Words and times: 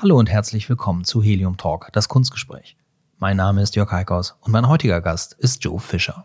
Hallo 0.00 0.16
und 0.16 0.30
herzlich 0.30 0.68
willkommen 0.68 1.02
zu 1.02 1.24
Helium 1.24 1.56
Talk, 1.56 1.88
das 1.92 2.08
Kunstgespräch. 2.08 2.76
Mein 3.18 3.36
Name 3.36 3.62
ist 3.62 3.74
Jörg 3.74 3.90
Heikos 3.90 4.36
und 4.42 4.52
mein 4.52 4.68
heutiger 4.68 5.00
Gast 5.00 5.32
ist 5.32 5.64
Joe 5.64 5.80
Fischer. 5.80 6.24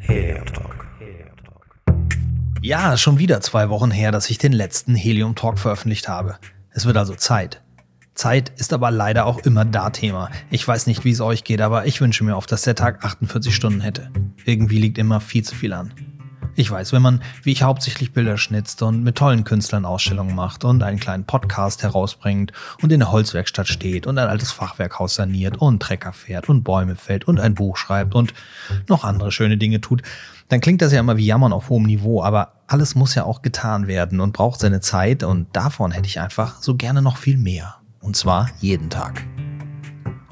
Helium 0.00 0.44
Talk. 0.46 0.88
Ja, 2.60 2.96
schon 2.96 3.20
wieder 3.20 3.40
zwei 3.42 3.68
Wochen 3.68 3.92
her, 3.92 4.10
dass 4.10 4.28
ich 4.28 4.38
den 4.38 4.54
letzten 4.54 4.96
Helium 4.96 5.36
Talk 5.36 5.60
veröffentlicht 5.60 6.08
habe. 6.08 6.34
Es 6.70 6.86
wird 6.86 6.96
also 6.96 7.14
Zeit. 7.14 7.62
Zeit 8.14 8.48
ist 8.56 8.72
aber 8.72 8.90
leider 8.90 9.24
auch 9.24 9.38
immer 9.38 9.64
da 9.64 9.90
Thema. 9.90 10.30
Ich 10.50 10.66
weiß 10.66 10.88
nicht, 10.88 11.04
wie 11.04 11.12
es 11.12 11.20
euch 11.20 11.44
geht, 11.44 11.60
aber 11.60 11.86
ich 11.86 12.00
wünsche 12.00 12.24
mir 12.24 12.36
oft, 12.36 12.50
dass 12.50 12.62
der 12.62 12.74
Tag 12.74 13.04
48 13.04 13.54
Stunden 13.54 13.82
hätte. 13.82 14.10
Irgendwie 14.44 14.78
liegt 14.80 14.98
immer 14.98 15.20
viel 15.20 15.44
zu 15.44 15.54
viel 15.54 15.72
an. 15.72 15.94
Ich 16.56 16.70
weiß, 16.70 16.92
wenn 16.92 17.02
man, 17.02 17.22
wie 17.42 17.52
ich 17.52 17.62
hauptsächlich 17.62 18.12
Bilder 18.12 18.36
schnitzt 18.36 18.82
und 18.82 19.02
mit 19.02 19.16
tollen 19.16 19.44
Künstlern 19.44 19.84
Ausstellungen 19.84 20.34
macht 20.34 20.64
und 20.64 20.82
einen 20.82 20.98
kleinen 20.98 21.24
Podcast 21.24 21.82
herausbringt 21.82 22.52
und 22.82 22.92
in 22.92 23.00
der 23.00 23.12
Holzwerkstatt 23.12 23.68
steht 23.68 24.06
und 24.06 24.18
ein 24.18 24.28
altes 24.28 24.50
Fachwerkhaus 24.50 25.14
saniert 25.14 25.56
und 25.58 25.80
Trecker 25.80 26.12
fährt 26.12 26.48
und 26.48 26.64
Bäume 26.64 26.96
fällt 26.96 27.26
und 27.26 27.40
ein 27.40 27.54
Buch 27.54 27.76
schreibt 27.76 28.14
und 28.14 28.34
noch 28.88 29.04
andere 29.04 29.32
schöne 29.32 29.56
Dinge 29.56 29.80
tut, 29.80 30.02
dann 30.48 30.60
klingt 30.60 30.82
das 30.82 30.92
ja 30.92 31.00
immer 31.00 31.16
wie 31.16 31.26
Jammern 31.26 31.52
auf 31.52 31.68
hohem 31.68 31.84
Niveau, 31.84 32.22
aber 32.22 32.54
alles 32.66 32.94
muss 32.94 33.14
ja 33.14 33.24
auch 33.24 33.42
getan 33.42 33.86
werden 33.86 34.20
und 34.20 34.32
braucht 34.32 34.60
seine 34.60 34.80
Zeit 34.80 35.22
und 35.22 35.54
davon 35.54 35.92
hätte 35.92 36.08
ich 36.08 36.20
einfach 36.20 36.60
so 36.60 36.74
gerne 36.74 37.02
noch 37.02 37.16
viel 37.16 37.38
mehr. 37.38 37.76
Und 38.00 38.16
zwar 38.16 38.50
jeden 38.60 38.90
Tag. 38.90 39.24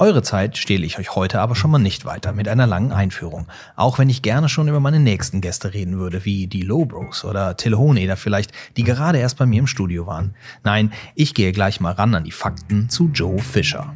Eure 0.00 0.22
Zeit 0.22 0.56
stehle 0.56 0.86
ich 0.86 1.00
euch 1.00 1.16
heute 1.16 1.40
aber 1.40 1.56
schon 1.56 1.72
mal 1.72 1.80
nicht 1.80 2.04
weiter 2.04 2.32
mit 2.32 2.46
einer 2.46 2.68
langen 2.68 2.92
Einführung. 2.92 3.48
Auch 3.74 3.98
wenn 3.98 4.08
ich 4.08 4.22
gerne 4.22 4.48
schon 4.48 4.68
über 4.68 4.78
meine 4.78 5.00
nächsten 5.00 5.40
Gäste 5.40 5.74
reden 5.74 5.98
würde, 5.98 6.24
wie 6.24 6.46
die 6.46 6.62
Lowbros 6.62 7.24
oder 7.24 7.56
Telehoneder 7.56 8.16
vielleicht, 8.16 8.52
die 8.76 8.84
gerade 8.84 9.18
erst 9.18 9.38
bei 9.38 9.46
mir 9.46 9.58
im 9.58 9.66
Studio 9.66 10.06
waren. 10.06 10.36
Nein, 10.62 10.92
ich 11.16 11.34
gehe 11.34 11.50
gleich 11.50 11.80
mal 11.80 11.94
ran 11.94 12.14
an 12.14 12.22
die 12.22 12.30
Fakten 12.30 12.88
zu 12.88 13.10
Joe 13.12 13.40
Fischer. 13.40 13.92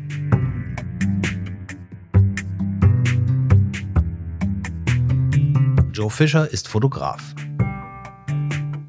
Joe 5.92 6.10
Fischer 6.10 6.50
ist 6.50 6.66
Fotograf. 6.66 7.22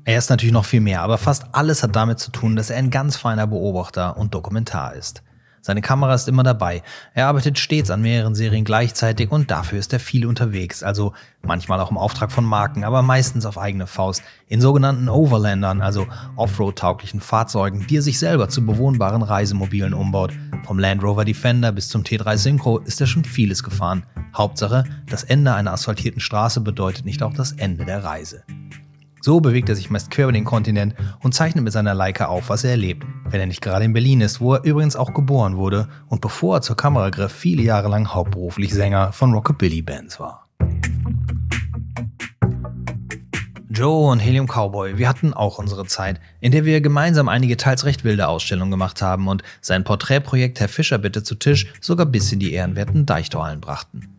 Er 0.06 0.18
ist 0.18 0.32
natürlich 0.32 0.54
noch 0.54 0.66
viel 0.66 0.82
mehr, 0.82 1.02
aber 1.02 1.20
fast 1.20 1.46
alles 1.52 1.84
hat 1.84 1.96
damit 1.96 2.18
zu 2.18 2.32
tun, 2.32 2.56
dass 2.56 2.72
er 2.72 2.78
ein 2.78 2.90
ganz 2.90 3.18
feiner 3.18 3.46
Beobachter 3.46 4.18
und 4.18 4.34
Dokumentar 4.34 4.96
ist. 4.96 5.23
Seine 5.66 5.80
Kamera 5.80 6.14
ist 6.14 6.28
immer 6.28 6.44
dabei. 6.44 6.84
Er 7.14 7.28
arbeitet 7.28 7.58
stets 7.58 7.90
an 7.90 8.02
mehreren 8.02 8.36
Serien 8.36 8.66
gleichzeitig 8.66 9.32
und 9.32 9.50
dafür 9.50 9.80
ist 9.80 9.94
er 9.94 10.02
viel 10.02 10.26
unterwegs. 10.26 10.84
Also 10.84 11.14
manchmal 11.42 11.80
auch 11.80 11.90
im 11.90 11.98
Auftrag 11.98 12.34
von 12.34 12.44
Marken, 12.44 12.84
aber 12.84 13.02
meistens 13.02 13.46
auf 13.46 13.58
eigene 13.58 13.88
Faust. 13.88 14.24
In 14.50 14.60
sogenannten 14.60 15.08
Overlandern, 15.08 15.82
also 15.82 16.06
Offroad-tauglichen 16.36 17.22
Fahrzeugen, 17.22 17.88
die 17.88 17.96
er 17.96 18.02
sich 18.02 18.20
selber 18.20 18.50
zu 18.50 18.66
bewohnbaren 18.66 19.22
Reisemobilen 19.22 19.94
umbaut. 19.94 20.34
Vom 20.66 20.80
Land 20.80 21.02
Rover 21.02 21.24
Defender 21.24 21.72
bis 21.72 21.88
zum 21.88 22.04
T3 22.04 22.36
Synchro 22.36 22.80
ist 22.80 23.00
er 23.00 23.08
schon 23.08 23.24
vieles 23.24 23.64
gefahren. 23.64 24.04
Hauptsache, 24.36 24.84
das 25.10 25.24
Ende 25.24 25.54
einer 25.54 25.72
asphaltierten 25.72 26.20
Straße 26.20 26.60
bedeutet 26.60 27.06
nicht 27.06 27.24
auch 27.24 27.34
das 27.34 27.54
Ende 27.54 27.86
der 27.86 28.04
Reise. 28.04 28.44
So 29.26 29.40
bewegt 29.40 29.70
er 29.70 29.76
sich 29.78 29.90
meist 29.90 30.12
quer 30.12 30.26
über 30.26 30.34
den 30.34 30.44
Kontinent 30.44 30.96
und 31.22 31.34
zeichnet 31.34 31.64
mit 31.64 31.72
seiner 31.72 31.94
Leica 31.94 32.26
auf, 32.26 32.50
was 32.50 32.66
er 32.66 32.72
erlebt, 32.72 33.06
wenn 33.30 33.40
er 33.40 33.46
nicht 33.46 33.62
gerade 33.62 33.86
in 33.86 33.94
Berlin 33.94 34.20
ist, 34.20 34.42
wo 34.42 34.56
er 34.56 34.66
übrigens 34.66 34.98
auch 34.98 35.14
geboren 35.14 35.56
wurde 35.56 35.88
und 36.10 36.20
bevor 36.20 36.58
er 36.58 36.62
zur 36.62 36.76
Kamera 36.76 37.10
griff, 37.10 37.32
viele 37.32 37.62
Jahre 37.64 37.88
lang 37.88 38.14
hauptberuflich 38.14 38.74
Sänger 38.74 39.14
von 39.14 39.34
Rockabilly-Bands 39.34 40.20
war. 40.20 40.50
Joe 43.70 44.12
und 44.12 44.20
Helium 44.20 44.48
Cowboy, 44.48 44.98
wir 44.98 45.08
hatten 45.08 45.34
auch 45.34 45.58
unsere 45.58 45.86
Zeit, 45.86 46.20
in 46.42 46.52
der 46.52 46.66
wir 46.66 46.82
gemeinsam 46.82 47.30
einige 47.30 47.56
teils 47.56 47.86
recht 47.86 48.04
wilde 48.04 48.28
Ausstellungen 48.28 48.72
gemacht 48.72 49.02
haben 49.02 49.30
und 49.30 49.42
sein 49.62 49.86
Porträtprojekt 49.86 50.60
Herr 50.60 50.68
Fischer 50.68 50.98
bitte 50.98 51.24
zu 51.24 51.36
Tisch 51.36 51.72
sogar 51.80 52.08
bis 52.08 52.30
in 52.34 52.40
die 52.40 52.52
ehrenwerten 52.52 53.06
Deichtorhallen 53.06 53.62
brachten. 53.62 54.10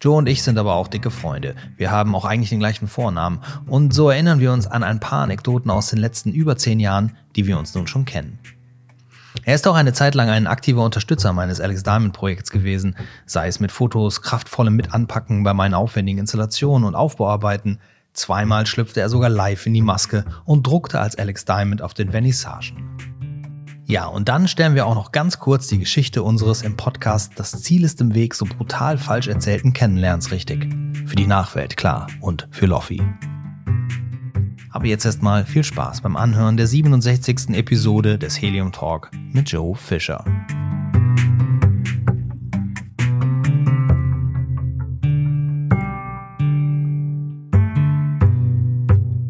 Joe 0.00 0.16
und 0.16 0.28
ich 0.28 0.42
sind 0.42 0.58
aber 0.58 0.74
auch 0.74 0.88
dicke 0.88 1.10
Freunde. 1.10 1.54
Wir 1.76 1.90
haben 1.90 2.14
auch 2.14 2.24
eigentlich 2.24 2.50
den 2.50 2.58
gleichen 2.58 2.88
Vornamen. 2.88 3.40
Und 3.66 3.94
so 3.94 4.10
erinnern 4.10 4.40
wir 4.40 4.52
uns 4.52 4.66
an 4.66 4.82
ein 4.82 5.00
paar 5.00 5.22
Anekdoten 5.22 5.70
aus 5.70 5.88
den 5.88 5.98
letzten 5.98 6.32
über 6.32 6.56
zehn 6.56 6.80
Jahren, 6.80 7.16
die 7.36 7.46
wir 7.46 7.58
uns 7.58 7.74
nun 7.74 7.86
schon 7.86 8.04
kennen. 8.04 8.38
Er 9.42 9.54
ist 9.54 9.66
auch 9.66 9.74
eine 9.74 9.92
Zeit 9.92 10.14
lang 10.14 10.28
ein 10.28 10.46
aktiver 10.46 10.84
Unterstützer 10.84 11.32
meines 11.32 11.60
Alex 11.60 11.82
Diamond 11.82 12.12
Projekts 12.12 12.50
gewesen, 12.50 12.96
sei 13.26 13.48
es 13.48 13.60
mit 13.60 13.72
Fotos, 13.72 14.22
kraftvollem 14.22 14.76
Mitanpacken 14.76 15.42
bei 15.42 15.52
meinen 15.52 15.74
aufwendigen 15.74 16.20
Installationen 16.20 16.86
und 16.86 16.94
Aufbauarbeiten. 16.94 17.80
Zweimal 18.12 18.66
schlüpfte 18.66 19.00
er 19.00 19.08
sogar 19.08 19.28
live 19.28 19.66
in 19.66 19.74
die 19.74 19.82
Maske 19.82 20.24
und 20.44 20.66
druckte 20.66 21.00
als 21.00 21.18
Alex 21.18 21.44
Diamond 21.44 21.82
auf 21.82 21.94
den 21.94 22.10
Vernissagen. 22.10 23.13
Ja, 23.86 24.06
und 24.06 24.30
dann 24.30 24.48
stellen 24.48 24.74
wir 24.74 24.86
auch 24.86 24.94
noch 24.94 25.12
ganz 25.12 25.38
kurz 25.38 25.66
die 25.66 25.78
Geschichte 25.78 26.22
unseres 26.22 26.62
im 26.62 26.74
Podcast 26.74 27.32
Das 27.36 27.60
Ziel 27.62 27.84
ist 27.84 28.00
im 28.00 28.14
Weg 28.14 28.34
so 28.34 28.46
brutal 28.46 28.96
falsch 28.96 29.28
erzählten 29.28 29.74
Kennenlernens 29.74 30.30
richtig. 30.30 30.72
Für 31.04 31.16
die 31.16 31.26
Nachwelt, 31.26 31.76
klar, 31.76 32.06
und 32.22 32.48
für 32.50 32.64
Loffi. 32.64 33.02
Aber 34.70 34.86
jetzt 34.86 35.04
erstmal 35.04 35.44
viel 35.44 35.64
Spaß 35.64 36.00
beim 36.00 36.16
Anhören 36.16 36.56
der 36.56 36.66
67. 36.66 37.50
Episode 37.50 38.18
des 38.18 38.40
Helium 38.40 38.72
Talk 38.72 39.10
mit 39.34 39.50
Joe 39.50 39.74
Fischer. 39.74 40.24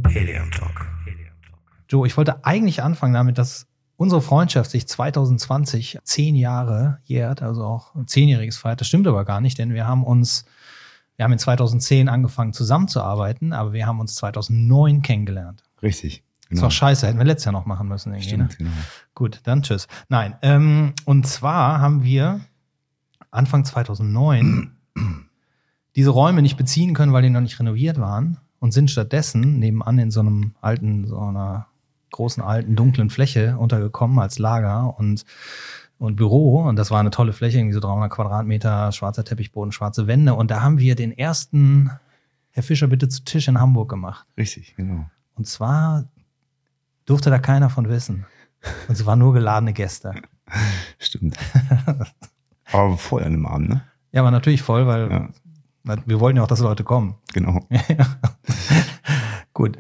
Helium 0.09 0.49
Talk. 0.53 0.87
Joe, 1.89 2.07
ich 2.07 2.17
wollte 2.17 2.45
eigentlich 2.45 2.85
anfangen 2.85 3.15
damit, 3.15 3.37
dass 3.37 3.67
unsere 3.97 4.21
Freundschaft 4.21 4.71
sich 4.71 4.87
2020 4.89 5.99
zehn 6.03 6.35
Jahre 6.35 6.99
jährt, 7.05 7.43
also 7.43 7.65
auch 7.65 7.95
ein 7.95 8.07
zehnjähriges 8.07 8.57
feiert. 8.57 8.81
Das 8.81 8.89
stimmt 8.89 9.07
aber 9.07 9.25
gar 9.25 9.41
nicht, 9.41 9.59
denn 9.59 9.73
wir 9.73 9.87
haben 9.87 10.05
uns, 10.05 10.45
wir 11.17 11.25
haben 11.25 11.33
in 11.33 11.39
2010 11.39 12.09
angefangen 12.09 12.53
zusammenzuarbeiten, 12.53 13.53
aber 13.53 13.73
wir 13.73 13.87
haben 13.87 14.01
uns 14.01 14.15
2009 14.17 15.03
kennengelernt. 15.03 15.63
Richtig. 15.83 16.23
Genau. 16.49 16.61
Das 16.61 16.63
war 16.63 16.71
scheiße, 16.71 17.07
hätten 17.07 17.19
wir 17.19 17.25
letztes 17.25 17.47
Jahr 17.47 17.53
noch 17.53 17.67
machen 17.67 17.89
müssen. 17.89 18.13
Irgendwie, 18.13 18.29
Stimmt, 18.29 18.51
ne? 18.51 18.57
genau. 18.59 18.71
Gut, 19.15 19.41
dann 19.45 19.63
tschüss. 19.63 19.87
Nein, 20.09 20.37
ähm, 20.43 20.93
und 21.05 21.27
zwar 21.27 21.81
haben 21.81 22.03
wir 22.03 22.41
Anfang 23.31 23.65
2009 23.65 24.77
diese 25.97 26.11
Räume 26.11 26.43
nicht 26.43 26.57
beziehen 26.57 26.95
können, 26.95 27.13
weil 27.13 27.23
die 27.23 27.31
noch 27.31 27.41
nicht 27.41 27.59
renoviert 27.59 27.99
waren 27.99 28.39
und 28.59 28.73
sind 28.73 28.91
stattdessen 28.91 29.59
nebenan 29.59 29.99
in 29.99 30.11
so 30.11 30.21
einem 30.21 30.55
alten, 30.61 31.07
so 31.07 31.19
einer 31.19 31.67
großen 32.15 32.43
alten 32.43 32.77
dunklen 32.77 33.11
Fläche 33.11 33.59
untergekommen 33.59 34.19
als 34.19 34.39
Lager 34.39 34.99
und 34.99 35.25
und 35.99 36.17
Büro 36.17 36.63
und 36.63 36.77
das 36.77 36.91
war 36.91 37.01
eine 37.01 37.11
tolle 37.11 37.33
Fläche, 37.33 37.59
irgendwie 37.59 37.75
so 37.75 37.81
300 37.81 38.11
Quadratmeter, 38.11 38.91
schwarzer 38.93 39.25
Teppichboden, 39.25 39.73
schwarze 39.73 40.07
Wände 40.07 40.35
und 40.35 40.51
da 40.51 40.61
haben 40.61 40.79
wir 40.79 40.97
den 40.97 41.13
ersten 41.13 41.91
Herr 42.51 42.63
Fischer 42.63 42.89
bitte 42.89 43.09
zu 43.09 43.25
Tisch 43.25 43.49
in 43.49 43.61
Hamburg 43.61 43.89
gemacht. 43.91 44.27
Richtig, 44.37 44.75
genau. 44.77 45.07
Und 45.35 45.47
zwar 45.47 46.05
durfte 47.07 47.31
da 47.31 47.39
keiner 47.39 47.71
von 47.71 47.89
wissen. 47.89 48.27
Und 48.89 48.95
es 48.95 49.07
waren 49.07 49.19
nur 49.19 49.35
geladene 49.35 49.73
Gäste. 49.73 50.15
Stimmt. 50.99 51.37
Aber 52.73 52.97
voll 52.97 53.23
an 53.25 53.33
dem 53.33 53.47
Abend, 53.47 53.69
ne? 53.71 53.83
Ja, 54.13 54.21
aber 54.21 54.31
natürlich 54.31 54.63
voll, 54.63 54.87
weil 54.87 55.11
ja. 55.85 55.97
wir 56.07 56.21
wollten 56.21 56.37
ja 56.37 56.43
auch, 56.43 56.49
dass 56.49 56.61
Leute 56.61 56.85
kommen. 56.85 57.17
Genau. 57.33 57.67
Gut 59.55 59.79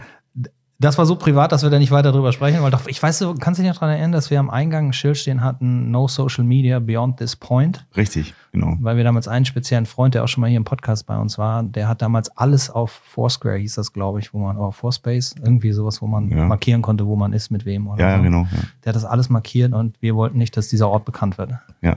das 0.85 0.99
war 0.99 1.07
so 1.07 1.17
privat, 1.17 1.51
dass 1.53 1.63
wir 1.63 1.71
da 1.71 1.79
nicht 1.79 1.91
weiter 1.91 2.13
drüber 2.13 2.33
sprechen, 2.33 2.63
weil 2.63 2.71
doch, 2.71 2.87
ich 2.87 3.03
weiß, 3.03 3.19
du 3.21 3.35
kannst 3.35 3.59
dich 3.61 3.67
noch 3.67 3.75
daran 3.75 3.91
erinnern, 3.91 4.13
dass 4.13 4.31
wir 4.31 4.39
am 4.39 4.51
Eingang 4.51 4.89
ein 4.89 4.93
Schild 4.93 5.17
stehen 5.17 5.43
hatten, 5.43 5.91
no 5.91 6.07
social 6.09 6.45
media 6.45 6.79
beyond 6.79 7.17
this 7.17 7.37
point. 7.37 7.87
Richtig, 7.97 8.35
genau. 8.53 8.77
Weil 8.81 8.97
wir 8.97 9.05
damals 9.05 9.27
einen 9.27 9.45
speziellen 9.45 9.87
Freund, 9.87 10.15
der 10.15 10.25
auch 10.25 10.29
schon 10.29 10.43
mal 10.43 10.49
hier 10.49 10.57
im 10.57 10.65
Podcast 10.65 11.07
bei 11.07 11.17
uns 11.17 11.39
war, 11.39 11.63
der 11.63 11.89
hat 11.89 12.03
damals 12.03 12.37
alles 12.37 12.71
auf 12.71 12.91
Foursquare, 12.91 13.57
hieß 13.57 13.75
das, 13.75 13.93
glaube 13.93 14.21
ich, 14.21 14.35
wo 14.35 14.39
man, 14.39 14.57
oder 14.57 14.73
Fourspace, 14.73 15.35
irgendwie 15.43 15.73
sowas, 15.73 16.03
wo 16.03 16.07
man 16.07 16.29
ja. 16.31 16.45
markieren 16.47 16.83
konnte, 16.83 17.07
wo 17.07 17.17
man 17.17 17.33
ist, 17.33 17.51
mit 17.51 17.65
wem 17.65 17.89
oder 17.89 18.01
Ja, 18.01 18.17
so. 18.19 18.23
genau. 18.23 18.43
Ja. 18.43 18.59
Der 18.85 18.91
hat 18.91 18.97
das 18.97 19.05
alles 19.05 19.31
markiert 19.31 19.73
und 19.73 20.01
wir 20.01 20.15
wollten 20.15 20.39
nicht, 20.39 20.57
dass 20.57 20.69
dieser 20.69 20.89
Ort 20.89 21.05
bekannt 21.05 21.39
wird. 21.39 21.53
Ja, 21.83 21.97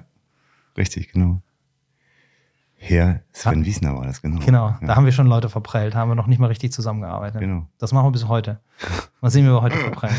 richtig, 0.78 1.12
genau. 1.12 1.42
Herr 2.79 3.21
Sven 3.31 3.65
Wiesner 3.65 3.95
war 3.95 4.06
das, 4.06 4.21
genau. 4.21 4.39
Genau, 4.45 4.68
ja. 4.68 4.79
da 4.81 4.95
haben 4.95 5.06
wir 5.06 5.12
schon 5.12 5.25
Leute 5.25 5.50
verprellt, 5.50 5.95
haben 5.95 6.09
wir 6.12 6.15
noch 6.15 6.27
nicht 6.27 6.38
mal 6.38 6.47
richtig 6.47 6.71
zusammengearbeitet. 6.71 7.41
Genau. 7.41 7.68
Das 7.79 7.91
machen 7.91 8.06
wir 8.06 8.12
bis 8.12 8.27
heute. 8.27 8.59
Mal 9.19 9.31
sehen, 9.31 9.45
wie 9.45 9.50
wir 9.50 9.62
heute 9.63 9.77
verprellen. 9.77 10.15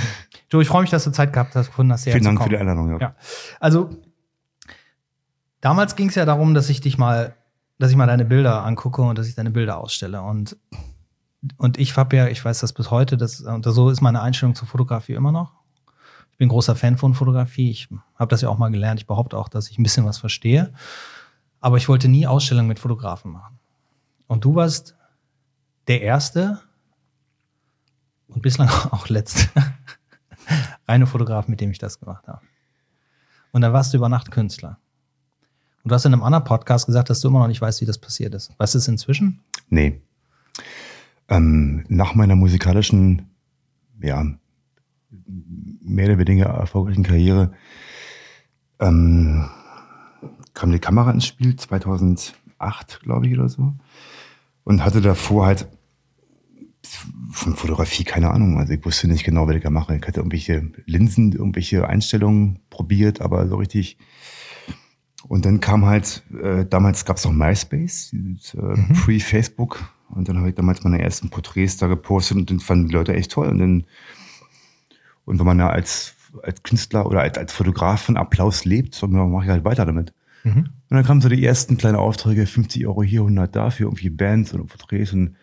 Joe, 0.50 0.60
ich 0.60 0.69
freue 0.69 0.82
mich, 0.82 0.90
dass 0.90 1.05
du 1.05 1.12
Zeit 1.12 1.32
gehabt 1.32 1.55
hast, 1.55 1.69
gefunden 1.69 1.93
hast, 1.93 2.05
Vielen 2.05 2.25
Dank 2.25 2.43
für 2.43 2.49
die 2.49 2.56
Einladung, 2.56 2.90
ja. 2.90 2.99
ja. 2.99 3.14
Also, 3.60 3.90
damals 5.60 5.94
ging 5.94 6.08
es 6.08 6.16
ja 6.16 6.25
darum, 6.25 6.52
dass 6.55 6.69
ich 6.69 6.81
dich 6.81 6.99
mal, 6.99 7.37
dass 7.78 7.93
ich 7.93 7.96
mal 7.96 8.06
deine 8.06 8.25
Bilder 8.25 8.64
angucke 8.64 9.02
und 9.02 9.16
dass 9.16 9.28
ich 9.28 9.37
deine 9.37 9.52
Bilder 9.52 9.78
ausstelle. 9.78 10.20
Und, 10.22 10.56
und 11.58 11.78
ich 11.78 11.96
habe 11.96 12.16
ja, 12.16 12.26
ich 12.26 12.44
weiß 12.44 12.58
das 12.58 12.72
bis 12.72 12.90
heute, 12.90 13.16
das, 13.16 13.40
und 13.40 13.64
so 13.64 13.88
ist 13.88 14.00
meine 14.00 14.20
Einstellung 14.20 14.56
zur 14.56 14.66
Fotografie 14.66 15.12
immer 15.12 15.31
noch. 15.31 15.52
Ich 16.32 16.38
bin 16.38 16.49
großer 16.49 16.75
Fan 16.75 16.99
von 16.99 17.14
Fotografie. 17.14 17.70
Ich 17.70 17.88
habe 18.16 18.31
das 18.31 18.40
ja 18.40 18.49
auch 18.49 18.58
mal 18.58 18.70
gelernt. 18.70 19.00
Ich 19.00 19.06
behaupte 19.06 19.37
auch, 19.37 19.49
dass 19.49 19.70
ich 19.70 19.78
ein 19.78 19.82
bisschen 19.84 20.04
was 20.04 20.19
verstehe. 20.19 20.72
Aber 21.60 21.76
ich 21.76 21.88
wollte 21.88 22.08
nie 22.08 22.26
Ausstellungen 22.26 22.69
mit 22.69 22.78
Fotografen 22.78 23.32
machen. 23.32 23.58
Und 24.26 24.44
du 24.44 24.55
warst 24.55 24.96
der 25.87 26.02
Erste 26.02 26.60
und 28.28 28.43
bislang 28.43 28.69
auch 28.90 29.08
letzte 29.08 29.49
reine 30.88 31.06
Fotograf, 31.06 31.49
mit 31.49 31.60
dem 31.60 31.70
ich 31.70 31.78
das 31.78 31.99
gemacht 31.99 32.28
habe. 32.28 32.40
Und 33.52 33.62
dann 33.62 33.72
warst 33.72 33.93
du 33.93 33.96
über 33.96 34.08
Nacht 34.08 34.31
Künstler. 34.31 34.78
Und 35.82 35.90
du 35.90 35.94
hast 35.94 36.05
in 36.05 36.12
einem 36.12 36.22
anderen 36.22 36.44
Podcast 36.44 36.87
gesagt, 36.87 37.08
dass 37.08 37.20
du 37.20 37.28
immer 37.28 37.40
noch 37.40 37.49
nicht 37.49 37.61
weißt, 37.61 37.81
wie 37.81 37.87
das 37.87 37.99
passiert 37.99 38.34
ist. 38.34 38.52
Was 38.58 38.75
ist 38.75 38.88
inzwischen? 38.88 39.40
Nee. 39.69 40.02
Ähm, 41.28 41.84
nach 41.88 42.14
meiner 42.14 42.37
musikalischen, 42.37 43.31
ja, 44.00 44.25
mehr 45.81 46.06
oder 46.06 46.19
weniger 46.19 46.46
erfolgreichen 46.46 47.04
Karriere 47.04 47.52
ähm, 48.81 49.49
kam 50.58 50.72
die 50.72 50.81
Kamera 50.81 51.10
ins 51.12 51.25
Spiel, 51.25 51.55
2008, 51.55 53.00
glaube 53.02 53.28
ich, 53.28 53.34
oder 53.34 53.49
so. 53.49 53.75
Und 54.64 54.84
hatte 54.84 55.00
davor 55.00 55.46
halt 55.46 55.69
von 57.31 57.55
Fotografie 57.55 58.05
keine 58.05 58.31
Ahnung. 58.31 58.58
Also 58.58 58.72
ich 58.72 58.84
wusste 58.84 59.06
nicht 59.06 59.25
genau, 59.25 59.46
was 59.46 59.55
ich 59.55 59.62
da 59.62 59.70
mache. 59.70 59.96
Ich 59.96 60.02
hatte 60.02 60.19
irgendwelche 60.19 60.70
Linsen, 60.87 61.32
irgendwelche 61.32 61.88
Einstellungen 61.88 62.58
probiert, 62.70 63.20
aber 63.20 63.46
so 63.46 63.56
richtig. 63.56 63.99
Und 65.28 65.44
dann 65.44 65.60
kam 65.60 65.87
halt, 65.87 66.25
äh, 66.43 66.66
damals 66.66 67.04
gab 67.04 67.19
es 67.19 67.25
noch 67.25 67.32
MySpace, 67.32 68.11
dieses, 68.12 68.54
äh, 68.54 68.61
mhm. 68.61 68.94
Pre-Facebook. 68.94 69.93
Und 70.08 70.28
dann 70.28 70.38
habe 70.38 70.49
ich 70.49 70.54
damals 70.56 70.82
meine 70.82 71.00
ersten 71.00 71.31
Porträts 71.31 71.76
da 71.76 71.87
gepostet 71.87 72.37
und 72.37 72.50
dann 72.50 72.61
fanden 72.61 72.88
die 72.88 72.94
Leute 72.94 73.14
echt 73.14 73.31
toll. 73.31 73.49
Und 73.49 73.58
dann, 73.58 73.84
und 75.25 75.38
wenn 75.38 75.46
man 75.46 75.58
ja 75.58 75.69
als, 75.69 76.14
als 76.43 76.62
Künstler 76.64 77.06
oder 77.06 77.20
als, 77.20 77.38
als 77.38 77.52
Fotograf 77.52 78.02
von 78.02 78.16
Applaus 78.16 78.64
lebt, 78.64 78.94
so 78.94 79.06
mache 79.06 79.44
ich 79.44 79.50
halt 79.50 79.64
weiter 79.64 79.87
damit. 79.87 80.12
Mhm. 80.44 80.69
Und 80.90 80.96
dann 80.96 81.05
kamen 81.05 81.20
so 81.20 81.29
die 81.29 81.44
ersten 81.44 81.76
kleinen 81.76 81.96
Aufträge, 81.96 82.46
50 82.46 82.87
Euro 82.87 83.02
hier, 83.02 83.20
100 83.20 83.55
da 83.55 83.70
für 83.70 83.85
irgendwie 83.85 84.11
Bands 84.11 84.55
oder 84.55 84.64
Porträts 84.64 85.12
und 85.12 85.37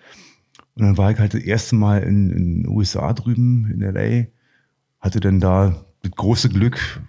und 0.76 0.84
dann 0.84 0.98
war 0.98 1.12
ich 1.12 1.20
halt 1.20 1.34
das 1.34 1.42
erste 1.42 1.76
Mal 1.76 2.04
in, 2.04 2.30
in 2.32 2.64
den 2.64 2.68
USA 2.68 3.14
drüben, 3.14 3.72
in 3.72 3.80
LA, 3.80 4.28
hatte 5.00 5.22
dann 5.22 5.40
da 5.40 5.86
das 6.02 6.12
große 6.12 6.50
Glück, 6.50 7.02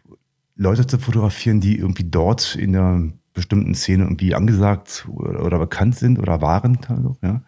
Leute 0.54 0.86
zu 0.86 0.98
fotografieren, 0.98 1.60
die 1.60 1.76
irgendwie 1.76 2.04
dort 2.04 2.54
in 2.54 2.72
der 2.72 3.02
bestimmten 3.34 3.74
Szene 3.74 4.04
irgendwie 4.04 4.34
angesagt 4.34 5.06
oder, 5.10 5.44
oder 5.44 5.58
bekannt 5.58 5.96
sind 5.96 6.18
oder 6.18 6.40
waren. 6.40 6.78
Also, 6.88 7.16
ja. 7.22 7.42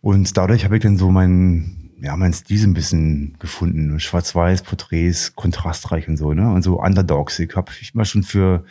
Und 0.00 0.36
dadurch 0.36 0.64
habe 0.64 0.76
ich 0.76 0.82
dann 0.82 0.98
so 0.98 1.10
meinen, 1.10 1.90
ja, 2.00 2.16
mein 2.16 2.34
Stil 2.34 2.62
ein 2.64 2.74
bisschen 2.74 3.36
gefunden. 3.38 3.98
Schwarz-Weiß, 3.98 4.62
Porträts, 4.62 5.34
kontrastreich 5.34 6.06
und 6.06 6.18
so, 6.18 6.34
ne? 6.34 6.52
Und 6.52 6.62
so 6.62 6.80
Underdogs. 6.80 7.38
Ich 7.38 7.56
habe 7.56 7.72
mich 7.72 7.94
mal 7.94 8.04
schon 8.04 8.22
für, 8.22 8.64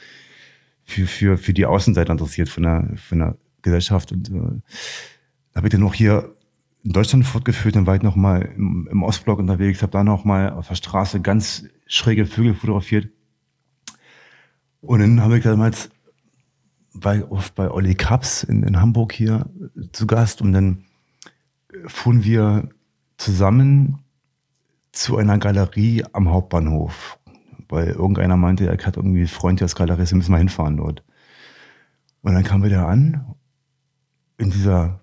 für, 0.83 1.07
für, 1.07 1.37
für 1.37 1.53
die 1.53 1.65
Außenseite 1.65 2.11
interessiert 2.11 2.49
von 2.49 2.63
der, 2.63 2.89
von 2.95 3.19
der 3.19 3.37
Gesellschaft. 3.61 4.11
Und 4.11 4.29
äh, 4.29 4.61
habe 5.55 5.67
ich 5.67 5.71
dann 5.71 5.81
noch 5.81 5.93
hier 5.93 6.35
in 6.83 6.91
Deutschland 6.91 7.25
fortgeführt, 7.25 7.75
dann 7.75 7.85
war 7.85 7.95
ich 7.95 8.01
noch 8.01 8.15
mal 8.15 8.41
im, 8.41 8.87
im 8.91 9.03
Ostblock 9.03 9.39
unterwegs, 9.39 9.81
habe 9.81 9.91
da 9.91 10.03
noch 10.03 10.25
mal 10.25 10.51
auf 10.51 10.67
der 10.67 10.75
Straße 10.75 11.21
ganz 11.21 11.65
schräge 11.87 12.25
Vögel 12.25 12.53
fotografiert. 12.53 13.09
Und 14.81 14.99
dann 14.99 15.21
habe 15.21 15.37
ich 15.37 15.43
damals 15.43 15.89
bei, 16.93 17.23
bei 17.55 17.71
Olli 17.71 17.95
Kaps 17.95 18.43
in, 18.43 18.63
in 18.63 18.81
Hamburg 18.81 19.13
hier 19.13 19.49
zu 19.93 20.07
Gast 20.07 20.41
und 20.41 20.51
dann 20.51 20.83
fuhren 21.87 22.23
wir 22.23 22.69
zusammen 23.17 23.99
zu 24.91 25.17
einer 25.17 25.37
Galerie 25.37 26.03
am 26.11 26.29
Hauptbahnhof, 26.29 27.17
weil 27.73 27.87
irgendeiner 27.87 28.37
meinte, 28.37 28.67
er 28.67 28.77
hat 28.85 28.97
irgendwie 28.97 29.19
einen 29.19 29.27
Freund, 29.27 29.59
der 29.59 29.65
ist 29.65 29.79
wir 29.79 29.87
müssen 29.97 30.31
mal 30.31 30.37
hinfahren 30.37 30.77
dort. 30.77 31.03
Und 32.21 32.35
dann 32.35 32.43
kamen 32.43 32.61
wir 32.61 32.69
da 32.69 32.87
an, 32.87 33.35
in 34.37 34.51
dieser 34.51 34.99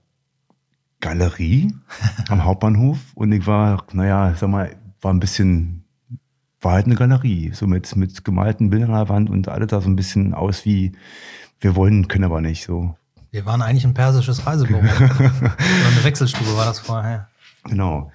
Galerie 1.00 1.75
am 2.28 2.44
Hauptbahnhof 2.44 2.99
und 3.14 3.32
ich 3.32 3.46
war, 3.46 3.84
naja, 3.93 4.34
sag 4.37 4.50
mal, 4.50 4.76
war 5.00 5.12
ein 5.12 5.19
bisschen, 5.19 5.84
war 6.61 6.75
halt 6.75 6.87
eine 6.87 6.94
Galerie, 6.94 7.50
so 7.52 7.67
mit, 7.67 7.96
mit 7.96 8.25
gemalten 8.25 8.70
Bildern 8.70 8.90
an 8.90 9.06
der 9.06 9.08
Wand 9.08 9.31
und 9.31 9.49
alles 9.49 9.69
da 9.69 9.81
so 9.81 9.88
ein 9.88 9.96
bisschen 9.96 10.32
aus 10.32 10.64
wie, 10.64 10.93
wir 11.58 11.75
wollen, 11.75 12.06
können 12.06 12.25
aber 12.25 12.40
nicht, 12.40 12.64
so. 12.64 12.94
Wir 13.32 13.46
waren 13.46 13.62
eigentlich 13.62 13.84
ein 13.84 13.94
persisches 13.94 14.46
Reisebüro. 14.46 14.78
Eine 14.81 16.05
Wechselstube 16.05 16.56
war 16.56 16.64
das 16.67 16.81
vorher. 16.81 17.28
Genau. 17.64 18.11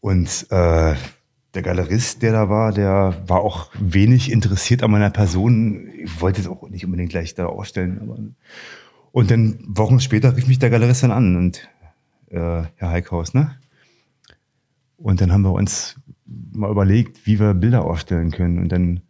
Und 0.00 0.46
äh, 0.50 0.94
der 1.54 1.62
Galerist, 1.62 2.22
der 2.22 2.32
da 2.32 2.48
war, 2.48 2.72
der 2.72 3.22
war 3.26 3.40
auch 3.40 3.70
wenig 3.78 4.30
interessiert 4.30 4.82
an 4.82 4.90
meiner 4.90 5.10
Person. 5.10 5.88
Ich 6.02 6.20
wollte 6.20 6.40
es 6.40 6.46
auch 6.46 6.68
nicht 6.68 6.84
unbedingt 6.84 7.10
gleich 7.10 7.34
da 7.34 7.46
ausstellen. 7.46 8.00
Aber 8.00 8.18
und 9.12 9.30
dann 9.30 9.58
Wochen 9.66 10.00
später 10.00 10.36
rief 10.36 10.46
mich 10.46 10.60
der 10.60 10.70
Galerist 10.70 11.02
dann 11.02 11.10
an 11.10 11.36
und 11.36 11.68
äh, 12.28 12.62
Herr 12.76 12.90
Heikhaus, 12.90 13.34
ne? 13.34 13.56
Und 14.96 15.20
dann 15.20 15.32
haben 15.32 15.42
wir 15.42 15.52
uns 15.52 15.96
mal 16.26 16.70
überlegt, 16.70 17.26
wie 17.26 17.40
wir 17.40 17.54
Bilder 17.54 17.84
aufstellen 17.84 18.30
können. 18.30 18.58
Und 18.58 18.70
dann 18.70 19.00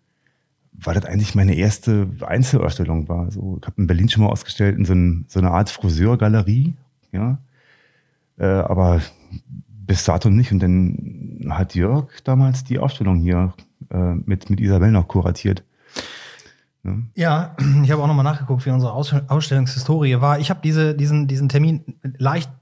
war 0.73 0.95
das 0.95 1.05
eigentlich 1.05 1.35
meine 1.35 1.55
erste 1.55 2.09
Einzelausstellung 2.21 3.09
war. 3.09 3.31
So, 3.31 3.59
ich 3.61 3.67
habe 3.67 3.81
in 3.81 3.87
Berlin 3.87 4.09
schon 4.09 4.23
mal 4.23 4.31
ausgestellt 4.31 4.79
in 4.79 4.85
so, 4.85 4.95
ein, 4.95 5.27
so 5.29 5.41
eine 5.41 5.51
Art 5.51 5.69
Friseurgalerie, 5.69 6.75
ja. 7.13 7.39
Äh, 8.39 8.47
aber 8.47 9.03
bis 9.91 10.05
dato 10.05 10.31
nicht. 10.31 10.53
Und 10.53 10.61
dann 10.61 11.49
hat 11.51 11.75
Jörg 11.75 12.07
damals 12.23 12.63
die 12.63 12.79
Ausstellung 12.79 13.19
hier 13.19 13.55
äh, 13.91 14.15
mit, 14.15 14.49
mit 14.49 14.61
Isabel 14.61 14.93
noch 14.93 15.09
kuratiert. 15.09 15.65
Ja, 17.17 17.57
ich 17.83 17.91
habe 17.91 18.01
auch 18.01 18.07
nochmal 18.07 18.23
nachgeguckt, 18.23 18.65
wie 18.67 18.71
unsere 18.71 18.93
Ausstellungshistorie 18.93 20.21
war. 20.21 20.39
Ich 20.39 20.49
habe 20.49 20.61
diese, 20.63 20.95
diesen, 20.95 21.27
diesen 21.27 21.49
Termin 21.49 21.97
leicht 22.19 22.53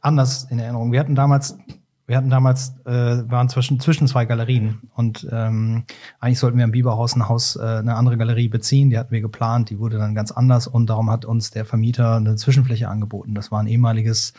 anders 0.00 0.44
in 0.44 0.60
Erinnerung. 0.60 0.92
Wir 0.92 1.00
hatten 1.00 1.16
damals, 1.16 1.58
wir 2.06 2.16
hatten 2.16 2.30
damals, 2.30 2.76
äh, 2.84 2.92
waren 2.92 3.48
zwischen, 3.48 3.80
zwischen 3.80 4.06
zwei 4.06 4.24
Galerien 4.24 4.78
und 4.94 5.26
ähm, 5.32 5.82
eigentlich 6.20 6.38
sollten 6.38 6.58
wir 6.58 6.64
im 6.64 6.70
Biberhaus 6.70 7.16
ein 7.16 7.28
Haus, 7.28 7.56
äh, 7.56 7.62
eine 7.62 7.96
andere 7.96 8.16
Galerie 8.16 8.48
beziehen. 8.48 8.90
Die 8.90 8.98
hatten 8.98 9.10
wir 9.10 9.22
geplant, 9.22 9.70
die 9.70 9.80
wurde 9.80 9.98
dann 9.98 10.14
ganz 10.14 10.30
anders 10.30 10.68
und 10.68 10.88
darum 10.88 11.10
hat 11.10 11.24
uns 11.24 11.50
der 11.50 11.64
Vermieter 11.64 12.14
eine 12.14 12.36
Zwischenfläche 12.36 12.88
angeboten. 12.88 13.34
Das 13.34 13.50
war 13.50 13.58
ein 13.58 13.66
ehemaliges 13.66 14.34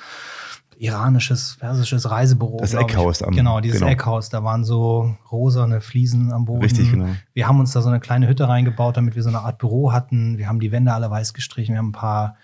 iranisches, 0.78 1.58
persisches 1.60 2.10
Reisebüro. 2.10 2.58
Das 2.60 2.74
Eckhaus 2.74 3.22
am 3.22 3.34
Genau, 3.34 3.60
dieses 3.60 3.80
genau. 3.80 3.92
Eckhaus. 3.92 4.30
Da 4.30 4.44
waren 4.44 4.64
so 4.64 5.16
rosane 5.32 5.82
Fliesen 5.82 6.32
am 6.32 6.46
Boden. 6.46 6.62
Richtig, 6.62 6.92
genau. 6.92 7.08
Wir 7.34 7.48
haben 7.48 7.60
uns 7.60 7.72
da 7.72 7.82
so 7.82 7.90
eine 7.90 8.00
kleine 8.00 8.28
Hütte 8.28 8.48
reingebaut, 8.48 8.98
damit 8.98 9.16
wir 9.16 9.24
so 9.24 9.30
eine 9.30 9.40
Art 9.40 9.58
Büro 9.58 9.92
hatten. 9.92 10.38
Wir 10.38 10.48
haben 10.48 10.60
die 10.60 10.72
Wände 10.72 10.94
alle 10.94 11.10
weiß 11.10 11.34
gestrichen. 11.34 11.74
Wir 11.74 11.80
haben 11.80 11.90
ein 11.90 11.94
paar 11.94 12.36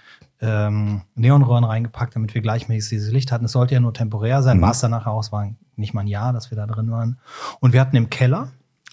ähm, 0.42 1.02
Neonröhren 1.16 1.64
reingepackt, 1.64 2.16
damit 2.16 2.34
wir 2.34 2.42
gleichmäßig 2.42 2.90
dieses 2.90 3.12
Licht 3.12 3.32
hatten. 3.32 3.46
Es 3.46 3.52
sollte 3.52 3.76
ja 3.76 3.80
nur 3.80 3.94
temporär 3.94 4.42
sein, 4.42 4.58
mhm. 4.58 4.62
war 4.62 4.72
es 4.72 4.80
dann 4.80 4.92
nachher 4.92 5.12
aus, 5.12 5.32
war 5.32 5.50
nicht 5.76 5.94
mal 5.94 6.02
ein 6.02 6.08
Jahr, 6.08 6.34
dass 6.34 6.52
wir 6.52 6.56
da 6.56 6.66
drin 6.66 6.90
waren. 6.92 7.20
Und 7.60 7.74
wir 7.74 7.82
hatten 7.82 7.96
im 7.96 8.10
Keller, 8.10 8.50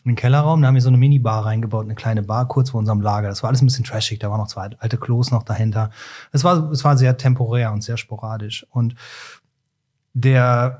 im 0.09 0.17
Kellerraum, 0.17 0.63
da 0.63 0.69
haben 0.69 0.75
wir 0.75 0.81
so 0.81 0.89
eine 0.89 0.99
Minibar 0.99 1.45
reingebaut, 1.45 1.85
eine 1.85 1.95
kleine 1.95 2.23
Bar 2.23 2.49
kurz 2.49 2.71
vor 2.71 2.79
unserem 2.79 3.01
Lager. 3.01 3.29
Das 3.29 3.43
war 3.43 3.49
alles 3.49 3.63
ein 3.63 3.67
bisschen 3.67 3.85
trashig, 3.85 4.19
da 4.19 4.31
waren 4.31 4.41
noch 4.41 4.49
zwei 4.49 4.71
alte 4.79 4.97
Klos 4.97 5.31
noch 5.31 5.43
dahinter. 5.43 5.91
Es 6.33 6.45
war, 6.45 6.71
es 6.71 6.85
war 6.85 6.97
sehr 6.97 7.17
temporär 7.17 7.73
und 7.73 7.83
sehr 7.83 7.97
sporadisch. 7.97 8.67
Und 8.71 8.95
der 10.15 10.79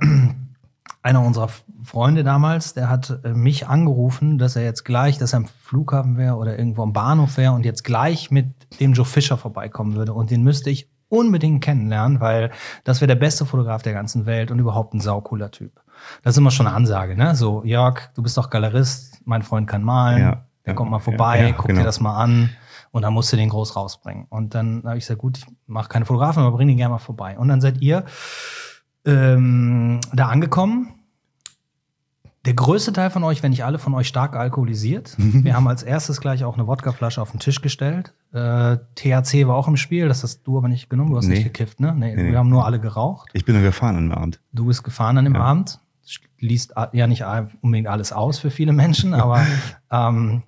einer 1.03 1.23
unserer 1.23 1.49
Freunde 1.85 2.25
damals, 2.25 2.75
der 2.75 2.89
hat 2.89 3.21
äh, 3.25 3.33
mich 3.33 3.69
angerufen, 3.69 4.39
dass 4.39 4.57
er 4.57 4.65
jetzt 4.65 4.85
gleich, 4.85 5.19
dass 5.19 5.33
er 5.33 5.39
am 5.39 5.47
Flughafen 5.47 6.17
wäre 6.17 6.37
oder 6.37 6.59
irgendwo 6.59 6.83
am 6.83 6.93
Bahnhof 6.93 7.37
wäre 7.37 7.53
und 7.53 7.65
jetzt 7.65 7.85
gleich 7.85 8.31
mit 8.31 8.47
dem 8.81 8.93
Joe 8.93 9.05
Fischer 9.05 9.39
vorbeikommen 9.39 9.95
würde. 9.95 10.13
Und 10.13 10.31
den 10.31 10.43
müsste 10.43 10.71
ich 10.71 10.91
unbedingt 11.09 11.65
kennenlernen, 11.65 12.21
weil 12.21 12.51
das 12.85 13.01
wäre 13.01 13.09
der 13.09 13.15
beste 13.15 13.47
Fotograf 13.47 13.83
der 13.83 13.95
ganzen 13.95 14.27
Welt 14.27 14.51
und 14.51 14.59
überhaupt 14.59 14.95
ein 14.95 15.01
saucooler 15.01 15.51
Typ. 15.51 15.81
Das 16.23 16.35
ist 16.35 16.39
immer 16.39 16.51
schon 16.51 16.67
eine 16.67 16.77
Ansage, 16.77 17.17
ne? 17.17 17.35
So, 17.35 17.63
Jörg, 17.65 18.11
du 18.15 18.23
bist 18.23 18.37
doch 18.37 18.51
Galerist, 18.51 19.21
mein 19.25 19.43
Freund 19.43 19.69
kann 19.69 19.83
malen, 19.83 20.21
ja, 20.21 20.31
der 20.65 20.73
ja, 20.73 20.75
kommt 20.75 20.91
mal 20.91 20.99
vorbei, 20.99 21.49
ja, 21.49 21.53
guck 21.53 21.67
genau. 21.67 21.81
dir 21.81 21.85
das 21.85 22.01
mal 22.01 22.17
an 22.17 22.51
und 22.91 23.03
dann 23.03 23.13
musst 23.13 23.33
du 23.33 23.37
den 23.37 23.49
groß 23.49 23.77
rausbringen. 23.77 24.27
Und 24.29 24.55
dann 24.55 24.83
habe 24.85 24.99
ich 24.99 25.05
gesagt, 25.05 25.21
gut, 25.21 25.39
ich 25.39 25.47
mache 25.67 25.89
keine 25.89 26.05
Fotografen, 26.05 26.43
aber 26.43 26.57
bring 26.57 26.69
den 26.69 26.77
gerne 26.77 26.93
mal 26.93 26.99
vorbei. 26.99 27.39
Und 27.39 27.49
dann 27.49 27.61
seid 27.61 27.81
ihr 27.81 28.05
ähm, 29.05 30.01
da 30.13 30.29
angekommen. 30.29 30.95
Der 32.45 32.55
größte 32.55 32.93
Teil 32.93 33.11
von 33.11 33.25
euch, 33.25 33.43
wenn 33.43 33.51
nicht 33.51 33.65
alle 33.65 33.79
von 33.79 33.93
euch, 33.95 34.09
stark 34.09 34.35
alkoholisiert. 34.35 35.15
Wir 35.19 35.55
haben 35.55 35.69
als 35.69 35.83
erstes 35.83 36.21
gleich 36.21 36.45
auch 36.45 36.55
eine 36.55 36.67
Wodkaflasche 36.67 37.21
auf 37.21 37.31
den 37.33 37.41
Tisch 37.41 37.61
gestellt. 37.61 38.15
Äh, 38.33 38.79
THC 38.95 39.47
war 39.47 39.57
auch 39.57 39.69
im 39.69 39.77
Spiel, 39.77 40.09
das 40.09 40.23
hast 40.23 40.45
du 40.45 40.57
aber 40.57 40.69
nicht 40.69 40.89
genommen, 40.89 41.11
du 41.11 41.17
hast 41.19 41.27
nee. 41.27 41.35
nicht 41.35 41.45
gekifft, 41.45 41.81
ne? 41.81 41.95
Nee, 41.95 42.15
nee, 42.15 42.31
wir 42.31 42.39
haben 42.39 42.49
nur 42.49 42.65
alle 42.65 42.81
geraucht. 42.81 43.29
Ich 43.33 43.45
bin 43.45 43.55
nur 43.55 43.65
gefahren 43.65 43.97
an 43.97 44.09
dem 44.09 44.13
Abend. 44.13 44.41
Du 44.53 44.67
bist 44.67 44.83
gefahren 44.83 45.19
an 45.19 45.25
dem 45.25 45.35
ja. 45.35 45.41
Abend. 45.41 45.81
Liest 46.39 46.75
ja 46.93 47.07
nicht 47.07 47.25
unbedingt 47.61 47.89
alles 47.89 48.13
aus 48.13 48.39
für 48.39 48.51
viele 48.51 48.73
Menschen, 48.73 49.15
aber 49.15 49.45
ähm, 49.91 50.43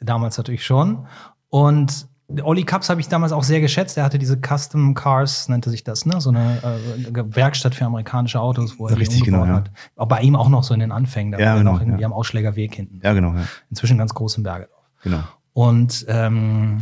damals 0.00 0.36
natürlich 0.36 0.64
schon. 0.64 1.06
Und 1.48 2.08
Olli 2.42 2.64
Cups 2.64 2.88
habe 2.88 3.00
ich 3.00 3.08
damals 3.08 3.32
auch 3.32 3.42
sehr 3.42 3.60
geschätzt. 3.60 3.98
Er 3.98 4.04
hatte 4.04 4.18
diese 4.18 4.38
Custom 4.38 4.94
Cars, 4.94 5.48
nannte 5.48 5.70
sich 5.70 5.84
das, 5.84 6.06
ne? 6.06 6.20
So 6.20 6.30
eine 6.30 6.58
äh, 6.62 7.36
Werkstatt 7.36 7.74
für 7.74 7.84
amerikanische 7.84 8.40
Autos, 8.40 8.78
wo 8.78 8.88
er 8.88 8.96
Richtig, 8.96 9.18
die 9.18 9.24
genau, 9.24 9.44
ja. 9.44 9.54
hat. 9.54 9.70
Aber 9.96 10.16
bei 10.16 10.22
ihm 10.22 10.34
auch 10.34 10.48
noch 10.48 10.64
so 10.64 10.72
in 10.72 10.80
den 10.80 10.90
Anfängen, 10.90 11.32
da 11.32 11.38
ja, 11.38 11.50
war 11.50 11.58
genau, 11.58 11.72
noch 11.72 11.80
irgendwie 11.80 12.00
ja. 12.00 12.06
am 12.06 12.12
Ausschlägerweg 12.12 12.74
hinten. 12.74 13.00
Ja, 13.02 13.12
genau. 13.12 13.34
Ja. 13.34 13.44
Inzwischen 13.68 13.98
ganz 13.98 14.14
groß 14.14 14.38
in 14.38 14.42
Bergedorf. 14.42 14.82
Genau. 15.02 15.20
Und, 15.52 16.06
ähm, 16.08 16.80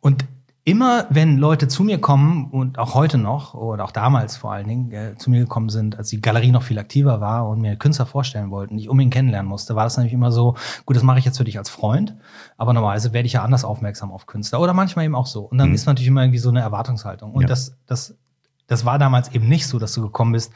und 0.00 0.26
immer 0.64 1.06
wenn 1.08 1.38
Leute 1.38 1.68
zu 1.68 1.82
mir 1.84 2.00
kommen 2.00 2.50
und 2.50 2.78
auch 2.78 2.94
heute 2.94 3.16
noch 3.16 3.54
oder 3.54 3.84
auch 3.84 3.92
damals 3.92 4.36
vor 4.36 4.52
allen 4.52 4.68
Dingen 4.68 4.92
äh, 4.92 5.16
zu 5.16 5.30
mir 5.30 5.40
gekommen 5.40 5.70
sind, 5.70 5.96
als 5.96 6.08
die 6.08 6.20
Galerie 6.20 6.50
noch 6.50 6.62
viel 6.62 6.78
aktiver 6.78 7.20
war 7.20 7.48
und 7.48 7.60
mir 7.60 7.76
Künstler 7.76 8.06
vorstellen 8.06 8.50
wollten, 8.50 8.76
die 8.76 8.84
ich 8.84 8.88
unbedingt 8.90 9.14
kennenlernen 9.14 9.48
musste, 9.48 9.74
war 9.74 9.84
das 9.84 9.96
natürlich 9.96 10.12
immer 10.12 10.32
so, 10.32 10.56
gut, 10.84 10.96
das 10.96 11.02
mache 11.02 11.18
ich 11.18 11.24
jetzt 11.24 11.38
für 11.38 11.44
dich 11.44 11.56
als 11.56 11.70
Freund, 11.70 12.14
aber 12.58 12.74
normalerweise 12.74 13.12
werde 13.14 13.26
ich 13.26 13.32
ja 13.32 13.42
anders 13.42 13.64
aufmerksam 13.64 14.12
auf 14.12 14.26
Künstler 14.26 14.60
oder 14.60 14.74
manchmal 14.74 15.06
eben 15.06 15.14
auch 15.14 15.26
so. 15.26 15.42
Und 15.42 15.58
dann 15.58 15.70
mhm. 15.70 15.74
ist 15.74 15.86
natürlich 15.86 16.08
immer 16.08 16.22
irgendwie 16.22 16.38
so 16.38 16.50
eine 16.50 16.60
Erwartungshaltung. 16.60 17.32
Und 17.32 17.42
ja. 17.42 17.48
das, 17.48 17.76
das, 17.86 18.18
das 18.66 18.84
war 18.84 18.98
damals 18.98 19.32
eben 19.32 19.48
nicht 19.48 19.66
so, 19.66 19.78
dass 19.78 19.94
du 19.94 20.02
gekommen 20.02 20.32
bist, 20.32 20.52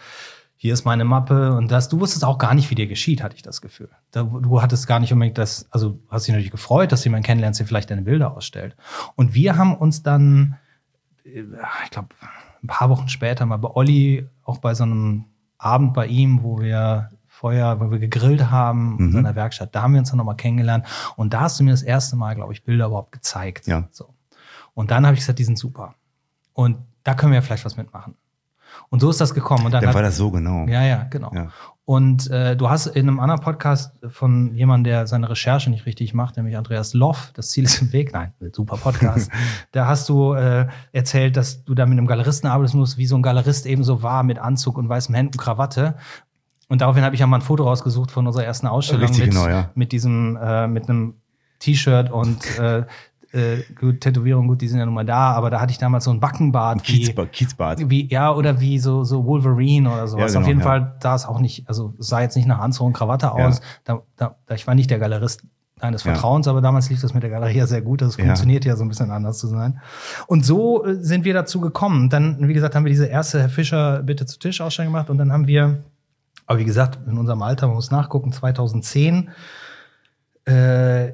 hier 0.56 0.72
ist 0.72 0.84
meine 0.84 1.04
Mappe 1.04 1.54
und 1.56 1.70
das. 1.70 1.88
Du 1.88 2.00
wusstest 2.00 2.24
auch 2.24 2.38
gar 2.38 2.54
nicht, 2.54 2.70
wie 2.70 2.74
dir 2.74 2.86
geschieht, 2.86 3.22
hatte 3.22 3.36
ich 3.36 3.42
das 3.42 3.60
Gefühl. 3.60 3.90
du 4.12 4.62
hattest 4.62 4.86
gar 4.86 5.00
nicht 5.00 5.12
unbedingt 5.12 5.38
das, 5.38 5.66
also 5.70 5.98
hast 6.08 6.26
dich 6.26 6.32
natürlich 6.32 6.50
gefreut, 6.50 6.92
dass 6.92 7.04
jemand 7.04 7.26
kennenlernst, 7.26 7.60
der 7.60 7.66
vielleicht 7.66 7.90
deine 7.90 8.02
Bilder 8.02 8.36
ausstellt. 8.36 8.76
Und 9.16 9.34
wir 9.34 9.56
haben 9.56 9.76
uns 9.76 10.02
dann, 10.02 10.56
äh, 11.24 11.44
ich 11.84 11.90
glaube, 11.90 12.08
ein 12.62 12.66
paar 12.66 12.88
Wochen 12.88 13.08
später 13.08 13.44
mal 13.46 13.58
bei 13.58 13.68
Olli, 13.68 14.26
auch 14.42 14.58
bei 14.58 14.74
so 14.74 14.84
einem 14.84 15.26
Abend 15.58 15.92
bei 15.92 16.06
ihm, 16.06 16.42
wo 16.42 16.60
wir 16.60 17.10
Feuer, 17.26 17.80
wo 17.80 17.90
wir 17.90 17.98
gegrillt 17.98 18.50
haben 18.50 18.94
mhm. 18.94 19.00
in 19.00 19.12
seiner 19.12 19.34
Werkstatt, 19.34 19.74
da 19.74 19.82
haben 19.82 19.92
wir 19.92 20.00
uns 20.00 20.10
dann 20.10 20.18
nochmal 20.18 20.36
kennengelernt. 20.36 20.86
Und 21.16 21.34
da 21.34 21.40
hast 21.40 21.58
du 21.58 21.64
mir 21.64 21.72
das 21.72 21.82
erste 21.82 22.16
Mal, 22.16 22.34
glaube 22.34 22.52
ich, 22.52 22.64
Bilder 22.64 22.86
überhaupt 22.86 23.12
gezeigt. 23.12 23.66
Ja. 23.66 23.88
So. 23.90 24.14
Und 24.72 24.90
dann 24.90 25.04
habe 25.04 25.14
ich 25.14 25.20
gesagt, 25.20 25.38
die 25.38 25.44
sind 25.44 25.58
super. 25.58 25.94
Und 26.52 26.78
da 27.02 27.14
können 27.14 27.32
wir 27.32 27.42
vielleicht 27.42 27.64
was 27.64 27.76
mitmachen. 27.76 28.14
Und 28.90 29.00
so 29.00 29.10
ist 29.10 29.20
das 29.20 29.34
gekommen. 29.34 29.66
Und 29.66 29.72
dann, 29.72 29.84
dann 29.84 29.94
war 29.94 30.02
das 30.02 30.16
so 30.16 30.30
genau. 30.30 30.66
Ja, 30.66 30.84
ja, 30.84 31.06
genau. 31.10 31.32
Ja. 31.34 31.48
Und 31.86 32.30
äh, 32.30 32.56
du 32.56 32.70
hast 32.70 32.86
in 32.86 33.08
einem 33.08 33.20
anderen 33.20 33.42
Podcast 33.42 33.92
von 34.08 34.54
jemandem, 34.54 34.90
der 34.90 35.06
seine 35.06 35.28
Recherche 35.28 35.68
nicht 35.68 35.84
richtig 35.84 36.14
macht, 36.14 36.36
nämlich 36.36 36.56
Andreas 36.56 36.94
Loff, 36.94 37.30
das 37.34 37.50
Ziel 37.50 37.64
ist 37.64 37.82
im 37.82 37.92
Weg, 37.92 38.14
nein, 38.14 38.32
super 38.52 38.78
Podcast, 38.78 39.30
da 39.72 39.86
hast 39.86 40.08
du 40.08 40.32
äh, 40.32 40.66
erzählt, 40.92 41.36
dass 41.36 41.62
du 41.64 41.74
da 41.74 41.84
mit 41.84 41.98
einem 41.98 42.06
Galeristen 42.06 42.48
arbeiten 42.48 42.78
musst, 42.78 42.96
wie 42.96 43.06
so 43.06 43.16
ein 43.16 43.22
Galerist 43.22 43.66
eben 43.66 43.84
so 43.84 44.02
war, 44.02 44.22
mit 44.22 44.38
Anzug 44.38 44.78
und 44.78 44.88
weißem 44.88 45.14
Hemd 45.14 45.34
und 45.34 45.40
Krawatte. 45.40 45.96
Und 46.68 46.80
daraufhin 46.80 47.04
habe 47.04 47.14
ich 47.14 47.20
ja 47.20 47.26
mal 47.26 47.36
ein 47.36 47.42
Foto 47.42 47.64
rausgesucht 47.64 48.10
von 48.10 48.26
unserer 48.26 48.44
ersten 48.44 48.66
Ausstellung 48.66 49.02
Richtig 49.02 49.26
mit, 49.26 49.34
genau, 49.34 49.48
ja. 49.48 49.70
mit 49.74 49.92
diesem, 49.92 50.38
äh, 50.40 50.66
mit 50.66 50.88
einem 50.88 51.16
T-Shirt 51.58 52.10
und 52.10 52.58
äh, 52.58 52.84
äh, 53.34 53.62
gut, 53.78 54.00
Tätowierungen, 54.00 54.48
gut, 54.48 54.60
die 54.60 54.68
sind 54.68 54.78
ja 54.78 54.84
nun 54.84 54.94
mal 54.94 55.04
da, 55.04 55.32
aber 55.32 55.50
da 55.50 55.60
hatte 55.60 55.72
ich 55.72 55.78
damals 55.78 56.04
so 56.04 56.10
ein 56.10 56.20
Backenbart. 56.20 56.84
Kiezbart, 56.84 57.32
Kiezbart. 57.32 57.90
Wie, 57.90 58.08
ja, 58.08 58.32
oder 58.32 58.60
wie 58.60 58.78
so, 58.78 59.02
so 59.02 59.26
Wolverine 59.26 59.90
oder 59.90 60.06
sowas. 60.06 60.32
Ja, 60.32 60.38
genau, 60.38 60.40
Auf 60.40 60.46
jeden 60.48 60.60
ja. 60.60 60.66
Fall 60.66 60.96
da 61.00 61.14
ist 61.14 61.26
auch 61.26 61.40
nicht, 61.40 61.68
also 61.68 61.94
sah 61.98 62.20
jetzt 62.20 62.36
nicht 62.36 62.46
nach 62.46 62.60
Anzug 62.60 62.86
und 62.86 62.92
Krawatte 62.92 63.32
aus. 63.32 63.60
Ja. 63.86 64.02
Da, 64.16 64.36
da, 64.46 64.54
ich 64.54 64.66
war 64.66 64.74
nicht 64.74 64.90
der 64.90 64.98
Galerist 64.98 65.42
deines 65.80 66.02
Vertrauens, 66.02 66.46
aber 66.48 66.60
damals 66.60 66.88
lief 66.88 67.00
das 67.00 67.12
mit 67.12 67.22
der 67.22 67.30
Galerie 67.30 67.58
ja 67.58 67.66
sehr 67.66 67.82
gut. 67.82 68.00
Das 68.00 68.16
funktioniert 68.16 68.64
ja 68.64 68.76
so 68.76 68.84
ein 68.84 68.88
bisschen 68.88 69.10
anders 69.10 69.38
zu 69.38 69.48
sein. 69.48 69.80
Und 70.26 70.46
so 70.46 70.84
äh, 70.84 70.94
sind 70.94 71.24
wir 71.24 71.34
dazu 71.34 71.60
gekommen. 71.60 72.08
Dann, 72.08 72.48
wie 72.48 72.54
gesagt, 72.54 72.74
haben 72.74 72.84
wir 72.84 72.90
diese 72.90 73.06
erste 73.06 73.40
Herr 73.40 73.48
Fischer 73.48 74.02
Bitte 74.02 74.26
zu 74.26 74.38
Tisch 74.38 74.60
Ausstellung 74.60 74.92
gemacht 74.92 75.10
und 75.10 75.18
dann 75.18 75.32
haben 75.32 75.46
wir, 75.46 75.82
aber 76.46 76.58
wie 76.60 76.64
gesagt, 76.64 76.98
in 77.06 77.18
unserem 77.18 77.42
Alter, 77.42 77.66
man 77.66 77.76
muss 77.76 77.90
nachgucken, 77.90 78.32
2010, 78.32 79.30
äh, 80.46 81.12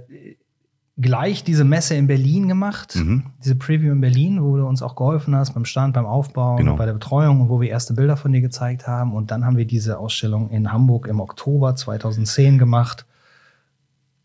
gleich 1.01 1.45
diese 1.45 1.65
Messe 1.65 1.95
in 1.95 2.07
Berlin 2.07 2.49
gemacht, 2.49 2.97
mhm. 2.97 3.25
diese 3.43 3.55
Preview 3.55 3.93
in 3.93 4.01
Berlin, 4.01 4.43
wo 4.43 4.57
du 4.57 4.67
uns 4.67 4.83
auch 4.83 4.97
geholfen 4.97 5.35
hast 5.35 5.55
beim 5.55 5.65
Stand, 5.65 5.95
beim 5.95 6.07
Aufbau, 6.07 6.57
genau. 6.57 6.77
bei 6.77 6.87
der 6.87 6.93
Betreuung 6.93 7.41
und 7.41 7.49
wo 7.49 7.61
wir 7.61 7.71
erste 7.71 7.95
Bilder 7.95 8.17
von 8.17 8.33
dir 8.33 8.41
gezeigt 8.41 8.87
haben. 8.87 9.15
Und 9.15 9.31
dann 9.31 9.45
haben 9.45 9.57
wir 9.57 9.67
diese 9.67 9.99
Ausstellung 9.99 10.51
in 10.51 10.73
Hamburg 10.73 11.07
im 11.07 11.21
Oktober 11.21 11.75
2010 11.75 12.59
gemacht. 12.59 13.07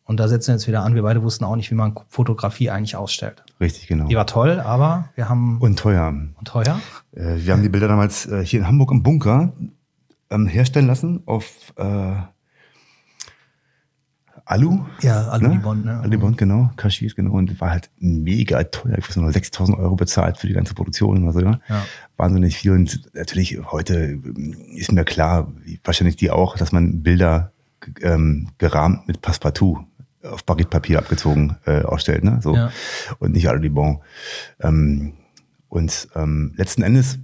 Und 0.05 0.19
da 0.19 0.27
setzen 0.27 0.49
wir 0.49 0.55
jetzt 0.55 0.67
wieder 0.67 0.83
an. 0.83 0.93
Wir 0.93 1.01
beide 1.01 1.23
wussten 1.23 1.45
auch 1.45 1.55
nicht, 1.55 1.71
wie 1.71 1.75
man 1.75 1.95
Fotografie 2.09 2.69
eigentlich 2.69 2.95
ausstellt. 2.95 3.43
Richtig, 3.59 3.87
genau. 3.87 4.07
Die 4.07 4.15
war 4.15 4.27
toll, 4.27 4.59
aber 4.59 5.09
wir 5.15 5.29
haben. 5.29 5.57
Und 5.59 5.79
teuer. 5.79 6.09
Und 6.09 6.47
teuer? 6.47 6.79
Äh, 7.11 7.37
wir 7.37 7.53
haben 7.53 7.63
die 7.63 7.69
Bilder 7.69 7.87
damals 7.87 8.27
äh, 8.27 8.45
hier 8.45 8.59
in 8.59 8.67
Hamburg 8.67 8.91
im 8.91 9.01
Bunker 9.01 9.53
ähm, 10.29 10.45
herstellen 10.45 10.87
lassen 10.87 11.23
auf 11.25 11.73
äh, 11.77 12.15
Alu. 14.45 14.85
Ja, 15.01 15.27
Alu-Bond, 15.29 15.85
ne? 15.85 15.93
ne? 15.93 15.99
Alu-Bond, 16.01 16.37
genau. 16.37 16.69
Kaschiert, 16.77 17.15
genau. 17.15 17.33
Und 17.33 17.59
war 17.59 17.71
halt 17.71 17.89
mega 17.97 18.63
teuer. 18.63 18.97
Ich 18.99 19.09
weiß 19.09 19.15
noch, 19.17 19.31
6000 19.31 19.77
Euro 19.77 19.95
bezahlt 19.95 20.37
für 20.37 20.47
die 20.47 20.53
ganze 20.53 20.75
Produktion 20.75 21.23
oder 21.23 21.33
so, 21.33 21.39
ja. 21.39 21.59
ja. 21.67 21.85
Wahnsinnig 22.15 22.55
viel. 22.55 22.71
Und 22.71 23.09
natürlich 23.13 23.59
heute 23.71 24.19
ist 24.75 24.91
mir 24.91 25.03
klar, 25.03 25.51
wahrscheinlich 25.83 26.15
die 26.15 26.29
auch, 26.29 26.57
dass 26.57 26.71
man 26.71 27.01
Bilder 27.01 27.51
ähm, 28.01 28.49
gerahmt 28.59 29.07
mit 29.07 29.21
Passepartout 29.21 29.79
auf 30.23 30.43
Baguettepapier 30.43 30.99
abgezogen 30.99 31.55
äh, 31.65 31.81
ausstellt, 31.81 32.23
ne? 32.23 32.39
So. 32.41 32.55
Ja. 32.55 32.71
Und 33.17 33.33
nicht 33.33 33.49
Alu-Bond. 33.49 33.99
Ähm, 34.61 35.13
und 35.69 36.07
ähm, 36.15 36.53
letzten 36.55 36.83
Endes, 36.83 37.17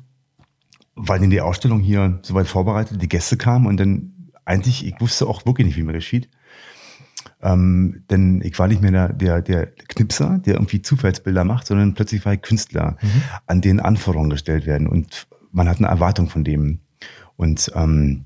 weil 0.96 1.24
in 1.24 1.30
die 1.30 1.42
Ausstellung 1.42 1.80
hier 1.80 2.20
soweit 2.24 2.48
vorbereitet, 2.48 3.02
die 3.02 3.08
Gäste 3.08 3.38
kamen 3.38 3.68
und 3.68 3.80
dann 3.80 4.12
eigentlich, 4.44 4.86
ich 4.86 5.00
wusste 5.00 5.28
auch 5.28 5.46
wirklich 5.46 5.68
nicht, 5.68 5.78
wie 5.78 5.84
mir 5.84 5.94
geschieht. 5.94 6.30
Ähm, 7.44 8.04
denn 8.10 8.42
ich 8.42 8.58
war 8.60 8.68
nicht 8.68 8.82
mehr 8.82 9.10
der, 9.10 9.14
der, 9.14 9.42
der 9.42 9.66
Knipser, 9.88 10.40
der 10.40 10.56
irgendwie 10.56 10.82
Zufallsbilder 10.82 11.44
macht, 11.44 11.68
sondern 11.68 11.94
plötzlich 11.94 12.24
war 12.26 12.34
ich 12.34 12.42
Künstler, 12.42 12.98
mhm. 13.02 13.22
an 13.48 13.62
denen 13.62 13.80
Anforderungen 13.80 14.30
gestellt 14.30 14.66
werden. 14.66 14.88
Und 14.88 15.28
man 15.52 15.68
hat 15.68 15.78
eine 15.78 15.88
Erwartung 15.88 16.30
von 16.30 16.44
dem. 16.44 16.80
Und 17.36 17.72
ähm, 17.76 18.26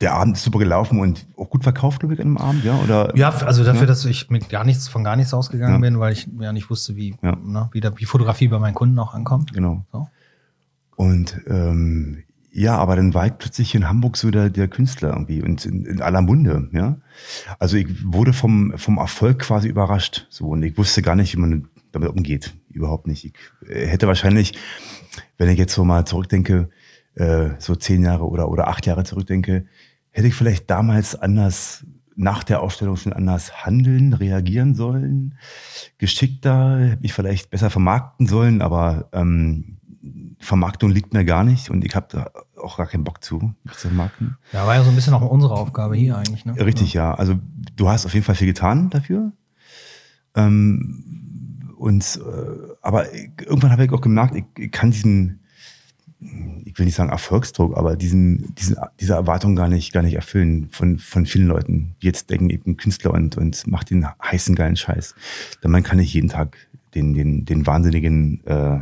der 0.00 0.14
Abend 0.14 0.36
ist 0.36 0.44
super 0.44 0.58
gelaufen 0.58 1.00
und 1.00 1.26
auch 1.36 1.48
gut 1.50 1.62
verkauft, 1.62 2.00
glaube 2.00 2.14
ich, 2.14 2.20
an 2.20 2.26
dem 2.26 2.38
Abend, 2.38 2.64
ja? 2.64 2.76
Oder, 2.78 3.16
ja, 3.16 3.30
also 3.30 3.64
dafür, 3.64 3.82
ja? 3.82 3.86
dass 3.86 4.04
ich 4.04 4.28
mit 4.28 4.48
gar 4.48 4.64
nichts, 4.64 4.88
von 4.88 5.04
gar 5.04 5.16
nichts 5.16 5.32
ausgegangen 5.32 5.74
ja. 5.74 5.80
bin, 5.80 5.98
weil 5.98 6.12
ich 6.12 6.28
ja 6.38 6.52
nicht 6.52 6.68
wusste, 6.70 6.96
wie, 6.96 7.16
ja. 7.22 7.36
ne, 7.36 7.68
wie, 7.72 7.80
da, 7.80 7.96
wie 7.96 8.04
Fotografie 8.04 8.48
bei 8.48 8.58
meinen 8.58 8.74
Kunden 8.74 8.98
auch 8.98 9.14
ankommt. 9.14 9.52
Genau. 9.52 9.84
So. 9.92 10.08
Und 10.96 11.40
ähm, 11.46 12.24
ja, 12.56 12.76
aber 12.78 12.94
dann 12.94 13.14
war 13.14 13.26
ich 13.26 13.36
plötzlich 13.36 13.74
in 13.74 13.88
Hamburg 13.88 14.16
so 14.16 14.30
der, 14.30 14.48
der 14.48 14.68
Künstler 14.68 15.10
irgendwie 15.10 15.42
und 15.42 15.66
in, 15.66 15.84
in 15.86 16.00
aller 16.00 16.22
Munde, 16.22 16.68
ja. 16.72 16.98
Also 17.58 17.76
ich 17.76 17.88
wurde 18.04 18.32
vom, 18.32 18.74
vom 18.76 18.98
Erfolg 18.98 19.40
quasi 19.40 19.66
überrascht, 19.66 20.28
so, 20.30 20.46
und 20.46 20.62
ich 20.62 20.78
wusste 20.78 21.02
gar 21.02 21.16
nicht, 21.16 21.34
wie 21.34 21.40
man 21.40 21.68
damit 21.90 22.10
umgeht. 22.10 22.54
Überhaupt 22.70 23.08
nicht. 23.08 23.24
Ich 23.24 23.68
äh, 23.68 23.86
hätte 23.88 24.06
wahrscheinlich, 24.06 24.56
wenn 25.36 25.48
ich 25.48 25.58
jetzt 25.58 25.74
so 25.74 25.84
mal 25.84 26.04
zurückdenke, 26.04 26.68
äh, 27.16 27.50
so 27.58 27.74
zehn 27.74 28.04
Jahre 28.04 28.28
oder, 28.28 28.48
oder 28.48 28.68
acht 28.68 28.86
Jahre 28.86 29.02
zurückdenke, 29.02 29.66
hätte 30.10 30.28
ich 30.28 30.34
vielleicht 30.34 30.70
damals 30.70 31.16
anders 31.16 31.84
nach 32.14 32.44
der 32.44 32.62
Ausstellung 32.62 32.96
schon 32.96 33.12
anders 33.12 33.64
handeln, 33.66 34.12
reagieren 34.12 34.76
sollen, 34.76 35.34
geschickter, 35.98 36.96
mich 37.00 37.12
vielleicht 37.12 37.50
besser 37.50 37.68
vermarkten 37.68 38.28
sollen, 38.28 38.62
aber 38.62 39.08
ähm, 39.12 39.78
Vermarktung 40.44 40.90
liegt 40.90 41.12
mir 41.12 41.24
gar 41.24 41.44
nicht 41.44 41.70
und 41.70 41.84
ich 41.84 41.96
habe 41.96 42.06
da 42.10 42.30
auch 42.56 42.76
gar 42.76 42.86
keinen 42.86 43.04
Bock 43.04 43.22
zu, 43.22 43.54
zu 43.72 43.88
vermarkten. 43.88 44.36
Ja, 44.52 44.66
war 44.66 44.74
ja 44.74 44.84
so 44.84 44.90
ein 44.90 44.96
bisschen 44.96 45.14
auch 45.14 45.22
unsere 45.22 45.54
Aufgabe 45.54 45.96
hier 45.96 46.16
eigentlich. 46.16 46.44
Ne? 46.44 46.54
Richtig, 46.64 46.94
ja. 46.94 47.10
ja. 47.10 47.14
Also 47.14 47.38
du 47.76 47.88
hast 47.88 48.06
auf 48.06 48.14
jeden 48.14 48.24
Fall 48.24 48.34
viel 48.34 48.46
getan 48.46 48.90
dafür. 48.90 49.32
Ähm, 50.34 51.72
und 51.76 52.20
äh, 52.24 52.72
aber 52.82 53.12
irgendwann 53.14 53.70
habe 53.70 53.84
ich 53.84 53.92
auch 53.92 54.00
gemerkt, 54.00 54.36
ich, 54.36 54.44
ich, 54.56 54.70
kann 54.70 54.90
diesen, 54.90 55.40
ich 56.64 56.78
will 56.78 56.86
nicht 56.86 56.94
sagen 56.94 57.10
Erfolgsdruck, 57.10 57.76
aber 57.76 57.96
diesen, 57.96 58.54
diesen, 58.54 58.76
diese 59.00 59.14
Erwartung 59.14 59.56
gar 59.56 59.68
nicht, 59.68 59.92
gar 59.92 60.02
nicht 60.02 60.14
erfüllen 60.14 60.68
von, 60.70 60.98
von 60.98 61.26
vielen 61.26 61.46
Leuten, 61.46 61.94
die 62.00 62.06
jetzt 62.06 62.30
denken, 62.30 62.50
ich 62.50 62.62
bin 62.62 62.76
Künstler 62.76 63.12
und, 63.12 63.36
und 63.36 63.66
mach 63.66 63.84
den 63.84 64.06
heißen, 64.22 64.54
geilen 64.54 64.76
Scheiß. 64.76 65.14
Denn 65.62 65.70
man 65.70 65.82
kann 65.82 65.98
nicht 65.98 66.14
jeden 66.14 66.28
Tag 66.28 66.56
den, 66.94 67.14
den, 67.14 67.44
den 67.44 67.66
wahnsinnigen 67.66 68.44
äh, 68.46 68.80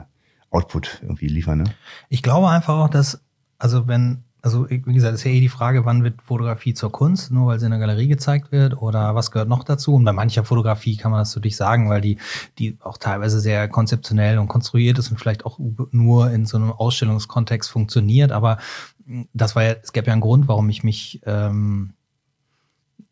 Output 0.53 1.01
irgendwie 1.03 1.29
liefern. 1.29 1.63
Ne? 1.63 1.75
Ich 2.09 2.23
glaube 2.23 2.49
einfach 2.49 2.79
auch, 2.79 2.89
dass, 2.89 3.21
also 3.59 3.89
wenn, 3.89 4.25
also 4.43 4.69
wie 4.69 4.81
gesagt, 4.81 5.15
ist 5.15 5.25
ja 5.25 5.31
eh 5.31 5.41
die 5.41 5.49
Frage, 5.49 5.85
wann 5.85 6.03
wird 6.03 6.21
Fotografie 6.21 6.75
zur 6.75 6.91
Kunst, 6.91 7.31
nur 7.31 7.47
weil 7.47 7.61
sie 7.61 7.67
in 7.67 7.71
der 7.71 7.81
Galerie 7.81 8.09
gezeigt 8.09 8.51
wird 8.51 8.77
oder 8.77 9.15
was 9.15 9.31
gehört 9.31 9.49
noch 9.49 9.63
dazu? 9.63 9.95
Und 9.95 10.05
bei 10.05 10.13
mancher 10.13 10.45
Fotografie 10.45 10.97
kann 10.97 11.13
man 11.13 11.21
das 11.21 11.35
natürlich 11.35 11.57
sagen, 11.57 11.89
weil 11.89 12.01
die, 12.01 12.19
die 12.59 12.77
auch 12.83 12.99
teilweise 12.99 13.39
sehr 13.39 13.69
konzeptionell 13.69 14.39
und 14.39 14.49
konstruiert 14.49 14.99
ist 14.99 15.11
und 15.11 15.19
vielleicht 15.19 15.47
auch 15.47 15.61
nur 15.93 16.31
in 16.33 16.45
so 16.45 16.57
einem 16.57 16.73
Ausstellungskontext 16.73 17.71
funktioniert. 17.71 18.33
Aber 18.33 18.59
das 19.33 19.55
war 19.55 19.63
ja, 19.63 19.75
es 19.81 19.93
gäbe 19.93 20.09
ja 20.09 20.13
einen 20.13 20.21
Grund, 20.21 20.49
warum 20.49 20.69
ich 20.71 20.83
mich 20.83 21.21
ähm, 21.25 21.95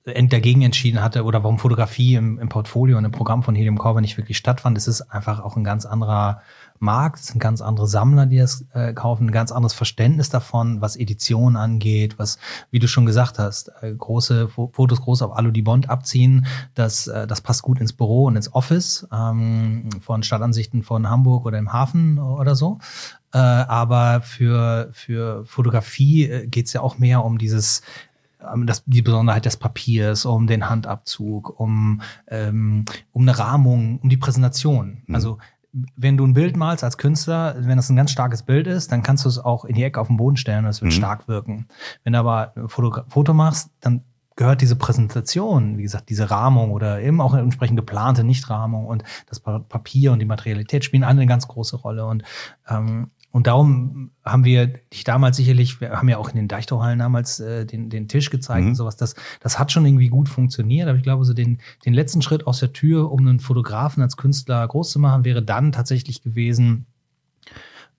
dagegen 0.04 0.62
entschieden 0.62 1.02
hatte 1.02 1.24
oder 1.24 1.42
warum 1.42 1.58
Fotografie 1.58 2.14
im, 2.14 2.38
im 2.38 2.48
Portfolio 2.48 2.98
und 2.98 3.04
im 3.04 3.12
Programm 3.12 3.42
von 3.42 3.54
Helium 3.54 3.78
Corver 3.78 4.00
nicht 4.00 4.16
wirklich 4.16 4.36
stattfand. 4.36 4.76
Es 4.76 4.88
ist 4.88 5.02
einfach 5.02 5.40
auch 5.40 5.56
ein 5.56 5.64
ganz 5.64 5.86
anderer 5.86 6.42
Markt, 6.80 7.20
es 7.20 7.26
sind 7.28 7.38
ganz 7.38 7.60
andere 7.60 7.86
Sammler, 7.86 8.26
die 8.26 8.38
das 8.38 8.64
äh, 8.72 8.94
kaufen, 8.94 9.26
ein 9.26 9.32
ganz 9.32 9.52
anderes 9.52 9.74
Verständnis 9.74 10.30
davon, 10.30 10.80
was 10.80 10.96
Editionen 10.96 11.56
angeht, 11.56 12.18
was, 12.18 12.38
wie 12.70 12.78
du 12.78 12.88
schon 12.88 13.06
gesagt 13.06 13.38
hast, 13.38 13.70
äh, 13.82 13.92
große 13.92 14.48
Fotos 14.48 15.02
groß 15.02 15.22
auf 15.22 15.36
Alu 15.36 15.50
die 15.50 15.62
Bond 15.62 15.90
abziehen, 15.90 16.46
das, 16.74 17.06
äh, 17.06 17.26
das 17.26 17.42
passt 17.42 17.62
gut 17.62 17.80
ins 17.80 17.92
Büro 17.92 18.24
und 18.24 18.36
ins 18.36 18.54
Office 18.54 19.06
ähm, 19.12 19.90
von 20.00 20.22
Stadtansichten 20.22 20.82
von 20.82 21.08
Hamburg 21.08 21.44
oder 21.44 21.58
im 21.58 21.72
Hafen 21.72 22.18
oder 22.18 22.54
so. 22.54 22.78
Äh, 23.32 23.38
aber 23.38 24.22
für, 24.22 24.88
für 24.92 25.44
Fotografie 25.44 26.24
äh, 26.24 26.46
geht 26.46 26.66
es 26.66 26.72
ja 26.72 26.80
auch 26.80 26.98
mehr 26.98 27.24
um 27.24 27.38
dieses 27.38 27.82
ähm, 28.42 28.66
das, 28.66 28.82
die 28.86 29.02
Besonderheit 29.02 29.44
des 29.44 29.56
Papiers, 29.56 30.24
um 30.24 30.46
den 30.46 30.68
Handabzug, 30.68 31.60
um, 31.60 32.00
ähm, 32.26 32.84
um 33.12 33.22
eine 33.22 33.38
Rahmung, 33.38 34.00
um 34.02 34.08
die 34.08 34.16
Präsentation. 34.16 35.02
Mhm. 35.06 35.14
Also 35.14 35.38
wenn 35.96 36.16
du 36.16 36.26
ein 36.26 36.34
Bild 36.34 36.56
malst 36.56 36.82
als 36.82 36.98
Künstler, 36.98 37.54
wenn 37.58 37.76
das 37.76 37.88
ein 37.90 37.96
ganz 37.96 38.10
starkes 38.10 38.42
Bild 38.42 38.66
ist, 38.66 38.90
dann 38.90 39.02
kannst 39.02 39.24
du 39.24 39.28
es 39.28 39.38
auch 39.38 39.64
in 39.64 39.74
die 39.76 39.84
Ecke 39.84 40.00
auf 40.00 40.08
den 40.08 40.16
Boden 40.16 40.36
stellen 40.36 40.64
und 40.64 40.70
es 40.70 40.82
wird 40.82 40.92
Mhm. 40.92 40.96
stark 40.96 41.28
wirken. 41.28 41.66
Wenn 42.02 42.12
du 42.14 42.18
aber 42.18 42.52
ein 42.56 42.68
Foto, 42.68 43.02
Foto 43.08 43.34
machst, 43.34 43.70
dann 43.80 44.02
gehört 44.36 44.62
diese 44.62 44.76
Präsentation, 44.76 45.76
wie 45.76 45.82
gesagt, 45.82 46.08
diese 46.08 46.30
Rahmung 46.30 46.70
oder 46.70 47.00
eben 47.02 47.20
auch 47.20 47.34
entsprechend 47.34 47.76
geplante 47.76 48.24
Nichtrahmung 48.24 48.86
und 48.86 49.04
das 49.26 49.38
Pa- 49.40 49.58
Papier 49.58 50.12
und 50.12 50.18
die 50.18 50.24
Materialität 50.24 50.84
spielen 50.84 51.04
alle 51.04 51.20
eine 51.20 51.26
ganz 51.26 51.46
große 51.46 51.76
Rolle. 51.76 52.06
Und, 52.06 52.22
ähm, 52.68 53.10
und 53.32 53.46
darum 53.46 54.10
haben 54.24 54.44
wir 54.44 54.66
dich 54.66 55.04
damals 55.04 55.36
sicherlich, 55.36 55.80
wir 55.80 55.90
haben 55.92 56.08
ja 56.08 56.18
auch 56.18 56.30
in 56.30 56.36
den 56.36 56.48
Deichtorhallen 56.48 56.98
damals 56.98 57.38
äh, 57.40 57.64
den, 57.64 57.88
den 57.88 58.08
Tisch 58.08 58.30
gezeigt 58.30 58.62
Mhm. 58.62 58.68
und 58.70 58.74
sowas. 58.74 58.96
Das, 58.96 59.14
das 59.40 59.58
hat 59.58 59.70
schon 59.70 59.86
irgendwie 59.86 60.08
gut 60.08 60.28
funktioniert, 60.28 60.88
aber 60.88 60.98
ich 60.98 61.04
glaube, 61.04 61.24
so 61.24 61.32
den, 61.32 61.58
den 61.84 61.94
letzten 61.94 62.22
Schritt 62.22 62.46
aus 62.46 62.58
der 62.60 62.72
Tür, 62.72 63.10
um 63.12 63.20
einen 63.20 63.40
Fotografen 63.40 64.02
als 64.02 64.16
Künstler 64.16 64.66
groß 64.66 64.90
zu 64.90 64.98
machen, 64.98 65.24
wäre 65.24 65.42
dann 65.42 65.70
tatsächlich 65.72 66.22
gewesen, 66.22 66.86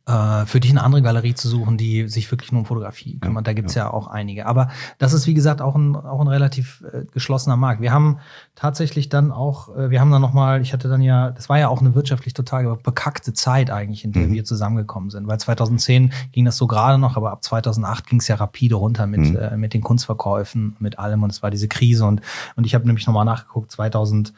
äh, 0.08 0.46
für 0.46 0.60
dich 0.60 0.72
eine 0.72 0.84
andere 0.84 1.02
Galerie 1.02 1.36
zu 1.36 1.48
suchen, 1.48 1.78
die 1.78 2.08
sich 2.08 2.30
wirklich 2.32 2.52
nur 2.52 2.62
um 2.62 2.66
Fotografie 2.66 3.20
kümmert. 3.20 3.46
Da 3.46 3.54
gibt's 3.54 3.76
ja. 3.76 3.92
auch 3.92 4.08
einige. 4.08 4.48
Aber 4.48 4.70
das 4.98 5.14
ist, 5.14 5.28
wie 5.28 5.34
gesagt, 5.34 5.62
auch 5.62 5.76
ein, 5.76 5.96
auch 5.96 6.20
ein 6.22 6.28
relativ 6.28 6.84
äh, 6.92 7.06
geschlossener 7.14 7.56
Markt. 7.56 7.82
Wir 7.82 7.92
haben 7.94 8.18
tatsächlich 8.56 9.10
dann 9.10 9.32
auch, 9.32 9.76
äh, 9.76 9.90
wir 9.92 10.02
haben 10.02 10.12
dann 10.12 10.22
nochmal, 10.22 10.62
ich 10.62 10.74
hatte 10.74 10.90
dann 10.90 11.02
ja, 11.02 11.30
das 11.32 11.50
war 11.50 11.60
ja 11.60 11.68
auch 11.68 11.82
eine 11.82 11.94
wirtschaftlich 11.94 12.34
total 12.34 12.78
bekackte 12.78 13.34
Zeit 13.34 13.70
eigentlich, 13.70 14.04
in 14.04 14.12
der 14.12 14.28
Mhm. 14.28 14.34
wir 14.34 14.44
zusammengekommen 14.46 15.12
sind. 15.12 15.28
Weil 15.28 15.40
2010 15.40 16.12
ging 16.32 16.46
das 16.46 16.58
so 16.58 16.66
gerade 16.68 16.98
noch, 16.98 17.16
aber 17.16 17.32
ab 17.32 17.44
2008 17.44 18.08
ging's 18.08 18.28
ja 18.28 18.36
rapide 18.36 18.76
runter 18.76 19.06
mit, 19.06 19.20
Mhm. 19.22 19.36
äh, 19.36 19.58
mit 19.58 19.74
den 19.74 19.82
Kunstverkäufen, 19.82 20.76
mit 20.80 20.98
allem. 21.00 21.22
Und 21.24 21.32
es 21.32 21.44
war 21.44 21.52
diese 21.52 21.68
Krise. 21.68 22.06
Und, 22.06 22.22
und 22.56 22.66
ich 22.66 22.74
habe 22.74 22.86
nämlich 22.88 23.06
nochmal 23.06 23.26
nachgeguckt, 23.26 23.72
2000 23.72 24.30
äh, 24.30 24.32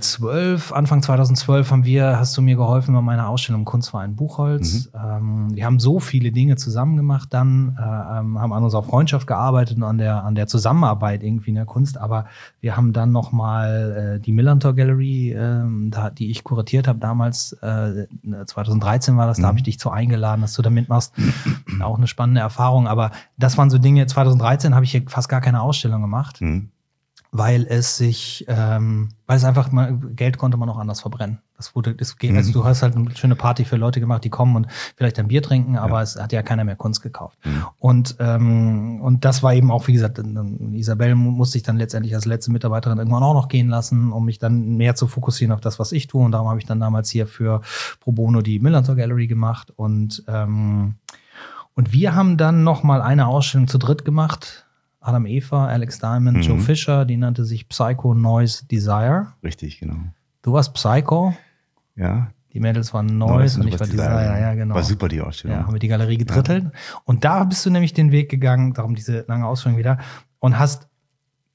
12, 0.00 0.72
Anfang 0.72 1.02
2012 1.02 1.70
haben 1.70 1.84
wir, 1.84 2.18
hast 2.18 2.34
du 2.36 2.40
mir 2.40 2.56
geholfen 2.56 2.94
bei 2.94 3.02
meiner 3.02 3.28
Ausstellung 3.28 3.66
Kunstverein 3.66 4.16
Buchholz. 4.16 4.90
Ähm, 4.94 5.54
wir 5.54 5.66
haben 5.66 5.78
so 5.78 6.00
viele 6.00 6.32
Dinge 6.32 6.56
zusammen 6.56 6.96
gemacht, 6.96 7.28
dann 7.32 7.76
äh, 7.78 7.82
ähm, 7.82 8.40
haben 8.40 8.54
an 8.54 8.64
unserer 8.64 8.82
Freundschaft 8.82 9.26
gearbeitet 9.26 9.76
und 9.76 9.82
an 9.82 9.98
der, 9.98 10.24
an 10.24 10.34
der 10.34 10.46
Zusammenarbeit 10.46 11.22
irgendwie 11.22 11.50
in 11.50 11.56
der 11.56 11.66
Kunst, 11.66 11.98
aber 11.98 12.24
wir 12.60 12.74
haben 12.74 12.94
dann 12.94 13.12
nochmal 13.12 14.14
äh, 14.16 14.20
die 14.20 14.32
Millantor 14.32 14.74
Gallery, 14.74 15.32
ähm, 15.32 15.90
da, 15.90 16.08
die 16.08 16.30
ich 16.30 16.42
kuratiert 16.42 16.88
habe 16.88 16.98
damals, 16.98 17.52
äh, 17.60 18.06
2013 18.46 19.18
war 19.18 19.26
das, 19.26 19.36
da 19.36 19.48
habe 19.48 19.58
ich 19.58 19.64
dich 19.64 19.78
zu 19.78 19.90
eingeladen, 19.90 20.40
dass 20.40 20.54
du 20.54 20.62
da 20.62 20.70
mitmachst. 20.70 21.12
Auch 21.80 21.98
eine 21.98 22.06
spannende 22.06 22.40
Erfahrung, 22.40 22.88
aber 22.88 23.10
das 23.36 23.58
waren 23.58 23.68
so 23.68 23.76
Dinge, 23.76 24.06
2013 24.06 24.74
habe 24.74 24.86
ich 24.86 24.92
hier 24.92 25.02
fast 25.06 25.28
gar 25.28 25.42
keine 25.42 25.60
Ausstellung 25.60 26.00
gemacht 26.00 26.40
Mhm. 26.46 26.70
Weil 27.38 27.66
es 27.68 27.96
sich, 27.96 28.44
ähm, 28.48 29.10
weil 29.26 29.36
es 29.36 29.44
einfach 29.44 29.72
mal, 29.72 29.96
Geld 30.14 30.38
konnte 30.38 30.56
man 30.56 30.68
auch 30.68 30.78
anders 30.78 31.00
verbrennen. 31.00 31.38
Das 31.56 31.74
wurde, 31.74 31.94
das 31.94 32.18
geht, 32.18 32.36
also 32.36 32.52
du 32.52 32.64
hast 32.64 32.82
halt 32.82 32.96
eine 32.96 33.16
schöne 33.16 33.34
Party 33.34 33.64
für 33.64 33.76
Leute 33.76 33.98
gemacht, 33.98 34.24
die 34.24 34.28
kommen 34.28 34.56
und 34.56 34.66
vielleicht 34.94 35.18
ein 35.18 35.28
Bier 35.28 35.42
trinken, 35.42 35.78
aber 35.78 36.02
es 36.02 36.16
hat 36.20 36.32
ja 36.32 36.42
keiner 36.42 36.64
mehr 36.64 36.76
Kunst 36.76 37.02
gekauft. 37.02 37.38
Und, 37.78 38.16
ähm, 38.18 39.00
und 39.00 39.24
das 39.24 39.42
war 39.42 39.54
eben 39.54 39.70
auch, 39.70 39.86
wie 39.86 39.94
gesagt, 39.94 40.20
Isabel 40.72 41.14
mu- 41.14 41.30
musste 41.30 41.56
ich 41.56 41.64
dann 41.64 41.78
letztendlich 41.78 42.14
als 42.14 42.26
letzte 42.26 42.52
Mitarbeiterin 42.52 42.98
irgendwann 42.98 43.22
auch 43.22 43.32
noch 43.32 43.48
gehen 43.48 43.68
lassen, 43.68 44.12
um 44.12 44.26
mich 44.26 44.38
dann 44.38 44.76
mehr 44.76 44.96
zu 44.96 45.06
fokussieren 45.06 45.52
auf 45.52 45.62
das, 45.62 45.78
was 45.78 45.92
ich 45.92 46.06
tue. 46.08 46.22
Und 46.22 46.32
darum 46.32 46.48
habe 46.48 46.58
ich 46.60 46.66
dann 46.66 46.78
damals 46.80 47.08
hier 47.08 47.26
für 47.26 47.62
Pro 48.00 48.12
Bono 48.12 48.42
die 48.42 48.58
Millantor 48.58 48.96
Gallery 48.96 49.26
gemacht. 49.26 49.72
Und, 49.76 50.24
ähm, 50.28 50.96
und 51.74 51.92
wir 51.92 52.14
haben 52.14 52.36
dann 52.36 52.64
noch 52.64 52.82
mal 52.82 53.00
eine 53.00 53.26
Ausstellung 53.28 53.66
zu 53.66 53.78
dritt 53.78 54.04
gemacht. 54.04 54.65
Adam 55.06 55.26
Eva, 55.26 55.66
Alex 55.66 55.98
Diamond, 55.98 56.38
Mhm. 56.38 56.42
Joe 56.42 56.58
Fisher, 56.58 57.04
die 57.04 57.16
nannte 57.16 57.44
sich 57.44 57.68
Psycho 57.68 58.14
Noise 58.14 58.66
Desire. 58.66 59.28
Richtig, 59.42 59.78
genau. 59.80 59.96
Du 60.42 60.52
warst 60.52 60.74
Psycho, 60.74 61.34
Ja. 61.94 62.28
die 62.52 62.60
Mädels 62.60 62.92
waren 62.94 63.06
Noise, 63.18 63.60
und 63.60 63.66
ich 63.68 63.74
war 63.74 63.80
warst 63.80 63.92
Desire, 63.92 64.40
ja, 64.40 64.54
genau. 64.54 64.74
War 64.74 64.82
super, 64.82 65.08
die 65.08 65.20
Ausstellung. 65.20 65.56
Ja, 65.58 65.64
haben 65.66 65.72
wir 65.74 65.78
die 65.80 65.88
Galerie 65.88 66.16
gedrittelt. 66.18 66.66
Und 67.04 67.24
da 67.24 67.44
bist 67.44 67.64
du 67.66 67.70
nämlich 67.70 67.92
den 67.94 68.12
Weg 68.12 68.28
gegangen, 68.30 68.72
darum 68.74 68.94
diese 68.94 69.24
lange 69.28 69.46
Ausführung 69.46 69.78
wieder, 69.78 69.98
und 70.38 70.58
hast 70.58 70.88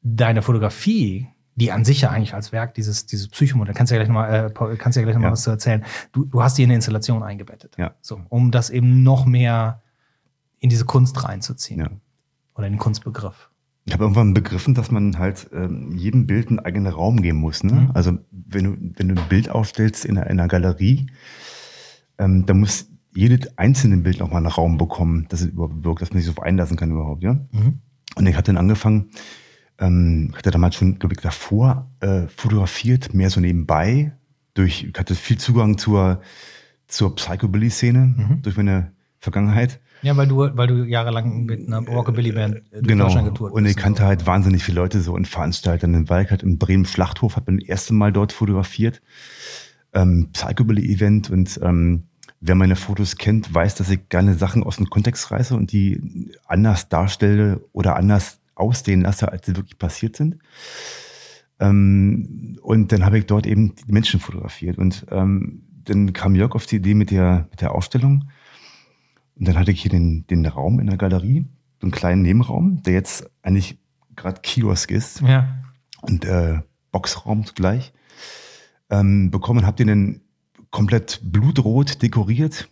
deine 0.04 0.42
Fotografie, 0.42 1.28
die 1.56 1.72
an 1.72 1.86
sich 1.86 2.02
ja 2.02 2.10
eigentlich 2.10 2.34
als 2.34 2.52
Werk 2.52 2.74
dieses, 2.74 3.06
dieses 3.06 3.28
Psychomodell, 3.28 3.74
kannst 3.76 3.92
du 3.92 3.96
ja 3.96 4.00
gleich 4.04 4.08
nochmal, 4.08 4.52
äh, 4.72 4.76
kannst 4.78 4.96
du 4.96 5.02
ja 5.02 5.06
gleich 5.06 5.16
noch 5.16 5.22
mal 5.22 5.28
Ja. 5.28 5.32
was 5.34 5.44
zu 5.44 5.52
erzählen. 5.52 5.84
Du, 6.12 6.26
du 6.26 6.42
hast 6.42 6.58
die 6.58 6.64
in 6.64 6.68
eine 6.70 6.76
Installation 6.76 7.22
eingebettet. 7.24 7.76
Ja. 7.78 7.92
So, 8.02 8.22
um 8.30 8.52
das 8.52 8.70
eben 8.70 9.04
noch 9.04 9.26
mehr 9.26 9.82
in 10.60 10.70
diese 10.70 10.86
Kunst 10.86 11.24
reinzuziehen. 11.24 11.80
Ja. 11.82 11.90
Oder 12.62 12.70
den 12.70 12.78
Kunstbegriff. 12.80 13.50
Ich 13.86 13.94
habe 13.94 14.04
irgendwann 14.04 14.34
begriffen, 14.36 14.76
dass 14.76 14.92
man 14.92 15.18
halt 15.18 15.50
ähm, 15.54 15.96
jedem 15.98 16.28
Bild 16.28 16.50
einen 16.50 16.60
eigenen 16.60 16.94
Raum 16.94 17.22
geben 17.22 17.40
muss. 17.40 17.64
Ne? 17.64 17.74
Mhm. 17.74 17.92
Also 17.96 18.18
wenn 18.32 18.64
du, 18.64 18.78
wenn 18.96 19.10
du 19.10 19.16
ein 19.20 19.28
Bild 19.30 19.50
aufstellst 19.50 20.06
in 20.06 20.18
einer, 20.18 20.30
in 20.30 20.40
einer 20.40 20.48
Galerie, 20.48 21.08
ähm, 22.20 22.46
dann 22.46 22.60
muss 22.60 22.88
jedes 23.14 23.58
einzelne 23.58 23.98
Bild 23.98 24.20
nochmal 24.20 24.38
einen 24.38 24.54
Raum 24.54 24.78
bekommen, 24.78 25.26
dass 25.30 25.42
es 25.42 25.48
überhaupt 25.48 25.84
wirkt, 25.84 26.02
dass 26.04 26.12
man 26.14 26.22
sich 26.22 26.32
so 26.34 26.40
einlassen 26.42 26.78
kann 26.78 26.92
überhaupt. 26.92 27.24
Ja? 27.24 27.34
Mhm. 27.52 27.80
Und 28.16 28.28
ich 28.28 28.36
hatte 28.36 28.54
dann 28.54 28.58
angefangen, 28.58 29.10
ähm, 29.80 30.32
hatte 30.38 30.52
damals 30.52 30.76
schon, 30.76 31.00
glaube 31.00 31.16
ich, 31.16 31.22
davor 31.22 31.90
äh, 32.02 32.28
fotografiert, 32.28 33.14
mehr 33.16 33.32
so 33.32 33.40
nebenbei. 33.42 34.14
Durch, 34.54 34.84
ich 34.84 35.00
hatte 35.00 35.16
viel 35.16 35.40
Zugang 35.40 35.80
zur, 35.80 36.22
zur 36.88 37.16
Psychobilly-Szene 37.16 38.00
Mhm. 38.16 38.42
durch 38.44 38.56
meine 38.58 38.92
Vergangenheit. 39.20 39.80
Ja, 40.04 40.18
weil 40.18 40.28
du, 40.28 40.38
weil 40.56 40.68
du 40.68 40.84
jahrelang 40.84 41.46
mit 41.46 41.68
einer 41.68 41.80
Rockabilly-Band 41.88 42.56
äh, 42.56 42.62
durch 42.72 42.88
Genau. 42.88 43.06
Deutschland 43.06 43.28
getourt 43.30 43.54
Und 43.54 43.66
ich 43.66 43.76
bist 43.76 43.84
kannte 43.84 44.04
halt 44.04 44.26
wahnsinnig 44.26 44.64
viele 44.64 44.80
Leute 44.80 45.02
so 45.02 45.14
und 45.14 45.28
Veranstalter. 45.28 45.86
In 45.86 46.10
Walk 46.10 46.32
halt 46.32 46.44
in 46.44 46.58
Bremen 46.58 46.86
Schlachthof, 46.86 47.36
hat 47.36 47.48
man 47.48 47.60
das 47.60 47.68
erste 47.68 47.94
Mal 47.94 48.12
dort 48.12 48.34
fotografiert. 48.34 49.02
Ähm, 49.94 50.30
Psychobilly-Event 50.34 51.30
und 51.30 51.60
ähm, 51.62 52.04
wer 52.40 52.56
meine 52.56 52.76
Fotos 52.76 53.18
kennt, 53.18 53.54
weiß, 53.54 53.76
dass 53.76 53.90
ich 53.90 54.10
gerne 54.10 54.34
Sachen 54.34 54.64
aus 54.64 54.78
dem 54.78 54.90
Kontext 54.90 55.30
reiße 55.32 55.56
und 55.56 55.72
die 55.72 56.32
anders 56.48 56.90
darstelle 56.90 57.62
oder 57.72 57.96
anders 57.96 58.40
aussehen 58.56 59.02
lasse, 59.02 59.32
als 59.32 59.46
sie 59.46 59.56
wirklich 59.56 59.78
passiert 59.78 60.16
sind. 60.16 60.38
Ähm, 61.60 62.58
und 62.62 62.92
dann 62.92 63.06
habe 63.06 63.20
ich 63.20 63.26
dort 63.28 63.46
eben 63.46 63.76
die 63.76 63.92
Menschen 63.92 64.20
fotografiert. 64.20 64.78
Und 64.78 65.06
ähm, 65.12 65.64
dann 65.84 66.14
kam 66.14 66.36
Jörg 66.36 66.56
auf 66.56 66.66
die 66.66 66.78
Idee 66.78 66.94
mit 66.96 67.12
der, 67.12 67.48
mit 67.52 67.62
der 67.62 67.74
Ausstellung. 67.76 68.30
Und 69.42 69.48
dann 69.48 69.58
hatte 69.58 69.72
ich 69.72 69.82
hier 69.82 69.90
den, 69.90 70.28
den 70.28 70.46
Raum 70.46 70.80
in 70.80 70.86
der 70.86 70.98
Galerie, 70.98 71.48
so 71.80 71.86
einen 71.86 71.92
kleinen 71.92 72.22
Nebenraum, 72.22 72.84
der 72.84 72.94
jetzt 72.94 73.28
eigentlich 73.42 73.80
gerade 74.16 74.40
Kiosk 74.42 74.92
ist 74.92 75.22
Ja. 75.22 75.48
und 76.04 76.26
äh, 76.26 76.60
Boxraum 76.92 77.44
zugleich. 77.44 77.92
Ähm, 78.92 79.32
bekommen, 79.32 79.66
ihr 79.80 79.88
den 79.88 80.22
komplett 80.70 81.22
blutrot 81.24 82.04
dekoriert 82.04 82.70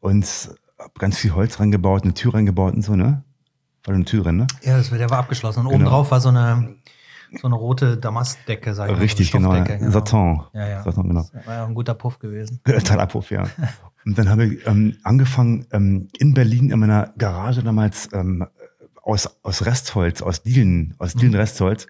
und 0.00 0.26
hab 0.78 0.98
ganz 0.98 1.16
viel 1.16 1.32
Holz 1.32 1.58
reingebaut, 1.58 2.02
eine 2.04 2.12
Tür 2.12 2.34
reingebaut 2.34 2.74
und 2.74 2.82
so, 2.82 2.96
ne? 2.96 3.24
War 3.84 3.94
eine 3.94 4.04
Tür 4.04 4.24
drin, 4.24 4.36
ne? 4.36 4.46
Ja, 4.62 4.76
das, 4.76 4.90
der 4.90 5.08
war 5.08 5.20
abgeschlossen. 5.20 5.60
Und 5.60 5.68
Genau. 5.68 5.76
oben 5.76 5.84
drauf 5.86 6.10
war 6.10 6.20
so 6.20 6.28
eine, 6.28 6.74
so 7.40 7.46
eine 7.46 7.54
rote 7.56 7.96
Damastdecke, 7.96 8.74
sag 8.74 8.90
ich 8.90 8.96
mal. 8.96 9.00
Richtig, 9.00 9.30
so 9.30 9.38
eine 9.38 9.46
genau. 9.48 9.56
Stoffdecke, 9.64 9.90
Satin. 9.90 10.40
Ja, 10.52 10.68
ja. 10.68 10.82
Satin, 10.82 11.08
genau. 11.08 11.26
Das 11.32 11.46
war 11.46 11.54
ja 11.54 11.64
ein 11.66 11.74
guter 11.74 11.94
Puff 11.94 12.18
gewesen. 12.18 12.60
Totaler 12.64 13.06
Puff, 13.06 13.30
ja. 13.30 13.44
Und 14.04 14.18
dann 14.18 14.28
habe 14.28 14.46
ich 14.46 14.66
ähm, 14.66 14.96
angefangen, 15.02 15.66
ähm, 15.72 16.08
in 16.18 16.34
Berlin 16.34 16.70
in 16.70 16.78
meiner 16.78 17.14
Garage 17.16 17.62
damals 17.62 18.08
ähm, 18.12 18.46
aus, 19.02 19.28
aus 19.42 19.64
Restholz, 19.64 20.22
aus 20.22 20.42
Dielen, 20.42 20.94
aus 20.98 21.14
Dielenrestholz, 21.14 21.86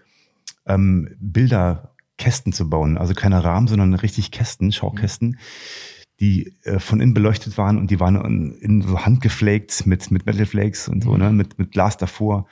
ähm, 0.67 1.09
Bilderkästen 1.19 2.53
zu 2.53 2.69
bauen. 2.69 2.99
Also 2.99 3.15
keine 3.15 3.43
Rahmen, 3.43 3.67
sondern 3.67 3.95
richtig 3.95 4.31
Kästen, 4.31 4.73
Schaukästen, 4.73 5.39
die 6.21 6.55
äh, 6.63 6.79
von 6.79 7.01
innen 7.01 7.15
beleuchtet 7.15 7.59
waren 7.59 7.79
und 7.79 7.91
die 7.91 8.01
waren 8.01 8.53
in, 8.61 8.83
so 8.83 9.05
handgeflaked 9.05 9.87
mit, 9.87 10.11
mit 10.11 10.27
Metal 10.27 10.47
Flakes 10.47 10.89
und 10.89 11.03
so, 11.03 11.17
ne, 11.17 11.33
mit, 11.33 11.59
mit 11.59 11.73
Glas 11.73 11.97
davor. 11.97 12.47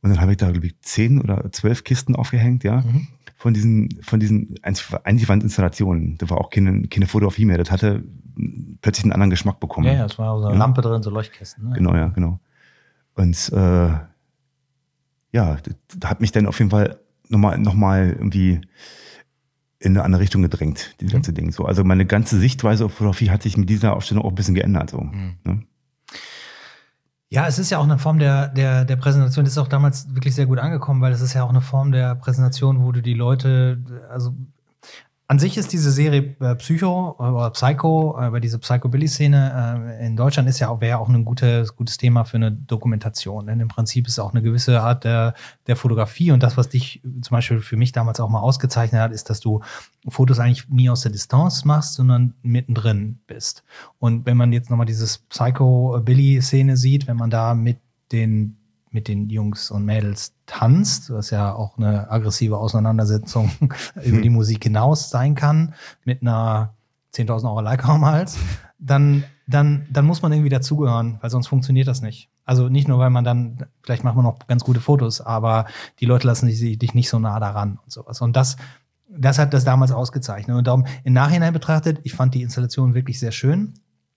Und 0.00 0.10
dann 0.10 0.20
habe 0.20 0.32
ich 0.32 0.38
da, 0.38 0.50
glaube 0.50 0.66
ich, 0.66 0.80
zehn 0.80 1.20
oder 1.20 1.52
zwölf 1.52 1.84
Kisten 1.84 2.16
aufgehängt, 2.16 2.64
ja 2.64 2.80
Mhm. 2.80 3.06
Von 3.42 3.52
diesen, 3.54 3.88
von 4.02 4.20
diesen 4.20 4.54
Installationen. 4.64 6.16
Da 6.18 6.30
war 6.30 6.38
auch 6.38 6.48
keine, 6.48 6.82
keine 6.86 7.06
Fotografie 7.06 7.44
mehr. 7.44 7.58
Das 7.58 7.72
hatte 7.72 8.04
plötzlich 8.82 9.02
einen 9.04 9.12
anderen 9.12 9.30
Geschmack 9.30 9.58
bekommen. 9.58 9.88
Ja, 9.88 9.94
ja, 9.94 10.04
es 10.06 10.16
war 10.16 10.38
so 10.38 10.44
eine 10.44 10.54
Ja. 10.54 10.58
Lampe 10.60 10.80
drin, 10.80 11.02
so 11.02 11.10
Leuchtkästen. 11.10 11.68
Ne? 11.70 11.74
Genau, 11.74 11.92
ja, 11.96 12.06
genau. 12.08 12.38
Und 13.14 13.50
äh, 13.52 13.88
ja, 15.32 15.56
das, 15.56 15.74
das 15.98 16.08
hat 16.08 16.20
mich 16.20 16.30
dann 16.30 16.46
auf 16.46 16.56
jeden 16.60 16.70
Fall 16.70 17.00
nochmal 17.28 17.58
noch 17.58 17.74
mal 17.74 18.10
irgendwie 18.16 18.60
in 19.80 19.96
eine 19.96 20.04
andere 20.04 20.22
Richtung 20.22 20.42
gedrängt, 20.42 20.94
dieses 21.00 21.12
Mhm. 21.12 21.16
ganze 21.16 21.32
Ding. 21.32 21.50
So, 21.50 21.64
also 21.64 21.82
meine 21.82 22.06
ganze 22.06 22.38
Sichtweise 22.38 22.84
auf 22.84 22.92
Fotografie 22.94 23.30
hat 23.30 23.42
sich 23.42 23.56
mit 23.56 23.68
dieser 23.68 23.96
Aufstellung 23.96 24.24
auch 24.24 24.28
ein 24.28 24.36
bisschen 24.36 24.54
geändert. 24.54 24.90
So, 24.90 25.00
Mhm. 25.00 25.32
ne? 25.42 25.62
Ja, 27.32 27.46
es 27.46 27.58
ist 27.58 27.70
ja 27.70 27.78
auch 27.78 27.84
eine 27.84 27.96
Form 27.96 28.18
der, 28.18 28.48
der, 28.48 28.84
der 28.84 28.96
Präsentation. 28.96 29.46
Das 29.46 29.54
ist 29.54 29.58
auch 29.58 29.66
damals 29.66 30.14
wirklich 30.14 30.34
sehr 30.34 30.44
gut 30.44 30.58
angekommen, 30.58 31.00
weil 31.00 31.12
es 31.12 31.22
ist 31.22 31.32
ja 31.32 31.42
auch 31.44 31.48
eine 31.48 31.62
Form 31.62 31.90
der 31.90 32.14
Präsentation, 32.14 32.84
wo 32.84 32.92
du 32.92 33.00
die 33.00 33.14
Leute, 33.14 33.82
also 34.10 34.34
an 35.32 35.38
sich 35.38 35.56
ist 35.56 35.72
diese 35.72 35.90
Serie 35.90 36.36
äh, 36.40 36.54
Psycho 36.56 37.16
äh, 37.18 37.22
oder 37.22 37.48
Psycho, 37.52 38.18
äh, 38.20 38.26
über 38.26 38.38
diese 38.38 38.58
Psychobilly-Szene 38.58 39.96
äh, 39.98 40.06
in 40.06 40.14
Deutschland 40.14 40.46
ist 40.46 40.58
ja 40.58 40.68
auch, 40.68 40.82
wäre 40.82 40.98
auch 40.98 41.08
ein 41.08 41.24
gutes, 41.24 41.74
gutes 41.74 41.96
Thema 41.96 42.24
für 42.24 42.36
eine 42.36 42.52
Dokumentation. 42.52 43.46
Denn 43.46 43.58
im 43.58 43.68
Prinzip 43.68 44.06
ist 44.06 44.18
auch 44.18 44.32
eine 44.32 44.42
gewisse 44.42 44.82
Art 44.82 45.04
der, 45.04 45.32
der 45.66 45.76
Fotografie 45.76 46.32
und 46.32 46.42
das, 46.42 46.58
was 46.58 46.68
dich 46.68 47.00
zum 47.22 47.34
Beispiel 47.34 47.60
für 47.60 47.78
mich 47.78 47.92
damals 47.92 48.20
auch 48.20 48.28
mal 48.28 48.40
ausgezeichnet 48.40 49.00
hat, 49.00 49.10
ist, 49.10 49.30
dass 49.30 49.40
du 49.40 49.62
Fotos 50.06 50.38
eigentlich 50.38 50.68
nie 50.68 50.90
aus 50.90 51.00
der 51.00 51.12
Distanz 51.12 51.64
machst, 51.64 51.94
sondern 51.94 52.34
mittendrin 52.42 53.20
bist. 53.26 53.64
Und 53.98 54.26
wenn 54.26 54.36
man 54.36 54.52
jetzt 54.52 54.68
nochmal 54.68 54.84
dieses 54.84 55.16
Psycho-Billy-Szene 55.16 56.76
sieht, 56.76 57.06
wenn 57.06 57.16
man 57.16 57.30
da 57.30 57.54
mit 57.54 57.78
den 58.12 58.58
mit 58.92 59.08
den 59.08 59.30
Jungs 59.30 59.70
und 59.70 59.86
Mädels 59.86 60.34
tanzt, 60.52 61.10
was 61.10 61.30
ja 61.30 61.54
auch 61.54 61.78
eine 61.78 62.10
aggressive 62.10 62.58
Auseinandersetzung 62.58 63.50
über 64.04 64.20
die 64.20 64.28
Musik 64.28 64.64
hinaus 64.64 65.08
sein 65.08 65.34
kann, 65.34 65.74
mit 66.04 66.20
einer 66.20 66.74
10.000 67.14 67.44
Euro 67.44 67.62
Leica 67.62 67.94
am 67.94 68.04
Hals, 68.04 68.36
dann, 68.78 69.24
dann, 69.46 69.86
dann 69.90 70.04
muss 70.04 70.20
man 70.20 70.30
irgendwie 70.30 70.50
dazugehören, 70.50 71.18
weil 71.22 71.30
sonst 71.30 71.46
funktioniert 71.46 71.88
das 71.88 72.02
nicht. 72.02 72.28
Also 72.44 72.68
nicht 72.68 72.86
nur, 72.86 72.98
weil 72.98 73.08
man 73.08 73.24
dann, 73.24 73.64
vielleicht 73.82 74.04
macht 74.04 74.14
man 74.14 74.26
noch 74.26 74.46
ganz 74.46 74.62
gute 74.62 74.80
Fotos, 74.80 75.22
aber 75.22 75.64
die 76.00 76.06
Leute 76.06 76.26
lassen 76.26 76.46
dich, 76.46 76.78
dich 76.78 76.92
nicht 76.92 77.08
so 77.08 77.18
nah 77.18 77.40
daran 77.40 77.78
und 77.82 77.90
sowas. 77.90 78.20
Und 78.20 78.36
das, 78.36 78.56
das 79.08 79.38
hat 79.38 79.54
das 79.54 79.64
damals 79.64 79.90
ausgezeichnet. 79.90 80.54
Und 80.54 80.66
darum 80.66 80.84
im 81.04 81.14
Nachhinein 81.14 81.54
betrachtet, 81.54 82.00
ich 82.02 82.12
fand 82.12 82.34
die 82.34 82.42
Installation 82.42 82.92
wirklich 82.92 83.18
sehr 83.18 83.32
schön 83.32 83.72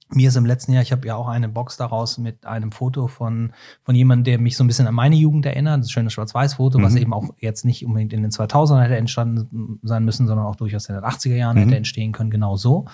mir 0.09 0.29
ist 0.29 0.35
im 0.35 0.45
letzten 0.45 0.71
Jahr, 0.71 0.83
ich 0.83 0.91
habe 0.91 1.07
ja 1.07 1.15
auch 1.15 1.27
eine 1.27 1.49
Box 1.49 1.77
daraus 1.77 2.17
mit 2.17 2.45
einem 2.45 2.71
Foto 2.71 3.07
von, 3.07 3.53
von 3.83 3.95
jemandem, 3.95 4.23
der 4.23 4.39
mich 4.39 4.55
so 4.55 4.63
ein 4.63 4.67
bisschen 4.67 4.87
an 4.87 4.93
meine 4.93 5.15
Jugend 5.15 5.45
erinnert. 5.45 5.81
Das 5.81 5.91
schöne 5.91 6.09
Schwarz-Weiß-Foto, 6.09 6.77
mhm. 6.77 6.83
was 6.83 6.95
eben 6.95 7.13
auch 7.13 7.29
jetzt 7.39 7.65
nicht 7.65 7.85
unbedingt 7.85 8.13
in 8.13 8.21
den 8.21 8.31
2000ern 8.31 8.81
hätte 8.81 8.97
entstanden 8.97 9.79
sein 9.81 10.05
müssen, 10.05 10.27
sondern 10.27 10.45
auch 10.45 10.55
durchaus 10.55 10.87
in 10.89 10.95
den 10.95 11.03
80er 11.03 11.35
Jahren 11.35 11.57
mhm. 11.57 11.61
hätte 11.63 11.75
entstehen 11.77 12.11
können, 12.11 12.29
genau 12.29 12.55
so. 12.55 12.85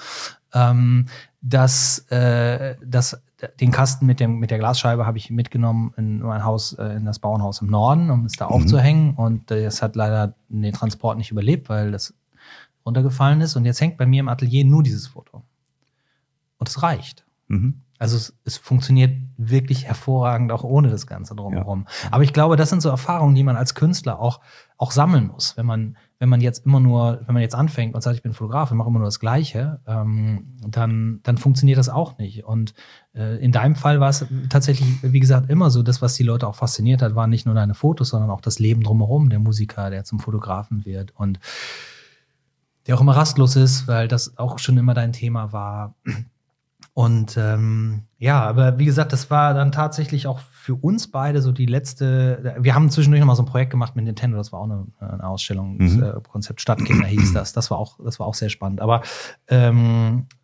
Ähm, 0.54 1.08
das, 1.42 2.00
äh, 2.10 2.76
das, 2.86 3.22
den 3.60 3.72
Kasten 3.72 4.06
mit, 4.06 4.20
dem, 4.20 4.40
mit 4.40 4.52
der 4.52 4.60
Glasscheibe 4.60 5.06
habe 5.06 5.18
ich 5.18 5.30
mitgenommen 5.30 5.94
in 5.98 6.20
mein 6.20 6.46
Haus, 6.46 6.74
äh, 6.74 6.96
in 6.96 7.06
das 7.06 7.20
Bauernhaus 7.20 7.62
im 7.62 7.68
Norden, 7.68 8.10
um 8.10 8.26
es 8.26 8.34
da 8.34 8.46
mhm. 8.46 8.52
aufzuhängen. 8.52 9.16
Und 9.16 9.52
es 9.52 9.82
hat 9.82 9.98
leider 9.98 10.36
den 10.48 10.74
Transport 10.74 11.18
nicht 11.18 11.32
überlebt, 11.32 11.68
weil 11.68 11.92
das 11.92 12.14
runtergefallen 12.86 13.42
ist. 13.42 13.58
Und 13.58 13.66
jetzt 13.66 13.82
hängt 13.82 13.98
bei 13.98 14.06
mir 14.06 14.22
im 14.22 14.30
Atelier 14.30 14.64
nur 14.64 14.82
dieses 14.82 15.08
Foto. 15.08 15.44
Und 16.62 16.70
es 16.70 16.84
reicht. 16.84 17.26
Mhm. 17.48 17.82
Also 17.98 18.18
es, 18.18 18.38
es, 18.46 18.58
funktioniert 18.58 19.16
wirklich 19.38 19.86
hervorragend 19.86 20.52
auch 20.52 20.64
ohne 20.64 20.90
das 20.90 21.08
Ganze 21.08 21.36
drumherum. 21.36 21.86
Ja. 21.88 22.10
Aber 22.12 22.24
ich 22.24 22.34
glaube, 22.34 22.56
das 22.56 22.70
sind 22.70 22.84
so 22.84 22.90
Erfahrungen, 22.90 23.34
die 23.34 23.44
man 23.44 23.56
als 23.56 23.74
Künstler 23.74 24.20
auch, 24.20 24.42
auch 24.78 24.92
sammeln 24.92 25.26
muss. 25.26 25.58
Wenn 25.58 25.66
man, 25.66 25.98
wenn 26.20 26.30
man 26.30 26.40
jetzt 26.40 26.68
immer 26.68 26.80
nur, 26.80 27.22
wenn 27.26 27.34
man 27.34 27.42
jetzt 27.42 27.56
anfängt 27.56 27.96
und 27.96 28.02
sagt, 28.02 28.16
ich 28.16 28.22
bin 28.22 28.34
Fotograf 28.34 28.70
und 28.70 28.78
mache 28.78 28.90
immer 28.90 29.00
nur 29.00 29.08
das 29.08 29.20
Gleiche, 29.20 29.82
ähm, 29.88 30.56
dann, 30.68 31.20
dann 31.24 31.40
funktioniert 31.40 31.80
das 31.80 31.90
auch 31.90 32.20
nicht. 32.20 32.46
Und 32.46 32.76
äh, 33.16 33.38
in 33.44 33.52
deinem 33.52 33.76
Fall 33.76 34.00
war 34.00 34.10
es 34.10 34.24
tatsächlich, 34.50 34.88
wie 35.02 35.20
gesagt, 35.20 35.50
immer 35.50 35.72
so, 35.72 35.82
das, 35.82 36.00
was 36.04 36.14
die 36.14 36.24
Leute 36.24 36.48
auch 36.48 36.56
fasziniert 36.56 37.02
hat, 37.02 37.16
waren 37.16 37.32
nicht 37.32 37.48
nur 37.48 37.56
deine 37.56 37.74
Fotos, 37.74 38.10
sondern 38.10 38.30
auch 38.30 38.42
das 38.42 38.60
Leben 38.60 38.84
drumherum, 38.84 39.32
der 39.32 39.40
Musiker, 39.40 39.90
der 39.90 40.04
zum 40.04 40.20
Fotografen 40.20 40.86
wird 40.86 41.12
und 41.16 41.40
der 42.86 42.96
auch 42.96 43.02
immer 43.02 43.16
rastlos 43.16 43.56
ist, 43.56 43.88
weil 43.88 44.08
das 44.08 44.38
auch 44.38 44.60
schon 44.60 44.78
immer 44.78 44.94
dein 44.94 45.14
Thema 45.14 45.54
war 45.54 45.96
und 46.94 47.38
ähm, 47.38 48.04
ja, 48.18 48.42
aber 48.44 48.78
wie 48.78 48.86
gesagt, 48.86 49.14
das 49.14 49.32
war 49.32 49.54
dann 49.54 49.72
tatsächlich 49.72 50.28
auch 50.28 50.40
für 50.40 50.76
uns 50.76 51.10
beide 51.10 51.42
so 51.42 51.52
die 51.52 51.66
letzte. 51.66 52.56
Wir 52.60 52.76
haben 52.76 52.90
zwischendurch 52.90 53.22
noch 53.22 53.28
mal 53.28 53.36
so 53.36 53.44
ein 53.44 53.48
Projekt 53.48 53.72
gemacht 53.72 53.96
mit 53.96 54.06
Nintendo, 54.06 54.38
das 54.38 54.52
war 54.52 54.60
auch 54.60 54.66
eine, 54.66 54.88
eine 55.00 55.26
Ausstellung, 55.26 55.78
mhm. 55.78 56.02
das, 56.02 56.16
äh, 56.16 56.22
Konzept 56.22 56.60
Stadtkinder 56.60 57.08
hieß 57.08 57.34
das. 57.34 57.54
Das 57.54 57.72
war 57.72 57.78
auch, 57.78 57.98
das 58.04 58.20
war 58.20 58.28
auch 58.28 58.34
sehr 58.34 58.50
spannend. 58.50 58.82
Aber 58.82 59.02
ähm, 59.48 60.28
äh, 60.28 60.41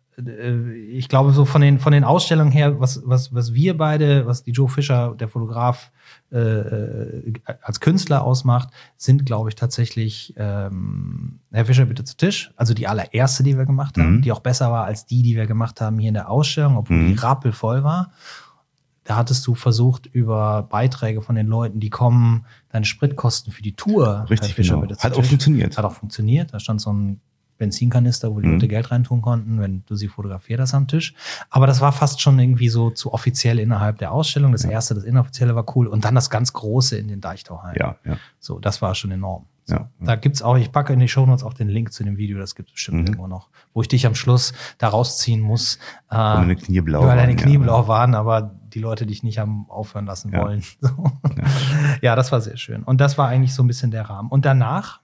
ich 0.90 1.08
glaube, 1.08 1.32
so 1.32 1.44
von 1.44 1.60
den, 1.60 1.78
von 1.78 1.92
den 1.92 2.02
Ausstellungen 2.02 2.50
her, 2.50 2.80
was, 2.80 3.02
was, 3.04 3.32
was 3.32 3.54
wir 3.54 3.76
beide, 3.76 4.26
was 4.26 4.42
die 4.42 4.50
Joe 4.50 4.68
Fischer, 4.68 5.14
der 5.14 5.28
Fotograf, 5.28 5.92
äh, 6.32 6.38
äh, 6.38 7.32
als 7.62 7.78
Künstler 7.80 8.24
ausmacht, 8.24 8.70
sind, 8.96 9.26
glaube 9.26 9.48
ich, 9.50 9.54
tatsächlich 9.54 10.34
ähm, 10.36 11.38
Herr 11.52 11.66
Fischer 11.66 11.84
bitte 11.84 12.02
zu 12.02 12.16
Tisch. 12.16 12.52
Also 12.56 12.74
die 12.74 12.88
allererste, 12.88 13.44
die 13.44 13.56
wir 13.56 13.64
gemacht 13.64 13.96
haben, 13.96 14.16
mhm. 14.16 14.22
die 14.22 14.32
auch 14.32 14.40
besser 14.40 14.72
war 14.72 14.86
als 14.86 15.06
die, 15.06 15.22
die 15.22 15.36
wir 15.36 15.46
gemacht 15.46 15.80
haben 15.80 15.98
hier 15.98 16.08
in 16.08 16.14
der 16.14 16.30
Ausstellung, 16.30 16.76
obwohl 16.76 16.96
mhm. 16.96 17.08
die 17.08 17.14
rappelvoll 17.14 17.84
war. 17.84 18.10
Da 19.04 19.16
hattest 19.16 19.46
du 19.46 19.54
versucht, 19.54 20.06
über 20.06 20.64
Beiträge 20.64 21.22
von 21.22 21.34
den 21.34 21.46
Leuten, 21.46 21.80
die 21.80 21.90
kommen, 21.90 22.44
deine 22.70 22.84
Spritkosten 22.84 23.52
für 23.52 23.62
die 23.62 23.74
Tour. 23.74 24.26
Richtig, 24.28 24.50
Herr 24.50 24.56
Fischer, 24.56 24.80
genau. 24.80 24.98
Hat 24.98 25.16
auch 25.16 25.24
funktioniert. 25.24 25.78
Hat 25.78 25.84
auch 25.84 25.94
funktioniert. 25.94 26.52
Da 26.52 26.60
stand 26.60 26.80
so 26.80 26.92
ein 26.92 27.20
Benzinkanister, 27.58 28.34
wo 28.34 28.40
die 28.40 28.46
mhm. 28.46 28.54
Leute 28.54 28.68
Geld 28.68 28.90
reintun 28.90 29.20
konnten, 29.20 29.60
wenn 29.60 29.82
du 29.86 29.94
sie 29.96 30.08
fotografiert 30.08 30.60
hast 30.60 30.74
am 30.74 30.86
Tisch. 30.86 31.14
Aber 31.50 31.66
das 31.66 31.80
war 31.80 31.92
fast 31.92 32.20
schon 32.20 32.38
irgendwie 32.38 32.68
so 32.68 32.90
zu 32.90 33.12
offiziell 33.12 33.58
innerhalb 33.58 33.98
der 33.98 34.12
Ausstellung. 34.12 34.52
Das 34.52 34.62
ja. 34.62 34.70
erste, 34.70 34.94
das 34.94 35.04
inoffizielle 35.04 35.54
war 35.54 35.64
cool. 35.76 35.86
Und 35.86 36.04
dann 36.04 36.14
das 36.14 36.30
ganz 36.30 36.52
große 36.52 36.96
in 36.96 37.08
den 37.08 37.20
Deichtauheim. 37.20 37.74
Ja, 37.78 37.96
ja. 38.04 38.16
So, 38.38 38.58
das 38.58 38.80
war 38.80 38.94
schon 38.94 39.10
enorm. 39.10 39.46
So. 39.64 39.74
Ja, 39.74 39.80
ja. 39.80 40.06
Da 40.06 40.16
gibt's 40.16 40.40
auch, 40.40 40.56
ich 40.56 40.72
packe 40.72 40.94
in 40.94 40.98
die 40.98 41.08
Shownotes 41.08 41.44
auch 41.44 41.52
den 41.52 41.68
Link 41.68 41.92
zu 41.92 42.02
dem 42.02 42.16
Video, 42.16 42.38
das 42.38 42.54
gibt 42.54 42.70
es 42.70 42.74
bestimmt 42.74 43.00
mhm. 43.00 43.06
irgendwo 43.06 43.26
noch, 43.26 43.50
wo 43.74 43.82
ich 43.82 43.88
dich 43.88 44.06
am 44.06 44.14
Schluss 44.14 44.54
da 44.78 44.88
rausziehen 44.88 45.42
muss. 45.42 45.76
Äh, 46.10 46.16
weil 46.16 46.36
deine 46.36 46.56
Knie 46.56 46.80
blau 46.80 47.02
weil 47.04 47.16
deine 47.16 47.36
Knie 47.36 47.58
blau 47.58 47.86
waren, 47.86 48.14
aber 48.14 48.54
die 48.72 48.80
Leute 48.80 49.04
dich 49.04 49.22
nicht 49.22 49.38
haben 49.38 49.66
aufhören 49.68 50.06
lassen 50.06 50.32
wollen. 50.32 50.62
So. 50.80 51.12
ja, 52.02 52.16
das 52.16 52.32
war 52.32 52.40
sehr 52.40 52.56
schön. 52.56 52.82
Und 52.82 53.00
das 53.00 53.18
war 53.18 53.28
eigentlich 53.28 53.52
so 53.52 53.62
ein 53.62 53.66
bisschen 53.66 53.90
der 53.90 54.08
Rahmen. 54.08 54.30
Und 54.30 54.44
danach 54.44 55.00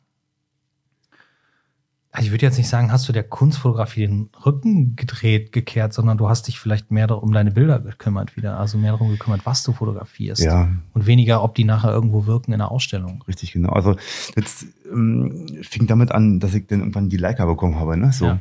also 2.14 2.26
ich 2.26 2.30
würde 2.30 2.46
jetzt 2.46 2.58
nicht 2.58 2.68
sagen, 2.68 2.92
hast 2.92 3.08
du 3.08 3.12
der 3.12 3.24
Kunstfotografie 3.24 4.06
den 4.06 4.30
Rücken 4.46 4.94
gedreht, 4.94 5.50
gekehrt, 5.50 5.92
sondern 5.92 6.16
du 6.16 6.28
hast 6.28 6.46
dich 6.46 6.60
vielleicht 6.60 6.92
mehr 6.92 7.10
um 7.10 7.32
deine 7.32 7.50
Bilder 7.50 7.80
gekümmert 7.80 8.36
wieder, 8.36 8.56
also 8.56 8.78
mehr 8.78 8.92
darum 8.92 9.10
gekümmert, 9.10 9.44
was 9.44 9.64
du 9.64 9.72
fotografierst. 9.72 10.44
Ja. 10.44 10.68
Und 10.92 11.06
weniger, 11.06 11.42
ob 11.42 11.56
die 11.56 11.64
nachher 11.64 11.90
irgendwo 11.90 12.24
wirken 12.26 12.52
in 12.52 12.58
der 12.58 12.70
Ausstellung. 12.70 13.24
Richtig, 13.26 13.50
genau. 13.50 13.70
Also 13.70 13.96
jetzt 14.36 14.64
ähm, 14.92 15.48
fing 15.62 15.88
damit 15.88 16.12
an, 16.12 16.38
dass 16.38 16.54
ich 16.54 16.68
dann 16.68 16.78
irgendwann 16.78 17.08
die 17.08 17.16
Leica 17.16 17.46
bekommen 17.46 17.80
habe, 17.80 17.96
ne? 17.96 18.12
So. 18.12 18.26
Ja. 18.26 18.38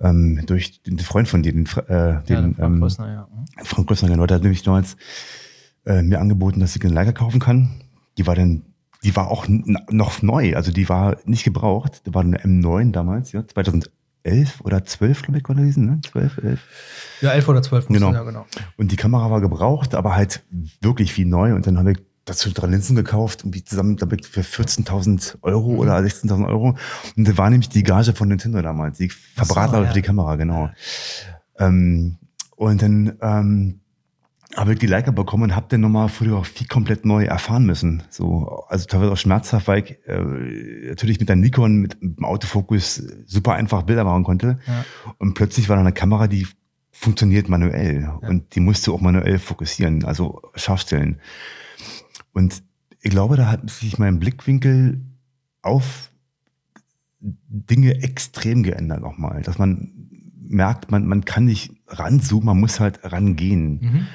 Ähm, 0.00 0.42
durch 0.46 0.80
den 0.80 0.98
Freund 1.00 1.28
von 1.28 1.42
dir, 1.42 1.52
den, 1.52 1.66
äh, 1.66 1.66
den, 1.66 2.28
ja, 2.28 2.40
den 2.40 2.54
Frank 2.54 2.74
ähm, 2.74 2.80
Größner, 2.80 3.12
ja. 3.12 3.28
Frank 3.62 3.88
Größner, 3.88 4.08
genau, 4.08 4.24
der 4.24 4.36
hat 4.36 4.42
nämlich 4.42 4.62
damals 4.62 4.96
äh, 5.84 6.00
mir 6.00 6.18
angeboten, 6.18 6.60
dass 6.60 6.74
ich 6.74 6.82
eine 6.82 6.94
Leica 6.94 7.12
kaufen 7.12 7.40
kann. 7.40 7.82
Die 8.16 8.26
war 8.26 8.34
dann 8.34 8.62
die 9.02 9.16
war 9.16 9.30
auch 9.30 9.46
noch 9.48 10.22
neu, 10.22 10.56
also 10.56 10.72
die 10.72 10.88
war 10.88 11.16
nicht 11.24 11.44
gebraucht. 11.44 12.02
Da 12.04 12.14
war 12.14 12.22
eine 12.22 12.38
M9 12.38 12.92
damals, 12.92 13.32
ja, 13.32 13.46
2011 13.46 13.90
oder 14.62 14.84
12, 14.84 15.22
glaube 15.22 15.38
ich, 15.38 15.44
gewesen, 15.44 15.86
ne? 15.86 16.00
12, 16.10 16.38
11. 16.38 16.60
Ja, 17.22 17.30
11 17.30 17.48
oder 17.48 17.62
12 17.62 17.88
genau. 17.88 18.12
ja, 18.12 18.22
genau. 18.22 18.46
Und 18.76 18.92
die 18.92 18.96
Kamera 18.96 19.30
war 19.30 19.40
gebraucht, 19.40 19.94
aber 19.94 20.14
halt 20.14 20.42
wirklich 20.80 21.16
wie 21.16 21.24
neu. 21.24 21.54
Und 21.54 21.66
dann 21.66 21.78
habe 21.78 21.92
ich 21.92 21.98
dazu 22.24 22.50
drei 22.50 22.68
Linsen 22.68 22.94
gekauft, 22.94 23.40
irgendwie 23.42 23.64
zusammen, 23.64 23.96
ich, 23.96 24.26
für 24.26 24.42
14.000 24.42 25.38
Euro 25.42 25.72
mhm. 25.72 25.78
oder 25.78 25.96
16.000 25.96 26.46
Euro. 26.46 26.76
Und 27.16 27.28
da 27.28 27.36
war 27.38 27.50
nämlich 27.50 27.70
die 27.70 27.82
Gage 27.82 28.12
von 28.12 28.28
Nintendo 28.28 28.60
damals, 28.62 28.98
die 28.98 29.08
verbraten 29.08 29.74
so, 29.74 29.82
ja. 29.82 29.88
für 29.88 29.94
die 29.94 30.02
Kamera, 30.02 30.36
genau. 30.36 30.70
Ähm, 31.58 32.18
und 32.56 32.82
dann 32.82 33.16
ähm, 33.22 33.79
habe 34.56 34.72
ich 34.72 34.78
die 34.80 34.86
Leica 34.86 35.12
bekommen 35.12 35.44
und 35.44 35.56
habe 35.56 35.66
dann 35.68 35.80
nochmal 35.80 36.08
Fotografie 36.08 36.64
komplett 36.64 37.04
neu 37.04 37.24
erfahren 37.24 37.64
müssen. 37.66 38.02
So, 38.10 38.64
also 38.68 38.86
teilweise 38.86 39.12
auch 39.12 39.16
schmerzhaft, 39.16 39.68
weil 39.68 39.84
ich 39.84 39.98
äh, 40.06 40.88
natürlich 40.88 41.20
mit 41.20 41.28
der 41.28 41.36
Nikon, 41.36 41.76
mit, 41.76 42.02
mit 42.02 42.18
dem 42.18 42.24
Autofokus 42.24 42.96
super 43.26 43.54
einfach 43.54 43.82
Bilder 43.82 44.04
machen 44.04 44.24
konnte. 44.24 44.58
Ja. 44.66 44.84
Und 45.18 45.34
plötzlich 45.34 45.68
war 45.68 45.76
da 45.76 45.82
eine 45.82 45.92
Kamera, 45.92 46.26
die 46.26 46.46
funktioniert 46.90 47.48
manuell 47.48 48.02
ja. 48.02 48.28
und 48.28 48.54
die 48.54 48.60
musst 48.60 48.86
du 48.86 48.94
auch 48.94 49.00
manuell 49.00 49.38
fokussieren, 49.38 50.04
also 50.04 50.42
scharf 50.54 50.80
stellen. 50.80 51.20
Und 52.32 52.62
ich 53.00 53.10
glaube, 53.10 53.36
da 53.36 53.46
hat 53.46 53.70
sich 53.70 53.98
mein 53.98 54.18
Blickwinkel 54.18 55.00
auf 55.62 56.10
Dinge 57.20 58.02
extrem 58.02 58.62
geändert 58.62 59.00
nochmal, 59.00 59.42
dass 59.42 59.58
man 59.58 59.99
merkt, 60.50 60.90
man, 60.90 61.06
man 61.06 61.24
kann 61.24 61.44
nicht 61.44 61.72
ranzoomen, 61.86 62.46
man 62.46 62.60
muss 62.60 62.80
halt 62.80 63.00
rangehen. 63.04 63.80
Mhm. 63.80 64.06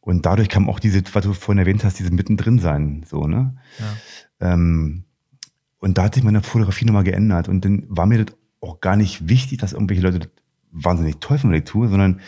Und 0.00 0.26
dadurch 0.26 0.48
kam 0.48 0.68
auch 0.68 0.80
diese, 0.80 1.02
was 1.12 1.24
du 1.24 1.32
vorhin 1.32 1.60
erwähnt 1.60 1.84
hast, 1.84 1.98
diese 1.98 2.12
mittendrin 2.12 2.58
sein, 2.58 3.04
so, 3.08 3.26
ne? 3.26 3.56
Ja. 3.78 4.52
Ähm, 4.52 5.04
und 5.78 5.98
da 5.98 6.04
hat 6.04 6.14
sich 6.14 6.24
meine 6.24 6.42
Fotografie 6.42 6.84
nochmal 6.84 7.04
geändert. 7.04 7.48
Und 7.48 7.64
dann 7.64 7.84
war 7.88 8.06
mir 8.06 8.24
das 8.24 8.36
auch 8.60 8.80
gar 8.80 8.96
nicht 8.96 9.28
wichtig, 9.28 9.58
dass 9.58 9.72
irgendwelche 9.72 10.02
Leute 10.02 10.20
das 10.20 10.28
wahnsinnig 10.70 11.16
toll 11.18 11.38
von 11.38 11.50
mir 11.50 11.64
tun, 11.64 11.88
sondern 11.88 12.20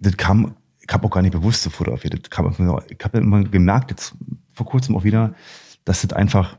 das 0.00 0.16
kam, 0.16 0.56
ich 0.80 0.92
habe 0.92 1.06
auch 1.06 1.10
gar 1.10 1.22
nicht 1.22 1.32
bewusst 1.32 1.62
so 1.62 1.70
fotografiert. 1.70 2.14
Das 2.14 2.30
kam, 2.30 2.50
ich 2.88 3.04
habe 3.04 3.18
immer 3.18 3.44
gemerkt, 3.44 3.90
jetzt 3.90 4.16
vor 4.52 4.66
kurzem 4.66 4.96
auch 4.96 5.04
wieder, 5.04 5.34
dass 5.84 6.02
das 6.02 6.12
einfach 6.12 6.58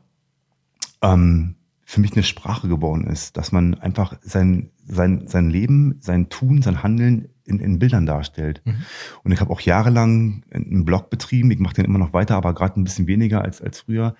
ähm, 1.01 1.55
für 1.89 2.01
mich 2.01 2.13
eine 2.13 2.21
Sprache 2.21 2.67
geworden 2.67 3.07
ist, 3.07 3.35
dass 3.35 3.51
man 3.51 3.73
einfach 3.73 4.15
sein, 4.21 4.69
sein, 4.85 5.23
sein 5.25 5.49
Leben, 5.49 5.95
sein 6.01 6.29
Tun, 6.29 6.61
sein 6.61 6.83
Handeln 6.83 7.29
in, 7.45 7.59
in 7.59 7.79
Bildern 7.79 8.05
darstellt. 8.05 8.61
Mhm. 8.63 8.75
Und 9.23 9.31
ich 9.31 9.41
habe 9.41 9.49
auch 9.49 9.59
jahrelang 9.59 10.43
einen 10.53 10.85
Blog 10.85 11.09
betrieben, 11.09 11.49
ich 11.49 11.57
mache 11.57 11.73
den 11.73 11.85
immer 11.85 11.97
noch 11.97 12.13
weiter, 12.13 12.35
aber 12.35 12.53
gerade 12.53 12.79
ein 12.79 12.83
bisschen 12.83 13.07
weniger 13.07 13.41
als, 13.41 13.59
als 13.59 13.79
früher. 13.79 14.13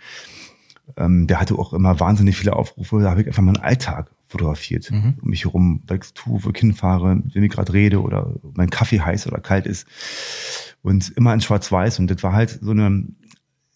Ähm, 0.98 1.28
der 1.28 1.40
hatte 1.40 1.60
auch 1.60 1.72
immer 1.74 2.00
wahnsinnig 2.00 2.36
viele 2.36 2.56
Aufrufe, 2.56 3.02
da 3.02 3.12
habe 3.12 3.22
ich 3.22 3.28
einfach 3.28 3.44
meinen 3.44 3.58
Alltag 3.58 4.10
fotografiert. 4.26 4.90
Mhm. 4.90 5.20
Um 5.22 5.30
mich 5.30 5.46
herum, 5.46 5.84
weil 5.86 6.00
ich 6.04 6.12
tue, 6.16 6.44
wo 6.44 6.50
ich 6.50 6.60
hinfahre, 6.60 7.22
wenn 7.24 7.44
ich 7.44 7.52
gerade 7.52 7.72
rede 7.72 8.02
oder 8.02 8.34
mein 8.56 8.72
Kaffee 8.72 9.02
heiß 9.02 9.28
oder 9.28 9.42
kalt 9.42 9.68
ist. 9.68 9.86
Und 10.82 11.16
immer 11.16 11.36
in 11.36 11.42
Schwarz-Weiß. 11.42 12.00
Und 12.00 12.10
das 12.10 12.24
war 12.24 12.34
halt 12.34 12.50
so 12.64 12.72
eine 12.72 13.06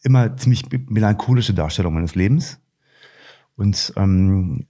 immer 0.01 0.35
ziemlich 0.35 0.63
melancholische 0.89 1.53
Darstellung 1.53 1.93
meines 1.93 2.15
Lebens. 2.15 2.59
Und 3.55 3.93
ähm, 3.95 4.65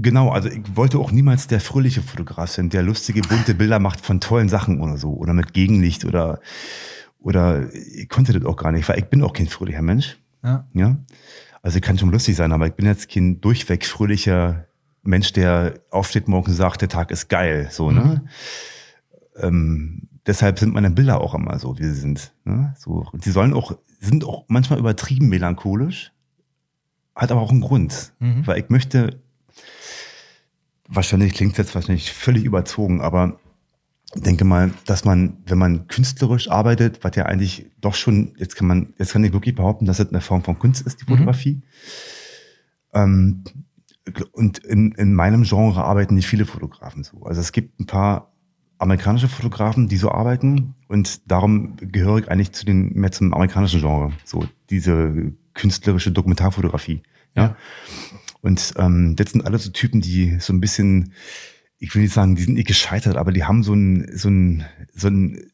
genau, 0.00 0.30
also 0.30 0.48
ich 0.48 0.76
wollte 0.76 0.98
auch 0.98 1.12
niemals 1.12 1.46
der 1.46 1.60
fröhliche 1.60 2.02
Fotograf 2.02 2.50
sein, 2.50 2.70
der 2.70 2.82
lustige, 2.82 3.22
bunte 3.22 3.54
Bilder 3.54 3.78
macht 3.78 4.00
von 4.00 4.20
tollen 4.20 4.48
Sachen 4.48 4.80
oder 4.80 4.96
so. 4.96 5.12
Oder 5.14 5.32
mit 5.32 5.52
Gegenlicht 5.52 6.04
oder, 6.04 6.40
oder 7.18 7.72
ich 7.72 8.08
konnte 8.08 8.32
das 8.32 8.44
auch 8.44 8.56
gar 8.56 8.72
nicht, 8.72 8.88
weil 8.88 8.98
ich 8.98 9.06
bin 9.06 9.22
auch 9.22 9.32
kein 9.32 9.48
fröhlicher 9.48 9.82
Mensch. 9.82 10.18
Ja. 10.42 10.66
ja? 10.74 10.96
Also 11.62 11.76
ich 11.76 11.82
kann 11.82 11.98
schon 11.98 12.10
lustig 12.10 12.36
sein, 12.36 12.52
aber 12.52 12.66
ich 12.66 12.74
bin 12.74 12.86
jetzt 12.86 13.10
kein 13.10 13.40
durchweg 13.40 13.84
fröhlicher 13.84 14.66
Mensch, 15.02 15.32
der 15.32 15.80
aufsteht 15.90 16.28
morgen 16.28 16.48
und 16.48 16.56
sagt, 16.56 16.80
der 16.82 16.88
Tag 16.88 17.10
ist 17.10 17.28
geil. 17.28 17.68
So, 17.70 17.90
ne? 17.90 18.22
Mhm. 18.22 19.42
Ähm, 19.42 20.02
deshalb 20.26 20.58
sind 20.58 20.74
meine 20.74 20.90
Bilder 20.90 21.20
auch 21.20 21.34
immer 21.34 21.58
so, 21.58 21.78
wie 21.78 21.84
sie 21.84 21.94
sind. 21.94 22.32
Ne? 22.44 22.74
So, 22.78 23.06
und 23.12 23.24
die 23.24 23.30
sollen 23.30 23.52
auch, 23.52 23.76
sind 24.00 24.24
auch 24.24 24.44
manchmal 24.48 24.78
übertrieben 24.78 25.28
melancholisch, 25.28 26.12
hat 27.16 27.32
aber 27.32 27.40
auch 27.40 27.50
einen 27.50 27.62
Grund. 27.62 28.12
Mhm. 28.20 28.46
Weil 28.46 28.60
ich 28.60 28.68
möchte, 28.68 29.20
wahrscheinlich 30.86 31.34
klingt 31.34 31.52
es 31.52 31.58
jetzt 31.58 31.74
wahrscheinlich 31.74 32.12
völlig 32.12 32.44
überzogen, 32.44 33.00
aber 33.00 33.40
denke 34.14 34.44
mal, 34.44 34.72
dass 34.84 35.04
man, 35.04 35.38
wenn 35.46 35.58
man 35.58 35.88
künstlerisch 35.88 36.50
arbeitet, 36.50 37.02
was 37.02 37.16
ja 37.16 37.26
eigentlich 37.26 37.70
doch 37.80 37.94
schon, 37.94 38.34
jetzt 38.36 38.54
kann 38.54 38.68
man, 38.68 38.94
jetzt 38.98 39.12
kann 39.12 39.24
ich 39.24 39.32
wirklich 39.32 39.54
behaupten, 39.54 39.86
dass 39.86 39.98
es 39.98 40.08
eine 40.08 40.20
Form 40.20 40.44
von 40.44 40.58
Kunst 40.58 40.86
ist, 40.86 41.00
die 41.00 41.04
mhm. 41.04 41.16
Fotografie. 41.16 41.54
Mhm. 41.54 41.62
Ähm, 42.94 43.44
und 44.32 44.58
in, 44.58 44.92
in 44.92 45.14
meinem 45.14 45.42
Genre 45.42 45.82
arbeiten 45.84 46.14
nicht 46.14 46.28
viele 46.28 46.46
Fotografen 46.46 47.02
so. 47.02 47.24
Also 47.24 47.40
es 47.40 47.50
gibt 47.50 47.80
ein 47.80 47.86
paar 47.86 48.32
amerikanische 48.78 49.26
Fotografen, 49.26 49.88
die 49.88 49.96
so 49.96 50.12
arbeiten 50.12 50.74
und 50.86 51.30
darum 51.30 51.76
gehöre 51.76 52.18
ich 52.18 52.30
eigentlich 52.30 52.52
zu 52.52 52.64
den 52.64 52.92
mehr 52.92 53.10
zum 53.10 53.34
amerikanischen 53.34 53.80
Genre, 53.80 54.12
so 54.24 54.46
diese 54.70 55.32
künstlerische 55.56 56.12
Dokumentarfotografie. 56.12 57.02
Ja. 57.34 57.42
ja. 57.42 57.56
Und 58.42 58.74
ähm, 58.76 59.16
das 59.16 59.32
sind 59.32 59.44
alles 59.44 59.64
so 59.64 59.70
Typen, 59.70 60.00
die 60.00 60.38
so 60.38 60.52
ein 60.52 60.60
bisschen 60.60 61.12
ich 61.78 61.94
will 61.94 62.02
nicht 62.02 62.14
sagen, 62.14 62.36
die 62.36 62.42
sind 62.42 62.54
nicht 62.54 62.68
gescheitert, 62.68 63.16
aber 63.16 63.32
die 63.32 63.44
haben 63.44 63.62
so 63.62 63.74
ein, 63.74 64.06
so 64.16 64.28
ein, 64.28 64.64
so 64.94 65.08
ein, 65.08 65.50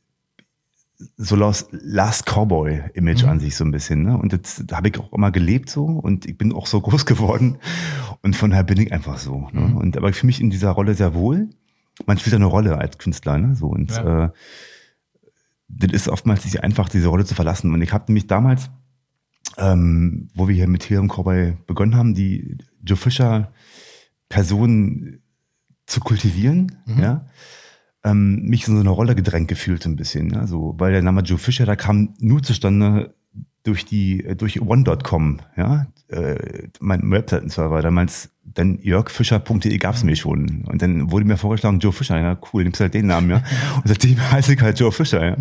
so 1.16 1.34
Last 1.36 2.26
Cowboy 2.26 2.80
Image 2.94 3.24
mhm. 3.24 3.28
an 3.30 3.40
sich 3.40 3.56
so 3.56 3.64
ein 3.64 3.72
bisschen, 3.72 4.04
ne? 4.04 4.16
Und 4.16 4.32
das, 4.32 4.62
da 4.64 4.76
habe 4.76 4.88
ich 4.88 4.98
auch 5.00 5.12
immer 5.12 5.32
gelebt 5.32 5.68
so 5.68 5.84
und 5.84 6.26
ich 6.26 6.38
bin 6.38 6.52
auch 6.52 6.66
so 6.66 6.80
groß 6.80 7.06
geworden 7.06 7.58
und 8.22 8.36
von 8.36 8.50
daher 8.50 8.62
bin 8.62 8.80
ich 8.80 8.92
einfach 8.92 9.18
so. 9.18 9.48
Ne? 9.52 9.62
Mhm. 9.62 9.76
Und 9.76 9.96
aber 9.96 10.10
ich 10.10 10.16
fühle 10.16 10.28
mich 10.28 10.40
in 10.40 10.50
dieser 10.50 10.70
Rolle 10.70 10.94
sehr 10.94 11.14
wohl. 11.14 11.50
Man 12.06 12.18
spielt 12.18 12.36
eine 12.36 12.46
Rolle 12.46 12.78
als 12.78 12.98
Künstler, 12.98 13.38
ne? 13.38 13.56
So 13.56 13.66
und 13.66 13.90
ja. 13.90 14.26
äh, 14.26 14.30
das 15.68 15.92
ist 15.92 16.08
oftmals 16.08 16.44
nicht 16.44 16.62
einfach, 16.62 16.88
diese 16.88 17.08
Rolle 17.08 17.24
zu 17.24 17.34
verlassen. 17.34 17.72
Und 17.72 17.82
ich 17.82 17.92
habe 17.92 18.04
nämlich 18.08 18.26
damals, 18.26 18.70
ähm, 19.58 20.28
wo 20.34 20.48
wir 20.48 20.54
hier 20.54 20.68
mit 20.68 20.88
Helium 20.88 21.08
Cowboy 21.08 21.56
begonnen 21.66 21.96
haben, 21.96 22.14
die 22.14 22.56
Joe 22.82 22.96
Fischer 22.96 23.52
Person 24.28 25.20
zu 25.86 26.00
kultivieren, 26.00 26.72
mhm. 26.86 27.00
ja, 27.00 27.26
ähm, 28.04 28.42
mich 28.42 28.66
in 28.66 28.74
so 28.74 28.80
eine 28.80 28.90
Rolle 28.90 29.14
gedrängt 29.14 29.48
gefühlt 29.48 29.84
ein 29.86 29.96
bisschen, 29.96 30.30
ja, 30.30 30.46
so, 30.46 30.74
weil 30.78 30.92
der 30.92 31.02
Name 31.02 31.22
Joe 31.22 31.38
Fischer, 31.38 31.66
da 31.66 31.76
kam 31.76 32.14
nur 32.18 32.42
zustande 32.42 33.14
durch 33.62 33.84
die, 33.84 34.24
durch 34.36 34.60
one.com, 34.60 35.40
ja, 35.56 35.86
äh, 36.08 36.68
mein 36.80 37.10
Webseitenserver, 37.10 37.82
damals 37.82 38.30
dann 38.44 38.78
jörgfischer.de 38.82 39.78
gab 39.78 39.94
es 39.94 40.04
mir 40.04 40.16
schon. 40.16 40.64
Und 40.64 40.82
dann 40.82 41.10
wurde 41.10 41.24
mir 41.24 41.36
vorgeschlagen, 41.36 41.78
Joe 41.78 41.92
Fischer, 41.92 42.18
ja, 42.18 42.38
cool, 42.52 42.64
nimmst 42.64 42.80
halt 42.80 42.94
den 42.94 43.06
Namen, 43.06 43.30
ja. 43.30 43.36
Und 43.76 43.86
seitdem 43.86 44.18
heiße 44.18 44.54
ich 44.54 44.60
halt 44.60 44.78
Joe 44.78 44.92
Fischer, 44.92 45.24
ja. 45.24 45.36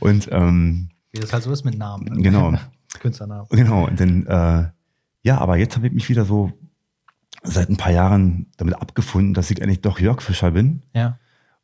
Und, 0.00 0.28
ähm, 0.32 0.88
Wie 1.12 1.20
das 1.20 1.32
halt 1.32 1.42
so 1.42 1.52
ist 1.52 1.64
mit 1.64 1.76
Namen. 1.76 2.04
Ne? 2.04 2.22
Genau. 2.22 2.54
Künstlernamen. 3.00 3.46
Genau. 3.50 3.86
Und 3.86 4.00
dann, 4.00 4.26
äh, 4.26 4.70
ja, 5.22 5.38
aber 5.38 5.56
jetzt 5.56 5.76
habe 5.76 5.86
ich 5.86 5.92
mich 5.92 6.08
wieder 6.08 6.24
so 6.24 6.52
seit 7.42 7.68
ein 7.68 7.76
paar 7.76 7.92
Jahren 7.92 8.46
damit 8.56 8.74
abgefunden, 8.74 9.34
dass 9.34 9.50
ich 9.50 9.62
eigentlich 9.62 9.80
doch 9.80 9.98
Jörg 9.98 10.22
Fischer 10.22 10.52
bin. 10.52 10.82
Ja. 10.94 11.18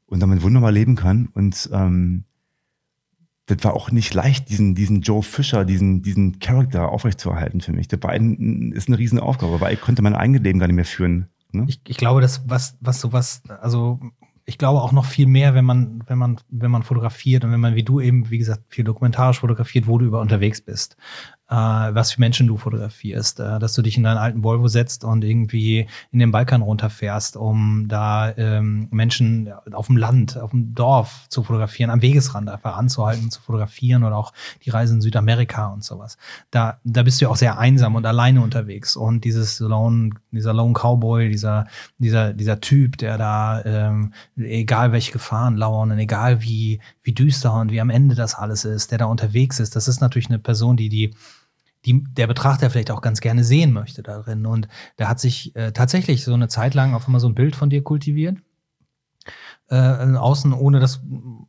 Und 0.06 0.20
damit 0.20 0.42
wunderbar 0.42 0.72
leben 0.72 0.96
kann. 0.96 1.28
Und 1.34 1.68
ähm, 1.72 2.24
das 3.46 3.64
war 3.64 3.74
auch 3.74 3.90
nicht 3.90 4.12
leicht, 4.14 4.48
diesen, 4.50 4.74
diesen 4.74 5.00
Joe 5.00 5.22
Fischer, 5.22 5.64
diesen, 5.64 6.02
diesen 6.02 6.38
Charakter 6.38 6.90
aufrechtzuerhalten 6.90 7.60
für 7.60 7.72
mich. 7.72 7.88
Das 7.88 8.02
war 8.02 8.10
ein, 8.10 8.72
ist 8.72 8.88
eine 8.88 8.98
riesen 8.98 9.18
Aufgabe, 9.18 9.60
weil 9.60 9.74
ich 9.74 9.80
konnte 9.80 10.02
mein 10.02 10.14
eigenes 10.14 10.42
Leben 10.42 10.58
gar 10.58 10.66
nicht 10.66 10.76
mehr 10.76 10.84
führen. 10.84 11.28
Ne? 11.52 11.64
Ich, 11.68 11.80
ich 11.86 11.96
glaube, 11.96 12.20
dass 12.20 12.48
was, 12.48 12.76
was 12.80 13.00
sowas, 13.00 13.42
also 13.60 14.00
ich 14.48 14.56
glaube 14.56 14.80
auch 14.80 14.92
noch 14.92 15.04
viel 15.04 15.26
mehr, 15.26 15.52
wenn 15.54 15.66
man, 15.66 16.02
wenn 16.06 16.16
man, 16.16 16.40
wenn 16.48 16.70
man 16.70 16.82
fotografiert 16.82 17.44
und 17.44 17.52
wenn 17.52 17.60
man 17.60 17.74
wie 17.74 17.82
du 17.82 18.00
eben, 18.00 18.30
wie 18.30 18.38
gesagt, 18.38 18.62
viel 18.68 18.82
dokumentarisch 18.82 19.40
fotografiert, 19.40 19.86
wo 19.86 19.98
du 19.98 20.06
über 20.06 20.22
unterwegs 20.22 20.62
bist 20.62 20.96
was 21.54 22.12
für 22.12 22.20
Menschen 22.20 22.46
du 22.46 22.58
fotografierst, 22.58 23.40
äh, 23.40 23.58
dass 23.58 23.72
du 23.72 23.80
dich 23.80 23.96
in 23.96 24.02
deinen 24.02 24.18
alten 24.18 24.44
Volvo 24.44 24.68
setzt 24.68 25.02
und 25.02 25.24
irgendwie 25.24 25.86
in 26.12 26.18
den 26.18 26.30
Balkan 26.30 26.60
runterfährst, 26.60 27.36
um 27.36 27.86
da 27.88 28.36
ähm, 28.36 28.88
Menschen 28.90 29.50
auf 29.72 29.86
dem 29.86 29.96
Land, 29.96 30.36
auf 30.36 30.50
dem 30.50 30.74
Dorf 30.74 31.26
zu 31.30 31.42
fotografieren, 31.42 31.90
am 31.90 32.02
Wegesrand 32.02 32.50
einfach 32.50 32.76
anzuhalten, 32.76 33.30
zu 33.30 33.40
fotografieren 33.40 34.04
oder 34.04 34.16
auch 34.16 34.34
die 34.64 34.70
Reise 34.70 34.94
in 34.94 35.00
Südamerika 35.00 35.68
und 35.68 35.84
sowas. 35.84 36.18
Da, 36.50 36.78
da 36.84 37.02
bist 37.02 37.20
du 37.20 37.24
ja 37.24 37.30
auch 37.30 37.36
sehr 37.36 37.58
einsam 37.58 37.94
und 37.94 38.04
alleine 38.04 38.42
unterwegs 38.42 38.94
und 38.94 39.24
dieses 39.24 39.58
Lone, 39.60 40.10
dieser 40.30 40.52
Lone 40.52 40.74
Cowboy, 40.74 41.30
dieser, 41.30 41.66
dieser, 41.96 42.34
dieser 42.34 42.60
Typ, 42.60 42.98
der 42.98 43.16
da, 43.16 43.64
ähm, 43.64 44.12
egal 44.36 44.92
welche 44.92 45.12
Gefahren 45.12 45.56
lauern 45.56 45.92
und 45.92 45.98
egal 45.98 46.42
wie, 46.42 46.80
wie 47.02 47.12
düster 47.12 47.54
und 47.54 47.72
wie 47.72 47.80
am 47.80 47.88
Ende 47.88 48.14
das 48.14 48.34
alles 48.34 48.66
ist, 48.66 48.90
der 48.90 48.98
da 48.98 49.06
unterwegs 49.06 49.60
ist, 49.60 49.76
das 49.76 49.88
ist 49.88 50.00
natürlich 50.00 50.28
eine 50.28 50.38
Person, 50.38 50.76
die 50.76 50.90
die 50.90 51.14
die 51.84 52.04
der 52.04 52.26
Betrachter 52.26 52.70
vielleicht 52.70 52.90
auch 52.90 53.00
ganz 53.00 53.20
gerne 53.20 53.44
sehen 53.44 53.72
möchte 53.72 54.02
darin. 54.02 54.46
Und 54.46 54.68
da 54.96 55.08
hat 55.08 55.20
sich 55.20 55.54
äh, 55.56 55.72
tatsächlich 55.72 56.24
so 56.24 56.34
eine 56.34 56.48
Zeit 56.48 56.74
lang 56.74 56.94
auf 56.94 57.06
einmal 57.06 57.20
so 57.20 57.28
ein 57.28 57.34
Bild 57.34 57.56
von 57.56 57.70
dir 57.70 57.82
kultiviert. 57.82 58.38
Äh, 59.70 60.16
außen, 60.16 60.54
ohne 60.54 60.80
dass 60.80 61.02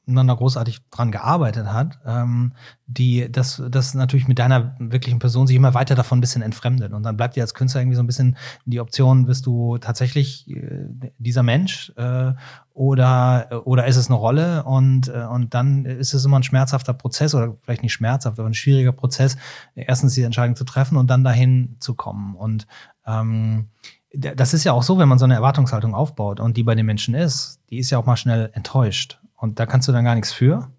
man 0.05 0.27
da 0.27 0.33
großartig 0.33 0.81
dran 0.89 1.09
gearbeitet 1.09 1.67
hat, 1.71 1.99
ähm, 2.05 2.51
die 2.85 3.31
das, 3.31 3.63
das 3.69 3.93
natürlich 3.93 4.27
mit 4.27 4.39
deiner 4.39 4.75
wirklichen 4.77 5.19
Person 5.19 5.47
sich 5.47 5.55
immer 5.55 5.73
weiter 5.73 5.95
davon 5.95 6.17
ein 6.17 6.21
bisschen 6.21 6.41
entfremdet. 6.41 6.91
Und 6.91 7.03
dann 7.03 7.15
bleibt 7.15 7.37
dir 7.37 7.43
als 7.43 7.53
Künstler 7.53 7.79
irgendwie 7.79 7.95
so 7.95 8.03
ein 8.03 8.07
bisschen 8.07 8.35
die 8.65 8.81
Option, 8.81 9.25
bist 9.25 9.45
du 9.45 9.77
tatsächlich 9.77 10.49
äh, 10.49 10.89
dieser 11.17 11.43
Mensch 11.43 11.93
äh, 11.95 12.33
oder, 12.73 13.61
oder 13.65 13.87
ist 13.87 13.95
es 13.95 14.07
eine 14.07 14.17
Rolle? 14.17 14.63
Und, 14.65 15.07
äh, 15.07 15.23
und 15.23 15.53
dann 15.53 15.85
ist 15.85 16.13
es 16.13 16.25
immer 16.25 16.39
ein 16.39 16.43
schmerzhafter 16.43 16.93
Prozess 16.93 17.33
oder 17.33 17.55
vielleicht 17.61 17.83
nicht 17.83 17.93
schmerzhaft, 17.93 18.37
aber 18.37 18.49
ein 18.49 18.53
schwieriger 18.53 18.91
Prozess, 18.91 19.37
erstens 19.75 20.15
die 20.15 20.23
Entscheidung 20.23 20.57
zu 20.57 20.65
treffen 20.65 20.97
und 20.97 21.09
dann 21.09 21.23
dahin 21.23 21.77
zu 21.79 21.95
kommen. 21.95 22.35
Und 22.35 22.67
ähm, 23.05 23.69
das 24.13 24.53
ist 24.53 24.63
ja 24.63 24.73
auch 24.73 24.83
so, 24.83 24.97
wenn 24.97 25.07
man 25.07 25.19
so 25.19 25.25
eine 25.25 25.35
Erwartungshaltung 25.35 25.93
aufbaut 25.93 26.39
und 26.39 26.57
die 26.57 26.63
bei 26.63 26.75
den 26.75 26.85
Menschen 26.85 27.13
ist, 27.13 27.59
die 27.69 27.77
ist 27.77 27.89
ja 27.89 27.99
auch 27.99 28.05
mal 28.05 28.17
schnell 28.17 28.49
enttäuscht. 28.53 29.19
Und 29.35 29.59
da 29.59 29.65
kannst 29.65 29.87
du 29.87 29.91
dann 29.91 30.03
gar 30.03 30.15
nichts 30.15 30.33
für. 30.33 30.69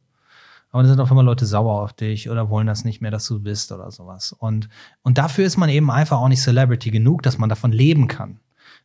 Aber 0.70 0.82
dann 0.82 0.90
sind 0.90 1.00
auf 1.00 1.10
einmal 1.10 1.24
Leute 1.24 1.46
sauer 1.46 1.82
auf 1.82 1.92
dich 1.92 2.30
oder 2.30 2.48
wollen 2.48 2.66
das 2.66 2.84
nicht 2.84 3.00
mehr, 3.00 3.10
dass 3.10 3.26
du 3.26 3.40
bist 3.40 3.72
oder 3.72 3.90
sowas. 3.90 4.32
Und, 4.32 4.68
und 5.02 5.18
dafür 5.18 5.44
ist 5.44 5.56
man 5.56 5.68
eben 5.68 5.90
einfach 5.90 6.18
auch 6.18 6.28
nicht 6.28 6.42
Celebrity 6.42 6.90
genug, 6.90 7.22
dass 7.22 7.38
man 7.38 7.48
davon 7.48 7.72
leben 7.72 8.06
kann. 8.06 8.40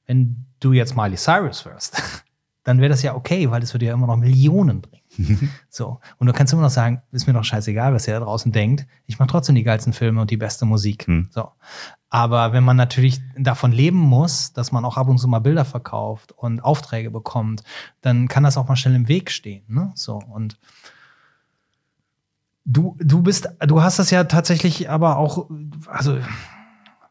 Wenn 0.08 0.46
du 0.60 0.74
jetzt 0.74 0.96
Miley 0.96 1.16
Cyrus 1.16 1.66
wirst, 1.66 2.02
dann 2.64 2.80
wäre 2.80 2.90
das 2.90 3.04
ja 3.04 3.16
okay, 3.16 3.52
weil 3.52 3.62
das 3.62 3.74
würde 3.74 3.86
ja 3.86 3.94
immer 3.94 4.08
noch 4.08 4.18
Millionen 4.18 4.82
bringen. 4.82 5.52
so. 5.70 6.00
Und 6.18 6.28
du 6.28 6.34
kannst 6.34 6.54
immer 6.54 6.64
noch 6.64 6.70
sagen, 6.70 7.02
ist 7.12 7.28
mir 7.28 7.34
doch 7.34 7.44
scheißegal, 7.44 7.94
was 7.94 8.08
ihr 8.08 8.16
da 8.16 8.26
draußen 8.26 8.52
denkt. 8.52 8.88
Ich 9.06 9.20
mache 9.20 9.30
trotzdem 9.30 9.56
die 9.56 9.64
geilsten 9.64 9.94
Filme 9.94 10.22
und 10.22 10.32
die 10.32 10.38
beste 10.38 10.66
Musik. 10.66 11.06
Hm. 11.06 11.30
So. 11.32 11.52
Aber 12.15 12.54
wenn 12.54 12.63
man 12.63 12.78
natürlich 12.78 13.19
davon 13.38 13.73
leben 13.73 13.97
muss, 13.97 14.54
dass 14.54 14.71
man 14.71 14.86
auch 14.86 14.95
ab 14.95 15.10
und 15.10 15.17
zu 15.17 15.28
mal 15.28 15.39
Bilder 15.39 15.65
verkauft 15.65 16.32
und 16.32 16.63
Aufträge 16.63 17.12
bekommt, 17.12 17.62
dann 17.99 18.30
kann 18.30 18.43
das 18.43 18.56
auch 18.56 18.69
mal 18.69 18.78
schnell 18.78 18.95
im 18.95 19.10
Weg 19.10 19.30
stehen. 19.30 19.65
Ne? 19.67 19.91
So. 19.95 20.21
Und 20.32 20.58
du, 22.63 22.95
du 22.99 23.21
bist, 23.21 23.49
du 23.67 23.84
hast 23.84 23.99
das 23.99 24.12
ja 24.12 24.23
tatsächlich 24.23 24.89
aber 24.89 25.17
auch, 25.17 25.49
also 25.88 26.17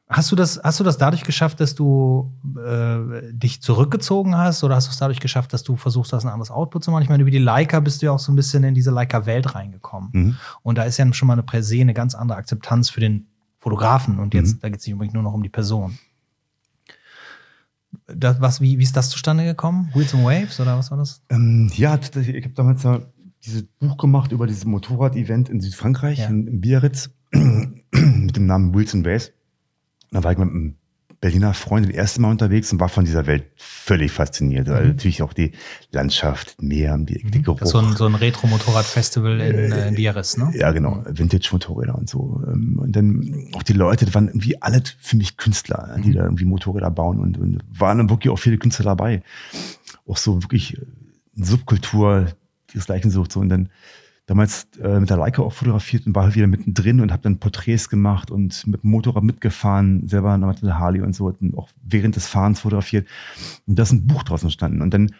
Hast 0.07 0.31
du 0.31 0.37
das, 0.37 0.61
hast 0.63 0.79
du 0.79 0.85
das 0.85 0.99
dadurch 0.99 1.25
geschafft, 1.25 1.61
dass 1.61 1.75
du 1.75 2.31
äh, 2.63 3.33
dich 3.33 3.63
zurückgezogen 3.63 4.37
hast 4.37 4.63
oder 4.63 4.77
hast 4.77 4.87
du 4.87 4.91
es 4.91 4.99
dadurch 4.99 5.19
geschafft, 5.19 5.55
dass 5.55 5.63
du 5.63 5.77
versuchst 5.77 6.13
hast, 6.13 6.25
ein 6.25 6.31
anderes 6.31 6.51
Output 6.51 6.85
zu 6.85 6.91
machen? 6.91 7.03
Ich 7.03 7.09
meine, 7.09 7.23
über 7.23 7.31
die 7.31 7.39
Leica 7.39 7.81
bist 7.81 8.01
du 8.01 8.07
ja 8.07 8.13
auch 8.13 8.19
so 8.19 8.31
ein 8.31 8.37
bisschen 8.37 8.65
in 8.65 8.75
diese 8.75 8.91
Leica-Welt 8.91 9.55
reingekommen. 9.55 10.11
Mhm. 10.13 10.37
Und 10.63 10.77
da 10.77 10.85
ist 10.85 10.99
ja 10.99 11.13
schon 11.15 11.27
mal 11.27 11.33
eine 11.33 11.43
Präse, 11.43 11.81
eine 11.81 11.95
ganz 11.95 12.15
andere 12.15 12.37
Akzeptanz 12.37 12.91
für 12.91 13.01
den 13.01 13.27
Fotografen. 13.65 14.19
Und 14.19 14.35
jetzt, 14.35 14.57
mhm. 14.57 14.61
da 14.61 14.69
geht 14.69 14.81
es 14.81 14.87
nicht 14.87 14.93
unbedingt 14.93 15.15
nur 15.15 15.23
noch 15.23 15.35
um 15.35 15.43
die 15.43 15.49
Person. 15.49 15.99
Das, 18.07 18.41
was, 18.41 18.61
wie, 18.61 18.79
wie 18.79 18.83
ist 18.83 18.97
das 18.97 19.11
zustande 19.11 19.45
gekommen? 19.45 19.91
Wheels 19.95 20.15
and 20.15 20.25
Waves 20.25 20.61
oder 20.61 20.79
was 20.79 20.91
war 20.91 20.99
das? 20.99 21.23
Ähm, 21.31 21.71
ja, 21.75 21.99
ich 21.99 22.45
habe 22.45 22.55
damals 22.55 22.83
ja 22.83 23.01
dieses 23.45 23.63
Buch 23.63 23.97
gemacht 23.97 24.33
über 24.33 24.47
dieses 24.47 24.65
Motorrad-Event 24.65 25.49
in 25.49 25.61
Südfrankreich, 25.61 26.19
ja. 26.19 26.27
in, 26.27 26.47
in 26.47 26.61
Biarritz, 26.61 27.11
mit 27.33 28.37
dem 28.37 28.47
Namen 28.47 28.75
Wheels 28.75 28.95
and 28.95 29.07
Waves 29.07 29.33
da 30.15 30.23
war 30.23 30.33
ich 30.33 30.39
mit 30.39 30.49
einem 30.49 30.77
Berliner 31.25 31.55
Freunde 31.55 31.89
das 31.89 31.97
erste 31.97 32.21
Mal 32.21 32.33
unterwegs 32.33 32.71
und 32.71 32.81
war 32.81 32.91
von 32.91 33.07
dieser 33.07 33.27
Welt 33.27 33.45
völlig 33.57 34.13
fasziniert. 34.13 34.69
Also 34.69 34.89
natürlich 34.89 35.23
auch 35.23 35.33
die 35.33 35.53
Landschaft, 35.91 36.61
Meer, 36.61 36.99
die, 36.99 37.25
die 37.25 37.41
Geruch. 37.41 37.61
Das 37.61 37.69
ist 37.69 37.73
so 37.73 37.79
ein, 37.79 37.97
so 37.97 38.05
ein 38.05 38.15
Retro-Motorrad-Festival 38.15 39.41
in, 39.41 39.73
äh, 39.73 39.89
in 39.89 39.95
Biarritz, 39.95 40.37
ne? 40.37 40.53
Ja, 40.55 40.71
genau. 40.73 41.03
Vintage-Motorräder 41.09 41.95
und 41.95 42.11
so. 42.11 42.43
Ähm, 42.47 42.79
Und 42.79 42.95
dann 42.95 43.49
auch 43.55 43.63
die 43.63 43.73
Leute, 43.73 44.05
das 44.05 44.15
waren 44.15 44.29
irgendwie 44.29 44.61
alle 44.61 44.83
für 45.01 45.17
mich 45.17 45.39
Künstler, 45.39 45.97
die 46.05 46.13
da 46.13 46.25
irgendwie 46.25 46.45
Motorräder 46.45 46.91
bauen 46.91 47.19
und, 47.19 47.39
und 47.39 47.61
waren 47.71 47.97
dann 47.97 48.11
wirklich 48.11 48.31
auch 48.31 48.39
viele 48.39 48.59
Künstler 48.59 48.85
dabei. 48.85 49.23
Auch 50.07 50.19
so 50.19 50.43
wirklich 50.43 50.79
eine 51.39 51.47
Subkultur, 51.47 52.27
die 52.71 52.77
das 52.77 52.85
Gleiche 52.85 53.11
sucht. 53.11 53.33
So. 53.33 53.41
Und 53.41 53.49
dann 53.49 53.71
damals 54.27 54.69
äh, 54.81 55.01
mit 55.01 55.11
der 55.11 55.19
Leica 55.19 55.43
auch 55.43 55.53
fotografiert 55.53 56.07
und 56.07 56.15
war 56.15 56.25
halt 56.25 56.35
wieder 56.35 56.47
mittendrin 56.47 57.01
und 57.01 57.13
habe 57.13 57.23
dann 57.23 57.39
Porträts 57.39 57.89
gemacht 57.89 58.31
und 58.31 58.67
mit 58.67 58.83
dem 58.83 58.91
Motorrad 58.91 59.23
mitgefahren, 59.23 60.09
selber 60.09 60.37
mit 60.39 60.63
der 60.63 60.79
Harley 60.79 61.03
und 61.03 61.15
so 61.15 61.27
und 61.27 61.57
auch 61.57 61.69
während 61.83 62.17
des 62.17 62.27
Fahrens 62.27 62.61
fotografiert. 62.61 63.07
Und 63.67 63.79
da 63.79 63.83
ist 63.83 63.93
ein 63.93 64.07
Buch 64.07 64.23
draus 64.23 64.43
entstanden. 64.43 64.81
Und 64.81 64.95
dann 64.95 65.11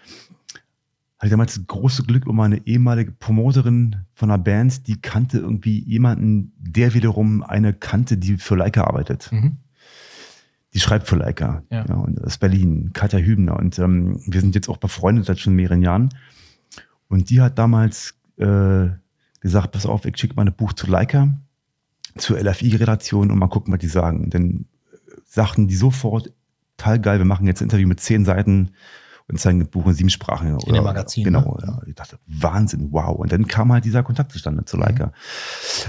hatte 1.19 1.27
ich 1.27 1.31
damals 1.31 1.55
das 1.55 1.67
große 1.67 2.05
Glück 2.05 2.27
um 2.27 2.37
meine 2.37 2.67
ehemalige 2.67 3.13
Promoterin 3.13 3.97
von 4.15 4.31
einer 4.31 4.43
Band, 4.43 4.87
die 4.87 5.01
kannte 5.01 5.39
irgendwie 5.39 5.81
jemanden, 5.85 6.53
der 6.59 6.95
wiederum 6.95 7.43
eine 7.43 7.73
kannte, 7.73 8.17
die 8.17 8.37
für 8.37 8.57
Leica 8.57 8.85
arbeitet. 8.85 9.31
Mhm. 9.33 9.59
Die 10.73 10.81
schreibt 10.81 11.07
für 11.07 11.17
Leica. 11.17 11.63
Ja. 11.71 11.85
und 11.85 12.23
aus 12.25 12.39
Berlin, 12.39 12.91
Katja 12.93 13.21
Hübner. 13.21 13.57
Und 13.57 13.79
ähm, 13.79 14.21
wir 14.27 14.41
sind 14.41 14.55
jetzt 14.55 14.69
auch 14.69 14.79
befreundet 14.79 15.27
seit 15.27 15.39
schon 15.39 15.55
mehreren 15.55 15.83
Jahren. 15.83 16.09
Und 17.09 17.31
die 17.31 17.41
hat 17.41 17.59
damals 17.59 18.15
äh, 18.37 18.89
gesagt, 19.41 19.73
pass 19.73 19.87
auf, 19.87 20.05
ich 20.05 20.17
schicke 20.17 20.35
mal 20.35 20.47
ein 20.47 20.55
Buch 20.55 20.73
zu 20.73 20.87
Leica, 20.87 21.29
zur 22.17 22.39
LFI-Redaktion 22.39 23.31
und 23.31 23.39
mal 23.39 23.49
gucken, 23.49 23.73
was 23.73 23.81
die 23.81 23.89
sagen. 23.89 24.31
Denn 24.31 24.67
äh, 24.93 24.97
sagten 25.27 25.67
die 25.69 25.77
sofort, 25.77 26.33
total 26.77 27.01
geil, 27.01 27.19
wir 27.19 27.25
machen 27.25 27.47
jetzt 27.47 27.61
ein 27.61 27.65
Interview 27.65 27.89
mit 27.89 28.01
zehn 28.01 28.25
Seiten 28.25 28.71
und 29.27 29.41
zeigen 29.41 29.59
das 29.61 29.69
Buch 29.69 29.87
in 29.87 29.95
sieben 29.95 30.11
Sprachen. 30.11 30.59
In 30.67 30.75
dem 30.75 30.85
Magazin, 30.85 31.25
Genau, 31.25 31.57
ne? 31.59 31.67
ja. 31.67 31.81
Ich 31.87 31.95
dachte, 31.95 32.19
Wahnsinn, 32.27 32.89
wow. 32.91 33.17
Und 33.17 33.33
dann 33.33 33.47
kam 33.47 33.73
halt 33.73 33.85
dieser 33.87 34.03
Kontakt 34.03 34.33
zustande 34.33 34.61
Mhm. 34.63 34.67
zu 34.67 34.77
Leica. 34.77 35.13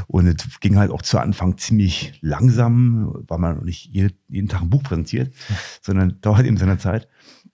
Und 0.07 0.27
es 0.27 0.59
ging 0.61 0.77
halt 0.77 0.89
auch 0.91 1.01
zu 1.01 1.19
Anfang 1.19 1.57
ziemlich 1.57 2.17
langsam, 2.21 3.13
weil 3.27 3.39
man 3.39 3.57
noch 3.57 3.63
nicht 3.63 3.85
jede, 3.93 4.13
jeden 4.29 4.47
Tag 4.47 4.61
ein 4.61 4.69
Buch 4.69 4.83
präsentiert, 4.83 5.33
sondern 5.81 6.17
dauert 6.21 6.45
eben 6.45 6.55
seine 6.57 6.77
Zeit. 6.77 7.09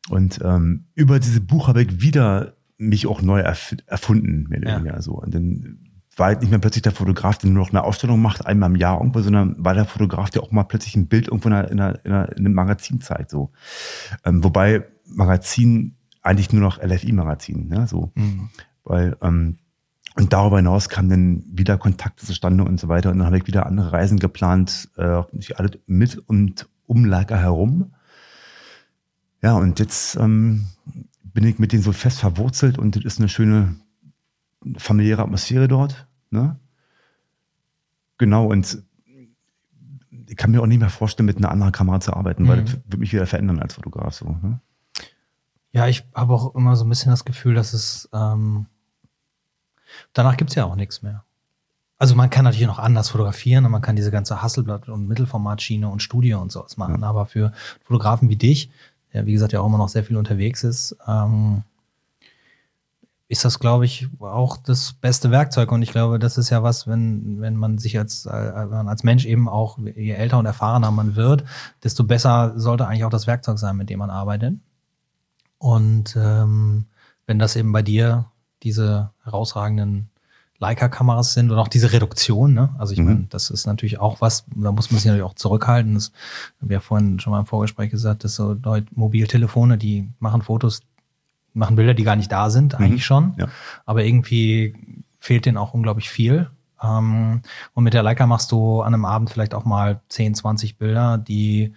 Und 0.10 0.40
ähm, 0.44 0.86
über 0.94 1.20
dieses 1.20 1.40
Buch 1.40 1.68
habe 1.68 1.82
ich 1.82 2.02
wieder 2.02 2.54
mich 2.82 3.08
auch 3.08 3.22
neu 3.22 3.40
erf 3.40 3.76
erfunden, 3.86 4.48
mehr 4.50 4.60
oder 4.60 4.70
Ja. 4.70 4.80
weniger 4.80 5.02
so. 5.02 5.14
Und 5.14 5.34
dann 5.34 5.78
war 6.18 6.28
halt 6.28 6.42
nicht 6.42 6.50
mehr 6.50 6.60
plötzlich 6.60 6.82
der 6.82 6.92
Fotograf, 6.92 7.38
der 7.38 7.50
nur 7.50 7.64
noch 7.64 7.70
eine 7.70 7.84
Ausstellung 7.84 8.22
macht, 8.22 8.46
einmal 8.46 8.70
im 8.70 8.76
Jahr 8.76 8.98
irgendwo, 8.98 9.22
sondern 9.22 9.56
war 9.58 9.74
der 9.74 9.86
Fotograf, 9.86 10.30
der 10.30 10.44
auch 10.44 10.52
mal 10.52 10.64
plötzlich 10.64 10.96
ein 10.96 11.08
Bild 11.08 11.28
irgendwo 11.28 11.48
in, 11.48 11.54
einer, 11.54 11.72
in, 11.72 11.80
einer, 11.80 12.38
in, 12.38 12.46
einem 12.46 12.54
Magazin 12.54 13.00
zeigt. 13.02 13.30
So. 13.30 13.52
Ähm, 14.26 14.44
wobei 14.44 14.84
Magazin 15.06 15.96
eigentlich 16.22 16.52
nur 16.52 16.62
noch 16.62 16.82
LFI-Magazin, 16.82 17.68
ne? 17.68 17.88
so. 17.88 18.12
Mhm. 18.16 18.50
Weil, 18.84 19.16
ähm, 19.22 19.58
und 20.16 20.34
darüber 20.34 20.58
hinaus 20.58 20.90
kamen 20.90 21.10
dann 21.10 21.44
wieder 21.48 21.78
Kontakte 21.78 22.26
zustande 22.26 22.66
und 22.66 22.80
so 22.80 22.90
weiter. 22.90 23.12
Und 23.12 23.20
dann 23.20 23.28
habe 23.28 23.38
ich 23.38 23.48
wieder 23.48 23.66
andere 23.66 23.94
Reisen 23.94 24.20
geplant, 24.20 24.90
äh, 24.98 25.22
mit 25.86 26.18
und 26.18 26.68
um 26.86 27.06
Leica 27.06 27.38
herum. 27.38 27.94
Ja, 29.42 29.54
und 29.54 29.80
jetzt 29.80 30.18
ähm, 30.18 30.68
bin 31.34 31.46
ich 31.46 31.60
mit 31.60 31.72
denen 31.72 31.84
so 31.84 31.92
fest 31.92 32.20
verwurzelt 32.20 32.78
und 32.78 32.96
es 32.98 33.06
ist 33.06 33.20
eine 33.20 33.30
schöne 33.30 33.76
familiäre 34.78 35.24
Atmosphäre 35.24 35.68
dort. 35.68 36.08
Ne? 36.30 36.60
Genau, 38.18 38.46
und 38.48 38.84
ich 40.28 40.38
kann 40.38 40.52
mir 40.52 40.62
auch 40.62 40.68
nicht 40.68 40.80
mehr 40.80 40.90
vorstellen, 40.90 41.26
mit 41.26 41.38
einer 41.38 41.52
anderen 41.52 41.72
Kamera 41.74 42.00
zu 42.00 42.14
arbeiten, 42.14 42.48
weil 42.48 42.62
Mhm. 42.62 42.66
das 42.66 42.74
wird 42.86 42.98
mich 43.00 43.14
wieder 43.14 43.28
verändern 43.28 43.60
als 43.60 43.74
Fotograf. 43.74 44.14
So, 44.14 44.38
ne? 44.42 44.62
Ja, 45.74 45.88
ich 45.88 46.06
habe 46.14 46.34
auch 46.34 46.56
immer 46.56 46.76
so 46.76 46.86
ein 46.86 46.90
bisschen 46.90 47.12
das 47.12 47.26
Gefühl, 47.26 47.54
dass 47.56 47.74
es 47.74 48.10
ähm, 48.14 48.68
danach 50.14 50.38
gibt's 50.38 50.56
ja 50.56 50.66
auch 50.66 50.76
nichts 50.76 51.02
mehr. 51.02 51.24
Also 51.98 52.16
man 52.16 52.30
kann 52.32 52.46
natürlich 52.46 52.68
noch 52.68 52.80
anders 52.80 53.10
fotografieren 53.10 53.64
und 53.66 53.72
man 53.72 53.82
kann 53.82 53.96
diese 53.96 54.10
ganze 54.10 54.42
Hasselblatt- 54.42 54.90
und 54.90 55.08
Mittelformatschiene 55.08 55.88
und 55.88 56.02
Studio 56.02 56.42
und 56.42 56.52
sowas 56.52 56.76
machen. 56.78 57.04
Aber 57.04 57.28
für 57.28 57.52
Fotografen 57.84 58.28
wie 58.28 58.38
dich, 58.38 58.72
der 59.14 59.26
wie 59.26 59.34
gesagt 59.34 59.54
ja 59.54 59.62
auch 59.62 59.68
immer 59.68 59.78
noch 59.78 59.90
sehr 59.90 60.04
viel 60.04 60.18
unterwegs 60.18 60.64
ist, 60.64 60.96
ähm, 61.08 61.64
ist 63.32 63.46
das, 63.46 63.60
glaube 63.60 63.86
ich, 63.86 64.10
auch 64.20 64.58
das 64.58 64.92
beste 64.92 65.32
Werkzeug. 65.32 65.72
Und 65.72 65.82
ich 65.82 65.92
glaube, 65.92 66.20
das 66.20 66.38
ist 66.38 66.50
ja 66.50 66.64
was, 66.64 66.86
wenn, 66.86 67.40
wenn 67.40 67.56
man 67.56 67.78
sich 67.78 67.98
als, 67.98 68.26
äh, 68.26 68.30
als 68.30 69.04
Mensch 69.04 69.26
eben 69.26 69.48
auch, 69.48 69.78
je 69.78 70.12
älter 70.12 70.38
und 70.38 70.46
erfahrener 70.46 70.92
man 70.92 71.16
wird, 71.16 71.46
desto 71.82 72.04
besser 72.04 72.60
sollte 72.60 72.86
eigentlich 72.88 73.06
auch 73.06 73.10
das 73.10 73.28
Werkzeug 73.28 73.58
sein, 73.58 73.78
mit 73.78 73.90
dem 73.90 74.00
man 74.00 74.10
arbeitet. 74.10 74.56
Und 75.60 76.18
ähm, 76.20 76.88
wenn 77.26 77.40
das 77.40 77.56
eben 77.56 77.72
bei 77.72 77.82
dir 77.82 78.26
diese 78.64 79.12
herausragenden 79.24 80.11
Leica-Kameras 80.62 81.34
sind 81.34 81.52
und 81.52 81.58
auch 81.58 81.68
diese 81.68 81.92
Reduktion, 81.92 82.54
ne? 82.54 82.70
Also 82.78 82.94
ich 82.94 83.00
Mhm. 83.00 83.06
meine, 83.06 83.26
das 83.30 83.50
ist 83.50 83.66
natürlich 83.66 84.00
auch 84.00 84.22
was, 84.22 84.46
da 84.56 84.72
muss 84.72 84.92
man 84.92 85.00
sich 85.00 85.08
natürlich 85.08 85.26
auch 85.26 85.34
zurückhalten. 85.34 85.96
Das 85.96 86.12
haben 86.62 86.70
wir 86.70 86.76
ja 86.76 86.80
vorhin 86.80 87.20
schon 87.20 87.32
mal 87.32 87.40
im 87.40 87.46
Vorgespräch 87.48 87.90
gesagt, 87.92 88.24
dass 88.24 88.36
so 88.36 88.54
Leute, 88.64 88.88
Mobiltelefone, 88.96 89.78
die 89.78 90.08
machen 90.20 90.42
Fotos, 90.44 90.82
machen 91.54 91.76
Bilder, 91.76 91.94
die 91.96 92.04
gar 92.04 92.16
nicht 92.16 92.32
da 92.32 92.50
sind, 92.50 92.76
eigentlich 92.76 93.06
schon. 93.06 93.34
Ja. 93.38 93.48
Aber 93.86 94.06
irgendwie 94.06 94.76
fehlt 95.20 95.46
denen 95.46 95.58
auch 95.58 95.74
unglaublich 95.74 96.10
viel. 96.10 96.50
Ähm, 96.82 97.42
und 97.74 97.84
mit 97.84 97.94
der 97.94 98.04
Leica 98.04 98.26
machst 98.28 98.52
du 98.52 98.82
an 98.82 98.94
einem 98.94 99.06
Abend 99.06 99.30
vielleicht 99.32 99.54
auch 99.54 99.66
mal 99.66 100.00
10, 100.10 100.36
20 100.36 100.78
Bilder, 100.78 101.18
die 101.18 101.74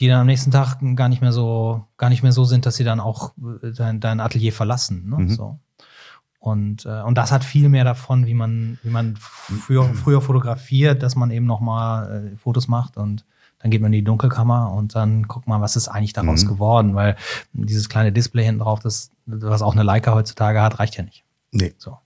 die 0.00 0.06
dann 0.06 0.20
am 0.20 0.26
nächsten 0.26 0.52
Tag 0.52 0.78
gar 0.94 1.08
nicht 1.08 1.22
mehr 1.22 1.32
so, 1.32 1.84
gar 1.96 2.08
nicht 2.08 2.22
mehr 2.22 2.30
so 2.30 2.44
sind, 2.44 2.66
dass 2.66 2.76
sie 2.76 2.84
dann 2.84 3.00
auch 3.00 3.32
dein, 3.76 3.98
dein 3.98 4.20
Atelier 4.20 4.52
verlassen. 4.52 5.08
Ne? 5.08 5.16
Mhm. 5.16 5.28
So. 5.30 5.58
Und, 6.38 6.86
äh, 6.86 7.02
und 7.02 7.16
das 7.18 7.32
hat 7.32 7.42
viel 7.44 7.68
mehr 7.68 7.84
davon, 7.84 8.26
wie 8.26 8.34
man, 8.34 8.78
wie 8.82 8.90
man 8.90 9.16
früher, 9.18 9.84
früher 9.94 10.20
fotografiert, 10.20 11.02
dass 11.02 11.16
man 11.16 11.30
eben 11.30 11.46
nochmal 11.46 12.32
äh, 12.32 12.36
Fotos 12.36 12.68
macht 12.68 12.96
und 12.96 13.24
dann 13.60 13.72
geht 13.72 13.82
man 13.82 13.92
in 13.92 13.98
die 13.98 14.04
Dunkelkammer 14.04 14.72
und 14.72 14.94
dann 14.94 15.24
guckt 15.24 15.48
man, 15.48 15.60
was 15.60 15.74
ist 15.74 15.88
eigentlich 15.88 16.12
daraus 16.12 16.44
Mhm. 16.44 16.48
geworden, 16.48 16.94
weil 16.94 17.16
dieses 17.52 17.88
kleine 17.88 18.12
Display 18.12 18.44
hinten 18.44 18.60
drauf, 18.60 18.78
das, 18.78 19.10
was 19.26 19.62
auch 19.62 19.72
eine 19.72 19.82
Leica 19.82 20.14
heutzutage 20.14 20.62
hat, 20.62 20.78
reicht 20.78 20.96
ja 20.96 21.02
nicht. 21.02 21.24
Nee. 21.50 21.74
So. 21.76 21.98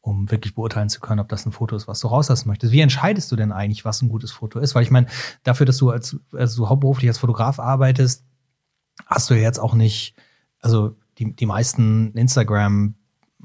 Um 0.00 0.28
wirklich 0.32 0.56
beurteilen 0.56 0.88
zu 0.88 0.98
können, 0.98 1.20
ob 1.20 1.28
das 1.28 1.46
ein 1.46 1.52
Foto 1.52 1.76
ist, 1.76 1.86
was 1.86 2.00
du 2.00 2.08
rauslassen 2.08 2.48
möchtest. 2.48 2.72
Wie 2.72 2.80
entscheidest 2.80 3.30
du 3.30 3.36
denn 3.36 3.52
eigentlich, 3.52 3.84
was 3.84 4.02
ein 4.02 4.08
gutes 4.08 4.32
Foto 4.32 4.58
ist? 4.58 4.74
Weil 4.74 4.82
ich 4.82 4.90
meine, 4.90 5.06
dafür, 5.44 5.64
dass 5.66 5.76
du 5.76 5.90
als, 5.90 6.16
als 6.32 6.56
du 6.56 6.68
hauptberuflich 6.68 7.08
als 7.08 7.18
Fotograf 7.18 7.60
arbeitest, 7.60 8.24
hast 9.06 9.30
du 9.30 9.34
ja 9.34 9.42
jetzt 9.42 9.60
auch 9.60 9.74
nicht, 9.74 10.16
also 10.60 10.96
die, 11.18 11.32
die 11.36 11.46
meisten 11.46 12.10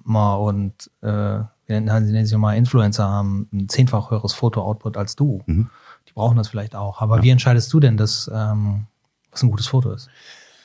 Instagrammer 0.07 0.39
und 0.39 0.89
äh, 1.01 1.43
wie 1.67 1.79
nennen 1.79 2.25
sie 2.25 2.37
mal 2.37 2.55
Influencer 2.55 3.07
haben 3.07 3.47
ein 3.51 3.69
zehnfach 3.69 4.11
höheres 4.11 4.33
Foto-Output 4.33 4.97
als 4.97 5.15
du. 5.15 5.43
Mhm. 5.45 5.69
Die 6.07 6.13
brauchen 6.13 6.37
das 6.37 6.47
vielleicht 6.47 6.75
auch. 6.75 7.01
Aber 7.01 7.21
wie 7.23 7.29
entscheidest 7.29 7.71
du 7.73 7.79
denn, 7.79 7.97
dass, 7.97 8.31
ähm, 8.33 8.85
was 9.31 9.43
ein 9.43 9.49
gutes 9.49 9.67
Foto 9.67 9.91
ist? 9.91 10.09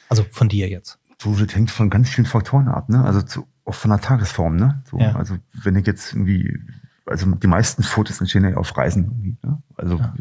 Also 0.09 0.25
von 0.31 0.49
dir 0.49 0.69
jetzt. 0.69 0.99
So, 1.21 1.35
das 1.35 1.55
hängt 1.55 1.71
von 1.71 1.91
ganz 1.91 2.09
vielen 2.09 2.27
Faktoren 2.27 2.69
ab, 2.69 2.89
ne? 2.89 3.05
Also 3.05 3.23
zu, 3.23 3.47
auch 3.65 3.75
von 3.75 3.91
der 3.91 4.01
Tagesform, 4.01 4.57
ne? 4.57 4.83
So, 4.91 4.99
Ja. 4.99 5.15
Also 5.17 5.37
wenn 5.53 5.77
ich 5.77 5.87
jetzt 5.87 6.13
irgendwie, 6.13 6.61
also 7.07 7.27
die 7.35 7.47
meisten 7.47 7.83
Fotos 7.83 8.21
entstehen 8.21 8.45
ja 8.45 8.57
auf 8.57 8.77
Reisen 8.77 9.05
irgendwie, 9.05 9.37
ne? 9.43 9.63
Also 9.77 9.97
Ja. 9.97 10.15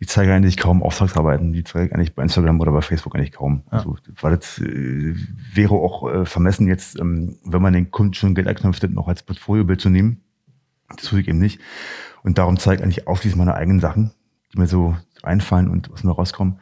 ich 0.00 0.08
zeige 0.08 0.32
eigentlich 0.34 0.56
kaum 0.56 0.82
Auftragsarbeiten, 0.82 1.52
die 1.52 1.64
zeige 1.64 1.86
ich 1.86 1.94
eigentlich 1.94 2.14
bei 2.14 2.22
Instagram 2.22 2.60
oder 2.60 2.72
bei 2.72 2.82
Facebook 2.82 3.14
eigentlich 3.14 3.32
kaum. 3.32 3.62
Ja. 3.66 3.78
Also, 3.78 3.96
weil 4.20 4.36
das 4.36 4.58
äh, 4.58 5.14
wäre 5.54 5.74
auch 5.74 6.10
äh, 6.12 6.26
vermessen 6.26 6.66
jetzt, 6.66 6.98
ähm, 6.98 7.38
wenn 7.44 7.62
man 7.62 7.72
den 7.72 7.90
Kunden 7.90 8.14
schon 8.14 8.34
Geld 8.34 8.46
erknüpft, 8.46 8.82
noch 8.90 9.08
als 9.08 9.22
Portfoliobild 9.22 9.80
zu 9.80 9.88
nehmen. 9.88 10.20
Das 10.88 11.06
tue 11.06 11.20
ich 11.20 11.28
eben 11.28 11.38
nicht. 11.38 11.60
Und 12.22 12.38
darum 12.38 12.58
zeige 12.58 12.78
ich 12.78 12.82
eigentlich 12.82 13.06
ausschließlich 13.08 13.38
meine 13.38 13.54
eigenen 13.54 13.80
Sachen, 13.80 14.10
die 14.52 14.58
mir 14.58 14.66
so 14.66 14.96
einfallen 15.22 15.68
und 15.68 15.92
aus 15.92 16.02
mir 16.02 16.12
rauskommen. 16.12 16.58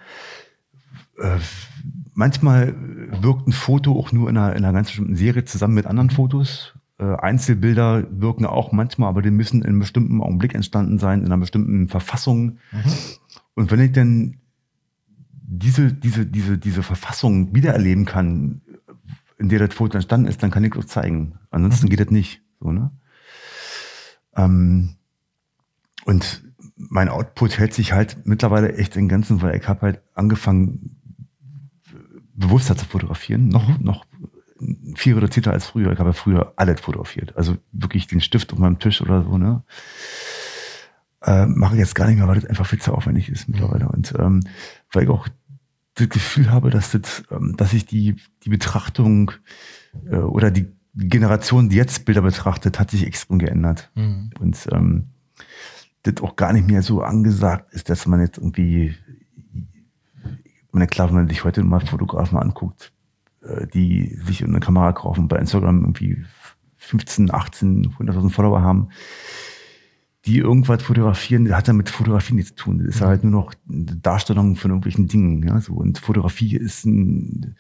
Äh, 1.19 1.39
manchmal 2.13 2.75
wirkt 3.23 3.49
ein 3.49 3.53
Foto 3.53 3.99
auch 3.99 4.13
nur 4.13 4.29
in 4.29 4.37
einer, 4.37 4.55
in 4.55 4.65
einer 4.65 4.73
ganz 4.75 4.89
bestimmten 4.89 5.17
Serie 5.17 5.45
zusammen 5.45 5.75
mit 5.75 5.87
anderen 5.87 6.11
Fotos. 6.11 6.75
Äh, 6.99 7.15
Einzelbilder 7.17 8.07
wirken 8.11 8.45
auch 8.45 8.73
manchmal, 8.73 9.09
aber 9.09 9.23
die 9.23 9.31
müssen 9.31 9.63
in 9.63 9.69
einem 9.69 9.79
bestimmten 9.79 10.21
Augenblick 10.21 10.55
entstanden 10.55 10.99
sein, 10.99 11.21
in 11.21 11.27
einer 11.27 11.39
bestimmten 11.39 11.89
Verfassung. 11.89 12.59
Und 13.55 13.71
wenn 13.71 13.81
ich 13.81 13.93
dann 13.93 14.37
diese, 15.31 15.93
diese, 15.93 16.27
diese, 16.27 16.59
diese 16.59 16.83
Verfassung 16.83 17.55
wiedererleben 17.55 18.05
kann, 18.05 18.61
in 19.39 19.49
der 19.49 19.67
das 19.67 19.75
Foto 19.75 19.97
entstanden 19.97 20.27
ist, 20.27 20.43
dann 20.43 20.51
kann 20.51 20.65
ich 20.65 20.75
es 20.75 20.89
zeigen. 20.89 21.39
Ansonsten 21.51 21.89
geht 21.89 22.01
das 22.01 22.11
nicht. 22.11 22.43
So, 22.61 22.73
ne? 22.73 22.91
ähm, 24.37 24.97
und 26.05 26.43
mein 26.77 27.09
Output 27.09 27.59
hält 27.59 27.75
sich 27.75 27.93
halt 27.93 28.27
mittlerweile 28.27 28.75
echt 28.77 28.97
in 28.97 29.09
Grenzen, 29.09 29.43
weil 29.43 29.57
ich 29.57 29.69
habe 29.69 29.83
halt 29.83 30.03
angefangen, 30.15 30.97
bewusster 32.35 32.77
zu 32.77 32.87
fotografieren, 32.87 33.49
noch, 33.49 33.79
noch 33.81 34.07
viel 34.95 35.15
reduzierter 35.15 35.53
als 35.53 35.67
früher. 35.67 35.93
Ich 35.93 35.99
habe 35.99 36.11
ja 36.11 36.15
früher 36.15 36.53
alles 36.57 36.81
fotografiert. 36.81 37.37
Also 37.37 37.57
wirklich 37.73 38.07
den 38.07 38.21
Stift 38.21 38.53
auf 38.53 38.59
meinem 38.59 38.79
Tisch 38.79 39.01
oder 39.01 39.23
so, 39.23 39.39
ne? 39.39 39.63
äh, 41.23 41.47
mache 41.47 41.75
ich 41.75 41.81
jetzt 41.81 41.95
gar 41.95 42.07
nicht 42.07 42.17
mehr, 42.17 42.29
weil 42.29 42.37
das 42.41 42.49
einfach 42.49 42.67
viel 42.67 42.81
zu 42.81 42.93
aufwendig 42.93 43.29
ist 43.29 43.49
mittlerweile. 43.49 43.85
Mhm. 43.85 43.91
Und 43.91 44.15
ähm, 44.19 44.41
weil 44.93 45.05
ich 45.05 45.09
auch 45.09 45.29
das 45.95 46.09
Gefühl 46.09 46.51
habe, 46.51 46.71
dass, 46.71 46.93
das, 46.93 47.25
ähm, 47.31 47.55
dass 47.57 47.73
ich 47.73 47.87
die, 47.87 48.17
die 48.45 48.51
Betrachtung 48.51 49.33
äh, 50.11 50.17
oder 50.17 50.51
die 50.51 50.69
Generation, 50.95 51.69
die 51.69 51.77
jetzt 51.77 52.05
Bilder 52.05 52.23
betrachtet, 52.23 52.79
hat 52.79 52.91
sich 52.91 53.07
extrem 53.07 53.39
geändert. 53.39 53.91
Mhm. 53.95 54.31
Und 54.39 54.69
ähm, 54.73 55.09
das 56.03 56.23
auch 56.23 56.37
gar 56.37 56.53
nicht 56.53 56.69
mehr 56.69 56.83
so 56.83 57.03
angesagt 57.03 57.73
ist, 57.73 57.91
dass 57.91 58.07
man 58.07 58.21
jetzt 58.21 58.39
irgendwie, 58.39 58.95
meine, 60.71 60.87
klar, 60.87 61.09
wenn 61.09 61.17
man 61.17 61.29
sich 61.29 61.45
heute 61.45 61.63
mal 61.65 61.81
Fotografen 61.81 62.39
anguckt, 62.39 62.93
die 63.73 64.17
sich 64.25 64.45
eine 64.45 64.61
Kamera 64.61 64.93
kaufen, 64.93 65.29
bei 65.29 65.39
Instagram 65.39 65.81
irgendwie 65.81 66.25
15, 66.77 67.33
18, 67.33 67.95
100.000 67.99 68.31
Follower 68.31 68.63
haben, 68.63 68.89
die 70.27 70.39
irgendwas 70.39 70.83
fotografieren, 70.83 71.45
das 71.45 71.55
hat 71.55 71.69
ja 71.69 71.73
mit 71.73 71.89
Fotografie 71.89 72.35
nichts 72.35 72.55
zu 72.55 72.65
tun. 72.65 72.79
Das 72.79 72.97
ist 72.97 73.01
halt 73.01 73.25
nur 73.25 73.33
noch 73.33 73.55
eine 73.69 73.97
Darstellung 73.97 74.57
von 74.57 74.71
irgendwelchen 74.71 75.09
Dingen. 75.09 75.43
Ja, 75.47 75.61
so. 75.61 75.75
Und 75.75 75.99
Fotografie 75.99 76.57
ist 76.57 76.85
ein, 76.85 77.57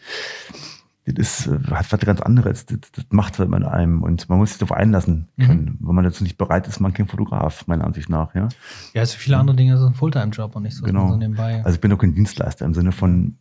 das 1.06 1.40
ist, 1.40 1.46
äh, 1.46 1.58
hat 1.70 1.90
was 1.90 2.00
ganz 2.00 2.20
anderes. 2.20 2.66
Das, 2.66 2.78
das 2.92 3.06
macht 3.10 3.38
was 3.38 3.48
mit 3.48 3.64
einem 3.64 4.02
und 4.02 4.28
man 4.28 4.38
muss 4.38 4.50
sich 4.50 4.58
darauf 4.58 4.76
einlassen 4.76 5.28
können. 5.38 5.78
Mhm. 5.80 5.86
Wenn 5.86 5.94
man 5.94 6.04
dazu 6.04 6.24
nicht 6.24 6.36
bereit 6.36 6.66
ist, 6.68 6.80
man 6.80 6.92
kein 6.92 7.06
Fotograf, 7.06 7.66
meiner 7.66 7.84
Ansicht 7.84 8.08
nach. 8.08 8.34
Ja, 8.34 8.48
ja 8.92 9.00
also 9.00 9.16
viele 9.16 9.38
andere 9.38 9.56
Dinge 9.56 9.78
sind 9.78 9.88
ein 9.88 9.94
Fulltime-Job 9.94 10.54
und 10.56 10.64
nicht 10.64 10.76
so, 10.76 10.84
genau. 10.84 11.08
so 11.08 11.16
nebenbei. 11.16 11.64
Also 11.64 11.76
ich 11.76 11.80
bin 11.80 11.92
auch 11.92 11.98
kein 11.98 12.14
Dienstleister 12.14 12.66
im 12.66 12.74
Sinne 12.74 12.92
von, 12.92 13.38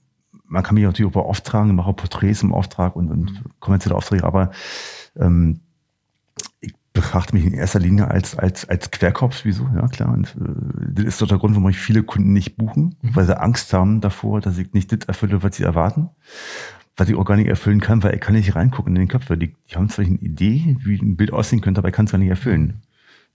man 0.47 0.63
kann 0.63 0.75
mich 0.75 0.83
natürlich 0.83 1.09
auch 1.09 1.21
beauftragen, 1.21 1.75
mache 1.75 1.93
Porträts 1.93 2.43
im 2.43 2.53
Auftrag 2.53 2.95
und, 2.95 3.09
und 3.09 3.31
mhm. 3.31 3.51
kommerzielle 3.59 3.95
Aufträge, 3.95 4.23
aber 4.23 4.51
ähm, 5.15 5.59
ich 6.59 6.73
betrachte 6.93 7.35
mich 7.35 7.45
in 7.45 7.53
erster 7.53 7.79
Linie 7.79 8.09
als, 8.09 8.37
als, 8.37 8.67
als 8.67 8.89
Querkopf, 8.91 9.41
wieso, 9.43 9.69
ja 9.75 9.87
klar. 9.87 10.11
Und 10.11 10.35
äh, 10.39 10.93
das 10.93 11.05
ist 11.05 11.21
doch 11.21 11.27
der 11.27 11.37
Grund, 11.37 11.55
warum 11.55 11.69
ich 11.69 11.77
viele 11.77 12.03
Kunden 12.03 12.33
nicht 12.33 12.55
buchen, 12.57 12.95
mhm. 13.01 13.15
weil 13.15 13.25
sie 13.25 13.39
Angst 13.39 13.73
haben 13.73 14.01
davor, 14.01 14.41
dass 14.41 14.57
ich 14.57 14.73
nicht 14.73 14.91
das 14.91 15.07
erfülle, 15.07 15.43
was 15.43 15.55
sie 15.55 15.63
erwarten 15.63 16.09
was 16.97 17.09
ich 17.09 17.15
auch 17.15 17.25
gar 17.25 17.37
nicht 17.37 17.47
erfüllen 17.47 17.79
kann, 17.79 18.01
weil 18.01 18.15
ich 18.15 18.21
kann 18.21 18.33
nicht 18.33 18.55
reingucken 18.55 18.95
in 18.95 19.01
den 19.03 19.07
Köpfe. 19.07 19.37
Die, 19.37 19.55
die 19.69 19.75
haben 19.75 19.87
zwar 19.87 20.03
eine 20.03 20.15
Idee, 20.15 20.75
wie 20.79 20.97
ein 20.99 21.15
Bild 21.15 21.31
aussehen 21.31 21.61
könnte, 21.61 21.79
aber 21.79 21.89
ich 21.89 21.93
kann 21.93 22.05
es 22.05 22.11
gar 22.11 22.17
nicht 22.17 22.29
erfüllen. 22.29 22.81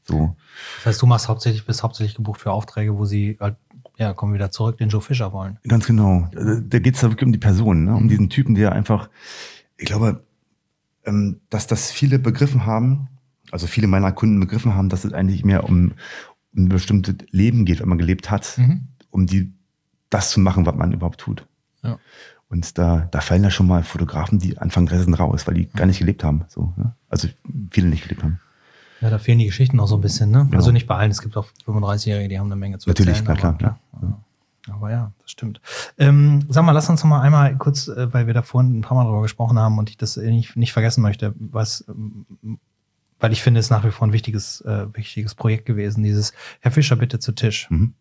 So. 0.03 0.37
Das 0.79 0.87
heißt, 0.87 1.03
du 1.03 1.07
machst 1.07 1.29
hauptsächlich, 1.29 1.65
bist 1.65 1.85
hauptsächlich 1.85 2.17
gebucht 2.17 2.41
für 2.41 2.51
Aufträge, 2.51 2.99
wo 2.99 3.05
sie 3.05 3.37
halt, 3.41 3.57
ja, 3.99 4.15
kommen 4.15 4.35
wieder 4.35 4.51
zurück, 4.51 4.79
den 4.79 4.89
Joe 4.89 5.01
Fischer 5.01 5.33
wollen. 5.33 5.59
Ganz 5.67 5.87
genau. 5.87 6.29
Da 6.33 6.79
geht 6.79 6.97
es 6.97 7.03
wirklich 7.03 7.25
um 7.25 7.33
die 7.33 7.39
Person, 7.39 7.85
ne? 7.85 7.95
um 7.95 8.05
mhm. 8.05 8.09
diesen 8.09 8.31
Typen, 8.31 8.55
der 8.55 8.73
einfach, 8.73 9.11
ich 9.77 9.87
glaube, 9.87 10.25
ähm, 11.05 11.41
dass 11.51 11.67
das 11.67 11.91
viele 11.91 12.19
begriffen 12.19 12.67
haben, 12.67 13.09
also 13.51 13.67
viele 13.67 13.87
meiner 13.87 14.13
Kunden 14.13 14.41
begriffen 14.41 14.75
haben, 14.75 14.89
dass 14.89 15.05
es 15.05 15.13
eigentlich 15.13 15.45
mehr 15.45 15.65
um, 15.65 15.93
um 16.55 16.65
ein 16.65 16.69
bestimmtes 16.69 17.17
Leben 17.31 17.65
geht, 17.65 17.81
wenn 17.81 17.89
man 17.89 17.99
gelebt 17.99 18.31
hat, 18.31 18.57
mhm. 18.57 18.89
um 19.11 19.27
die 19.27 19.53
das 20.11 20.31
zu 20.31 20.41
machen, 20.41 20.67
was 20.67 20.75
man 20.75 20.93
überhaupt 20.93 21.21
tut. 21.21 21.47
Ja. 21.83 21.99
Und 22.49 22.77
da, 22.77 23.09
da 23.11 23.21
fallen 23.21 23.43
ja 23.43 23.51
schon 23.51 23.67
mal 23.67 23.83
Fotografen, 23.83 24.39
die 24.39 24.59
anfangen 24.59 24.89
Reisen 24.89 25.15
raus, 25.15 25.47
weil 25.47 25.55
die 25.55 25.69
gar 25.71 25.87
nicht 25.87 26.01
gelebt 26.01 26.23
haben. 26.23 26.45
So, 26.49 26.75
ne? 26.77 26.95
Also 27.09 27.29
viele 27.71 27.89
nicht 27.89 28.03
gelebt 28.03 28.23
haben. 28.23 28.41
Ja, 29.03 29.11
da 29.11 29.19
fehlen 29.19 29.41
die 29.41 29.47
Geschichten 29.47 29.77
noch 29.77 29.89
so 29.89 29.97
ein 29.97 30.01
bisschen, 30.01 30.31
ne? 30.31 30.49
Ja. 30.51 30.57
Also 30.57 30.71
nicht 30.71 30.87
bei 30.87 30.95
allen, 30.97 31.11
es 31.11 31.21
gibt 31.21 31.37
auch 31.37 31.47
35-Jährige, 31.67 32.29
die 32.29 32.39
haben 32.39 32.47
eine 32.47 32.57
Menge 32.57 32.79
zu 32.79 32.89
Natürlich, 32.89 33.19
erzählen. 33.19 33.35
Natürlich, 33.35 33.59
klar, 33.59 33.77
klar. 33.77 33.79
Ja. 34.01 34.19
Aber 34.73 34.91
ja, 34.93 35.13
das 35.21 35.33
stimmt. 35.33 35.61
Ähm, 35.99 36.47
sag 36.49 36.65
mal, 36.65 36.71
lass 36.71 36.89
uns 36.89 37.03
noch 37.03 37.11
mal 37.11 37.21
einmal 37.21 37.57
kurz, 37.57 37.89
äh, 37.89 38.13
weil 38.15 38.29
wir 38.29 38.35
da 38.35 38.43
vorhin 38.43 38.79
ein 38.79 38.83
paar 38.83 38.97
Mal 38.97 39.05
drüber 39.05 39.23
gesprochen 39.23 39.59
haben 39.59 39.77
und 39.79 39.91
ich 39.91 39.97
das 39.97 40.17
nicht, 40.17 40.55
nicht 40.55 40.73
vergessen 40.73 41.03
möchte, 41.03 41.35
was, 41.37 41.85
weil 43.19 43.33
ich 43.33 43.43
finde, 43.43 43.59
es 43.59 43.71
nach 43.71 43.85
wie 43.85 43.91
vor 43.91 44.07
ein 44.07 44.13
wichtiges, 44.13 44.61
äh, 44.61 44.87
wichtiges 44.95 45.35
Projekt 45.35 45.67
gewesen, 45.67 46.05
dieses 46.05 46.33
Herr 46.61 46.71
Fischer, 46.71 46.95
bitte 46.95 47.19
zu 47.19 47.33
Tisch. 47.33 47.69
Mhm. 47.71 47.95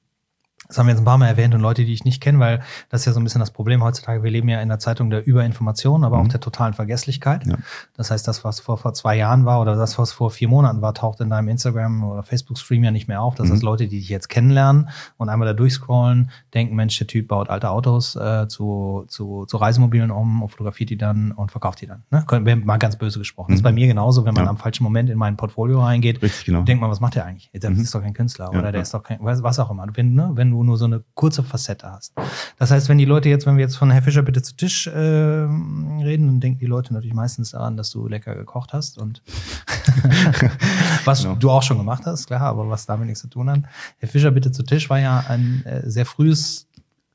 Das 0.72 0.78
haben 0.78 0.88
wir 0.88 0.93
jetzt 0.93 1.01
ein 1.01 1.05
paar 1.05 1.17
Mal 1.17 1.28
erwähnt 1.28 1.53
und 1.53 1.59
Leute, 1.59 1.84
die 1.84 1.91
ich 1.91 2.05
nicht 2.05 2.22
kenne, 2.22 2.39
weil 2.39 2.61
das 2.88 3.01
ist 3.01 3.05
ja 3.07 3.11
so 3.11 3.19
ein 3.19 3.26
bisschen 3.26 3.41
das 3.41 3.51
Problem 3.51 3.84
heutzutage. 3.84 4.24
Wir 4.24 4.32
leben 4.32 4.47
ja 4.47 4.61
in 4.61 4.69
der 4.69 4.80
Zeitung 4.80 5.09
der 5.09 5.28
Überinformation, 5.28 6.05
aber 6.05 6.17
mhm. 6.17 6.24
auch 6.24 6.28
der 6.30 6.39
totalen 6.39 6.74
Vergesslichkeit. 6.74 7.45
Ja. 7.45 7.57
Das 7.97 8.09
heißt, 8.09 8.26
das, 8.26 8.45
was 8.45 8.61
vor, 8.61 8.78
vor 8.78 8.93
zwei 8.93 9.17
Jahren 9.17 9.43
war 9.43 9.59
oder 9.59 9.76
das, 9.76 9.99
was 9.99 10.13
vor 10.13 10.32
vier 10.32 10.47
Monaten 10.47 10.82
war, 10.82 10.93
taucht 10.93 11.19
in 11.19 11.30
deinem 11.30 11.49
Instagram 11.49 12.05
oder 12.05 12.24
Facebook-Stream 12.24 12.86
ja 12.86 12.91
nicht 12.91 13.09
mehr 13.09 13.22
auf. 13.22 13.36
Das 13.36 13.49
mhm. 13.49 13.51
heißt, 13.51 13.63
Leute, 13.63 13.89
die 13.89 13.99
dich 13.99 14.07
jetzt 14.07 14.30
kennenlernen 14.30 14.88
und 15.17 15.28
einmal 15.28 15.45
da 15.45 15.53
durchscrollen, 15.53 16.32
denken, 16.53 16.78
Mensch, 16.78 16.97
der 16.99 17.07
Typ 17.07 17.28
baut 17.28 17.49
alte 17.49 17.69
Autos 17.69 18.15
äh, 18.15 18.47
zu, 18.47 19.03
zu, 19.09 19.45
zu 19.47 19.57
Reisemobilen 19.57 20.09
um 20.09 20.41
und 20.41 20.47
fotografiert 20.47 20.89
die 20.89 20.97
dann 20.97 21.34
und 21.34 21.51
verkauft 21.51 21.82
die 21.82 21.88
dann. 21.88 22.03
Ne? 22.11 22.24
Mal 22.63 22.78
ganz 22.78 22.95
böse 22.95 23.19
gesprochen. 23.19 23.51
Mhm. 23.51 23.55
Das 23.55 23.59
ist 23.59 23.63
bei 23.63 23.74
mir 23.74 23.88
genauso, 23.88 24.24
wenn 24.24 24.36
man 24.36 24.45
ja. 24.45 24.49
am 24.49 24.57
falschen 24.57 24.86
Moment 24.86 25.09
in 25.09 25.17
mein 25.17 25.36
Portfolio 25.36 25.84
reingeht, 25.84 26.22
Richtig, 26.22 26.45
genau. 26.45 26.61
denkt 26.61 26.80
man, 26.80 26.89
was 26.89 27.01
macht 27.01 27.15
der 27.15 27.26
eigentlich? 27.26 27.51
Der 27.53 27.72
mhm. 27.72 27.82
ist 27.82 27.93
doch 27.93 28.01
kein 28.01 28.13
Künstler 28.13 28.51
ja, 28.53 28.57
oder 28.57 28.72
der 28.72 28.82
ist 28.82 28.93
doch 28.93 29.03
kein, 29.03 29.17
was, 29.22 29.43
was 29.43 29.59
auch 29.59 29.69
immer. 29.69 29.86
Wenn, 29.93 30.13
ne? 30.13 30.32
wenn 30.36 30.49
du 30.49 30.61
nur 30.64 30.78
so 30.78 30.86
eine 30.86 31.03
kurze 31.14 31.43
Facette 31.43 31.91
hast. 31.91 32.14
Das 32.57 32.72
heißt, 32.72 32.89
wenn 32.89 32.97
die 32.97 33.05
Leute 33.05 33.30
jetzt, 33.30 33.45
wenn 33.45 33.57
wir 33.57 33.64
jetzt 33.64 33.76
von 33.76 33.91
Herr 33.91 34.01
Fischer 34.01 34.22
bitte 34.22 34.41
zu 34.41 34.55
Tisch 34.55 34.88
äh, 34.88 34.91
reden, 34.91 36.28
dann 36.28 36.39
denken 36.39 36.59
die 36.59 36.66
Leute 36.66 36.93
natürlich 36.93 37.16
meistens 37.16 37.51
daran, 37.51 37.78
dass 37.78 37.91
du 37.91 38.07
lecker 38.07 38.36
gekocht 38.36 38.74
hast 38.74 38.97
und 38.97 39.22
was 41.05 41.24
genau. 41.24 41.36
du 41.36 41.49
auch 41.49 41.64
schon 41.64 41.78
gemacht 41.78 42.03
hast, 42.05 42.28
klar, 42.28 42.41
aber 42.41 42.70
was 42.70 42.86
damit 42.86 43.07
nichts 43.07 43.22
zu 43.22 43.28
tun 43.28 43.49
hat. 43.49 43.62
Herr 43.97 44.09
Fischer 44.09 44.32
bitte 44.32 44.51
zu 44.51 44.64
Tisch 44.64 44.89
war 44.89 44.99
ja 44.99 45.26
ein 45.28 45.64
äh, 45.66 45.89
sehr 45.89 46.05
frühes 46.05 46.68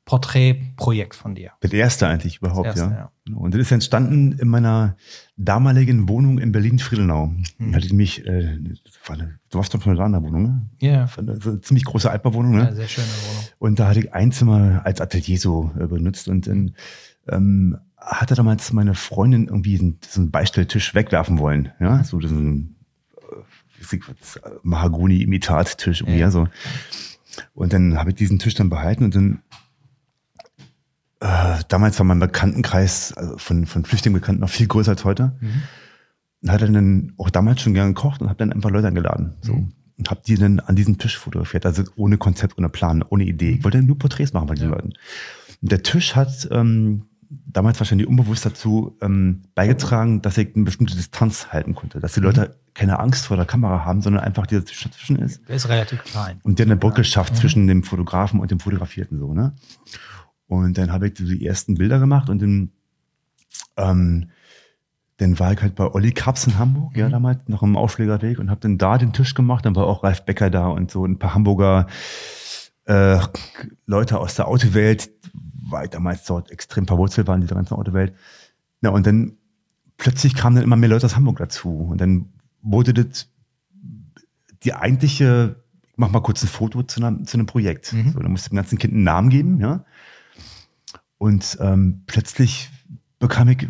Porträtprojekt 0.07 1.16
von 1.16 1.34
dir. 1.34 1.51
Das 1.61 1.72
erste 1.72 2.07
eigentlich 2.07 2.38
überhaupt, 2.38 2.66
erste, 2.66 2.82
ja. 2.82 3.11
ja. 3.28 3.34
Und 3.34 3.55
das 3.55 3.61
ist 3.61 3.72
entstanden 3.72 4.38
in 4.38 4.49
meiner 4.49 4.97
damaligen 5.36 6.09
Wohnung 6.09 6.38
in 6.38 6.53
Berlin-Friedenau. 6.53 7.32
Hm. 7.59 7.74
Hatte 7.74 7.86
ich 7.86 7.92
mich, 7.92 8.24
äh, 8.24 8.57
eine, 9.11 9.38
du 9.50 9.59
warst 9.59 9.72
doch 9.74 9.82
von 9.82 9.94
der 9.94 10.22
Wohnung, 10.22 10.42
ne? 10.42 10.70
Ja. 10.80 10.90
Yeah. 10.90 11.11
Eine 11.16 11.61
ziemlich 11.61 11.84
große 11.84 12.11
Altbauwohnung, 12.11 12.57
ne? 12.57 12.64
Ja, 12.64 12.74
sehr 12.74 12.88
schöne 12.88 13.07
Wohnung. 13.07 13.44
Und 13.59 13.78
da 13.78 13.88
hatte 13.88 14.00
ich 14.00 14.12
ein 14.12 14.32
Zimmer 14.32 14.82
als 14.84 15.00
Atelier 15.00 15.38
so 15.38 15.70
äh, 15.78 15.86
benutzt 15.86 16.28
und 16.28 16.46
dann 16.46 16.74
ähm, 17.28 17.78
hatte 17.96 18.34
damals 18.34 18.72
meine 18.72 18.94
Freundin 18.94 19.46
irgendwie 19.46 19.96
so 20.07 20.20
einen 20.20 20.30
Beistelltisch 20.30 20.94
wegwerfen 20.94 21.38
wollen, 21.38 21.72
ja, 21.80 22.04
so 22.04 22.18
diesen 22.18 22.76
äh, 23.90 23.96
Mahagoni-Imitat-Tisch 24.62 26.02
irgendwie, 26.02 26.20
ja. 26.20 26.30
so. 26.30 26.48
Und 27.54 27.72
dann 27.72 27.98
habe 27.98 28.11
ich 28.11 28.16
diesen 28.16 28.38
Tisch 28.38 28.54
dann 28.54 28.70
behalten 28.70 29.04
und 29.04 29.14
dann 29.14 29.42
äh, 31.20 31.62
damals 31.68 31.98
war 31.98 32.04
mein 32.04 32.18
Bekanntenkreis 32.18 33.12
also 33.14 33.38
von, 33.38 33.66
von 33.66 33.84
Flüchtlingen 33.84 34.20
Bekannten 34.20 34.42
noch 34.42 34.50
viel 34.50 34.66
größer 34.66 34.92
als 34.92 35.04
heute. 35.04 35.36
Mhm. 35.40 35.62
Und 36.47 36.53
hatte 36.53 36.70
dann 36.70 37.12
auch 37.18 37.28
damals 37.28 37.61
schon 37.61 37.74
gern 37.74 37.92
gekocht 37.92 38.20
und 38.20 38.28
habe 38.28 38.38
dann 38.38 38.53
einfach 38.53 38.70
Leute 38.70 38.86
eingeladen. 38.86 39.34
So. 39.42 39.55
Mhm. 39.55 39.72
Und 39.99 40.11
habe 40.11 40.20
die 40.24 40.36
dann 40.36 40.61
an 40.61 40.76
diesem 40.76 40.97
Tisch 40.97 41.18
fotografiert, 41.18 41.66
also 41.66 41.82
ohne 41.97 42.18
Konzept, 42.18 42.57
ohne 42.57 42.68
Plan, 42.68 43.03
ohne 43.03 43.24
Idee. 43.24 43.57
Ich 43.59 43.64
wollte 43.64 43.82
nur 43.82 43.99
Porträts 43.99 44.32
machen 44.32 44.47
bei 44.47 44.55
den 44.55 44.68
ja. 44.68 44.70
Leuten. 44.70 44.92
Und 45.61 45.72
der 45.72 45.82
Tisch 45.82 46.14
hat 46.14 46.47
ähm, 46.53 47.07
damals 47.47 47.80
wahrscheinlich 47.80 48.07
unbewusst 48.07 48.47
dazu 48.47 48.97
ähm, 49.01 49.42
beigetragen, 49.57 50.22
dass 50.22 50.38
ich 50.38 50.55
eine 50.55 50.64
bestimmte 50.64 50.94
Distanz 50.94 51.49
halten 51.49 51.74
konnte. 51.74 51.99
Dass 51.99 52.12
die 52.12 52.20
Leute 52.20 52.40
mhm. 52.42 52.74
keine 52.74 53.01
Angst 53.01 53.26
vor 53.26 53.36
der 53.36 53.47
Kamera 53.47 53.84
haben, 53.84 54.03
sondern 54.03 54.22
einfach 54.22 54.47
dieser 54.47 54.64
Tisch 54.64 54.84
dazwischen 54.84 55.16
ist. 55.16 55.40
Der 55.49 55.57
ist 55.57 55.68
relativ 55.68 56.05
klein. 56.05 56.38
Und 56.44 56.61
der 56.61 56.66
eine 56.66 56.76
Brücke 56.76 57.03
schafft 57.03 57.32
mhm. 57.32 57.38
zwischen 57.38 57.66
dem 57.66 57.82
Fotografen 57.82 58.38
und 58.38 58.53
dem 58.53 58.61
Fotografierten 58.61 59.18
so, 59.18 59.34
ne? 59.34 59.53
Und 60.47 60.78
dann 60.78 60.92
habe 60.92 61.09
ich 61.09 61.14
die 61.14 61.44
ersten 61.44 61.74
Bilder 61.74 61.99
gemacht 61.99 62.30
und 62.30 62.40
dann, 62.40 62.70
ähm, 63.76 64.30
dann 65.19 65.39
war 65.39 65.53
ich 65.53 65.62
halt 65.62 65.75
bei 65.75 65.91
Olli 65.91 66.12
Kaps 66.12 66.47
in 66.47 66.59
Hamburg, 66.59 66.93
mhm. 66.93 67.01
ja, 67.01 67.09
damals, 67.09 67.41
noch 67.49 67.62
im 67.62 67.77
Aufschlägerweg 67.77 68.39
und 68.39 68.51
habe 68.51 68.61
dann 68.61 68.79
da 68.79 68.99
den 68.99 69.12
Tisch 69.12 69.35
gemacht. 69.35 69.64
Dann 69.64 69.75
war 69.75 69.87
auch 69.87 70.03
Ralf 70.03 70.25
Becker 70.25 70.51
da 70.51 70.69
und 70.69 70.91
so 70.91 71.05
ein 71.05 71.19
paar 71.19 71.35
Hamburger 71.35 71.87
äh, 72.85 73.19
Leute 73.87 74.19
aus 74.19 74.35
der 74.35 74.49
Autowelt, 74.49 75.11
weil 75.69 75.89
damals 75.89 76.25
dort 76.25 76.51
extrem 76.51 76.87
verwurzelt 76.87 77.27
waren, 77.27 77.41
diese 77.41 77.55
ganze 77.55 77.77
Autowelt. 77.77 78.14
Ja, 78.83 78.91
und 78.91 79.07
dann 79.07 79.37
plötzlich 79.97 80.35
kamen 80.35 80.57
dann 80.57 80.64
immer 80.64 80.77
mehr 80.77 80.91
Leute 80.91 81.07
aus 81.07 81.17
Hamburg 81.17 81.39
dazu. 81.39 81.89
Und 81.91 82.01
dann 82.01 82.33
wurde 82.62 82.93
das 82.93 83.29
die 84.62 84.75
eigentliche, 84.75 85.57
ich 85.83 85.97
mach 85.97 86.11
mal 86.11 86.21
kurz 86.21 86.43
ein 86.43 86.49
Foto 86.49 86.83
zu, 86.83 87.03
einer, 87.03 87.25
zu 87.25 87.37
einem 87.37 87.47
Projekt. 87.47 87.93
Mhm. 87.93 88.12
So, 88.12 88.21
dann 88.21 88.31
musste 88.31 88.51
dem 88.51 88.57
ganzen 88.57 88.79
Kind 88.79 88.93
einen 88.93 89.05
Namen 89.05 89.31
geben, 89.31 89.61
ja. 89.61 89.85
Und 91.19 91.57
ähm, 91.61 92.03
plötzlich 92.07 92.71
bekam 93.19 93.49
ich 93.49 93.67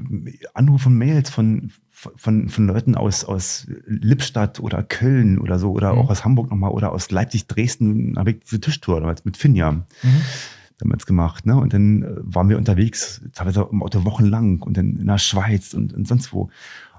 Anrufe 0.55 0.89
und 0.89 0.99
Mails 0.99 1.31
von, 1.31 1.71
von, 1.91 2.49
von 2.49 2.67
Leuten 2.67 2.95
aus, 2.95 3.25
aus 3.25 3.67
Lippstadt 3.87 4.61
oder 4.61 4.83
Köln 4.83 5.39
oder 5.39 5.59
so 5.59 5.71
oder 5.71 5.93
mhm. 5.93 6.01
auch 6.01 6.11
aus 6.11 6.25
Hamburg 6.25 6.51
nochmal 6.51 6.73
oder 6.73 6.93
aus 6.93 7.11
Leipzig, 7.11 7.47
Dresden 7.47 8.19
habe 8.19 8.33
ich 8.33 8.41
diese 8.41 8.61
Tischtour 8.61 9.01
damals 9.01 9.25
mit 9.25 9.37
Finja 9.37 9.73
mhm. 9.73 9.87
damals 10.79 11.07
gemacht. 11.07 11.47
Ne? 11.47 11.57
Und 11.57 11.73
dann 11.73 12.03
äh, 12.03 12.17
waren 12.23 12.49
wir 12.49 12.59
unterwegs, 12.59 13.23
teilweise 13.35 13.69
im 13.71 13.83
Auto 13.83 14.05
wochenlang 14.05 14.61
und 14.63 14.77
dann 14.77 14.97
in 14.97 15.07
der 15.07 15.19
Schweiz 15.19 15.75
und, 15.75 15.93
und 15.93 16.09
sonst 16.09 16.33
wo. 16.33 16.51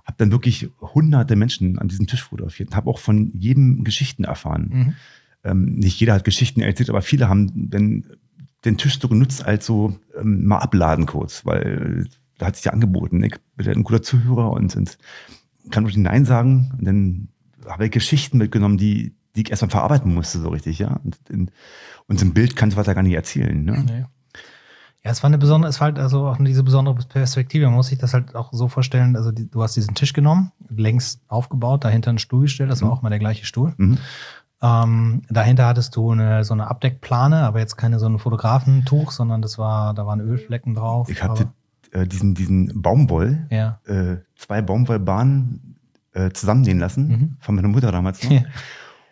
Habe 0.05 0.15
dann 0.19 0.31
wirklich 0.31 0.69
hunderte 0.79 1.35
Menschen 1.35 1.77
an 1.79 1.89
diesem 1.89 2.07
Tisch 2.07 2.23
fotografiert 2.23 2.69
und 2.69 2.75
habe 2.77 2.89
auch 2.89 2.99
von 2.99 3.29
jedem 3.33 3.83
Geschichten 3.83 4.23
erfahren. 4.23 4.69
Mhm. 4.71 4.93
Ähm, 5.43 5.75
nicht 5.75 5.99
jeder 5.99 6.13
hat 6.13 6.23
Geschichten 6.23 6.61
erzählt, 6.61 6.89
aber 6.89 7.01
viele 7.01 7.27
haben 7.27 7.69
dann 7.69 8.05
den 8.63 8.77
Tisch 8.77 8.99
so 9.01 9.09
genutzt 9.09 9.45
als 9.45 9.65
so 9.65 9.99
ähm, 10.17 10.45
mal 10.45 10.59
abladen 10.59 11.05
kurz, 11.05 11.45
weil 11.45 12.07
da 12.37 12.47
hat 12.47 12.55
sich 12.55 12.65
ja 12.65 12.73
angeboten. 12.73 13.23
Ich 13.23 13.35
bin 13.55 13.67
ein 13.67 13.83
guter 13.83 14.01
Zuhörer 14.01 14.51
und, 14.51 14.75
und 14.75 14.97
kann 15.71 15.83
durch 15.83 15.97
Nein 15.97 16.25
sagen. 16.25 16.71
Und 16.77 16.85
dann 16.85 17.27
habe 17.67 17.85
ich 17.85 17.91
Geschichten 17.91 18.37
mitgenommen, 18.37 18.77
die, 18.77 19.15
die 19.35 19.41
ich 19.41 19.49
erstmal 19.49 19.71
verarbeiten 19.71 20.13
musste, 20.13 20.39
so 20.39 20.49
richtig, 20.49 20.79
ja. 20.79 20.99
Und, 21.03 21.17
in, 21.29 21.51
und 22.07 22.21
im 22.21 22.33
Bild 22.33 22.55
kannst 22.55 22.75
du 22.75 22.79
was 22.79 22.85
da 22.85 22.93
gar 22.93 23.03
nicht 23.03 23.15
erzählen. 23.15 23.63
Ne? 23.63 23.83
Nee. 23.85 24.05
Ja, 25.03 25.11
es 25.11 25.23
war 25.23 25.29
eine 25.29 25.37
besondere, 25.37 25.69
es 25.69 25.79
war 25.79 25.85
halt 25.85 25.99
also 25.99 26.27
auch 26.27 26.37
diese 26.39 26.63
besondere 26.63 26.95
Perspektive. 26.95 27.65
Man 27.65 27.75
muss 27.75 27.87
sich 27.87 27.97
das 27.97 28.13
halt 28.13 28.35
auch 28.35 28.51
so 28.51 28.67
vorstellen. 28.67 29.15
Also 29.15 29.31
die, 29.31 29.49
du 29.49 29.63
hast 29.63 29.75
diesen 29.75 29.95
Tisch 29.95 30.13
genommen, 30.13 30.51
längs 30.69 31.21
aufgebaut, 31.27 31.83
dahinter 31.85 32.09
einen 32.09 32.19
Stuhl 32.19 32.41
gestellt, 32.41 32.69
das 32.69 32.81
war 32.81 32.89
Mhm. 32.89 32.93
auch 32.93 33.01
mal 33.01 33.09
der 33.09 33.19
gleiche 33.19 33.45
Stuhl. 33.45 33.73
Mhm. 33.77 33.97
Ähm, 34.59 35.21
dahinter 35.29 35.67
hattest 35.67 35.95
du 35.95 36.11
eine, 36.11 36.43
so 36.43 36.53
eine 36.53 36.67
Abdeckplane, 36.67 37.43
aber 37.43 37.59
jetzt 37.59 37.77
keine 37.77 37.99
so 37.99 38.07
ein 38.07 38.17
Fotografentuch, 38.17 39.11
sondern 39.11 39.41
das 39.43 39.59
war, 39.59 39.93
da 39.93 40.07
waren 40.07 40.19
Ölflecken 40.19 40.73
drauf. 40.73 41.09
Ich 41.09 41.21
hatte 41.21 41.49
äh, 42.01 42.07
diesen, 42.07 42.33
diesen 42.35 42.81
Baumwoll, 42.81 43.47
ja. 43.49 43.79
äh, 43.85 44.17
zwei 44.35 44.61
Baumwollbahnen 44.61 45.75
äh, 46.13 46.31
zusammennähen 46.31 46.79
lassen, 46.79 47.07
Mhm. 47.07 47.37
von 47.39 47.55
meiner 47.55 47.67
Mutter 47.67 47.91
damals 47.91 48.23
noch. 48.23 48.31
Ja. 48.31 48.41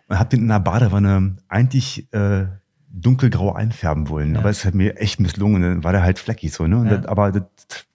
Und 0.08 0.20
hab 0.20 0.30
den 0.30 0.42
in 0.42 0.48
der 0.48 0.60
Badewanne 0.60 1.38
eigentlich 1.48 2.12
äh, 2.14 2.46
dunkelgrau 2.90 3.54
einfärben 3.54 4.08
wollen. 4.10 4.34
Ja. 4.36 4.40
Aber 4.40 4.50
es 4.50 4.64
hat 4.66 4.74
mir 4.76 4.98
echt 4.98 5.20
misslungen. 5.20 5.62
Dann 5.62 5.84
war 5.84 5.92
der 5.92 6.04
halt 6.04 6.18
fleckig 6.20 6.54
so, 6.54 6.66
ne? 6.68 6.84
Ja. 6.90 6.98
Das, 6.98 7.06
aber 7.08 7.32
das 7.32 7.44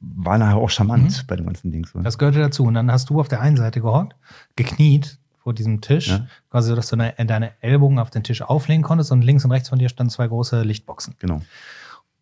war 0.01 0.37
nachher 0.39 0.57
auch 0.57 0.71
charmant 0.71 1.05
Mhm. 1.23 1.27
bei 1.27 1.37
dem 1.37 1.47
ganzen 1.47 1.71
Ding. 1.73 1.87
So. 1.87 2.01
Das 2.01 2.19
gehörte 2.19 2.39
dazu. 2.41 2.65
Und 2.65 2.75
dann 2.75 2.91
hast 2.91 3.09
du 3.11 3.19
auf 3.21 3.29
der 3.29 3.41
einen 3.41 3.57
Seite 3.57 3.81
gehockt, 3.81 4.15
gekniet 4.57 5.19
vor 5.39 5.55
diesem 5.55 5.81
Tisch, 5.81 6.09
Ja. 6.09 6.27
quasi 6.51 6.69
so, 6.69 6.77
dass 6.77 6.89
du 6.91 6.97
deine, 6.97 7.15
deine 7.25 7.53
Ellbogen 7.63 7.99
auf 7.99 8.11
den 8.11 8.23
Tisch 8.25 8.43
auflegen 8.43 8.83
konntest 8.83 9.11
und 9.11 9.23
links 9.23 9.45
und 9.45 9.53
rechts 9.53 9.71
von 9.71 9.79
dir 9.79 9.89
standen 9.89 10.11
zwei 10.11 10.27
große 10.29 10.63
Lichtboxen. 10.63 11.15
Genau. 11.19 11.41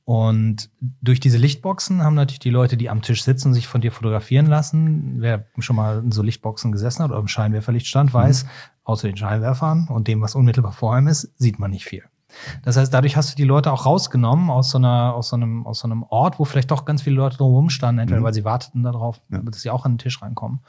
Und 0.08 0.70
durch 1.02 1.20
diese 1.20 1.36
Lichtboxen 1.36 2.02
haben 2.02 2.14
natürlich 2.14 2.38
die 2.38 2.48
Leute, 2.48 2.78
die 2.78 2.88
am 2.88 3.02
Tisch 3.02 3.22
sitzen, 3.24 3.52
sich 3.52 3.68
von 3.68 3.82
dir 3.82 3.92
fotografieren 3.92 4.46
lassen. 4.46 5.20
Wer 5.20 5.44
schon 5.58 5.76
mal 5.76 5.98
in 5.98 6.12
so 6.12 6.22
Lichtboxen 6.22 6.72
gesessen 6.72 7.02
hat 7.02 7.10
oder 7.10 7.20
im 7.20 7.28
Scheinwerferlicht 7.28 7.86
stand, 7.86 8.14
weiß, 8.14 8.46
außer 8.84 9.06
den 9.06 9.18
Scheinwerfern 9.18 9.86
und 9.90 10.08
dem, 10.08 10.22
was 10.22 10.34
unmittelbar 10.34 10.72
vor 10.72 10.94
einem 10.94 11.08
ist, 11.08 11.30
sieht 11.38 11.58
man 11.58 11.72
nicht 11.72 11.84
viel. 11.84 12.04
Das 12.62 12.78
heißt, 12.78 12.92
dadurch 12.94 13.18
hast 13.18 13.32
du 13.32 13.36
die 13.36 13.44
Leute 13.44 13.70
auch 13.70 13.84
rausgenommen 13.84 14.48
aus 14.48 14.70
so, 14.70 14.78
einer, 14.78 15.12
aus 15.14 15.28
so, 15.28 15.36
einem, 15.36 15.66
aus 15.66 15.80
so 15.80 15.88
einem 15.88 16.02
Ort, 16.04 16.38
wo 16.38 16.46
vielleicht 16.46 16.70
doch 16.70 16.86
ganz 16.86 17.02
viele 17.02 17.16
Leute 17.16 17.36
drumherum 17.36 17.68
standen, 17.68 17.98
entweder 17.98 18.20
Mhm. 18.20 18.24
weil 18.24 18.32
sie 18.34 18.46
warteten 18.46 18.82
darauf, 18.84 19.20
Ja. 19.30 19.40
dass 19.42 19.60
sie 19.60 19.68
auch 19.68 19.84
an 19.84 19.92
den 19.92 19.98
Tisch 19.98 20.22
reinkommen. 20.22 20.60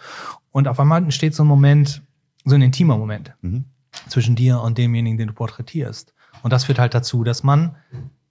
Und 0.51 0.67
auf 0.67 0.81
einmal 0.81 1.01
entsteht 1.01 1.33
so 1.33 1.45
ein 1.45 1.47
Moment, 1.47 2.01
so 2.43 2.55
ein 2.55 2.61
intimer 2.61 2.97
Moment 2.97 3.35
Mhm. 3.41 3.63
zwischen 4.09 4.35
dir 4.35 4.59
und 4.59 4.77
demjenigen, 4.77 5.17
den 5.17 5.29
du 5.29 5.33
porträtierst. 5.33 6.13
Und 6.43 6.51
das 6.51 6.65
führt 6.65 6.79
halt 6.79 6.93
dazu, 6.93 7.23
dass 7.23 7.41
man 7.43 7.77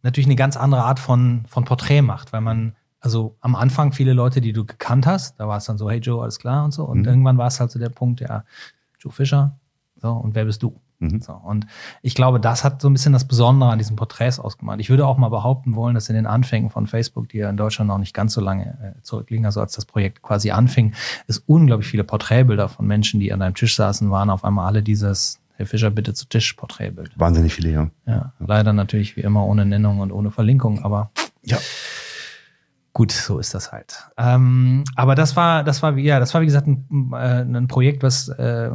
natürlich 0.03 0.27
eine 0.27 0.37
ganz 0.37 0.57
andere 0.57 0.83
Art 0.85 0.99
von, 1.01 1.45
von 1.49 1.65
Porträt 1.65 2.03
macht, 2.03 2.33
weil 2.33 2.41
man, 2.41 2.75
also 3.01 3.37
am 3.41 3.55
Anfang 3.57 3.93
viele 3.93 4.13
Leute, 4.13 4.41
die 4.41 4.53
du 4.53 4.65
gekannt 4.65 5.07
hast, 5.07 5.39
da 5.41 5.49
war 5.49 5.59
es 5.59 5.65
dann 5.65 5.79
so, 5.79 5.91
hey 5.91 5.99
Joe, 5.99 6.23
alles 6.23 6.39
klar 6.39 6.65
und 6.65 6.73
so. 6.73 6.85
Und 6.85 7.01
Mhm. 7.01 7.05
irgendwann 7.07 7.39
war 7.39 7.47
es 7.49 7.61
halt 7.61 7.71
so 7.71 7.79
der 7.79 7.89
Punkt, 7.91 8.21
ja, 8.21 8.45
Joe 9.01 9.13
Fischer, 9.13 9.57
so, 9.97 10.11
und 10.13 10.35
wer 10.35 10.45
bist 10.45 10.63
du? 10.63 10.81
Mhm. 11.01 11.21
So, 11.21 11.33
und 11.33 11.67
ich 12.03 12.17
glaube, 12.17 12.41
das 12.41 12.65
hat 12.65 12.83
so 12.83 12.89
ein 12.91 12.93
bisschen 12.93 13.13
das 13.13 13.25
Besondere 13.27 13.71
an 13.71 13.79
diesen 13.79 13.95
Porträts 13.95 14.41
ausgemacht. 14.41 14.81
Ich 14.81 14.91
würde 14.91 15.07
auch 15.07 15.17
mal 15.17 15.29
behaupten 15.29 15.77
wollen, 15.77 15.95
dass 15.95 16.09
in 16.09 16.17
den 16.17 16.27
Anfängen 16.27 16.71
von 16.71 16.89
Facebook, 16.89 17.29
die 17.29 17.39
ja 17.39 17.49
in 17.51 17.57
Deutschland 17.57 17.87
noch 17.87 17.99
nicht 17.99 18.15
ganz 18.15 18.33
so 18.35 18.41
lange 18.41 18.95
äh, 18.97 19.03
zurückliegen, 19.03 19.47
also 19.47 19.61
als 19.61 19.75
das 19.75 19.85
Projekt 19.85 20.23
quasi 20.23 20.51
anfing, 20.51 20.95
es 21.29 21.39
unglaublich 21.39 21.89
viele 21.89 22.03
Porträtbilder 22.03 22.69
von 22.69 22.85
Menschen, 22.87 23.21
die 23.21 23.33
an 23.33 23.39
deinem 23.41 23.55
Tisch 23.55 23.77
saßen, 23.77 24.11
waren 24.11 24.29
auf 24.31 24.45
einmal 24.45 24.67
alle 24.67 24.83
dieses 24.83 25.39
Herr 25.59 25.67
Fischer, 25.67 25.91
bitte 25.91 26.15
zu 26.15 26.27
Tisch 26.29 26.55
Porträtbild. 26.55 27.11
Wahnsinnig 27.19 27.53
viele, 27.53 27.71
ja. 27.71 27.91
Ja, 28.07 28.33
leider 28.39 28.73
natürlich 28.73 29.17
wie 29.17 29.21
immer 29.23 29.45
ohne 29.45 29.67
Nennung 29.67 29.99
und 30.01 30.13
ohne 30.13 30.31
Verlinkung, 30.31 30.83
aber 30.85 31.11
Ja. 31.45 31.59
gut, 32.93 33.13
so 33.13 33.39
ist 33.39 33.55
das 33.55 33.73
halt. 33.73 34.09
Ähm, 34.17 34.85
aber 34.97 35.15
das 35.15 35.37
war, 35.37 35.65
das 35.65 35.83
war 35.83 35.97
wie, 35.97 36.05
ja, 36.05 36.21
das 36.21 36.33
war 36.33 36.41
wie 36.41 36.47
gesagt 36.47 36.67
ein, 36.69 37.11
äh, 37.13 37.43
ein 37.43 37.69
Projekt, 37.69 38.03
was, 38.03 38.29
äh, 38.29 38.71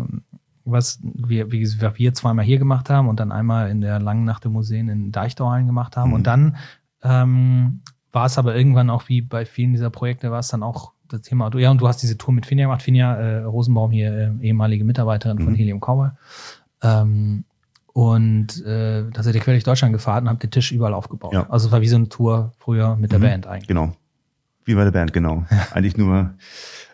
was 0.65 0.99
wir, 1.03 1.51
wie 1.51 1.59
gesagt, 1.59 1.99
wir 1.99 2.13
zweimal 2.13 2.45
hier 2.45 2.59
gemacht 2.59 2.89
haben 2.89 3.07
und 3.07 3.19
dann 3.19 3.31
einmal 3.31 3.69
in 3.69 3.81
der 3.81 3.99
langen 3.99 4.23
Nacht 4.25 4.43
der 4.43 4.51
Museen 4.51 4.87
in 4.89 5.11
Deichtorhallen 5.11 5.65
gemacht 5.67 5.97
haben. 5.97 6.09
Mhm. 6.09 6.15
Und 6.15 6.27
dann 6.27 6.57
ähm, 7.01 7.81
war 8.11 8.25
es 8.27 8.37
aber 8.37 8.55
irgendwann 8.55 8.89
auch 8.89 9.09
wie 9.09 9.21
bei 9.21 9.45
vielen 9.45 9.71
dieser 9.71 9.89
Projekte, 9.89 10.31
war 10.31 10.39
es 10.39 10.47
dann 10.49 10.63
auch 10.63 10.91
das 11.09 11.21
Thema, 11.21 11.51
ja, 11.57 11.69
und 11.69 11.79
du 11.81 11.87
hast 11.87 12.01
diese 12.01 12.17
Tour 12.17 12.33
mit 12.33 12.45
Finja 12.45 12.65
gemacht. 12.65 12.81
Finja 12.81 13.15
äh, 13.15 13.43
Rosenbaum 13.43 13.91
hier, 13.91 14.13
äh, 14.13 14.45
ehemalige 14.45 14.83
Mitarbeiterin 14.85 15.37
von 15.39 15.51
Mhm. 15.53 15.55
Helium 15.57 15.79
Cowboy. 15.79 16.09
Ähm, 16.83 17.45
und 17.93 18.63
äh, 18.65 19.03
da 19.11 19.21
seid 19.23 19.35
ihr 19.35 19.41
quer 19.41 19.53
durch 19.53 19.63
Deutschland 19.63 19.93
gefahren 19.93 20.23
und 20.23 20.29
habt 20.29 20.43
den 20.43 20.51
Tisch 20.51 20.71
überall 20.71 20.93
aufgebaut. 20.93 21.33
Ja. 21.33 21.49
Also 21.49 21.67
es 21.67 21.71
war 21.71 21.81
wie 21.81 21.87
so 21.87 21.95
eine 21.95 22.09
Tour 22.09 22.51
früher 22.57 22.95
mit 22.95 23.11
der 23.11 23.19
Mhm. 23.19 23.23
Band 23.23 23.47
eigentlich. 23.47 23.67
Genau. 23.67 23.95
Wie 24.65 24.75
bei 24.75 24.83
der 24.83 24.91
Band, 24.91 25.13
genau. 25.13 25.45
Eigentlich 25.73 25.97
nur 25.97 26.33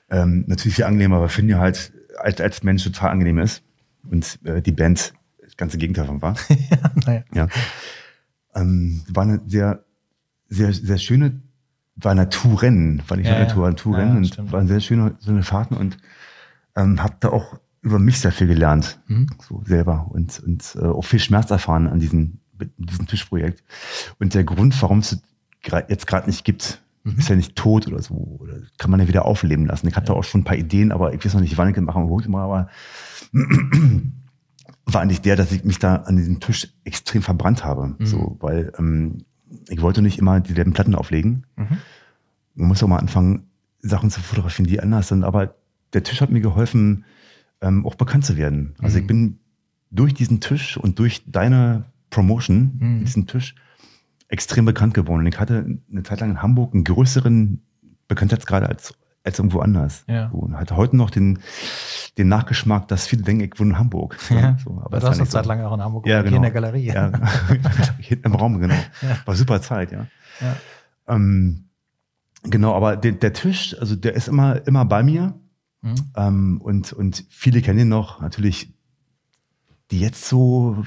ähm, 0.09 0.43
natürlich 0.47 0.75
viel 0.75 0.85
angenehmer, 0.85 1.17
aber 1.17 1.29
finde 1.29 1.53
ja 1.53 1.59
halt 1.59 1.93
als, 2.17 2.41
als 2.41 2.63
Mensch 2.63 2.83
total 2.83 3.11
angenehm 3.11 3.39
ist. 3.39 3.63
Und 4.09 4.39
äh, 4.43 4.61
die 4.61 4.71
Band 4.71 5.13
das 5.43 5.55
ganze 5.55 5.77
Gegenteil 5.77 6.05
von 6.05 6.21
war. 6.21 6.35
ja, 6.49 6.91
naja. 7.05 7.23
Ja. 7.33 7.47
Ähm, 8.55 9.01
war 9.09 9.23
eine 9.23 9.39
sehr, 9.45 9.83
sehr, 10.47 10.73
sehr 10.73 10.97
schöne, 10.97 11.39
war 11.95 12.11
eine 12.11 12.27
Touren, 12.29 13.03
war 13.07 13.17
nicht 13.17 13.27
Ja, 13.27 13.35
eine. 13.35 13.47
Tour, 13.47 13.67
eine 13.67 13.75
Touren 13.75 14.23
Ja, 14.23 14.39
und 14.39 14.51
waren 14.51 14.67
sehr 14.67 14.79
schöne, 14.79 15.15
so 15.19 15.31
eine 15.31 15.43
Fahrten 15.43 15.75
und 15.75 15.97
ähm, 16.75 17.01
hab 17.03 17.21
da 17.21 17.29
auch 17.29 17.59
über 17.81 17.99
mich 17.99 18.19
sehr 18.19 18.31
viel 18.31 18.47
gelernt, 18.47 18.99
Mhm. 19.07 19.27
so 19.47 19.61
selber 19.65 20.07
und, 20.09 20.39
und 20.39 20.75
äh, 20.79 20.85
auch 20.85 21.05
viel 21.05 21.19
Schmerz 21.19 21.49
erfahren 21.51 21.87
an 21.87 21.99
diesem, 21.99 22.39
diesem 22.77 23.07
Tischprojekt. 23.07 23.63
Und 24.19 24.33
der 24.33 24.43
Grund, 24.43 24.79
warum 24.81 24.99
es 24.99 25.21
jetzt 25.87 26.07
gerade 26.07 26.27
nicht 26.27 26.43
gibt, 26.45 26.81
Mhm. 27.05 27.17
ist 27.17 27.29
ja 27.29 27.35
nicht 27.37 27.55
tot 27.55 27.87
oder 27.87 28.01
so, 28.01 28.13
oder 28.41 28.55
kann 28.77 28.91
man 28.91 28.99
ja 28.99 29.07
wieder 29.07 29.23
aufleben 29.23 29.65
lassen. 29.65 29.87
Ich 29.87 29.95
hatte 29.95 30.13
auch 30.13 30.23
schon 30.25 30.41
ein 30.41 30.43
paar 30.43 30.57
Ideen, 30.57 30.91
aber 30.91 31.13
ich 31.13 31.23
weiß 31.23 31.33
noch 31.33 31.39
nicht, 31.41 31.57
wann 31.57 31.69
ich 31.69 31.75
das 31.75 31.83
machen 31.85 32.09
wollte, 32.09 32.27
aber 32.29 32.67
war 34.85 35.01
eigentlich 35.01 35.21
der, 35.21 35.35
dass 35.35 35.51
ich 35.51 35.63
mich 35.63 35.79
da 35.79 35.95
an 35.97 36.15
diesem 36.17 36.39
Tisch 36.39 36.67
extrem 36.83 37.21
verbrannt 37.21 37.63
habe. 37.63 37.95
Mhm. 37.97 38.05
So, 38.05 38.37
weil 38.39 38.73
ähm, 38.77 39.23
ich 39.69 39.81
wollte 39.81 40.01
nicht 40.01 40.17
immer 40.19 40.39
dieselben 40.39 40.73
Platten 40.73 40.95
auflegen. 40.95 41.45
Mhm. 41.55 41.77
Man 42.55 42.67
muss 42.69 42.83
auch 42.83 42.87
mal 42.87 42.97
anfangen, 42.97 43.47
Sachen 43.81 44.09
zu 44.09 44.19
fotografieren, 44.21 44.67
die 44.67 44.79
anders 44.81 45.07
sind. 45.07 45.23
Aber 45.23 45.55
der 45.93 46.03
Tisch 46.03 46.21
hat 46.21 46.31
mir 46.31 46.41
geholfen, 46.41 47.05
ähm, 47.61 47.85
auch 47.85 47.95
bekannt 47.95 48.25
zu 48.25 48.37
werden. 48.37 48.75
Also 48.81 48.97
Mhm. 48.97 49.01
ich 49.01 49.07
bin 49.07 49.39
durch 49.91 50.13
diesen 50.13 50.39
Tisch 50.39 50.77
und 50.77 50.99
durch 50.99 51.23
deine 51.27 51.85
Promotion, 52.09 52.77
Mhm. 52.79 52.99
diesen 53.05 53.27
Tisch, 53.27 53.55
extrem 54.27 54.65
bekannt 54.65 54.93
geworden. 54.93 55.21
Und 55.21 55.27
ich 55.27 55.39
hatte 55.39 55.65
eine 55.91 56.03
Zeit 56.03 56.19
lang 56.21 56.29
in 56.31 56.41
Hamburg 56.41 56.73
einen 56.73 56.83
größeren 56.83 57.61
Bekanntheitsgrad 58.07 58.63
als, 58.63 58.93
als 59.23 59.39
irgendwo 59.39 59.59
anders. 59.59 60.03
Ja. 60.07 60.29
So, 60.31 60.37
und 60.37 60.55
hatte 60.57 60.75
heute 60.77 60.95
noch 60.95 61.09
den, 61.09 61.39
den 62.17 62.27
Nachgeschmack, 62.27 62.87
dass 62.87 63.07
viele 63.07 63.23
denken, 63.23 63.43
ich 63.43 63.59
wohne 63.59 63.71
in 63.71 63.79
Hamburg. 63.79 64.17
Ja. 64.29 64.57
So, 64.63 64.79
Aber 64.85 64.99
du 64.99 65.07
hast 65.07 65.19
eine 65.19 65.27
Zeit 65.27 65.43
so. 65.45 65.49
lang 65.49 65.61
auch 65.61 65.73
in 65.73 65.81
Hamburg 65.81 66.05
Ja, 66.07 66.21
gewohnt, 66.21 66.29
hier 66.43 66.51
genau. 66.51 66.71
in 66.71 66.71
der 66.71 66.71
Galerie. 66.71 66.85
Ja, 66.87 67.11
hinten 67.99 68.25
im 68.27 68.35
Raum, 68.35 68.59
genau. 68.59 68.75
Ja. 69.01 69.17
War 69.25 69.35
super 69.35 69.61
Zeit, 69.61 69.91
ja. 69.91 70.05
Ja. 70.41 70.55
Ähm, 71.15 71.65
genau, 72.43 72.75
aber 72.75 72.95
der, 72.97 73.13
der 73.13 73.33
Tisch, 73.33 73.75
also 73.79 73.95
der 73.95 74.13
ist 74.13 74.27
immer, 74.27 74.65
immer 74.67 74.85
bei 74.85 75.01
mir. 75.03 75.33
Mhm. 75.81 75.95
Ähm, 76.15 76.61
und, 76.61 76.93
und 76.93 77.25
viele 77.29 77.61
kennen 77.61 77.79
ihn 77.79 77.89
noch, 77.89 78.21
natürlich, 78.21 78.73
die 79.91 79.99
jetzt 79.99 80.25
so 80.27 80.83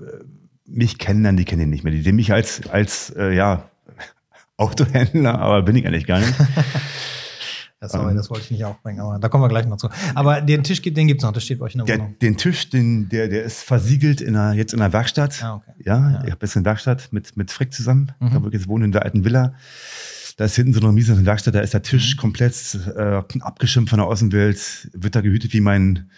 äh, 0.00 0.24
mich 0.66 0.98
kennenlernen, 0.98 1.36
die 1.36 1.44
kennen 1.44 1.62
ihn 1.62 1.70
nicht 1.70 1.84
mehr. 1.84 1.92
Die 1.92 2.02
sehen 2.02 2.16
mich 2.16 2.32
als, 2.32 2.66
als 2.68 3.10
äh, 3.16 3.34
ja, 3.34 3.64
Autohändler, 4.56 5.38
aber 5.38 5.62
bin 5.62 5.76
ich 5.76 5.86
eigentlich 5.86 6.06
gar 6.06 6.20
nicht. 6.20 6.34
Ja, 7.80 7.88
sorry, 7.88 8.10
Ähm. 8.10 8.16
das 8.16 8.28
wollte 8.28 8.42
ich 8.42 8.50
nicht 8.50 8.64
aufbringen, 8.64 8.98
aber 8.98 9.20
da 9.20 9.28
kommen 9.28 9.44
wir 9.44 9.48
gleich 9.48 9.64
noch 9.64 9.76
zu. 9.76 9.88
Aber 10.16 10.40
den 10.40 10.64
Tisch, 10.64 10.82
gibt- 10.82 10.96
den 10.96 11.06
gibt's 11.06 11.22
noch, 11.22 11.30
der 11.32 11.38
steht 11.38 11.60
bei 11.60 11.66
euch 11.66 11.74
in 11.76 11.78
der 11.78 11.86
Der, 11.86 11.98
Wohnung. 12.00 12.18
den 12.18 12.36
Tisch, 12.36 12.68
den, 12.70 13.08
der, 13.08 13.28
der 13.28 13.44
ist 13.44 13.62
versiegelt 13.62 14.20
in 14.20 14.34
einer, 14.34 14.52
jetzt 14.54 14.72
in 14.74 14.80
einer 14.80 14.92
Werkstatt. 14.92 15.40
Ah, 15.44 15.54
okay. 15.54 15.70
Ja, 15.84 16.10
Ja. 16.10 16.24
ich 16.24 16.32
habe 16.32 16.44
jetzt 16.44 16.56
eine 16.56 16.64
Werkstatt 16.64 17.12
mit, 17.12 17.36
mit 17.36 17.52
Frick 17.52 17.72
zusammen. 17.72 18.10
Mhm. 18.18 18.30
Da 18.32 18.42
wo 18.42 18.48
ich 18.48 18.54
jetzt 18.54 18.66
wohne 18.66 18.84
in 18.84 18.90
der 18.90 19.04
alten 19.04 19.24
Villa. 19.24 19.54
Da 20.38 20.44
ist 20.44 20.54
hinten 20.56 20.72
so 20.72 20.80
eine 20.80 20.92
miese 20.92 21.26
Werkstatt, 21.26 21.54
da 21.56 21.60
ist 21.60 21.74
der 21.74 21.82
Tisch 21.82 22.14
Mhm. 22.16 22.20
komplett 22.20 22.78
äh, 22.96 23.22
abgeschirmt 23.40 23.90
von 23.90 23.98
der 23.98 24.06
Außenwelt, 24.06 24.88
wird 24.94 25.14
da 25.16 25.20
gehütet 25.20 25.52
wie 25.52 25.60
mein, 25.60 26.08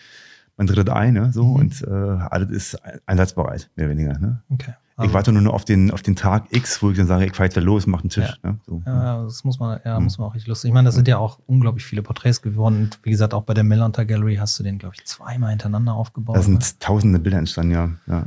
mein 0.58 0.66
drittes 0.66 0.94
Ei, 0.94 1.10
ne? 1.10 1.32
So, 1.32 1.44
Mhm. 1.44 1.54
und 1.56 1.82
äh, 1.82 1.90
alles 1.90 2.50
ist 2.50 2.78
einsatzbereit, 3.06 3.70
mehr 3.76 3.86
oder 3.86 3.96
weniger. 3.96 4.18
Ne? 4.18 4.42
Okay. 4.50 4.74
Ich 4.96 5.04
Also- 5.04 5.14
warte 5.14 5.32
nur 5.32 5.40
noch 5.40 5.54
auf 5.54 5.64
den, 5.64 5.90
auf 5.90 6.02
den 6.02 6.16
Tag 6.16 6.48
X, 6.50 6.82
wo 6.82 6.90
ich 6.90 6.98
dann 6.98 7.06
sage, 7.06 7.24
ich 7.24 7.34
fahr 7.34 7.46
jetzt 7.46 7.56
da 7.56 7.62
los, 7.62 7.86
mach 7.86 8.00
einen 8.02 8.10
Tisch. 8.10 8.38
Ja. 8.44 8.50
Ne? 8.50 8.58
So. 8.66 8.82
Ja, 8.84 9.22
das 9.22 9.42
muss 9.44 9.58
man, 9.58 9.80
ja, 9.86 9.98
Mhm. 9.98 10.04
muss 10.04 10.18
man 10.18 10.28
auch 10.28 10.34
richtig 10.34 10.48
lustig. 10.48 10.68
Ich 10.68 10.74
meine, 10.74 10.84
das 10.88 10.94
sind 10.94 11.08
ja 11.08 11.16
auch 11.16 11.38
unglaublich 11.46 11.86
viele 11.86 12.02
Porträts 12.02 12.42
geworden. 12.42 12.76
Und 12.76 12.98
wie 13.02 13.10
gesagt, 13.10 13.32
auch 13.32 13.44
bei 13.44 13.54
der 13.54 13.64
Millonter 13.64 14.04
Gallery 14.04 14.36
hast 14.36 14.58
du 14.58 14.62
den, 14.62 14.76
glaube 14.78 14.96
ich, 14.98 15.06
zweimal 15.06 15.48
hintereinander 15.50 15.94
aufgebaut. 15.94 16.36
Da 16.36 16.40
ne? 16.40 16.44
sind 16.44 16.78
tausende 16.80 17.18
Bilder 17.18 17.38
entstanden, 17.38 17.72
ja. 17.72 17.90
ja. 18.06 18.26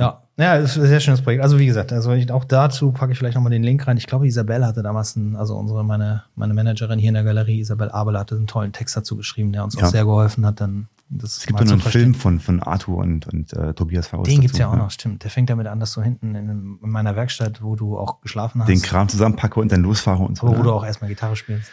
Ja, 0.00 0.22
ja, 0.36 0.58
das 0.58 0.76
ist 0.76 0.82
ein 0.82 0.88
sehr 0.88 1.00
schönes 1.00 1.20
Projekt. 1.22 1.42
Also 1.42 1.58
wie 1.58 1.66
gesagt, 1.66 1.92
also 1.92 2.12
ich, 2.12 2.30
auch 2.32 2.44
dazu 2.44 2.92
packe 2.92 3.12
ich 3.12 3.18
vielleicht 3.18 3.34
nochmal 3.34 3.50
den 3.52 3.62
Link 3.62 3.86
rein. 3.86 3.96
Ich 3.96 4.06
glaube, 4.06 4.26
Isabel 4.26 4.64
hatte 4.66 4.82
damals, 4.82 5.16
einen, 5.16 5.36
also 5.36 5.56
unsere, 5.56 5.84
meine, 5.84 6.24
meine 6.34 6.54
Managerin 6.54 6.98
hier 6.98 7.08
in 7.08 7.14
der 7.14 7.24
Galerie, 7.24 7.60
Isabel 7.60 7.90
Abel, 7.90 8.18
hatte 8.18 8.36
einen 8.36 8.46
tollen 8.46 8.72
Text 8.72 8.96
dazu 8.96 9.16
geschrieben, 9.16 9.52
der 9.52 9.64
uns 9.64 9.76
auch 9.76 9.82
Ja. 9.82 9.88
sehr 9.88 10.04
geholfen 10.04 10.46
hat, 10.46 10.60
dann 10.60 10.88
das 11.12 11.38
Es 11.38 11.46
gibt 11.46 11.58
mal 11.58 11.66
ja 11.66 11.74
noch 11.76 11.84
einen. 11.84 11.92
Film 11.92 12.14
von, 12.14 12.38
von 12.38 12.62
Arthur 12.62 12.98
und, 12.98 13.26
und 13.26 13.52
äh, 13.52 13.74
Tobias 13.74 14.06
Faust. 14.06 14.30
Den 14.30 14.40
gibt's 14.40 14.56
dazu, 14.56 14.62
ja 14.62 14.72
auch 14.72 14.76
noch, 14.76 14.90
stimmt. 14.92 15.24
Der 15.24 15.30
fängt 15.30 15.50
damit 15.50 15.66
an, 15.66 15.80
dass 15.80 15.92
du 15.92 16.02
hinten 16.02 16.34
in, 16.36 16.48
in 16.48 16.78
meiner 16.90 17.16
Werkstatt, 17.16 17.62
wo 17.62 17.74
du 17.74 17.98
auch 17.98 18.20
geschlafen 18.20 18.60
hast, 18.60 18.68
Den 18.68 18.80
Kram 18.80 19.08
zusammenpacke 19.08 19.58
und 19.60 19.72
dann 19.72 19.82
losfahre 19.82 20.22
und 20.22 20.38
so. 20.38 20.46
aber 20.46 20.58
wo 20.58 20.62
du 20.62 20.72
auch 20.72 20.84
erstmal 20.84 21.08
Gitarre 21.10 21.34
spielst. 21.34 21.68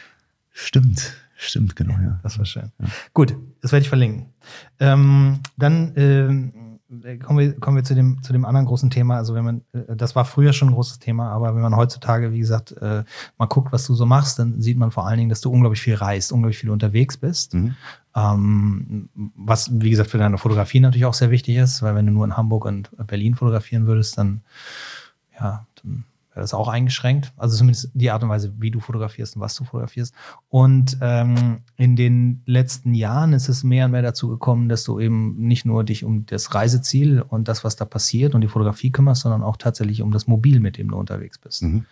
Stimmt, 0.51 1.13
stimmt, 1.35 1.75
genau, 1.75 1.93
ja. 2.01 2.19
Das 2.23 2.39
war 2.39 2.45
schön. 2.45 2.71
Gut, 3.13 3.35
das 3.61 3.71
werde 3.71 3.83
ich 3.83 3.89
verlinken. 3.89 4.25
Ähm, 4.79 5.39
dann 5.55 5.93
ähm, 5.95 6.51
äh, 6.55 6.66
kommen 6.89 7.39
wir, 7.39 7.59
kommen 7.59 7.75
wir 7.75 7.83
zu 7.83 7.95
dem, 7.95 8.21
zu 8.23 8.31
dem 8.31 8.45
anderen 8.45 8.65
großen 8.65 8.89
Thema. 8.89 9.17
Also 9.17 9.35
wenn 9.35 9.43
man, 9.43 9.61
äh, 9.73 9.95
das 9.95 10.15
war 10.15 10.25
früher 10.25 10.53
schon 10.53 10.69
ein 10.69 10.73
großes 10.73 10.99
Thema, 10.99 11.29
aber 11.31 11.53
wenn 11.53 11.61
man 11.61 11.75
heutzutage, 11.75 12.31
wie 12.31 12.39
gesagt, 12.39 12.71
äh, 12.71 13.03
mal 13.37 13.45
guckt, 13.47 13.71
was 13.71 13.85
du 13.85 13.93
so 13.93 14.05
machst, 14.05 14.39
dann 14.39 14.61
sieht 14.61 14.77
man 14.77 14.91
vor 14.91 15.05
allen 15.05 15.17
Dingen, 15.17 15.29
dass 15.29 15.41
du 15.41 15.51
unglaublich 15.51 15.81
viel 15.81 15.95
reist, 15.95 16.31
unglaublich 16.31 16.57
viel 16.57 16.69
unterwegs 16.69 17.17
bist. 17.17 17.53
Mhm. 17.53 17.75
Ähm, 18.15 19.09
was, 19.35 19.69
wie 19.71 19.89
gesagt, 19.89 20.09
für 20.09 20.17
deine 20.17 20.37
Fotografie 20.37 20.79
natürlich 20.79 21.05
auch 21.05 21.13
sehr 21.13 21.31
wichtig 21.31 21.57
ist, 21.57 21.81
weil 21.81 21.95
wenn 21.95 22.05
du 22.05 22.13
nur 22.13 22.25
in 22.25 22.37
Hamburg 22.37 22.65
und 22.65 22.89
Berlin 23.05 23.35
fotografieren 23.35 23.85
würdest, 23.85 24.17
dann, 24.17 24.41
ja, 25.39 25.65
dann 25.83 26.05
das 26.41 26.53
auch 26.53 26.67
eingeschränkt. 26.67 27.33
Also 27.37 27.57
zumindest 27.57 27.91
die 27.93 28.11
Art 28.11 28.23
und 28.23 28.29
Weise, 28.29 28.53
wie 28.57 28.71
du 28.71 28.79
fotografierst 28.79 29.35
und 29.35 29.41
was 29.41 29.55
du 29.55 29.63
fotografierst. 29.63 30.13
Und 30.49 30.97
ähm, 31.01 31.59
in 31.75 31.95
den 31.95 32.41
letzten 32.45 32.93
Jahren 32.93 33.33
ist 33.33 33.49
es 33.49 33.63
mehr 33.63 33.85
und 33.85 33.91
mehr 33.91 34.01
dazu 34.01 34.29
gekommen, 34.29 34.69
dass 34.69 34.83
du 34.83 34.99
eben 34.99 35.35
nicht 35.37 35.65
nur 35.65 35.83
dich 35.83 36.03
um 36.03 36.25
das 36.25 36.53
Reiseziel 36.53 37.21
und 37.21 37.47
das, 37.47 37.63
was 37.63 37.75
da 37.75 37.85
passiert 37.85 38.35
und 38.35 38.41
die 38.41 38.47
Fotografie 38.47 38.91
kümmerst, 38.91 39.21
sondern 39.21 39.43
auch 39.43 39.57
tatsächlich 39.57 40.01
um 40.01 40.11
das 40.11 40.27
Mobil, 40.27 40.59
mit 40.59 40.77
dem 40.77 40.89
du 40.89 40.97
unterwegs 40.97 41.37
bist. 41.37 41.63
Mhm. 41.63 41.85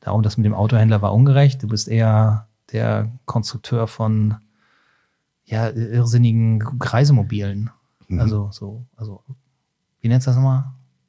Darum, 0.00 0.22
das 0.22 0.36
mit 0.36 0.46
dem 0.46 0.54
Autohändler 0.54 1.02
war 1.02 1.12
ungerecht. 1.12 1.62
Du 1.62 1.68
bist 1.68 1.88
eher 1.88 2.46
der 2.72 3.10
Konstrukteur 3.24 3.86
von 3.86 4.36
ja, 5.44 5.68
irrsinnigen 5.70 6.62
Reisemobilen. 6.80 7.70
Mhm. 8.08 8.20
Also 8.20 8.50
so, 8.52 8.84
also 8.96 9.22
wie 10.00 10.08
nennst 10.08 10.26
du 10.26 10.30
das 10.30 10.36
nochmal? 10.36 10.66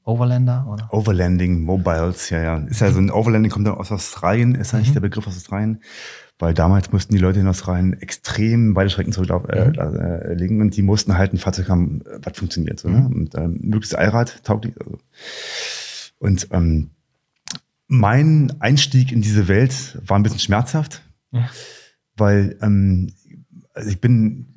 Overlander, 0.09 0.67
oder? 0.69 0.89
Overlanding 0.91 1.63
Mobiles, 1.63 2.29
ja, 2.29 2.41
ja. 2.41 2.57
Ist 2.57 2.81
ja 2.81 2.91
so 2.91 2.99
ein 2.99 3.11
Overlanding 3.11 3.51
kommt 3.51 3.67
dann 3.67 3.75
aus 3.75 3.91
Australien, 3.91 4.55
ist 4.55 4.73
eigentlich 4.73 4.89
mhm. 4.89 4.93
der 4.93 5.01
Begriff 5.01 5.27
aus 5.27 5.37
Australien. 5.37 5.81
Weil 6.41 6.53
damals 6.53 6.91
mussten 6.93 7.13
die 7.13 7.19
Leute 7.19 7.41
in 7.41 7.47
Australien 7.47 7.93
extrem 8.01 8.73
beide 8.73 8.89
Strecken 8.89 9.11
zurücklegen 9.11 9.75
äh, 9.75 10.45
mhm. 10.45 10.59
äh, 10.59 10.61
und 10.61 10.75
die 10.75 10.81
mussten 10.81 11.17
halt 11.17 11.33
ein 11.33 11.37
Fahrzeug 11.37 11.67
haben, 11.67 12.01
was 12.23 12.37
funktioniert. 12.37 12.79
So, 12.79 12.87
ne? 12.89 13.01
Mhm. 13.01 13.05
Und 13.07 13.35
ähm, 13.35 13.59
möglichst 13.61 13.95
Allrad 13.95 14.41
tauglich. 14.43 14.73
Also. 14.79 14.99
Und 16.17 16.47
ähm, 16.51 16.91
mein 17.87 18.53
Einstieg 18.59 19.11
in 19.11 19.21
diese 19.21 19.47
Welt 19.47 19.99
war 20.05 20.17
ein 20.17 20.23
bisschen 20.23 20.39
schmerzhaft, 20.39 21.01
ja. 21.31 21.49
weil 22.15 22.57
ähm, 22.61 23.11
also 23.73 23.89
ich 23.89 23.99
bin 23.99 24.48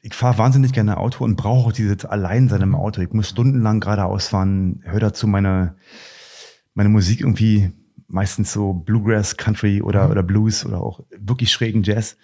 ich 0.00 0.14
fahre 0.14 0.38
wahnsinnig 0.38 0.72
gerne 0.72 0.96
Auto 0.96 1.24
und 1.24 1.36
brauche 1.36 1.68
auch 1.68 1.72
dieses 1.72 2.04
Alleinsein 2.04 2.62
im 2.62 2.74
Auto. 2.74 3.00
Ich 3.00 3.12
muss 3.12 3.30
stundenlang 3.30 3.80
geradeaus 3.80 4.28
fahren, 4.28 4.80
höre 4.84 5.00
dazu 5.00 5.26
meine, 5.26 5.74
meine 6.74 6.88
Musik 6.88 7.20
irgendwie 7.20 7.72
meistens 8.06 8.52
so 8.52 8.72
Bluegrass, 8.72 9.36
Country 9.36 9.82
oder, 9.82 10.06
mhm. 10.06 10.10
oder 10.12 10.22
Blues 10.22 10.64
oder 10.64 10.80
auch 10.80 11.00
wirklich 11.18 11.52
schrägen 11.52 11.82
Jazz 11.82 12.16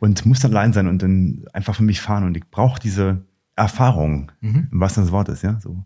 und 0.00 0.24
muss 0.26 0.40
dann 0.40 0.52
allein 0.52 0.72
sein 0.72 0.86
und 0.86 1.02
dann 1.02 1.44
einfach 1.52 1.74
für 1.74 1.82
mich 1.82 2.00
fahren 2.00 2.24
und 2.24 2.36
ich 2.36 2.48
brauche 2.50 2.80
diese 2.80 3.24
Erfahrung, 3.56 4.32
mhm. 4.40 4.68
im 4.70 4.80
wahrsten 4.80 5.04
Sinne 5.04 5.06
des 5.06 5.12
Wortes, 5.12 5.42
ja, 5.42 5.60
so. 5.60 5.84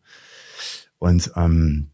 Und 0.98 1.32
ähm, 1.36 1.90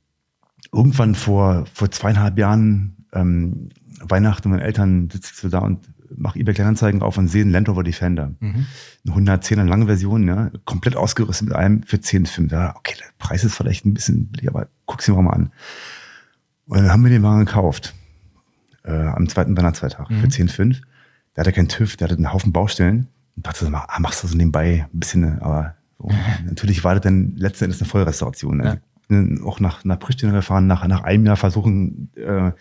irgendwann 0.73 1.15
vor, 1.15 1.65
vor 1.73 1.91
zweieinhalb 1.91 2.39
Jahren, 2.39 3.07
ähm, 3.13 3.71
Weihnachten, 4.01 4.51
meine 4.51 4.63
Eltern 4.63 5.09
sitze 5.11 5.31
ich 5.33 5.41
so 5.41 5.49
da 5.49 5.61
und 5.61 5.93
mache 6.17 6.39
eBay 6.39 6.55
Kleinanzeigen 6.55 7.03
auf 7.03 7.19
und 7.19 7.29
sehe 7.29 7.43
einen 7.43 7.53
Land 7.53 7.69
Rover 7.69 7.85
Defender. 7.85 8.33
Mhm. 8.41 8.67
Eine 9.07 9.39
110er 9.39 9.65
lange 9.65 9.87
Version, 9.87 10.27
ja, 10.27 10.51
komplett 10.65 10.97
ausgerüstet 10.97 11.49
mit 11.49 11.57
allem 11.57 11.83
für 11.83 11.97
10,5. 11.97 12.51
Ja, 12.51 12.75
okay, 12.77 12.95
der 12.99 13.07
Preis 13.19 13.45
ist 13.45 13.55
vielleicht 13.55 13.85
ein 13.85 13.95
bisschen 13.95 14.29
billig, 14.29 14.49
aber 14.49 14.69
guck's 14.87 15.07
dir 15.07 15.15
mal 15.15 15.31
an. 15.31 15.53
Und 16.67 16.79
dann 16.79 16.91
haben 16.91 17.03
wir 17.03 17.11
den 17.11 17.23
Wagen 17.23 17.45
gekauft. 17.45 17.95
Äh, 18.85 18.93
am 18.93 19.29
zweiten 19.29 19.57
Weihnachtsfeiertag 19.57 20.11
mhm. 20.11 20.21
für 20.21 20.27
10,5. 20.27 20.81
Der 21.37 21.45
hatte 21.45 21.53
keinen 21.53 21.69
TÜV, 21.69 21.97
der 21.97 22.09
hatte 22.09 22.17
einen 22.17 22.33
Haufen 22.33 22.53
Baustellen. 22.53 23.09
Und 23.37 23.47
dachte 23.47 23.65
so, 23.65 23.73
ah, 23.73 23.99
machst 24.01 24.23
du 24.23 24.29
so 24.29 24.37
nebenbei 24.37 24.87
ein 24.93 24.99
bisschen, 24.99 25.41
aber 25.41 25.77
so. 25.99 26.11
natürlich 26.45 26.85
war 26.85 26.95
das 26.95 27.03
dann 27.03 27.35
letzten 27.37 27.65
Endes 27.65 27.81
eine 27.81 27.89
Vollrestauration. 27.89 28.59
Ne? 28.59 28.65
Ja 28.65 28.77
auch 29.45 29.61
nach, 29.61 29.85
nach 29.85 29.99
Pristina 29.99 30.33
gefahren, 30.33 30.67
nach, 30.67 30.87
nach 30.87 31.03
einem 31.03 31.27
Jahr 31.27 31.37
versuchen, 31.37 32.11
äh, 32.15 32.53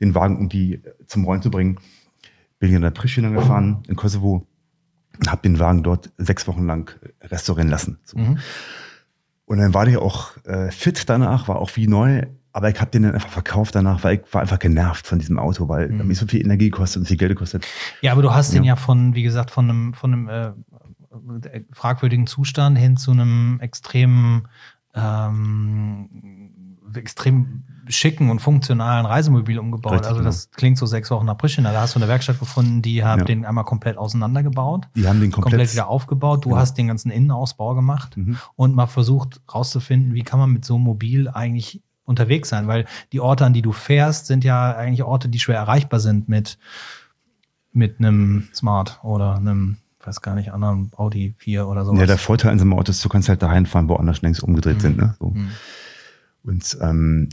den 0.00 0.14
Wagen 0.14 0.36
irgendwie 0.36 0.82
zum 1.06 1.24
Rollen 1.24 1.40
zu 1.40 1.50
bringen 1.50 1.78
bin 2.58 2.70
ich 2.70 2.76
in 2.76 2.82
der 2.82 2.90
Pristina 2.90 3.28
gefahren 3.30 3.82
in 3.88 3.96
Kosovo 3.96 4.46
und 5.18 5.30
habe 5.30 5.42
den 5.42 5.58
Wagen 5.58 5.82
dort 5.82 6.12
sechs 6.18 6.46
Wochen 6.48 6.66
lang 6.66 6.98
restaurieren 7.22 7.68
lassen. 7.68 7.98
So. 8.04 8.18
Mhm. 8.18 8.38
Und 9.46 9.58
dann 9.58 9.74
war 9.74 9.84
der 9.84 10.00
auch 10.00 10.32
äh, 10.44 10.70
fit 10.70 11.08
danach, 11.08 11.48
war 11.48 11.56
auch 11.56 11.70
wie 11.76 11.86
neu, 11.86 12.22
aber 12.52 12.70
ich 12.70 12.80
habe 12.80 12.90
den 12.90 13.02
dann 13.02 13.14
einfach 13.14 13.30
verkauft 13.30 13.74
danach, 13.74 14.04
weil 14.04 14.16
ich 14.16 14.34
war 14.34 14.40
einfach 14.40 14.58
genervt 14.58 15.06
von 15.06 15.18
diesem 15.18 15.38
Auto, 15.38 15.68
weil 15.68 15.88
mhm. 15.88 16.06
mir 16.06 16.14
so 16.14 16.26
viel 16.26 16.40
Energie 16.40 16.70
kostet 16.70 17.00
und 17.00 17.06
viel 17.06 17.16
Geld 17.16 17.36
kostet. 17.36 17.66
Ja, 18.00 18.12
aber 18.12 18.22
du 18.22 18.32
hast 18.32 18.52
ja. 18.52 18.60
den 18.60 18.64
ja 18.64 18.76
von, 18.76 19.14
wie 19.14 19.22
gesagt, 19.22 19.50
von 19.50 19.68
einem, 19.68 19.94
von 19.94 20.12
einem 20.12 20.28
äh, 20.28 21.62
fragwürdigen 21.72 22.26
Zustand 22.26 22.78
hin 22.78 22.96
zu 22.96 23.10
einem 23.10 23.58
extremen, 23.60 24.48
ähm, 24.94 26.78
extrem 26.94 27.64
schicken 27.88 28.30
und 28.30 28.40
funktionalen 28.40 29.06
Reisemobil 29.06 29.58
umgebaut. 29.58 29.92
Richtig, 29.92 30.08
also 30.08 30.22
das 30.22 30.46
genau. 30.46 30.56
klingt 30.56 30.78
so 30.78 30.86
sechs 30.86 31.10
Wochen 31.10 31.26
nach 31.26 31.36
Pristina. 31.36 31.72
Da 31.72 31.82
hast 31.82 31.94
du 31.94 31.98
eine 31.98 32.08
Werkstatt 32.08 32.38
gefunden, 32.38 32.82
die 32.82 33.04
haben 33.04 33.20
ja. 33.20 33.24
den 33.24 33.44
einmal 33.44 33.64
komplett 33.64 33.98
auseinandergebaut. 33.98 34.88
Die 34.94 35.06
haben 35.06 35.20
den 35.20 35.30
komplett, 35.30 35.52
komplett 35.52 35.72
wieder 35.72 35.88
aufgebaut. 35.88 36.44
Du 36.44 36.50
genau. 36.50 36.60
hast 36.60 36.78
den 36.78 36.88
ganzen 36.88 37.10
Innenausbau 37.10 37.74
gemacht 37.74 38.16
mhm. 38.16 38.38
und 38.56 38.74
mal 38.74 38.86
versucht 38.86 39.40
rauszufinden, 39.52 40.14
wie 40.14 40.22
kann 40.22 40.38
man 40.38 40.50
mit 40.50 40.64
so 40.64 40.76
einem 40.76 40.84
Mobil 40.84 41.28
eigentlich 41.28 41.82
unterwegs 42.04 42.50
sein, 42.50 42.66
weil 42.66 42.84
die 43.12 43.20
Orte, 43.20 43.46
an 43.46 43.54
die 43.54 43.62
du 43.62 43.72
fährst, 43.72 44.26
sind 44.26 44.44
ja 44.44 44.76
eigentlich 44.76 45.02
Orte, 45.02 45.28
die 45.28 45.40
schwer 45.40 45.56
erreichbar 45.56 46.00
sind 46.00 46.28
mit, 46.28 46.58
mit 47.72 47.98
einem 47.98 48.48
Smart 48.54 49.00
oder 49.02 49.36
einem 49.36 49.78
weiß 50.06 50.20
gar 50.20 50.34
nicht, 50.34 50.52
anderen 50.52 50.90
Audi 50.96 51.34
4 51.38 51.66
oder 51.66 51.84
sowas. 51.84 52.00
Ja, 52.00 52.06
der 52.06 52.18
Vorteil 52.18 52.52
an 52.52 52.58
so 52.58 52.64
einem 52.64 52.74
Auto 52.74 52.90
ist, 52.90 53.04
du 53.04 53.08
kannst 53.08 53.28
halt 53.28 53.42
daheim 53.42 53.66
fahren, 53.66 53.88
wo 53.88 53.96
anders 53.96 54.22
längst 54.22 54.42
umgedreht 54.42 54.76
mhm. 54.76 54.80
sind. 54.80 54.96
Ne? 54.98 55.16
So. 55.18 55.30
Mhm. 55.30 55.50
Und 56.44 56.78
ähm, 56.82 57.28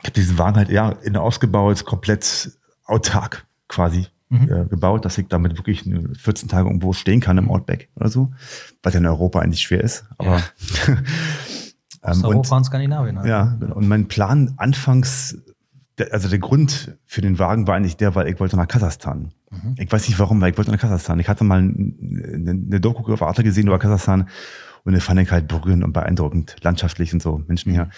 ich 0.00 0.04
habe 0.04 0.12
diesen 0.12 0.38
Wagen 0.38 0.56
halt 0.56 0.70
eher 0.70 0.98
in 1.02 1.16
ausgebaut, 1.16 1.84
komplett 1.84 2.52
autark 2.84 3.46
quasi 3.68 4.06
mhm. 4.28 4.50
äh, 4.50 4.64
gebaut, 4.66 5.04
dass 5.04 5.18
ich 5.18 5.28
damit 5.28 5.56
wirklich 5.56 5.82
14 5.82 6.48
Tage 6.48 6.68
irgendwo 6.68 6.92
stehen 6.92 7.20
kann 7.20 7.38
im 7.38 7.50
Outback 7.50 7.88
oder 7.96 8.08
so, 8.08 8.32
was 8.82 8.94
ja 8.94 9.00
in 9.00 9.06
Europa 9.06 9.40
eigentlich 9.40 9.60
schwer 9.60 9.82
ist. 9.82 10.04
Aber 10.18 10.38
ja. 10.38 10.42
ähm, 12.12 12.24
Europa 12.24 12.56
und, 12.56 12.64
Skandinavien. 12.64 13.18
Also. 13.18 13.28
Ja, 13.28 13.58
und 13.74 13.88
mein 13.88 14.08
Plan 14.08 14.54
anfangs, 14.56 15.38
also 16.10 16.28
der 16.28 16.38
Grund 16.38 16.96
für 17.04 17.20
den 17.20 17.38
Wagen 17.38 17.66
war 17.66 17.74
eigentlich 17.74 17.96
der, 17.96 18.14
weil 18.14 18.28
ich 18.28 18.38
wollte 18.38 18.56
nach 18.56 18.68
Kasachstan. 18.68 19.32
Mhm. 19.50 19.74
Ich 19.78 19.90
weiß 19.90 20.08
nicht 20.08 20.18
warum, 20.18 20.40
weil 20.40 20.52
ich 20.52 20.58
wollte 20.58 20.70
nach 20.70 20.80
Kasachstan. 20.80 21.18
Ich 21.18 21.28
hatte 21.28 21.44
mal 21.44 21.58
eine, 21.58 22.50
eine 22.50 22.80
Doku 22.80 23.12
auf 23.12 23.22
Arte 23.22 23.42
gesehen 23.42 23.66
über 23.66 23.78
Kasachstan 23.78 24.28
und 24.84 24.92
den 24.92 25.00
fand 25.00 25.20
ich 25.20 25.30
halt 25.30 25.48
berührend 25.48 25.84
und 25.84 25.92
beeindruckend, 25.92 26.56
landschaftlich 26.62 27.12
und 27.12 27.20
so, 27.20 27.42
Menschen 27.46 27.72
hier. 27.72 27.86
Mhm. 27.86 27.90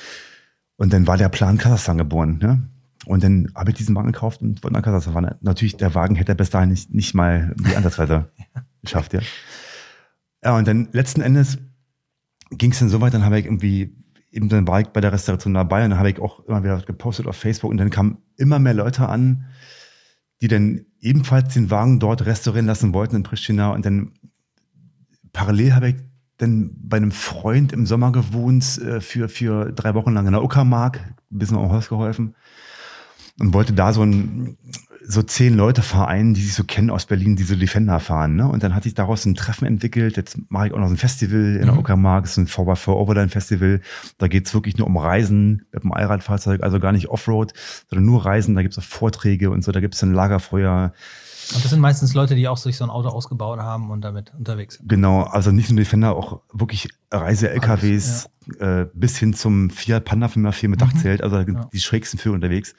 Und 0.81 0.95
dann 0.95 1.07
war 1.07 1.19
der 1.19 1.29
Plan 1.29 1.59
Kasachstan 1.59 1.99
geboren. 1.99 2.39
Ne? 2.39 2.67
Und 3.05 3.23
dann 3.23 3.53
habe 3.55 3.69
ich 3.69 3.77
diesen 3.77 3.95
Wagen 3.95 4.13
gekauft 4.13 4.41
und 4.41 4.65
wollte 4.65 4.73
nach 4.73 4.83
Kasachstan 4.83 5.13
fahren. 5.13 5.35
Natürlich, 5.43 5.77
der 5.77 5.95
Wagen 5.95 6.15
hätte 6.15 6.35
bis 6.35 6.49
dahin 6.49 6.71
nicht, 6.71 6.95
nicht 6.95 7.13
mal 7.15 7.55
die 7.59 7.77
Ansatzweise 7.77 8.31
geschafft. 8.83 9.13
Ja. 9.13 9.21
ja, 10.43 10.57
und 10.57 10.67
dann 10.67 10.89
letzten 10.93 11.21
Endes 11.21 11.59
ging 12.51 12.73
es 12.73 12.79
dann 12.79 12.89
so 12.89 13.03
weit, 13.03 13.13
dann 13.13 13.27
habe 13.27 13.39
ich 13.39 13.45
irgendwie, 13.45 13.95
eben 14.31 14.49
dann 14.49 14.67
war 14.67 14.81
ich 14.81 14.87
bei 14.87 15.03
der 15.03 15.13
Restauration 15.13 15.53
dabei 15.53 15.85
und 15.85 15.91
dann 15.91 15.99
habe 15.99 16.13
ich 16.13 16.19
auch 16.19 16.47
immer 16.47 16.65
wieder 16.65 16.81
gepostet 16.81 17.27
auf 17.27 17.37
Facebook 17.37 17.71
und 17.71 17.77
dann 17.77 17.91
kamen 17.91 18.17
immer 18.39 18.59
mehr 18.59 18.73
Leute 18.73 19.07
an, 19.07 19.45
die 20.41 20.49
dann 20.49 20.87
ebenfalls 20.99 21.53
den 21.53 21.71
Wagen 21.71 22.01
dort 22.01 22.25
restaurieren 22.25 22.65
lassen 22.65 22.95
wollten 22.95 23.17
in 23.17 23.23
Pristina 23.23 23.73
und 23.73 23.85
dann 23.85 24.13
parallel 25.35 25.75
habe 25.75 25.91
ich 25.91 25.97
dann 26.41 26.71
bei 26.83 26.97
einem 26.97 27.13
Freund 27.13 27.73
im 27.73 27.87
Sommer 27.87 28.13
gewohnt 28.13 28.79
äh, 28.79 29.01
für, 29.01 29.29
für 29.29 29.73
drei 29.73 29.95
Wochen 29.95 30.13
lang 30.13 30.27
in 30.27 30.33
der 30.33 30.43
Uckermark, 30.43 31.01
ein 31.31 31.39
bisschen 31.39 31.59
am 31.59 31.71
Haus 31.71 31.89
geholfen 31.89 32.35
und 33.41 33.55
wollte 33.55 33.73
da 33.73 33.93
so 33.93 34.03
ein 34.03 34.57
so 35.03 35.23
zehn 35.23 35.57
Leute 35.57 35.83
vereinen, 35.83 36.35
die 36.35 36.43
sich 36.43 36.55
so 36.55 36.63
kennen 36.63 36.91
aus 36.91 37.07
Berlin, 37.07 37.35
die 37.35 37.43
so 37.43 37.57
Defender 37.57 37.99
fahren. 38.01 38.37
Ne? 38.37 38.47
Und 38.47 38.63
dann 38.63 38.75
hatte 38.75 38.87
ich 38.87 38.95
daraus 38.95 39.25
ein 39.25 39.35
Treffen 39.35 39.67
entwickelt. 39.67 40.17
Jetzt 40.17 40.39
mache 40.51 40.69
ich 40.69 40.73
auch 40.73 40.79
noch 40.79 40.91
ein 40.91 40.99
Festival 40.99 41.57
in 41.57 41.65
der 41.65 41.73
mhm. 41.73 41.79
Uckermark, 41.79 42.27
ist 42.27 42.37
ein 42.37 42.47
4x4 42.47 42.91
Overland 42.91 43.33
Festival. 43.33 43.81
Da 44.19 44.29
geht's 44.29 44.55
wirklich 44.55 44.77
nur 44.77 44.87
um 44.87 44.97
Reisen 44.97 45.65
mit 45.73 45.83
dem 45.83 45.93
Allradfahrzeug, 45.93 46.63
also 46.63 46.79
gar 46.79 46.93
nicht 46.93 47.09
Offroad, 47.09 47.55
sondern 47.89 48.05
nur 48.05 48.25
Reisen. 48.25 48.55
Da 48.55 48.63
gibt's 48.63 48.79
auch 48.79 48.85
Vorträge 48.85 49.51
und 49.51 49.65
so, 49.65 49.73
da 49.73 49.81
gibt's 49.81 50.03
ein 50.03 50.13
Lagerfeuer. 50.13 50.93
Und 51.55 51.65
das 51.65 51.71
sind 51.71 51.81
meistens 51.81 52.15
Leute, 52.15 52.35
die 52.35 52.49
auch 52.49 52.57
sich 52.57 52.77
so 52.77 52.85
ein 52.85 52.91
Auto 52.91 53.09
ausgebaut 53.09 53.59
haben 53.59 53.91
und 53.91 54.03
damit 54.03 54.33
unterwegs 54.37 54.77
sind. 54.77 54.89
Genau, 54.89 55.23
also 55.23 55.51
nicht 55.51 55.71
nur 55.71 55.79
Defender, 55.79 56.15
auch 56.15 56.41
wirklich 56.53 56.89
Reise-LKWs 57.11 58.29
ja. 58.61 58.83
äh, 58.83 58.89
bis 58.95 59.19
hin 59.19 59.35
zum 59.35 59.71
Fiat 59.71 60.05
Panda 60.05 60.29
504 60.29 60.69
mit 60.69 60.81
mhm. 60.81 60.85
Dachzelt, 60.85 61.23
also 61.23 61.39
ja. 61.39 61.69
die 61.73 61.81
schrägsten 61.81 62.19
für 62.19 62.33
unterwegs. 62.33 62.75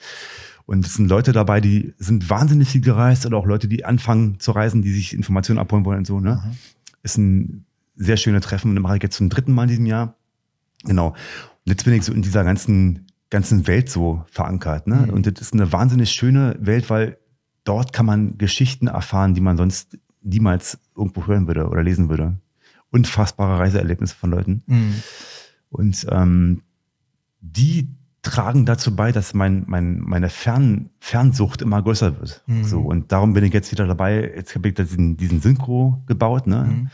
Und 0.65 0.85
es 0.85 0.93
sind 0.93 1.07
Leute 1.07 1.31
dabei, 1.31 1.59
die 1.59 1.93
sind 1.97 2.29
wahnsinnig 2.29 2.69
viel 2.69 2.81
gereist 2.81 3.25
oder 3.25 3.37
auch 3.37 3.45
Leute, 3.45 3.67
die 3.67 3.83
anfangen 3.83 4.39
zu 4.39 4.51
reisen, 4.51 4.81
die 4.81 4.93
sich 4.93 5.13
Informationen 5.13 5.59
abholen 5.59 5.85
wollen 5.85 5.99
und 5.99 6.07
so. 6.07 6.19
Ne? 6.19 6.41
Mhm. 6.45 6.51
Ist 7.03 7.17
ein 7.17 7.65
sehr 7.95 8.17
schönes 8.17 8.43
Treffen 8.43 8.69
und 8.69 8.75
das 8.75 8.83
mache 8.83 8.97
ich 8.97 9.03
jetzt 9.03 9.17
zum 9.17 9.29
dritten 9.29 9.53
Mal 9.53 9.63
in 9.63 9.69
diesem 9.69 9.85
Jahr. 9.85 10.15
Genau. 10.83 11.09
Und 11.09 11.15
jetzt 11.65 11.83
bin 11.83 11.93
ich 11.93 12.03
so 12.03 12.13
in 12.13 12.21
dieser 12.21 12.43
ganzen 12.43 13.07
ganzen 13.31 13.65
Welt 13.65 13.89
so 13.89 14.23
verankert. 14.29 14.85
Ne? 14.85 15.07
Mhm. 15.07 15.09
Und 15.09 15.25
das 15.25 15.41
ist 15.41 15.53
eine 15.53 15.71
wahnsinnig 15.71 16.11
schöne 16.11 16.55
Welt, 16.59 16.91
weil 16.91 17.17
dort 17.63 17.93
kann 17.93 18.05
man 18.05 18.37
Geschichten 18.37 18.87
erfahren, 18.87 19.33
die 19.33 19.41
man 19.41 19.57
sonst 19.57 19.97
niemals 20.21 20.79
irgendwo 20.95 21.27
hören 21.27 21.47
würde 21.47 21.67
oder 21.67 21.83
lesen 21.83 22.09
würde. 22.09 22.37
unfassbare 22.91 23.57
Reiseerlebnisse 23.57 24.15
von 24.15 24.31
Leuten. 24.31 24.63
Mhm. 24.67 24.95
Und 25.69 26.05
ähm, 26.09 26.61
die 27.39 27.87
tragen 28.21 28.65
dazu 28.65 28.95
bei, 28.95 29.11
dass 29.11 29.33
mein, 29.33 29.63
mein, 29.67 29.99
meine 29.99 30.29
Fern, 30.29 30.89
Fernsucht 30.99 31.61
immer 31.61 31.81
größer 31.81 32.19
wird. 32.19 32.43
Mhm. 32.45 32.63
So, 32.65 32.81
und 32.81 33.11
darum 33.11 33.33
bin 33.33 33.43
ich 33.43 33.53
jetzt 33.53 33.71
wieder 33.71 33.87
dabei. 33.87 34.31
Jetzt 34.35 34.55
habe 34.55 34.67
ich 34.67 34.75
diesen, 34.75 35.17
diesen 35.17 35.41
Synchro 35.41 36.03
gebaut, 36.05 36.47
ne? 36.47 36.65
Mhm. 36.69 36.89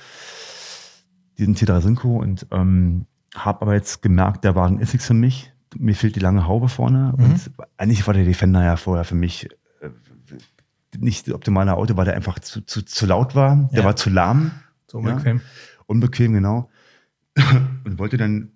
Diesen 1.37 1.55
T3 1.55 1.81
Synchro 1.81 2.17
und 2.17 2.47
ähm, 2.51 3.05
habe 3.35 3.63
aber 3.63 3.73
jetzt 3.73 4.01
gemerkt, 4.01 4.43
der 4.43 4.55
Wagen 4.55 4.79
ist 4.79 4.93
nichts 4.93 5.07
für 5.07 5.13
mich. 5.13 5.51
Mir 5.77 5.95
fehlt 5.95 6.15
die 6.15 6.19
lange 6.19 6.47
Haube 6.47 6.69
vorne. 6.69 7.13
Mhm. 7.17 7.23
Und 7.23 7.51
eigentlich 7.77 8.07
war 8.07 8.13
der 8.13 8.25
Defender 8.25 8.63
ja 8.63 8.77
vorher 8.77 9.03
für 9.03 9.15
mich 9.15 9.49
nicht 10.99 11.27
das 11.27 11.33
optimale 11.33 11.75
Auto, 11.75 11.95
weil 11.97 12.05
der 12.05 12.15
einfach 12.15 12.39
zu, 12.39 12.61
zu, 12.65 12.83
zu 12.83 13.05
laut 13.05 13.35
war. 13.35 13.69
Der 13.71 13.79
Ja. 13.79 13.85
war 13.85 13.95
zu 13.95 14.09
lahm. 14.09 14.51
So 14.87 14.99
Ja. 15.01 15.09
unbequem. 15.13 15.41
Unbequem, 15.85 16.33
genau. 16.33 16.69
Und 17.85 17.99
wollte 17.99 18.17
dann 18.17 18.51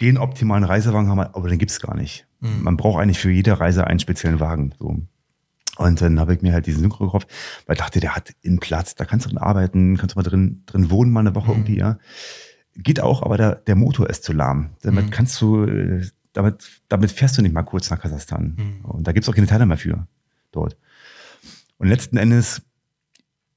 den 0.00 0.16
optimalen 0.18 0.64
Reisewagen 0.64 1.08
haben, 1.10 1.20
aber 1.20 1.48
den 1.48 1.58
gibt's 1.58 1.80
gar 1.80 1.94
nicht. 1.94 2.26
Mhm. 2.40 2.62
Man 2.62 2.76
braucht 2.76 3.02
eigentlich 3.02 3.18
für 3.18 3.30
jede 3.30 3.60
Reise 3.60 3.86
einen 3.86 4.00
speziellen 4.00 4.40
Wagen. 4.40 4.72
So. 4.78 4.96
Und 5.76 6.00
dann 6.00 6.18
habe 6.20 6.34
ich 6.34 6.42
mir 6.42 6.52
halt 6.52 6.66
diesen 6.66 6.80
Synchro 6.80 7.04
gekauft, 7.06 7.28
weil 7.66 7.74
ich 7.74 7.80
dachte, 7.80 8.00
der 8.00 8.14
hat 8.16 8.32
einen 8.44 8.60
Platz, 8.60 8.94
da 8.94 9.04
kannst 9.04 9.26
du 9.26 9.30
drin 9.30 9.38
arbeiten, 9.38 9.96
kannst 9.96 10.14
du 10.14 10.18
mal 10.18 10.22
drin, 10.22 10.62
drin 10.66 10.90
wohnen, 10.90 11.12
mal 11.12 11.20
eine 11.20 11.34
Woche 11.34 11.50
Mhm. 11.50 11.56
irgendwie, 11.58 11.78
ja. 11.78 11.98
Geht 12.76 13.00
auch, 13.00 13.22
aber 13.22 13.36
der, 13.36 13.54
der 13.56 13.74
Motor 13.76 14.08
ist 14.08 14.24
zu 14.24 14.32
lahm. 14.32 14.70
Damit 14.82 15.06
Mhm. 15.06 15.10
kannst 15.10 15.40
du, 15.40 15.64
äh, 15.64 16.06
damit, 16.32 16.68
damit 16.88 17.10
fährst 17.10 17.36
du 17.36 17.42
nicht 17.42 17.52
mal 17.52 17.62
kurz 17.62 17.90
nach 17.90 18.00
Kasachstan. 18.00 18.56
Mhm. 18.56 18.84
Und 18.84 19.06
da 19.06 19.12
gibt's 19.12 19.28
auch 19.28 19.34
keine 19.34 19.46
Teile 19.48 19.66
mehr 19.66 19.76
für 19.76 20.06
dort. 20.52 20.76
Und 21.80 21.88
letzten 21.88 22.18
Endes 22.18 22.60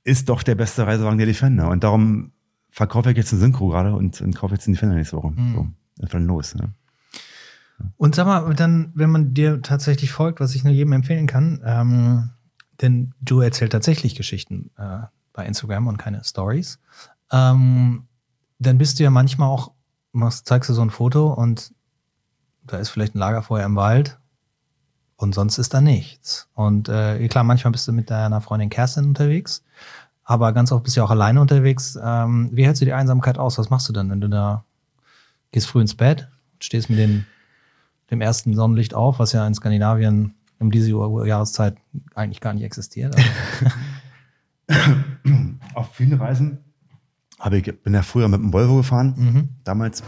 ist 0.05 0.30
doch 0.30 0.43
der 0.43 0.55
beste 0.55 0.88
Reisewagen 0.88 1.17
der 1.17 1.28
Defender. 1.28 1.69
Und 1.69 1.84
darum 1.84 2.32
verkaufe 2.69 3.11
ich 3.11 3.17
jetzt 3.17 3.34
einen 3.34 3.41
Synchro 3.41 3.67
gerade 3.67 3.93
und, 3.93 4.21
und 4.21 4.34
kaufe 4.34 4.53
jetzt 4.55 4.65
einen 4.65 4.76
Defender 4.76 4.95
nächste 4.95 5.17
Woche. 5.17 5.32
Mhm. 5.32 5.53
So, 5.53 5.67
einfach 6.01 6.19
los. 6.19 6.55
Ne? 6.55 6.74
Und 7.97 8.15
sag 8.15 8.26
mal, 8.26 8.53
dann, 8.53 8.93
wenn 8.95 9.09
man 9.09 9.34
dir 9.34 9.61
tatsächlich 9.61 10.13
folgt, 10.13 10.39
was 10.39 10.55
ich 10.55 10.63
nur 10.63 10.71
jedem 10.71 10.93
empfehlen 10.93 11.28
kann, 11.28 11.61
ähm, 11.65 12.30
denn 12.82 13.13
du 13.19 13.41
erzählst 13.41 13.74
tatsächlich 13.74 14.15
Geschichten 14.15 14.71
äh, 14.78 14.99
bei 15.34 15.45
Instagram 15.45 15.88
und 15.88 15.97
keine 15.97 16.24
Stories, 16.24 16.80
ähm, 17.30 18.07
dann 18.57 18.78
bist 18.78 18.99
du 18.99 19.03
ja 19.03 19.09
manchmal 19.09 19.49
auch, 19.49 19.74
machst, 20.13 20.47
zeigst 20.47 20.69
du 20.69 20.74
so 20.74 20.82
ein 20.82 20.91
Foto 20.91 21.34
und 21.34 21.74
da 22.63 22.78
ist 22.78 22.88
vielleicht 22.88 23.15
ein 23.15 23.19
Lagerfeuer 23.19 23.65
im 23.65 23.76
Wald 23.76 24.17
und 25.24 25.34
sonst 25.34 25.57
ist 25.57 25.74
da 25.74 25.82
nichts. 25.82 26.47
Und 26.53 26.89
äh, 26.89 27.28
klar, 27.28 27.43
manchmal 27.43 27.71
bist 27.71 27.88
du 27.88 27.91
mit 27.91 28.09
deiner 28.09 28.41
Freundin 28.41 28.69
Kerstin 28.69 29.05
unterwegs, 29.05 29.63
aber 30.24 30.53
ganz 30.53 30.71
oft 30.71 30.84
bist 30.84 30.95
du 30.95 31.01
ja 31.01 31.05
auch 31.05 31.11
alleine 31.11 31.41
unterwegs. 31.41 31.97
Ähm, 32.01 32.49
wie 32.51 32.65
hältst 32.65 32.82
du 32.82 32.86
die 32.86 32.93
Einsamkeit 32.93 33.38
aus? 33.38 33.57
Was 33.57 33.69
machst 33.69 33.89
du 33.89 33.93
dann, 33.93 34.09
wenn 34.09 34.21
du 34.21 34.30
da 34.30 34.63
gehst 35.51 35.67
früh 35.67 35.82
ins 35.82 35.95
Bett, 35.95 36.28
stehst 36.59 36.89
mit 36.89 36.99
den 36.99 37.26
dem 38.13 38.21
ersten 38.21 38.53
Sonnenlicht 38.53 38.93
auf, 38.93 39.19
was 39.19 39.34
ja 39.34 39.45
in 39.45 39.53
Skandinavien 39.53 40.36
um 40.59 40.71
diese 40.71 40.91
Jahreszeit 40.91 41.78
eigentlich 42.15 42.39
gar 42.39 42.53
nicht 42.53 42.63
existiert. 42.63 43.15
Auf 45.74 45.93
vielen 45.93 46.13
Reisen 46.13 46.59
habe 47.39 47.57
ich, 47.57 47.82
bin 47.82 47.93
ja 47.93 48.01
früher 48.01 48.30
mit 48.30 48.39
dem 48.39 48.53
Volvo 48.53 48.78
gefahren, 48.78 49.13
mhm. 49.17 49.49
damals, 49.63 50.03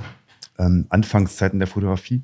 ähm, 0.57 0.85
Anfangszeiten 0.89 1.59
der 1.59 1.67
Fotografie. 1.67 2.21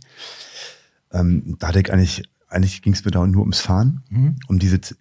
Ähm, 1.12 1.58
da 1.60 1.68
hatte 1.68 1.82
ich 1.82 1.92
eigentlich, 1.92 2.24
eigentlich 2.52 2.82
ging 2.82 2.94
es 2.94 3.04
mir 3.06 3.12
da 3.12 3.26
nur 3.26 3.42
ums 3.42 3.62
Fahren, 3.62 4.04
Mhm. 4.10 4.36
um 4.48 4.60
dieses 4.60 4.96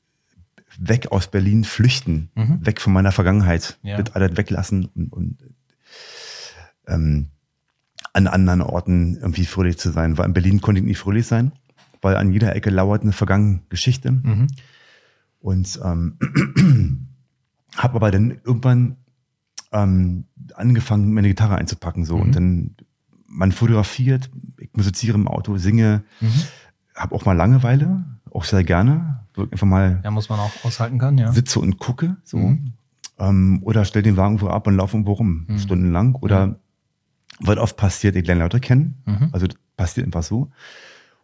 weg 0.78 1.10
aus 1.12 1.30
Berlin 1.30 1.64
flüchten, 1.64 2.30
Mhm. 2.34 2.64
weg 2.64 2.80
von 2.80 2.92
meiner 2.92 3.12
Vergangenheit, 3.12 3.78
Ja. 3.82 3.98
mit 3.98 4.14
alles 4.16 4.36
weglassen 4.36 4.86
und, 4.94 5.12
und 5.12 5.38
ähm, 6.86 7.28
an 8.12 8.26
anderen 8.26 8.62
Orten 8.62 9.16
irgendwie 9.16 9.44
fröhlich 9.46 9.78
zu 9.78 9.90
sein. 9.92 10.16
Weil 10.18 10.26
in 10.26 10.32
Berlin 10.32 10.60
konnte 10.60 10.80
ich 10.80 10.86
nicht 10.86 10.98
fröhlich 10.98 11.26
sein, 11.26 11.52
weil 12.02 12.16
an 12.16 12.32
jeder 12.32 12.54
Ecke 12.56 12.70
lauert 12.70 13.02
eine 13.02 13.12
vergangene 13.12 13.60
Geschichte. 13.68 14.10
Mhm. 14.12 14.46
Und 15.40 15.78
ähm, 15.84 16.16
habe 17.76 17.94
aber 17.96 18.10
dann 18.10 18.40
irgendwann 18.44 18.96
ähm, 19.72 20.24
angefangen, 20.54 21.12
meine 21.12 21.28
Gitarre 21.28 21.56
einzupacken. 21.56 22.04
so 22.04 22.16
Mhm. 22.16 22.22
Und 22.22 22.36
dann, 22.36 22.76
man 23.26 23.52
fotografiert, 23.52 24.28
ich 24.58 24.70
musiziere 24.74 25.16
im 25.16 25.28
Auto, 25.28 25.56
singe, 25.58 26.02
Mhm. 26.20 26.32
Habe 27.02 27.14
auch 27.14 27.24
mal 27.24 27.32
Langeweile, 27.36 28.04
auch 28.30 28.44
sehr 28.44 28.64
gerne. 28.64 29.20
Einfach 29.36 29.66
mal 29.66 30.00
Ja, 30.04 30.10
muss 30.10 30.28
man 30.28 30.38
auch 30.38 30.52
aushalten 30.64 30.98
können, 30.98 31.18
ja. 31.18 31.32
sitze 31.32 31.60
und 31.60 31.78
gucke. 31.78 32.16
so 32.24 32.36
Mhm. 32.38 32.72
ähm, 33.18 33.60
Oder 33.62 33.84
stell 33.84 34.02
den 34.02 34.16
Wagen 34.16 34.40
wo 34.40 34.48
ab 34.48 34.66
und 34.66 34.76
laufe 34.76 34.96
irgendwo 34.96 35.12
rum, 35.12 35.46
Mhm. 35.48 35.58
stundenlang. 35.58 36.14
Oder 36.16 36.56
was 37.40 37.56
oft 37.58 37.76
passiert, 37.76 38.16
ich 38.16 38.26
lerne 38.26 38.42
Leute 38.42 38.60
kennen. 38.60 39.02
Mhm. 39.06 39.28
Also 39.32 39.46
das 39.46 39.56
passiert 39.76 40.06
einfach 40.06 40.22
so. 40.22 40.50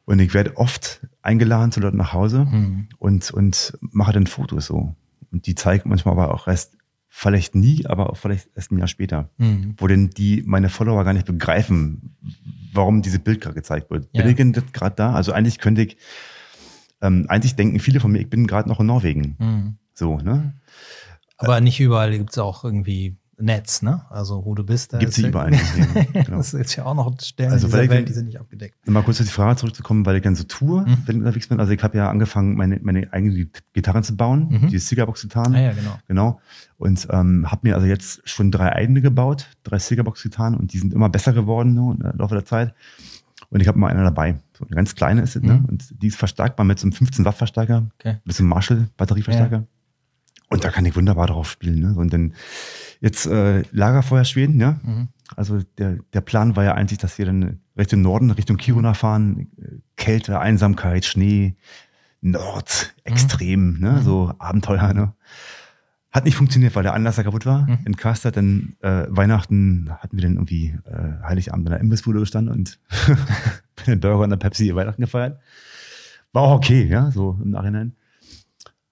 Und 0.07 0.19
ich 0.21 0.33
werde 0.35 0.57
oft 0.57 1.07
eingeladen 1.23 1.73
zu 1.73 1.81
Leuten 1.81 1.97
nach 1.99 2.13
Hause 2.13 2.47
Mhm. 2.47 2.89
und, 2.99 3.31
und 3.33 3.77
mache 3.81 4.13
dann 4.13 4.27
Fotos 4.27 4.67
so. 4.67 4.95
Und 5.33 5.47
die 5.47 5.55
zeigen 5.57 5.89
manchmal 5.89 6.13
aber 6.15 6.33
auch 6.33 6.47
erst, 6.49 6.76
vielleicht 7.19 7.55
nie, 7.55 7.87
aber 7.87 8.15
vielleicht 8.15 8.51
erst 8.55 8.71
ein 8.71 8.79
Jahr 8.79 8.89
später. 8.89 9.31
Mhm. 9.39 9.75
Wo 9.79 9.87
denn 9.87 10.11
die, 10.11 10.43
meine 10.45 10.69
Follower 10.69 11.03
gar 11.03 11.15
nicht 11.15 11.25
begreifen, 11.25 12.15
warum 12.75 13.01
diese 13.01 13.19
Bild 13.19 13.41
gerade 13.41 13.55
gezeigt 13.55 13.91
wird. 13.91 14.07
Ja. 14.13 14.21
Bin 14.21 14.31
ich 14.31 14.37
denn 14.37 14.53
das 14.53 14.71
gerade 14.75 14.97
da? 14.97 15.15
Also 15.15 15.33
eigentlich 15.33 15.59
könnte 15.59 15.81
ich, 15.81 15.97
ähm, 17.01 17.25
eigentlich 17.31 17.57
denken 17.57 17.81
viele 17.81 18.01
von 18.01 18.13
mir, 18.13 18.19
ich 18.19 18.29
bin 18.29 18.47
gerade 18.47 18.69
noch 18.69 18.81
in 18.81 18.87
Norwegen. 18.87 19.37
Mhm. 19.39 19.79
So, 19.95 20.19
ne? 20.19 20.61
Aber 21.39 21.63
nicht 21.63 21.81
überall 21.81 22.13
gibt 22.13 22.33
es 22.33 22.39
auch 22.39 22.65
irgendwie 22.65 23.17
Netz, 23.39 23.83
ne? 23.83 24.03
Also 24.09 24.45
wo 24.47 24.55
du 24.55 24.65
bist, 24.65 24.93
da 24.95 25.01
sie 25.11 25.23
ja- 25.23 25.29
überall. 25.29 25.53
Ja, 25.53 25.61
genau. 26.25 26.39
Das 26.39 26.55
ist 26.55 26.75
ja 26.77 26.85
auch 26.87 26.95
noch 26.95 27.21
Stellen 27.21 27.53
Also, 27.53 27.67
dieser 27.67 27.89
Welt, 27.91 28.09
die 28.09 28.13
sind 28.15 28.27
nicht 28.27 28.41
abgedeckt. 28.41 28.75
Mal 28.89 29.03
kurz 29.03 29.21
auf 29.21 29.27
die 29.27 29.33
Frage 29.33 29.57
zurückzukommen, 29.57 30.07
weil 30.07 30.17
ich 30.17 30.23
dann 30.23 30.35
so 30.35 30.45
tour, 30.45 30.83
Mhm. 30.87 30.97
wenn 31.07 31.17
ich 31.17 31.23
unterwegs 31.23 31.49
bin. 31.49 31.61
Also 31.61 31.73
ich 31.73 31.83
habe 31.83 31.99
ja 31.99 32.09
angefangen, 32.09 32.57
meine, 32.57 32.79
meine 32.83 33.13
eigene 33.13 33.47
Gitarre 33.75 34.03
zu 34.03 34.17
bauen, 34.17 34.49
Mhm. 34.63 34.69
die 34.69 34.79
Cigarbox-Gitarren. 34.79 35.55
Ah 35.55 35.61
ja, 35.61 35.73
genau. 35.73 35.99
Genau. 36.09 36.41
Und 36.79 37.07
ähm, 37.11 37.51
habe 37.51 37.61
mir 37.69 37.75
also 37.75 37.87
jetzt 37.87 38.27
schon 38.29 38.51
drei 38.51 38.73
eigene 38.73 39.03
gebaut, 39.03 39.47
drei 39.65 39.79
Cigarbox-Gitarren 39.79 40.55
und 40.55 40.73
die 40.73 40.79
sind 40.79 40.95
immer 40.95 41.09
besser 41.11 41.33
geworden 41.35 41.75
ne, 41.75 42.11
im 42.13 42.19
Laufe 42.19 42.35
der 42.35 42.45
Zeit. 42.47 42.75
Und 43.51 43.61
ich 43.61 43.69
habe 43.69 43.79
mal 43.79 43.89
eine 43.93 44.03
dabei. 44.03 44.39
So 44.59 44.65
eine 44.65 44.75
ganz 44.75 44.95
kleine 44.95 45.21
ist 45.21 45.37
es, 45.37 45.43
ne? 45.43 45.55
Mhm. 45.59 45.65
Und 45.67 46.03
die 46.03 46.07
ist 46.09 46.17
verstärkbar 46.17 46.65
mit 46.65 46.79
so 46.79 46.85
einem 46.87 46.93
15 46.93 47.25
Watt 47.27 47.37
Verstärker, 47.37 47.87
Okay. 48.01 48.17
bisschen 48.25 48.47
Marshall-Batterieverstärker. 48.49 49.65
Und 50.49 50.65
da 50.65 50.71
kann 50.71 50.85
ich 50.85 50.97
wunderbar 50.97 51.27
drauf 51.27 51.51
spielen. 51.51 51.81
Ne? 51.81 51.95
Und 51.97 52.13
dann 52.13 52.35
jetzt 53.01 53.27
äh, 53.27 53.63
Lagerfeuer 53.73 54.25
Schweden, 54.25 54.61
ja. 54.61 54.79
Mhm. 54.83 55.09
Also 55.35 55.61
der, 55.79 55.99
der 56.13 56.21
Plan 56.21 56.55
war 56.55 56.63
ja 56.63 56.75
eigentlich, 56.75 56.99
dass 56.99 57.19
wir 57.19 57.27
dann 57.27 57.61
Richtung 57.77 58.01
Norden, 58.03 58.31
Richtung 58.31 58.57
Kiruna 58.57 58.95
fahren. 58.95 59.49
Kälte, 59.97 60.39
Einsamkeit, 60.39 61.05
Schnee, 61.05 61.57
Nord, 62.21 62.95
extrem, 63.05 63.81
ne? 63.81 64.03
so 64.03 64.33
Abenteuer. 64.39 64.93
Ne? 64.93 65.13
Hat 66.13 66.25
nicht 66.25 66.37
funktioniert, 66.37 66.75
weil 66.77 66.83
der 66.85 66.95
Anlass 66.95 67.17
da 67.17 67.25
kaputt 67.25 67.45
war. 67.45 67.69
Mhm. 67.69 67.79
In 67.85 67.97
Karstadt 67.97 68.37
dann 68.37 68.77
äh, 68.81 69.07
Weihnachten 69.09 69.91
hatten 69.99 70.17
wir 70.17 70.23
dann 70.23 70.35
irgendwie 70.35 70.79
äh, 70.85 71.25
Heiligabend 71.25 71.67
in 71.67 71.73
der 71.73 71.81
Imbissbude 71.81 72.21
gestanden 72.21 72.55
und 72.55 72.79
den 73.87 74.01
Burger 74.01 74.25
und 74.25 74.31
der 74.31 74.37
Pepsi 74.37 74.75
Weihnachten 74.75 75.03
gefeiert. 75.03 75.41
War 76.33 76.43
auch 76.43 76.57
okay, 76.57 76.85
ja, 76.85 77.11
so 77.11 77.39
im 77.43 77.51
Nachhinein. 77.51 77.97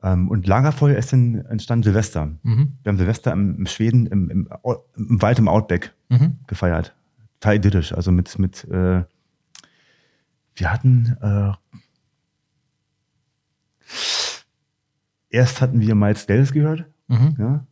Ähm, 0.04 0.28
und 0.28 0.46
Lagerfeuer 0.46 0.96
ist 0.98 1.12
dann 1.14 1.36
entstanden 1.46 1.82
Silvester. 1.82 2.26
Mhm. 2.42 2.74
Wir 2.82 2.90
haben 2.90 2.98
Silvester 2.98 3.32
im, 3.32 3.56
im 3.56 3.66
Schweden, 3.66 4.06
im, 4.06 4.28
im, 4.30 4.48
im 4.96 5.22
Wald 5.22 5.38
im 5.38 5.48
Outback 5.48 5.92
Mhm. 6.10 6.36
gefeiert. 6.46 6.94
Total 7.40 7.56
idyllisch. 7.56 7.92
Also 7.94 8.12
mit, 8.12 8.38
mit 8.38 8.64
äh, 8.64 9.02
wir 10.56 10.72
hatten 10.72 11.16
äh, 11.22 11.52
erst 15.30 15.60
hatten 15.60 15.80
wir 15.80 15.94
Miles 15.94 16.26
Davis 16.26 16.52
gehört, 16.52 16.84
Mhm. 17.08 17.34
ja, 17.38 17.66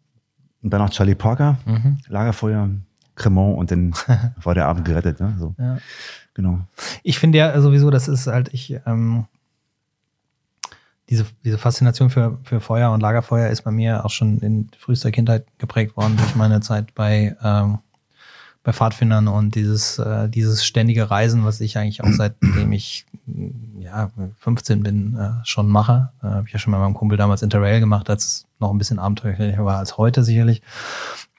und 0.62 0.72
danach 0.72 0.90
Charlie 0.90 1.14
Parker, 1.14 1.58
Mhm. 1.66 1.98
Lagerfeuer, 2.08 2.70
Cremant 3.14 3.58
und 3.58 3.70
dann 3.70 3.92
war 4.42 4.54
der 4.54 4.66
Abend 4.66 4.84
gerettet. 4.86 5.20
Ne? 5.20 5.34
So, 5.38 5.54
Ja. 5.58 5.78
genau. 6.34 6.60
Ich 7.02 7.18
finde 7.18 7.38
ja 7.38 7.60
sowieso, 7.60 7.90
das 7.90 8.08
ist 8.08 8.26
halt, 8.26 8.52
ich, 8.54 8.78
ähm, 8.86 9.26
diese, 11.12 11.26
diese 11.44 11.58
Faszination 11.58 12.08
für, 12.08 12.38
für 12.42 12.58
Feuer 12.60 12.90
und 12.90 13.02
Lagerfeuer 13.02 13.50
ist 13.50 13.62
bei 13.62 13.70
mir 13.70 14.02
auch 14.06 14.10
schon 14.10 14.38
in 14.38 14.70
frühester 14.78 15.10
Kindheit 15.10 15.44
geprägt 15.58 15.94
worden 15.94 16.16
durch 16.16 16.34
meine 16.34 16.60
Zeit 16.60 16.94
bei, 16.94 17.36
ähm, 17.44 17.80
bei 18.62 18.72
Pfadfindern 18.72 19.28
und 19.28 19.54
dieses, 19.54 19.98
äh, 19.98 20.30
dieses 20.30 20.64
ständige 20.64 21.10
Reisen, 21.10 21.44
was 21.44 21.60
ich 21.60 21.76
eigentlich 21.76 22.02
auch 22.02 22.12
seitdem 22.12 22.72
ich 22.72 23.04
mm, 23.26 23.82
ja, 23.82 24.10
15 24.38 24.82
bin, 24.82 25.14
äh, 25.16 25.44
schon 25.44 25.68
mache. 25.68 26.12
Äh, 26.22 26.28
Habe 26.28 26.46
ich 26.46 26.52
ja 26.54 26.58
schon 26.58 26.70
mal 26.70 26.80
meinem 26.80 26.94
Kumpel 26.94 27.18
damals 27.18 27.42
Interrail 27.42 27.80
gemacht, 27.80 28.08
als 28.08 28.24
es 28.24 28.46
noch 28.58 28.70
ein 28.70 28.78
bisschen 28.78 28.98
abenteuerlicher 28.98 29.66
war 29.66 29.76
als 29.76 29.98
heute 29.98 30.24
sicherlich. 30.24 30.62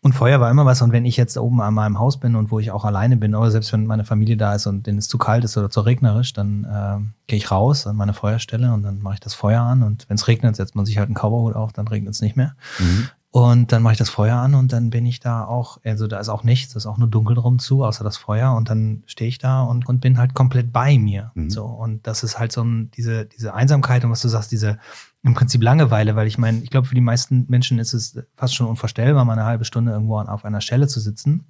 Und 0.03 0.11
Feuer 0.11 0.41
war 0.41 0.51
immer 0.51 0.65
was. 0.65 0.81
Und 0.81 0.91
wenn 0.91 1.05
ich 1.05 1.15
jetzt 1.15 1.37
oben 1.37 1.61
an 1.61 1.73
meinem 1.73 1.97
Haus 1.97 2.19
bin 2.19 2.35
und 2.35 2.51
wo 2.51 2.59
ich 2.59 2.71
auch 2.71 2.83
alleine 2.83 3.15
bin, 3.15 3.33
oder 3.35 3.49
selbst 3.49 3.71
wenn 3.71 3.85
meine 3.85 4.03
Familie 4.03 4.35
da 4.35 4.53
ist 4.53 4.67
und 4.67 4.85
denen 4.85 4.97
es 4.97 5.07
zu 5.07 5.17
kalt 5.17 5.45
ist 5.45 5.57
oder 5.57 5.69
zu 5.69 5.79
regnerisch, 5.79 6.33
dann 6.33 6.67
ähm, 6.69 7.13
gehe 7.27 7.37
ich 7.37 7.49
raus 7.51 7.87
an 7.87 7.95
meine 7.95 8.13
Feuerstelle 8.13 8.73
und 8.73 8.83
dann 8.83 9.01
mache 9.01 9.13
ich 9.13 9.19
das 9.21 9.33
Feuer 9.33 9.61
an. 9.61 9.81
Und 9.81 10.09
wenn 10.09 10.15
es 10.15 10.27
regnet, 10.27 10.57
setzt 10.57 10.75
man 10.75 10.85
sich 10.85 10.97
halt 10.97 11.07
einen 11.07 11.15
Cowboyhut 11.15 11.55
auf, 11.55 11.71
dann 11.71 11.87
regnet 11.87 12.13
es 12.13 12.21
nicht 12.21 12.35
mehr. 12.35 12.53
Mhm. 12.79 13.07
Und 13.31 13.71
dann 13.71 13.81
mache 13.81 13.93
ich 13.93 13.97
das 13.97 14.09
Feuer 14.09 14.35
an 14.35 14.55
und 14.55 14.73
dann 14.73 14.89
bin 14.89 15.05
ich 15.05 15.21
da 15.21 15.45
auch, 15.45 15.79
also 15.85 16.05
da 16.05 16.19
ist 16.19 16.29
auch 16.29 16.43
nichts, 16.43 16.73
da 16.73 16.77
ist 16.77 16.85
auch 16.85 16.97
nur 16.97 17.07
dunkel 17.07 17.35
drum 17.35 17.57
zu, 17.57 17.85
außer 17.85 18.03
das 18.03 18.17
Feuer. 18.17 18.53
Und 18.53 18.69
dann 18.69 19.03
stehe 19.05 19.29
ich 19.29 19.37
da 19.37 19.63
und, 19.63 19.87
und 19.87 20.01
bin 20.01 20.17
halt 20.17 20.33
komplett 20.33 20.73
bei 20.73 20.99
mir. 20.99 21.31
Mhm. 21.33 21.49
So. 21.49 21.63
Und 21.63 22.05
das 22.05 22.23
ist 22.23 22.37
halt 22.37 22.51
so 22.51 22.61
ein, 22.61 22.91
diese, 22.91 23.25
diese 23.25 23.53
Einsamkeit 23.53 24.03
und 24.03 24.11
was 24.11 24.21
du 24.21 24.27
sagst, 24.27 24.51
diese 24.51 24.77
im 25.23 25.33
Prinzip 25.33 25.63
Langeweile, 25.63 26.15
weil 26.15 26.27
ich 26.27 26.37
meine, 26.37 26.59
ich 26.59 26.69
glaube, 26.69 26.87
für 26.87 26.95
die 26.95 27.01
meisten 27.01 27.45
Menschen 27.47 27.79
ist 27.79 27.93
es 27.93 28.19
fast 28.35 28.55
schon 28.55 28.67
unvorstellbar, 28.67 29.23
mal 29.23 29.33
eine 29.33 29.45
halbe 29.45 29.63
Stunde 29.63 29.93
irgendwo 29.93 30.19
auf 30.19 30.43
einer 30.43 30.61
Stelle 30.61 30.87
zu 30.87 30.99
sitzen. 30.99 31.45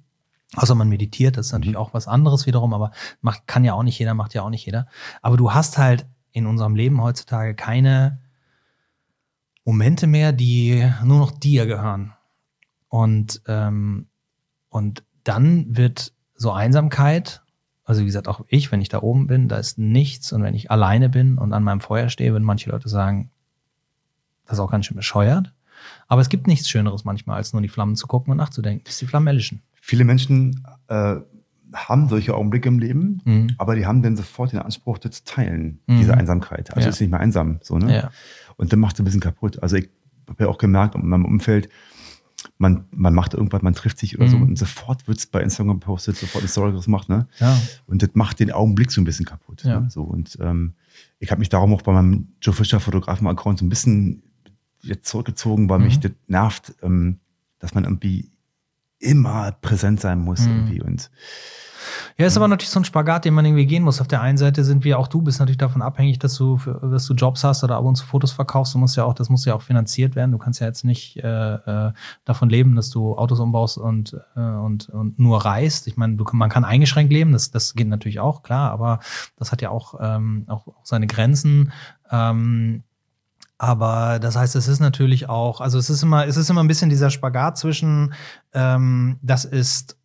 Außer 0.54 0.76
man 0.76 0.88
meditiert, 0.88 1.36
das 1.36 1.46
ist 1.46 1.52
natürlich 1.52 1.74
mhm. 1.74 1.80
auch 1.80 1.94
was 1.94 2.06
anderes 2.06 2.46
wiederum, 2.46 2.72
aber 2.72 2.92
macht, 3.20 3.48
kann 3.48 3.64
ja 3.64 3.74
auch 3.74 3.82
nicht 3.82 3.98
jeder, 3.98 4.14
macht 4.14 4.32
ja 4.34 4.42
auch 4.42 4.50
nicht 4.50 4.64
jeder. 4.64 4.86
Aber 5.20 5.36
du 5.36 5.52
hast 5.52 5.76
halt 5.78 6.06
in 6.30 6.46
unserem 6.46 6.76
Leben 6.76 7.02
heutzutage 7.02 7.56
keine 7.56 8.20
Momente 9.64 10.06
mehr, 10.06 10.32
die 10.32 10.88
nur 11.02 11.18
noch 11.18 11.32
dir 11.32 11.66
gehören. 11.66 12.12
Und, 12.88 13.42
ähm, 13.48 14.06
und 14.68 15.02
dann 15.24 15.76
wird 15.76 16.12
so 16.36 16.52
Einsamkeit, 16.52 17.42
also 17.84 18.02
wie 18.02 18.06
gesagt, 18.06 18.28
auch 18.28 18.44
ich, 18.46 18.70
wenn 18.70 18.80
ich 18.80 18.88
da 18.88 19.02
oben 19.02 19.26
bin, 19.26 19.48
da 19.48 19.56
ist 19.56 19.78
nichts 19.78 20.32
und 20.32 20.42
wenn 20.44 20.54
ich 20.54 20.70
alleine 20.70 21.08
bin 21.08 21.38
und 21.38 21.52
an 21.52 21.64
meinem 21.64 21.80
Feuer 21.80 22.08
stehe, 22.08 22.32
würden 22.32 22.44
manche 22.44 22.70
Leute 22.70 22.88
sagen, 22.88 23.30
das 24.46 24.54
ist 24.54 24.60
auch 24.60 24.70
ganz 24.70 24.86
schön 24.86 24.96
bescheuert. 24.96 25.52
Aber 26.08 26.20
es 26.20 26.28
gibt 26.28 26.46
nichts 26.46 26.68
Schöneres 26.68 27.04
manchmal, 27.04 27.36
als 27.36 27.52
nur 27.52 27.62
die 27.62 27.68
Flammen 27.68 27.96
zu 27.96 28.06
gucken 28.06 28.30
und 28.30 28.38
nachzudenken, 28.38 28.84
bis 28.84 28.98
die 28.98 29.06
Flammen 29.06 29.26
erlischen. 29.26 29.62
Viele 29.80 30.04
Menschen 30.04 30.66
äh, 30.88 31.16
haben 31.72 32.08
solche 32.08 32.34
Augenblicke 32.34 32.68
im 32.68 32.78
Leben, 32.78 33.20
mhm. 33.24 33.50
aber 33.58 33.74
die 33.74 33.86
haben 33.86 34.02
dann 34.02 34.16
sofort 34.16 34.52
den 34.52 34.60
Anspruch, 34.60 34.98
das 34.98 35.12
zu 35.12 35.24
teilen, 35.24 35.80
mhm. 35.86 35.98
diese 35.98 36.14
Einsamkeit. 36.16 36.70
Also 36.74 36.86
ja. 36.86 36.90
ist 36.90 37.00
nicht 37.00 37.10
mehr 37.10 37.20
einsam, 37.20 37.58
so, 37.62 37.78
ne? 37.78 37.94
Ja. 37.94 38.10
Und 38.56 38.72
dann 38.72 38.80
macht 38.80 38.94
es 38.94 39.00
ein 39.00 39.04
bisschen 39.04 39.20
kaputt. 39.20 39.62
Also 39.62 39.76
ich 39.76 39.90
habe 40.28 40.44
ja 40.44 40.50
auch 40.50 40.58
gemerkt 40.58 40.94
in 40.94 41.06
meinem 41.06 41.24
Umfeld, 41.24 41.68
man, 42.58 42.84
man 42.90 43.14
macht 43.14 43.34
irgendwas, 43.34 43.62
man 43.62 43.74
trifft 43.74 43.98
sich 43.98 44.16
oder 44.16 44.26
mhm. 44.26 44.30
so 44.30 44.36
und 44.36 44.58
sofort 44.58 45.08
wird 45.08 45.18
es 45.18 45.26
bei 45.26 45.40
Instagram 45.40 45.80
gepostet, 45.80 46.16
sofort 46.16 46.42
eine 46.42 46.48
Story 46.48 46.78
gemacht, 46.78 47.08
ne? 47.08 47.26
Ja. 47.38 47.58
Und 47.86 48.02
das 48.02 48.10
macht 48.14 48.38
den 48.38 48.52
Augenblick 48.52 48.92
so 48.92 49.00
ein 49.00 49.04
bisschen 49.04 49.24
kaputt. 49.24 49.64
Ja. 49.64 49.80
Ne? 49.80 49.90
So, 49.90 50.02
und 50.02 50.38
ähm, 50.40 50.74
ich 51.18 51.30
habe 51.30 51.38
mich 51.40 51.48
darum 51.48 51.72
auch 51.74 51.82
bei 51.82 51.92
meinem 51.92 52.28
Joe 52.40 52.54
Fischer 52.54 52.80
Fotografen-Account 52.80 53.58
so 53.58 53.64
ein 53.64 53.70
bisschen 53.70 54.22
jetzt 54.84 55.08
zurückgezogen, 55.08 55.68
weil 55.68 55.78
mhm. 55.78 55.84
mich 55.86 56.00
das 56.00 56.12
nervt, 56.26 56.74
ähm, 56.82 57.18
dass 57.58 57.74
man 57.74 57.84
irgendwie 57.84 58.30
immer 58.98 59.52
präsent 59.52 60.00
sein 60.00 60.20
muss 60.20 60.40
mhm. 60.40 60.50
irgendwie 60.50 60.82
und 60.82 61.10
ja, 62.16 62.26
ist 62.26 62.36
aber 62.36 62.48
natürlich 62.48 62.70
so 62.70 62.80
ein 62.80 62.84
Spagat, 62.84 63.24
den 63.24 63.34
man 63.34 63.44
irgendwie 63.44 63.66
gehen 63.66 63.82
muss. 63.82 64.00
Auf 64.00 64.08
der 64.08 64.20
einen 64.20 64.38
Seite 64.38 64.64
sind 64.64 64.84
wir, 64.84 64.98
auch 64.98 65.08
du 65.08 65.22
bist 65.22 65.40
natürlich 65.40 65.58
davon 65.58 65.82
abhängig, 65.82 66.18
dass 66.18 66.34
du, 66.36 66.58
dass 66.82 67.06
du 67.06 67.14
Jobs 67.14 67.44
hast 67.44 67.64
oder 67.64 67.76
ab 67.76 67.84
und 67.84 67.96
zu 67.96 68.06
Fotos 68.06 68.32
verkaufst. 68.32 68.74
Du 68.74 68.78
musst 68.78 68.96
ja 68.96 69.04
auch, 69.04 69.14
das 69.14 69.28
muss 69.28 69.44
ja 69.44 69.54
auch 69.54 69.62
finanziert 69.62 70.14
werden. 70.16 70.32
Du 70.32 70.38
kannst 70.38 70.60
ja 70.60 70.66
jetzt 70.66 70.84
nicht 70.84 71.16
äh, 71.16 71.54
äh, 71.54 71.92
davon 72.24 72.48
leben, 72.48 72.76
dass 72.76 72.90
du 72.90 73.16
Autos 73.16 73.40
umbaust 73.40 73.78
und, 73.78 74.16
äh, 74.36 74.40
und, 74.40 74.88
und 74.88 75.18
nur 75.18 75.44
reist. 75.44 75.86
Ich 75.86 75.96
meine, 75.96 76.16
man 76.32 76.50
kann 76.50 76.64
eingeschränkt 76.64 77.12
leben, 77.12 77.32
das, 77.32 77.50
das 77.50 77.74
geht 77.74 77.88
natürlich 77.88 78.20
auch, 78.20 78.42
klar, 78.42 78.70
aber 78.70 79.00
das 79.36 79.52
hat 79.52 79.62
ja 79.62 79.70
auch, 79.70 79.94
ähm, 80.00 80.44
auch, 80.48 80.66
auch 80.68 80.84
seine 80.84 81.06
Grenzen. 81.06 81.72
Ähm, 82.10 82.84
aber 83.64 84.18
das 84.18 84.36
heißt, 84.36 84.56
es 84.56 84.68
ist 84.68 84.80
natürlich 84.80 85.28
auch, 85.28 85.60
also 85.60 85.78
es 85.78 85.88
ist 85.88 86.02
immer, 86.02 86.26
es 86.26 86.36
ist 86.36 86.50
immer 86.50 86.62
ein 86.62 86.68
bisschen 86.68 86.90
dieser 86.90 87.10
Spagat 87.10 87.56
zwischen, 87.58 88.14
ähm, 88.52 89.18
das 89.22 89.44
ist 89.44 89.96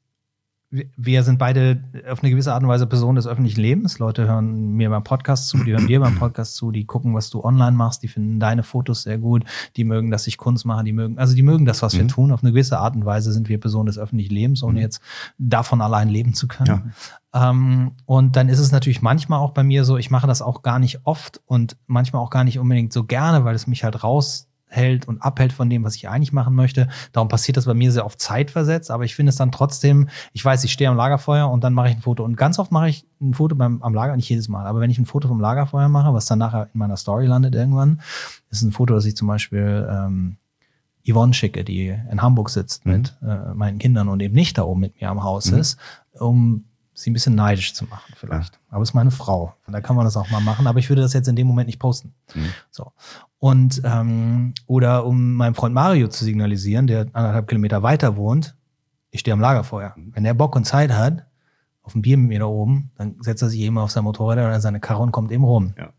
wir 0.72 1.24
sind 1.24 1.40
beide 1.40 1.84
auf 2.10 2.22
eine 2.22 2.30
gewisse 2.30 2.54
Art 2.54 2.62
und 2.62 2.70
Weise 2.70 2.86
Personen 2.86 3.16
des 3.16 3.26
öffentlichen 3.26 3.60
Lebens. 3.60 3.98
Leute 3.98 4.28
hören 4.28 4.74
mir 4.74 4.92
beim 4.92 5.04
Podcast 5.04 5.48
zu, 5.48 5.64
die 5.64 5.72
hören 5.72 5.88
dir 5.88 6.00
beim 6.00 6.16
Podcast 6.16 6.56
zu, 6.56 6.72
die 6.72 6.86
gucken, 6.86 7.16
was 7.16 7.32
du 7.32 7.44
online 7.44 7.76
machst, 7.76 8.04
die 8.04 8.08
finden 8.08 8.40
deine 8.40 8.62
Fotos 8.62 9.02
sehr 9.02 9.18
gut, 9.18 9.46
die 9.78 9.84
mögen, 9.84 10.12
dass 10.12 10.28
ich 10.28 10.38
Kunst 10.38 10.66
mache, 10.66 10.84
die 10.84 10.94
mögen, 10.94 11.18
also 11.18 11.34
die 11.34 11.42
mögen 11.42 11.66
das, 11.66 11.82
was 11.82 11.96
mhm. 11.96 12.00
wir 12.00 12.08
tun. 12.08 12.32
Auf 12.32 12.44
eine 12.44 12.52
gewisse 12.52 12.78
Art 12.78 12.96
und 12.96 13.04
Weise 13.04 13.32
sind 13.32 13.50
wir 13.50 13.60
Personen 13.60 13.88
des 13.88 13.98
öffentlichen 13.98 14.34
Lebens, 14.34 14.62
ohne 14.62 14.74
mhm. 14.74 14.82
jetzt 14.82 15.02
davon 15.40 15.82
allein 15.82 16.08
leben 16.08 16.36
zu 16.36 16.48
können. 16.48 16.94
Ja. 17.34 17.50
Ähm, 17.50 17.94
und 18.06 18.36
dann 18.36 18.48
ist 18.48 18.60
es 18.60 18.72
natürlich 18.72 19.02
manchmal 19.02 19.40
auch 19.40 19.52
bei 19.52 19.64
mir 19.64 19.86
so, 19.86 19.98
ich 19.98 20.12
mache 20.12 20.28
das 20.28 20.44
auch 20.44 20.62
gar 20.62 20.78
nicht 20.78 21.00
oft 21.04 21.42
und 21.48 21.78
manchmal 21.88 22.22
auch 22.22 22.30
gar 22.30 22.44
nicht 22.44 22.60
unbedingt 22.60 22.94
so 22.94 23.06
gerne, 23.06 23.44
weil 23.44 23.56
es 23.56 23.66
mich 23.66 23.84
halt 23.84 24.04
raus 24.04 24.49
hält 24.70 25.08
und 25.08 25.22
abhält 25.22 25.52
von 25.52 25.70
dem, 25.70 25.84
was 25.84 25.96
ich 25.96 26.08
eigentlich 26.08 26.32
machen 26.32 26.56
möchte. 26.56 26.88
Darum 27.12 27.28
passiert 27.28 27.58
das 27.58 27.66
bei 27.66 27.74
mir 27.74 27.92
sehr 27.92 28.06
oft 28.06 28.22
zeitversetzt, 28.22 28.92
aber 28.92 29.04
ich 29.04 29.16
finde 29.16 29.32
es 29.32 29.36
dann 29.36 29.52
trotzdem, 29.52 30.10
ich 30.32 30.46
weiß, 30.46 30.64
ich 30.64 30.72
stehe 30.72 30.90
am 30.90 30.96
Lagerfeuer 30.96 31.50
und 31.50 31.64
dann 31.64 31.74
mache 31.74 31.90
ich 31.90 31.96
ein 31.96 32.02
Foto. 32.02 32.24
Und 32.24 32.38
ganz 32.38 32.60
oft 32.60 32.72
mache 32.72 32.90
ich 32.90 33.06
ein 33.20 33.34
Foto 33.34 33.56
beim, 33.56 33.82
am 33.82 33.94
Lager, 33.94 34.16
nicht 34.16 34.30
jedes 34.30 34.48
Mal, 34.48 34.66
aber 34.66 34.80
wenn 34.80 34.92
ich 34.92 35.00
ein 35.00 35.06
Foto 35.06 35.28
vom 35.28 35.40
Lagerfeuer 35.40 35.90
mache, 35.90 36.14
was 36.14 36.26
dann 36.26 36.40
nachher 36.40 36.70
in 36.74 36.80
meiner 36.80 36.98
Story 36.98 37.26
landet 37.26 37.56
irgendwann, 37.56 38.02
ist 38.50 38.62
ein 38.62 38.72
Foto, 38.72 38.94
das 38.94 39.06
ich 39.06 39.16
zum 39.16 39.28
Beispiel 39.28 39.88
ähm, 39.92 40.38
Yvonne 41.08 41.34
schicke, 41.34 41.64
die 41.64 41.88
in 41.88 42.22
Hamburg 42.22 42.50
sitzt 42.50 42.86
mhm. 42.86 42.92
mit 42.92 43.18
äh, 43.22 43.54
meinen 43.54 43.80
Kindern 43.80 44.08
und 44.08 44.22
eben 44.22 44.36
nicht 44.36 44.58
da 44.58 44.64
oben 44.64 44.82
mit 44.82 45.02
mir 45.02 45.10
am 45.10 45.24
Haus 45.24 45.52
mhm. 45.52 45.58
ist, 45.58 45.80
um 46.14 46.66
sie 47.02 47.10
ein 47.10 47.14
bisschen 47.14 47.36
neidisch 47.36 47.74
zu 47.74 47.86
machen, 47.86 48.14
vielleicht. 48.16 48.56
Ja. 48.56 48.60
Aber 48.72 48.84
es 48.84 48.90
ist 48.90 48.94
meine 48.94 49.12
Frau. 49.12 49.56
Und 49.66 49.74
da 49.74 49.82
kann 49.82 49.96
man 49.96 50.06
das 50.06 50.18
auch 50.18 50.30
mal 50.30 50.42
machen. 50.42 50.68
Aber 50.68 50.80
ich 50.80 50.90
würde 50.90 51.02
das 51.02 51.14
jetzt 51.14 51.28
in 51.28 51.36
dem 51.36 51.48
Moment 51.48 51.68
nicht 51.68 51.80
posten. 51.80 52.14
Mhm. 52.34 52.54
So. 52.70 52.92
Und 53.40 53.82
ähm, 53.86 54.54
oder 54.68 55.06
um 55.06 55.36
meinem 55.36 55.56
Freund 55.56 55.74
Mario 55.74 56.08
zu 56.10 56.26
signalisieren, 56.26 56.88
der 56.88 57.08
anderthalb 57.14 57.48
Kilometer 57.48 57.84
weiter 57.84 58.16
wohnt, 58.18 58.56
ich 59.12 59.22
stehe 59.22 59.34
am 59.34 59.40
Lagerfeuer. 59.40 59.94
Mhm. 59.96 60.16
Wenn 60.16 60.24
der 60.24 60.34
Bock 60.34 60.56
und 60.56 60.66
Zeit 60.66 60.92
hat, 60.92 61.26
auf 61.82 61.96
ein 61.96 62.02
Bier 62.02 62.18
mit 62.18 62.28
mir 62.28 62.40
da 62.40 62.46
oben, 62.46 62.92
dann 62.98 63.16
setzt 63.22 63.42
er 63.42 63.50
sich 63.50 63.62
eben 63.62 63.78
auf 63.78 63.92
sein 63.92 64.04
Motorrad 64.04 64.38
oder 64.38 64.60
seine 64.60 64.80
Karre 64.80 65.02
und 65.02 65.12
kommt 65.12 65.32
eben 65.32 65.44
rum. 65.44 65.74
Ja. 65.78 65.92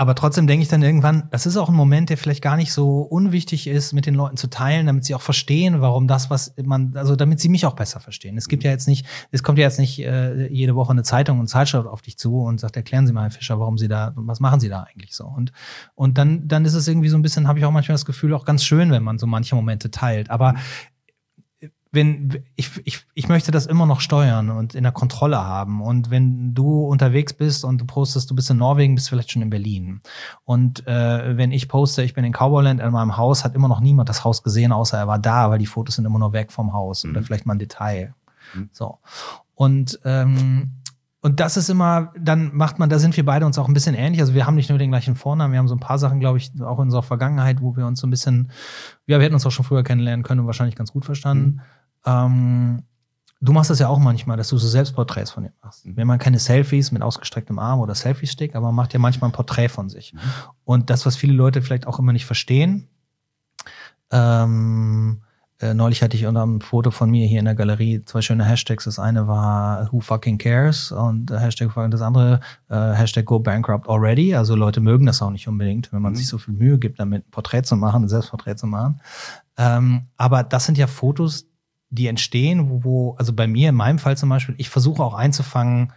Aber 0.00 0.14
trotzdem 0.14 0.46
denke 0.46 0.62
ich 0.62 0.68
dann 0.68 0.80
irgendwann, 0.80 1.24
das 1.32 1.44
ist 1.44 1.56
auch 1.56 1.68
ein 1.68 1.74
Moment, 1.74 2.08
der 2.08 2.16
vielleicht 2.16 2.40
gar 2.40 2.56
nicht 2.56 2.72
so 2.72 3.00
unwichtig 3.00 3.66
ist, 3.66 3.92
mit 3.92 4.06
den 4.06 4.14
Leuten 4.14 4.36
zu 4.36 4.48
teilen, 4.48 4.86
damit 4.86 5.04
sie 5.04 5.12
auch 5.16 5.20
verstehen, 5.20 5.80
warum 5.80 6.06
das, 6.06 6.30
was 6.30 6.54
man, 6.62 6.96
also 6.96 7.16
damit 7.16 7.40
sie 7.40 7.48
mich 7.48 7.66
auch 7.66 7.74
besser 7.74 7.98
verstehen. 7.98 8.38
Es 8.38 8.46
gibt 8.46 8.62
ja 8.62 8.70
jetzt 8.70 8.86
nicht, 8.86 9.04
es 9.32 9.42
kommt 9.42 9.58
ja 9.58 9.64
jetzt 9.64 9.80
nicht 9.80 9.98
äh, 9.98 10.46
jede 10.52 10.76
Woche 10.76 10.92
eine 10.92 11.02
Zeitung 11.02 11.40
und 11.40 11.48
Zeitschrift 11.48 11.88
auf 11.88 12.00
dich 12.00 12.16
zu 12.16 12.42
und 12.42 12.60
sagt, 12.60 12.76
erklären 12.76 13.08
Sie 13.08 13.12
mal, 13.12 13.22
Herr 13.22 13.32
Fischer, 13.32 13.58
warum 13.58 13.76
Sie 13.76 13.88
da, 13.88 14.12
was 14.14 14.38
machen 14.38 14.60
Sie 14.60 14.68
da 14.68 14.84
eigentlich 14.84 15.16
so? 15.16 15.26
Und, 15.26 15.50
und 15.96 16.16
dann, 16.16 16.46
dann 16.46 16.64
ist 16.64 16.74
es 16.74 16.86
irgendwie 16.86 17.08
so 17.08 17.18
ein 17.18 17.22
bisschen, 17.22 17.48
habe 17.48 17.58
ich 17.58 17.64
auch 17.64 17.72
manchmal 17.72 17.94
das 17.94 18.04
Gefühl, 18.04 18.34
auch 18.34 18.44
ganz 18.44 18.62
schön, 18.62 18.92
wenn 18.92 19.02
man 19.02 19.18
so 19.18 19.26
manche 19.26 19.56
Momente 19.56 19.90
teilt. 19.90 20.30
Aber 20.30 20.54
wenn 21.90 22.42
ich, 22.56 22.70
ich, 22.84 23.06
ich 23.14 23.28
möchte 23.28 23.50
das 23.50 23.66
immer 23.66 23.86
noch 23.86 24.00
steuern 24.00 24.50
und 24.50 24.74
in 24.74 24.82
der 24.82 24.92
Kontrolle 24.92 25.42
haben. 25.42 25.80
Und 25.80 26.10
wenn 26.10 26.54
du 26.54 26.84
unterwegs 26.84 27.32
bist 27.32 27.64
und 27.64 27.80
du 27.80 27.86
postest, 27.86 28.30
du 28.30 28.34
bist 28.34 28.50
in 28.50 28.58
Norwegen, 28.58 28.94
bist 28.94 29.08
vielleicht 29.08 29.32
schon 29.32 29.42
in 29.42 29.50
Berlin. 29.50 30.00
Und 30.44 30.86
äh, 30.86 31.36
wenn 31.36 31.50
ich 31.50 31.68
poste, 31.68 32.02
ich 32.02 32.14
bin 32.14 32.24
in 32.24 32.32
Cowboyland 32.32 32.80
in 32.80 32.90
meinem 32.90 33.16
Haus, 33.16 33.44
hat 33.44 33.54
immer 33.54 33.68
noch 33.68 33.80
niemand 33.80 34.08
das 34.08 34.24
Haus 34.24 34.42
gesehen, 34.42 34.72
außer 34.72 34.98
er 34.98 35.06
war 35.06 35.18
da, 35.18 35.50
weil 35.50 35.58
die 35.58 35.66
Fotos 35.66 35.94
sind 35.94 36.04
immer 36.04 36.18
noch 36.18 36.32
weg 36.32 36.52
vom 36.52 36.72
Haus 36.72 37.04
mhm. 37.04 37.12
oder 37.12 37.22
vielleicht 37.22 37.46
mal 37.46 37.54
ein 37.54 37.58
Detail. 37.58 38.14
Mhm. 38.54 38.68
So. 38.72 38.98
Und 39.54 39.98
ähm, 40.04 40.78
und 41.20 41.40
das 41.40 41.56
ist 41.56 41.68
immer, 41.68 42.12
dann 42.16 42.54
macht 42.54 42.78
man, 42.78 42.88
da 42.88 43.00
sind 43.00 43.16
wir 43.16 43.24
beide 43.24 43.44
uns 43.44 43.58
auch 43.58 43.66
ein 43.66 43.74
bisschen 43.74 43.96
ähnlich. 43.96 44.20
Also 44.20 44.34
wir 44.34 44.46
haben 44.46 44.54
nicht 44.54 44.68
nur 44.68 44.78
den 44.78 44.90
gleichen 44.90 45.16
Vornamen, 45.16 45.52
wir 45.52 45.58
haben 45.58 45.66
so 45.66 45.74
ein 45.74 45.80
paar 45.80 45.98
Sachen, 45.98 46.20
glaube 46.20 46.38
ich, 46.38 46.52
auch 46.62 46.78
in 46.78 46.84
unserer 46.84 47.02
Vergangenheit, 47.02 47.60
wo 47.60 47.76
wir 47.76 47.86
uns 47.86 48.00
so 48.00 48.06
ein 48.06 48.10
bisschen, 48.10 48.52
ja, 49.06 49.18
wir 49.18 49.24
hätten 49.24 49.34
uns 49.34 49.44
auch 49.44 49.50
schon 49.50 49.64
früher 49.64 49.82
kennenlernen 49.82 50.22
können 50.22 50.40
und 50.40 50.46
wahrscheinlich 50.46 50.76
ganz 50.76 50.92
gut 50.92 51.04
verstanden. 51.04 51.56
Mhm. 51.56 51.60
Ähm, 52.08 52.82
du 53.40 53.52
machst 53.52 53.70
das 53.70 53.78
ja 53.78 53.88
auch 53.88 53.98
manchmal, 53.98 54.36
dass 54.36 54.48
du 54.48 54.58
so 54.58 54.66
Selbstporträts 54.66 55.30
von 55.30 55.44
dir 55.44 55.52
machst. 55.62 55.86
Mhm. 55.86 55.96
Wenn 55.96 56.06
man 56.06 56.18
keine 56.18 56.38
Selfies 56.38 56.90
mit 56.92 57.02
ausgestrecktem 57.02 57.58
Arm 57.58 57.80
oder 57.80 57.94
Selfie-Stick, 57.94 58.54
aber 58.54 58.66
man 58.66 58.74
macht 58.74 58.92
ja 58.92 58.98
manchmal 58.98 59.30
ein 59.30 59.34
Porträt 59.34 59.68
von 59.68 59.88
sich. 59.88 60.14
Mhm. 60.14 60.18
Und 60.64 60.90
das, 60.90 61.06
was 61.06 61.16
viele 61.16 61.34
Leute 61.34 61.62
vielleicht 61.62 61.86
auch 61.86 61.98
immer 61.98 62.12
nicht 62.12 62.26
verstehen, 62.26 62.88
ähm, 64.10 65.22
äh, 65.60 65.74
neulich 65.74 66.02
hatte 66.02 66.16
ich 66.16 66.24
unter 66.24 66.42
einem 66.42 66.60
Foto 66.60 66.92
von 66.92 67.10
mir 67.10 67.26
hier 67.26 67.40
in 67.40 67.44
der 67.44 67.56
Galerie 67.56 68.04
zwei 68.04 68.22
schöne 68.22 68.44
Hashtags. 68.44 68.84
Das 68.84 69.00
eine 69.00 69.26
war 69.26 69.92
Who 69.92 70.00
fucking 70.00 70.38
cares 70.38 70.92
und 70.92 71.32
Hashtag 71.32 71.70
das 71.90 72.00
andere 72.00 72.40
äh, 72.68 72.92
Hashtag 72.92 73.24
Go 73.24 73.40
bankrupt 73.40 73.88
already. 73.88 74.36
Also 74.36 74.54
Leute 74.54 74.80
mögen 74.80 75.06
das 75.06 75.20
auch 75.20 75.30
nicht 75.30 75.48
unbedingt, 75.48 75.92
wenn 75.92 76.00
man 76.00 76.12
mhm. 76.12 76.16
sich 76.16 76.28
so 76.28 76.38
viel 76.38 76.54
Mühe 76.54 76.78
gibt, 76.78 77.00
damit 77.00 77.26
ein 77.26 77.30
Porträt 77.30 77.62
zu 77.64 77.74
machen, 77.76 78.04
ein 78.04 78.08
Selbstporträt 78.08 78.54
zu 78.54 78.68
machen. 78.68 79.00
Ähm, 79.56 80.06
aber 80.16 80.44
das 80.44 80.64
sind 80.64 80.78
ja 80.78 80.86
Fotos, 80.86 81.48
die 81.90 82.06
entstehen, 82.06 82.70
wo, 82.70 82.84
wo, 82.84 83.14
also 83.14 83.32
bei 83.32 83.46
mir 83.46 83.70
in 83.70 83.74
meinem 83.74 83.98
Fall 83.98 84.16
zum 84.16 84.28
Beispiel, 84.28 84.54
ich 84.58 84.68
versuche 84.68 85.02
auch 85.02 85.14
einzufangen, 85.14 85.92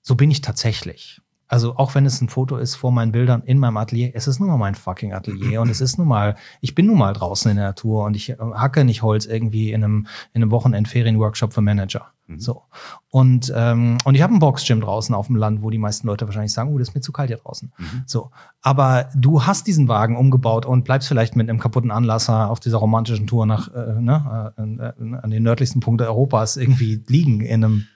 so 0.00 0.14
bin 0.14 0.30
ich 0.30 0.40
tatsächlich. 0.40 1.20
Also 1.52 1.76
auch 1.76 1.94
wenn 1.94 2.06
es 2.06 2.18
ein 2.22 2.30
Foto 2.30 2.56
ist 2.56 2.76
vor 2.76 2.92
meinen 2.92 3.12
Bildern 3.12 3.42
in 3.42 3.58
meinem 3.58 3.76
Atelier, 3.76 4.12
es 4.14 4.26
ist 4.26 4.40
nun 4.40 4.48
mal 4.48 4.56
mein 4.56 4.74
fucking 4.74 5.12
Atelier 5.12 5.60
und 5.60 5.68
es 5.68 5.82
ist 5.82 5.98
nun 5.98 6.08
mal, 6.08 6.34
ich 6.62 6.74
bin 6.74 6.86
nun 6.86 6.96
mal 6.96 7.12
draußen 7.12 7.50
in 7.50 7.58
der 7.58 7.66
Natur 7.66 8.04
und 8.04 8.16
ich 8.16 8.30
äh, 8.30 8.36
hacke 8.38 8.86
nicht 8.86 9.02
Holz 9.02 9.26
irgendwie 9.26 9.70
in 9.70 9.84
einem, 9.84 10.06
in 10.32 10.42
einem 10.42 10.50
Wochenendferien-Workshop 10.50 11.52
für 11.52 11.60
Manager. 11.60 12.10
Mhm. 12.32 12.40
So. 12.40 12.62
Und, 13.10 13.52
ähm, 13.54 13.98
und 14.04 14.14
ich 14.14 14.22
habe 14.22 14.34
ein 14.34 14.38
Boxgym 14.38 14.80
draußen 14.80 15.14
auf 15.14 15.26
dem 15.26 15.36
Land, 15.36 15.62
wo 15.62 15.70
die 15.70 15.78
meisten 15.78 16.06
Leute 16.06 16.26
wahrscheinlich 16.26 16.52
sagen, 16.52 16.72
oh, 16.72 16.78
das 16.78 16.88
ist 16.88 16.94
mir 16.94 17.00
zu 17.00 17.12
kalt 17.12 17.28
hier 17.28 17.38
draußen. 17.38 17.72
Mhm. 17.76 18.02
So. 18.06 18.30
Aber 18.60 19.08
du 19.14 19.44
hast 19.44 19.66
diesen 19.66 19.88
Wagen 19.88 20.16
umgebaut 20.16 20.66
und 20.66 20.84
bleibst 20.84 21.08
vielleicht 21.08 21.36
mit 21.36 21.48
einem 21.48 21.58
kaputten 21.58 21.90
Anlasser 21.90 22.50
auf 22.50 22.60
dieser 22.60 22.78
romantischen 22.78 23.26
Tour 23.26 23.46
nach 23.46 23.68
äh, 23.74 24.00
ne, 24.00 24.52
äh, 24.56 24.62
äh 24.62 25.16
an 25.22 25.30
den 25.30 25.42
nördlichsten 25.42 25.80
Punkt 25.80 26.00
Europas 26.02 26.56
irgendwie 26.56 27.02
liegen 27.06 27.40
in 27.40 27.64
einem 27.64 27.86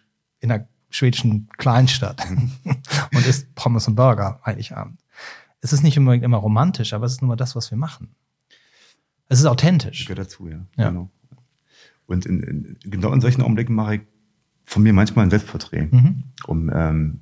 in 0.41 0.53
einer 0.53 0.67
schwedischen 0.91 1.49
Kleinstadt 1.57 2.23
und 2.65 3.27
isst 3.27 3.55
Pommes 3.55 3.89
und 3.89 3.95
Burger 3.97 4.41
Heiligabend. 4.45 5.01
Es 5.61 5.73
ist 5.73 5.83
nicht 5.83 5.99
unbedingt 5.99 6.25
immer 6.25 6.37
romantisch, 6.37 6.93
aber 6.93 7.07
es 7.07 7.13
ist 7.13 7.23
nur 7.23 7.37
das, 7.37 7.57
was 7.57 7.71
wir 7.71 7.79
machen. 7.79 8.15
Es 9.29 9.41
ist 9.41 9.47
authentisch. 9.47 10.05
Gehört 10.05 10.27
dazu, 10.27 10.49
ja. 10.49 10.61
Ja. 10.77 10.91
Genau. 10.91 11.11
Und 12.07 12.25
in, 12.27 12.41
in, 12.41 12.77
genau 12.85 13.13
in 13.13 13.21
solchen 13.21 13.43
Augenblicken 13.43 13.75
mache 13.75 13.97
ich 13.97 14.01
von 14.67 14.83
mir 14.83 14.93
manchmal 14.93 15.25
ein 15.25 15.31
Selbstporträt, 15.31 15.89
Mhm. 15.91 16.25
um 16.47 16.71
ähm, 16.75 17.21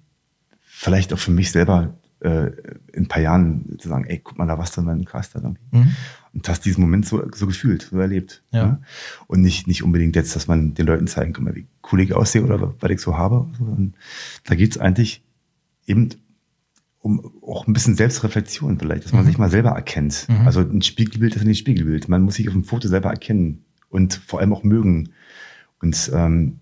vielleicht 0.61 1.13
auch 1.13 1.19
für 1.19 1.31
mich 1.31 1.51
selber 1.53 1.95
äh, 2.21 2.47
in 2.93 3.05
ein 3.05 3.09
paar 3.09 3.21
Jahren 3.23 3.77
zu 3.79 3.89
sagen, 3.89 4.07
ey, 4.07 4.19
guck 4.19 4.39
mal, 4.39 4.47
da 4.47 4.57
warst 4.59 4.77
du 4.77 4.81
in 4.81 4.87
meinem 4.87 5.05
Cast 5.05 5.35
da. 5.35 5.55
Mhm. 5.73 5.93
Und 6.33 6.49
hast 6.49 6.65
diesen 6.65 6.81
Moment 6.81 7.07
so, 7.07 7.23
so 7.33 7.47
gefühlt, 7.47 7.83
so 7.91 7.99
erlebt. 7.99 8.43
Ja. 8.51 8.67
ne? 8.67 8.81
Und 9.27 9.43
nicht, 9.43 9.67
nicht 9.69 9.83
unbedingt 9.85 10.17
jetzt, 10.17 10.35
dass 10.35 10.49
man 10.49 10.75
den 10.75 10.87
Leuten 10.87 11.07
zeigen 11.07 11.33
kann, 11.35 11.55
wie 11.55 11.67
cool 11.93 12.01
ich 12.01 12.15
aussehe 12.15 12.43
oder 12.43 12.75
was 12.81 12.91
ich 12.91 13.01
so 13.01 13.17
habe. 13.19 13.47
sondern 13.59 13.95
Da 14.45 14.55
geht's 14.55 14.79
eigentlich 14.79 15.23
eben 15.87 16.09
um 17.01 17.31
auch 17.43 17.67
ein 17.67 17.75
bisschen 17.75 17.95
Selbstreflexion 17.95 18.79
vielleicht, 18.79 19.05
dass 19.05 19.13
man 19.13 19.23
Mhm. 19.25 19.27
sich 19.27 19.37
mal 19.39 19.51
selber 19.51 19.71
erkennt. 19.71 20.27
Mhm. 20.29 20.47
Also 20.47 20.61
ein 20.61 20.81
Spiegelbild 20.81 21.35
ist 21.37 21.43
ja 21.43 21.47
nicht 21.47 21.59
ein 21.59 21.61
Spiegelbild. 21.61 22.09
Man 22.09 22.23
muss 22.23 22.37
sich 22.37 22.49
auf 22.49 22.55
dem 22.55 22.65
Foto 22.65 22.89
selber 22.89 23.11
erkennen 23.11 23.65
und 23.91 24.15
vor 24.15 24.41
allem 24.41 24.55
auch 24.55 24.63
mögen. 24.65 25.11
Und 25.83 26.11
ähm, 26.15 26.61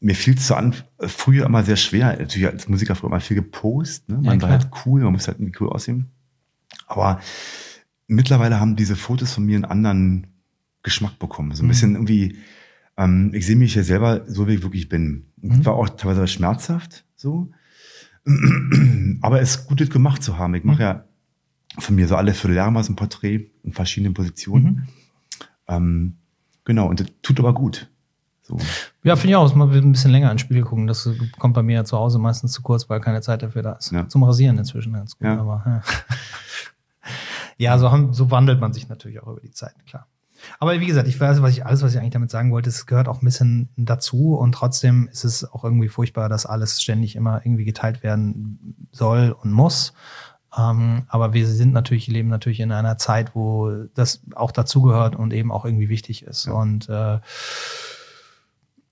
mir 0.00 0.14
fiel 0.14 0.34
es 0.34 0.46
so 0.46 0.54
an, 0.54 0.74
äh, 0.98 1.08
früher 1.08 1.46
immer 1.46 1.62
sehr 1.64 1.76
schwer, 1.76 2.16
natürlich 2.18 2.46
als 2.48 2.68
Musiker 2.68 2.94
früher 2.94 3.10
immer 3.10 3.20
viel 3.20 3.36
gepostet. 3.36 4.08
Ne? 4.08 4.16
Man 4.22 4.36
Ja, 4.40 4.42
war 4.42 4.50
halt 4.50 4.68
cool, 4.84 5.02
man 5.02 5.12
musste 5.12 5.28
halt 5.32 5.40
irgendwie 5.40 5.58
cool 5.60 5.70
aussehen. 5.70 6.10
Aber 6.86 7.20
mittlerweile 8.06 8.60
haben 8.60 8.76
diese 8.76 8.96
Fotos 8.96 9.32
von 9.32 9.44
mir 9.44 9.56
einen 9.56 9.64
anderen 9.64 10.26
Geschmack 10.82 11.18
bekommen. 11.18 11.52
So 11.54 11.62
ein 11.62 11.66
Mhm. 11.66 11.70
bisschen 11.70 11.94
irgendwie, 11.94 12.38
ähm, 12.96 13.32
ich 13.34 13.46
sehe 13.46 13.56
mich 13.56 13.74
ja 13.74 13.82
selber 13.82 14.24
so, 14.28 14.46
wie 14.46 14.54
ich 14.54 14.62
wirklich 14.62 14.88
bin. 14.88 15.26
Mhm. 15.40 15.64
War 15.64 15.74
auch 15.74 15.88
teilweise 15.88 16.26
schmerzhaft 16.28 17.04
so. 17.16 17.50
Aber 19.22 19.40
es 19.40 19.50
ist 19.56 19.66
gut, 19.68 19.80
das 19.80 19.90
gemacht 19.90 20.22
zu 20.22 20.38
haben. 20.38 20.54
Ich 20.54 20.64
mache 20.64 20.76
Mhm. 20.76 20.80
ja 20.82 21.04
von 21.78 21.94
mir 21.94 22.08
so 22.08 22.16
alle 22.16 22.34
Vierteljahre 22.34 22.72
mal 22.72 22.82
so 22.84 22.92
ein 22.92 22.96
Porträt 22.96 23.50
in 23.62 23.72
verschiedenen 23.72 24.14
Positionen. 24.14 24.64
Mhm. 24.66 24.82
Ähm, 25.68 26.16
genau, 26.64 26.88
und 26.88 27.00
das 27.00 27.08
tut 27.22 27.38
aber 27.38 27.54
gut. 27.54 27.90
So. 28.46 28.58
Ja, 29.02 29.16
finde 29.16 29.30
ich 29.30 29.36
auch. 29.36 29.54
Man 29.56 29.72
will 29.72 29.82
ein 29.82 29.92
bisschen 29.92 30.12
länger 30.12 30.30
ins 30.30 30.40
Spiegel 30.40 30.62
gucken. 30.62 30.86
Das 30.86 31.08
kommt 31.38 31.54
bei 31.54 31.62
mir 31.62 31.74
ja 31.74 31.84
zu 31.84 31.96
Hause 31.96 32.20
meistens 32.20 32.52
zu 32.52 32.62
kurz, 32.62 32.88
weil 32.88 33.00
keine 33.00 33.20
Zeit 33.20 33.42
dafür 33.42 33.62
da 33.62 33.72
ist. 33.72 33.90
Ja. 33.90 34.08
Zum 34.08 34.22
Rasieren 34.22 34.56
inzwischen 34.56 34.92
ganz 34.92 35.18
gut. 35.18 35.26
Ja. 35.26 35.40
Aber, 35.40 35.62
ja. 35.66 35.82
ja, 37.58 37.78
so, 37.78 37.90
haben, 37.90 38.12
so 38.12 38.30
wandelt 38.30 38.60
man 38.60 38.72
sich 38.72 38.88
natürlich 38.88 39.20
auch 39.20 39.26
über 39.26 39.40
die 39.40 39.50
Zeit, 39.50 39.74
klar. 39.86 40.06
Aber 40.60 40.78
wie 40.78 40.86
gesagt, 40.86 41.08
ich 41.08 41.18
weiß, 41.18 41.42
was 41.42 41.52
ich, 41.52 41.66
alles, 41.66 41.82
was 41.82 41.92
ich 41.94 41.98
eigentlich 41.98 42.12
damit 42.12 42.30
sagen 42.30 42.52
wollte, 42.52 42.68
es 42.68 42.86
gehört 42.86 43.08
auch 43.08 43.20
ein 43.20 43.24
bisschen 43.24 43.68
dazu 43.76 44.36
und 44.36 44.52
trotzdem 44.52 45.08
ist 45.10 45.24
es 45.24 45.50
auch 45.50 45.64
irgendwie 45.64 45.88
furchtbar, 45.88 46.28
dass 46.28 46.46
alles 46.46 46.80
ständig 46.80 47.16
immer 47.16 47.40
irgendwie 47.44 47.64
geteilt 47.64 48.04
werden 48.04 48.88
soll 48.92 49.34
und 49.42 49.50
muss. 49.50 49.92
Ähm, 50.56 51.04
aber 51.08 51.32
wir 51.32 51.46
sind 51.46 51.72
natürlich, 51.72 52.06
leben 52.06 52.28
natürlich 52.28 52.60
in 52.60 52.70
einer 52.70 52.96
Zeit, 52.96 53.34
wo 53.34 53.86
das 53.94 54.20
auch 54.34 54.52
dazugehört 54.52 55.16
und 55.16 55.32
eben 55.32 55.50
auch 55.50 55.64
irgendwie 55.64 55.88
wichtig 55.88 56.22
ist. 56.22 56.46
Ja. 56.46 56.52
Und 56.52 56.88
äh, 56.88 57.18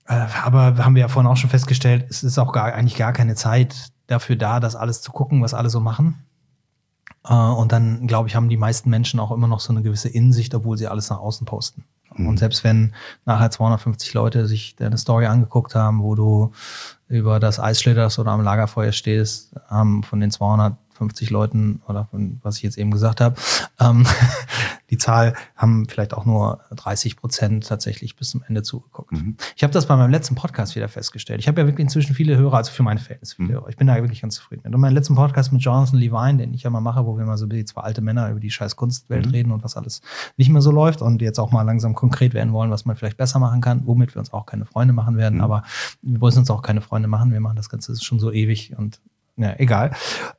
aber 0.05 0.77
haben 0.77 0.95
wir 0.95 1.01
ja 1.01 1.07
vorhin 1.07 1.31
auch 1.31 1.37
schon 1.37 1.49
festgestellt, 1.49 2.05
es 2.09 2.23
ist 2.23 2.37
auch 2.37 2.51
gar, 2.51 2.73
eigentlich 2.73 2.95
gar 2.95 3.13
keine 3.13 3.35
Zeit 3.35 3.91
dafür 4.07 4.35
da, 4.35 4.59
das 4.59 4.75
alles 4.75 5.01
zu 5.01 5.11
gucken, 5.11 5.41
was 5.41 5.53
alle 5.53 5.69
so 5.69 5.79
machen. 5.79 6.23
Äh, 7.27 7.33
und 7.33 7.71
dann, 7.71 8.07
glaube 8.07 8.29
ich, 8.29 8.35
haben 8.35 8.49
die 8.49 8.57
meisten 8.57 8.89
Menschen 8.89 9.19
auch 9.19 9.31
immer 9.31 9.47
noch 9.47 9.59
so 9.59 9.73
eine 9.73 9.81
gewisse 9.81 10.09
Insicht, 10.09 10.53
obwohl 10.53 10.77
sie 10.77 10.87
alles 10.87 11.09
nach 11.09 11.19
außen 11.19 11.45
posten. 11.45 11.85
Mhm. 12.15 12.27
Und 12.27 12.37
selbst 12.37 12.63
wenn 12.63 12.93
nachher 13.25 13.51
250 13.51 14.13
Leute 14.13 14.47
sich 14.47 14.75
deine 14.75 14.97
Story 14.97 15.25
angeguckt 15.25 15.75
haben, 15.75 16.01
wo 16.01 16.15
du 16.15 16.51
über 17.07 17.39
das 17.39 17.59
Eis 17.59 17.81
schlitterst 17.81 18.19
oder 18.19 18.31
am 18.31 18.41
Lagerfeuer 18.41 18.91
stehst, 18.91 19.55
haben 19.67 20.03
von 20.03 20.19
den 20.19 20.31
250 20.31 21.29
Leuten 21.29 21.81
oder 21.87 22.05
von 22.05 22.39
was 22.43 22.57
ich 22.57 22.63
jetzt 22.63 22.77
eben 22.77 22.91
gesagt 22.91 23.21
habe, 23.21 23.35
ähm, 23.79 24.05
die 24.89 24.97
Zahl 24.97 25.33
haben 25.55 25.87
vielleicht 25.87 26.13
auch 26.13 26.25
nur 26.25 26.59
30 26.71 27.15
Prozent 27.17 27.67
tatsächlich 27.67 28.15
bis 28.15 28.29
zum 28.29 28.43
Ende 28.47 28.61
zugeguckt. 28.63 29.11
Mhm. 29.13 29.35
Ich 29.55 29.63
habe 29.63 29.73
das 29.73 29.87
bei 29.87 29.95
meinem 29.95 30.11
letzten 30.11 30.35
Podcast 30.35 30.75
wieder 30.75 30.87
festgestellt. 30.87 31.39
Ich 31.39 31.47
habe 31.47 31.61
ja 31.61 31.67
wirklich 31.67 31.83
inzwischen 31.83 32.13
viele 32.15 32.37
Hörer, 32.37 32.57
also 32.57 32.71
für 32.71 32.83
meine 32.83 32.99
Verhältnisse 32.99 33.35
viele 33.35 33.47
Mhm. 33.49 33.53
Hörer. 33.53 33.69
Ich 33.69 33.77
bin 33.77 33.87
da 33.87 33.95
wirklich 33.95 34.21
ganz 34.21 34.35
zufrieden 34.35 34.61
mit. 34.65 34.73
Und 34.75 34.81
meinen 34.81 34.93
letzten 34.93 35.15
Podcast 35.15 35.51
mit 35.51 35.61
Jonathan 35.61 35.99
Levine, 35.99 36.37
den 36.37 36.53
ich 36.53 36.63
ja 36.63 36.69
mal 36.69 36.81
mache, 36.81 37.05
wo 37.05 37.17
wir 37.17 37.25
mal 37.25 37.37
so 37.37 37.49
wie 37.51 37.65
zwei 37.65 37.81
alte 37.81 38.01
Männer 38.01 38.29
über 38.29 38.39
die 38.39 38.51
scheiß 38.51 38.75
Kunstwelt 38.75 39.25
Mhm. 39.25 39.31
reden 39.31 39.51
und 39.51 39.63
was 39.63 39.75
alles 39.77 40.01
nicht 40.37 40.49
mehr 40.49 40.61
so 40.61 40.71
läuft 40.71 41.01
und 41.01 41.21
jetzt 41.21 41.39
auch 41.39 41.51
mal 41.51 41.63
langsam 41.63 41.95
konkret 41.95 42.33
werden 42.33 42.53
wollen, 42.53 42.69
was 42.71 42.85
man 42.85 42.95
vielleicht 42.95 43.17
besser 43.17 43.39
machen 43.39 43.61
kann, 43.61 43.81
womit 43.85 44.15
wir 44.15 44.19
uns 44.19 44.31
auch 44.33 44.45
keine 44.45 44.65
Freunde 44.65 44.93
machen 44.93 45.17
werden. 45.17 45.35
Mhm. 45.35 45.41
Aber 45.43 45.63
wir 46.01 46.21
wollen 46.21 46.37
uns 46.37 46.49
auch 46.51 46.61
keine 46.61 46.81
Freunde 46.81 47.07
machen. 47.07 47.31
Wir 47.31 47.39
machen 47.39 47.55
das 47.55 47.69
Ganze 47.69 47.95
schon 48.01 48.19
so 48.19 48.31
ewig 48.31 48.73
und 48.77 48.99
ja, 49.37 49.53
egal. 49.57 49.91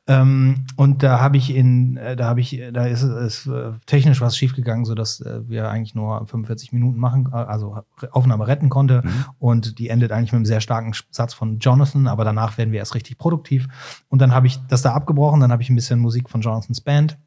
Ähm, 0.07 0.65
und 0.75 1.03
da 1.03 1.19
habe 1.19 1.37
ich 1.37 1.53
in, 1.55 1.97
äh, 1.97 2.15
da 2.15 2.25
habe 2.25 2.39
ich, 2.39 2.59
da 2.73 2.85
ist, 2.85 3.03
ist 3.03 3.45
äh, 3.45 3.73
technisch 3.85 4.21
was 4.21 4.35
schiefgegangen, 4.35 4.85
so 4.85 4.95
dass 4.95 5.21
äh, 5.21 5.47
wir 5.47 5.69
eigentlich 5.69 5.93
nur 5.93 6.25
45 6.25 6.73
Minuten 6.73 6.99
machen, 6.99 7.31
also 7.31 7.77
Aufnahme 8.11 8.47
retten 8.47 8.69
konnte. 8.69 9.03
Mhm. 9.03 9.25
Und 9.37 9.77
die 9.77 9.89
endet 9.89 10.11
eigentlich 10.11 10.31
mit 10.31 10.37
einem 10.37 10.45
sehr 10.45 10.61
starken 10.61 10.93
Satz 11.11 11.35
von 11.35 11.59
Jonathan, 11.59 12.07
aber 12.07 12.23
danach 12.23 12.57
werden 12.57 12.71
wir 12.71 12.79
erst 12.79 12.95
richtig 12.95 13.19
produktiv. 13.19 13.67
Und 14.09 14.19
dann 14.19 14.33
habe 14.33 14.47
ich 14.47 14.59
das 14.67 14.81
da 14.81 14.93
abgebrochen, 14.93 15.41
dann 15.41 15.51
habe 15.51 15.61
ich 15.61 15.69
ein 15.69 15.75
bisschen 15.75 15.99
Musik 15.99 16.29
von 16.29 16.41
Jonathans 16.41 16.81
Band 16.81 17.19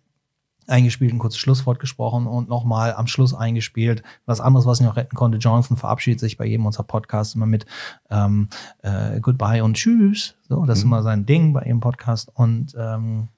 eingespielt, 0.71 1.13
ein 1.13 1.19
kurzes 1.19 1.39
Schlusswort 1.39 1.79
gesprochen 1.81 2.27
und 2.27 2.49
nochmal 2.49 2.95
am 2.95 3.07
Schluss 3.07 3.35
eingespielt. 3.35 4.03
Was 4.27 4.41
anderes, 4.41 4.67
was 4.67 4.81
ich 4.81 4.87
noch 4.87 4.97
retten 4.97 5.17
konnte. 5.17 5.39
Jonathan 5.39 5.77
verabschiedet 5.77 6.21
sich 6.21 6.37
bei 6.37 6.47
jedem 6.47 6.67
unserer 6.67 6.85
Podcasts 6.85 7.35
immer 7.35 7.47
mit 7.47 7.67
ähm, 8.11 8.49
äh, 8.83 9.21
Goodbye 9.21 9.63
und 9.65 9.75
Tschüss. 9.75 10.37
So, 10.49 10.65
das 10.65 10.79
ist 10.79 10.85
Mhm. 10.85 10.91
immer 10.93 11.03
sein 11.03 11.27
Ding 11.27 11.53
bei 11.53 11.63
jedem 11.65 11.81
Podcast. 11.81 12.31
Und 12.35 12.75
ähm, 12.79 13.29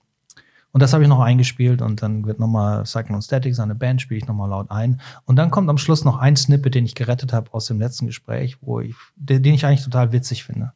und 0.75 0.81
das 0.81 0.95
habe 0.95 1.03
ich 1.03 1.09
noch 1.11 1.21
eingespielt 1.21 1.83
und 1.83 2.01
dann 2.01 2.25
wird 2.25 2.41
nochmal 2.41 2.87
Cyclone 2.87 3.21
Static, 3.21 3.55
seine 3.55 3.75
Band, 3.75 4.01
spiele 4.01 4.17
ich 4.17 4.27
nochmal 4.27 4.49
laut 4.49 4.71
ein. 4.71 5.03
Und 5.27 5.37
dann 5.37 5.51
kommt 5.51 5.69
am 5.69 5.77
Schluss 5.77 6.03
noch 6.03 6.17
ein 6.17 6.35
Snippet, 6.35 6.75
den 6.75 6.87
ich 6.87 6.95
gerettet 6.95 7.35
habe 7.35 7.53
aus 7.53 7.67
dem 7.67 7.79
letzten 7.79 8.07
Gespräch, 8.07 8.57
wo 8.63 8.81
ich, 8.81 8.95
den 9.17 9.53
ich 9.53 9.67
eigentlich 9.67 9.85
total 9.85 10.13
witzig 10.13 10.45
finde. 10.45 10.73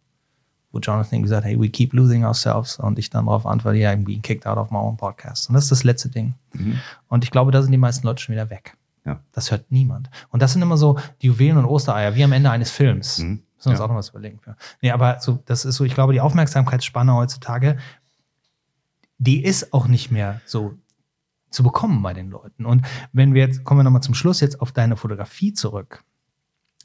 Wo 0.76 0.80
Jonathan 0.80 1.22
gesagt 1.22 1.44
hat, 1.44 1.50
hey, 1.50 1.58
we 1.58 1.70
keep 1.70 1.94
losing 1.94 2.24
ourselves. 2.24 2.78
Und 2.78 2.98
ich 2.98 3.08
dann 3.08 3.24
darauf 3.24 3.46
antworte, 3.46 3.78
yeah, 3.78 3.92
I'm 3.92 4.04
being 4.04 4.20
kicked 4.20 4.46
out 4.46 4.58
of 4.58 4.70
my 4.70 4.76
own 4.76 4.98
podcast. 4.98 5.48
Und 5.48 5.54
das 5.54 5.64
ist 5.64 5.70
das 5.70 5.84
letzte 5.84 6.10
Ding. 6.10 6.34
Mhm. 6.52 6.78
Und 7.08 7.24
ich 7.24 7.30
glaube, 7.30 7.50
da 7.50 7.62
sind 7.62 7.72
die 7.72 7.78
meisten 7.78 8.06
Leute 8.06 8.22
schon 8.22 8.34
wieder 8.34 8.50
weg. 8.50 8.76
Ja. 9.06 9.20
Das 9.32 9.50
hört 9.50 9.70
niemand. 9.70 10.10
Und 10.28 10.42
das 10.42 10.52
sind 10.52 10.60
immer 10.60 10.76
so 10.76 10.98
die 11.22 11.28
Juwelen 11.28 11.56
und 11.56 11.64
Ostereier, 11.64 12.14
wie 12.14 12.24
am 12.24 12.32
Ende 12.32 12.50
eines 12.50 12.70
Films. 12.70 13.18
Mhm. 13.18 13.42
Müssen 13.56 13.64
wir 13.64 13.70
uns 13.70 13.78
Ja. 13.78 13.84
auch 13.86 13.88
noch 13.88 13.96
was 13.96 14.10
überlegen. 14.10 14.38
Für. 14.40 14.54
Nee, 14.82 14.90
aber 14.90 15.18
so, 15.20 15.38
das 15.46 15.64
ist 15.64 15.76
so, 15.76 15.84
ich 15.84 15.94
glaube, 15.94 16.12
die 16.12 16.20
Aufmerksamkeitsspanne 16.20 17.14
heutzutage, 17.14 17.78
die 19.16 19.42
ist 19.42 19.72
auch 19.72 19.88
nicht 19.88 20.10
mehr 20.10 20.42
so 20.44 20.74
zu 21.50 21.62
bekommen 21.62 22.02
bei 22.02 22.12
den 22.12 22.28
Leuten. 22.30 22.66
Und 22.66 22.84
wenn 23.12 23.32
wir 23.32 23.42
jetzt, 23.46 23.64
kommen 23.64 23.80
wir 23.80 23.84
nochmal 23.84 24.02
zum 24.02 24.14
Schluss 24.14 24.40
jetzt 24.40 24.60
auf 24.60 24.72
deine 24.72 24.96
Fotografie 24.96 25.54
zurück. 25.54 26.04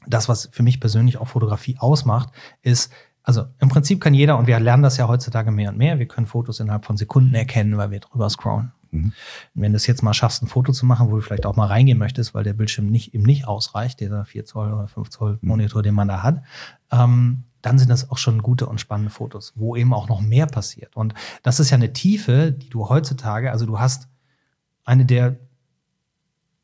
Das, 0.06 0.28
was 0.28 0.48
für 0.50 0.62
mich 0.62 0.80
persönlich 0.80 1.18
auch 1.18 1.28
Fotografie 1.28 1.76
ausmacht, 1.78 2.30
ist, 2.62 2.90
also 3.22 3.46
im 3.60 3.68
Prinzip 3.68 4.00
kann 4.00 4.14
jeder, 4.14 4.36
und 4.38 4.46
wir 4.46 4.58
lernen 4.58 4.82
das 4.82 4.96
ja 4.96 5.08
heutzutage 5.08 5.50
mehr 5.50 5.70
und 5.70 5.78
mehr, 5.78 5.98
wir 5.98 6.06
können 6.06 6.26
Fotos 6.26 6.60
innerhalb 6.60 6.84
von 6.84 6.96
Sekunden 6.96 7.34
erkennen, 7.34 7.76
weil 7.76 7.90
wir 7.90 8.00
drüber 8.00 8.28
scrollen. 8.28 8.72
Mhm. 8.90 9.12
Wenn 9.54 9.72
du 9.72 9.76
es 9.76 9.86
jetzt 9.86 10.02
mal 10.02 10.14
schaffst, 10.14 10.42
ein 10.42 10.48
Foto 10.48 10.72
zu 10.72 10.86
machen, 10.86 11.10
wo 11.10 11.16
du 11.16 11.22
vielleicht 11.22 11.46
auch 11.46 11.56
mal 11.56 11.66
reingehen 11.66 11.98
möchtest, 11.98 12.34
weil 12.34 12.44
der 12.44 12.52
Bildschirm 12.52 12.86
nicht, 12.86 13.14
eben 13.14 13.24
nicht 13.24 13.46
ausreicht, 13.46 14.00
dieser 14.00 14.24
4 14.24 14.44
Zoll 14.44 14.72
oder 14.72 14.88
5 14.88 15.10
Zoll 15.10 15.38
Monitor, 15.40 15.82
den 15.82 15.94
man 15.94 16.08
da 16.08 16.22
hat, 16.22 16.42
ähm, 16.90 17.44
dann 17.62 17.78
sind 17.78 17.90
das 17.90 18.10
auch 18.10 18.18
schon 18.18 18.42
gute 18.42 18.66
und 18.66 18.80
spannende 18.80 19.10
Fotos, 19.10 19.52
wo 19.54 19.76
eben 19.76 19.94
auch 19.94 20.08
noch 20.08 20.20
mehr 20.20 20.46
passiert. 20.46 20.96
Und 20.96 21.14
das 21.42 21.60
ist 21.60 21.70
ja 21.70 21.76
eine 21.76 21.92
Tiefe, 21.92 22.52
die 22.52 22.68
du 22.68 22.88
heutzutage, 22.88 23.52
also 23.52 23.66
du 23.66 23.78
hast 23.78 24.08
eine 24.84 25.06
der 25.06 25.36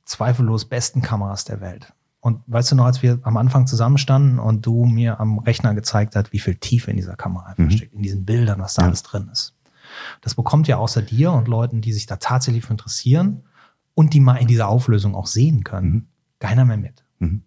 zweifellos 0.05 0.65
besten 0.65 1.03
Kameras 1.03 1.45
der 1.45 1.61
Welt. 1.61 1.93
Und 2.21 2.41
weißt 2.47 2.73
du 2.73 2.77
noch, 2.77 2.85
als 2.87 3.03
wir 3.03 3.21
am 3.23 3.37
Anfang 3.37 3.67
zusammenstanden 3.67 4.39
und 4.41 4.67
du 4.67 4.85
mir 4.87 5.21
am 5.21 5.39
Rechner 5.39 5.75
gezeigt 5.75 6.17
hast, 6.17 6.33
wie 6.33 6.41
viel 6.41 6.57
Tiefe 6.57 6.91
in 6.91 6.97
dieser 6.97 7.15
Kamera 7.17 7.47
einfach 7.47 7.65
Mhm. 7.65 7.71
steckt, 7.71 7.95
in 7.95 8.03
diesen 8.03 8.25
Bildern, 8.25 8.61
was 8.61 8.75
da 8.75 8.83
Ja. 8.83 8.89
alles 8.89 9.03
drin 9.05 9.29
ist. 9.33 9.55
Das 10.21 10.35
bekommt 10.35 10.67
ja 10.69 10.77
außer 10.79 11.01
dir 11.01 11.33
und 11.33 11.49
Leuten, 11.49 11.81
die 11.81 11.93
sich 11.93 12.07
da 12.07 12.17
tatsächlich 12.17 12.65
für 12.65 12.73
interessieren 12.73 13.45
und 13.95 14.15
die 14.15 14.21
mal 14.21 14.37
in 14.37 14.49
dieser 14.49 14.69
Auflösung 14.69 15.15
auch 15.15 15.27
sehen 15.27 15.63
können, 15.65 15.91
Mhm. 15.93 16.07
keiner 16.41 16.65
mehr 16.65 16.77
mit. 16.77 17.05
Mhm. 17.21 17.43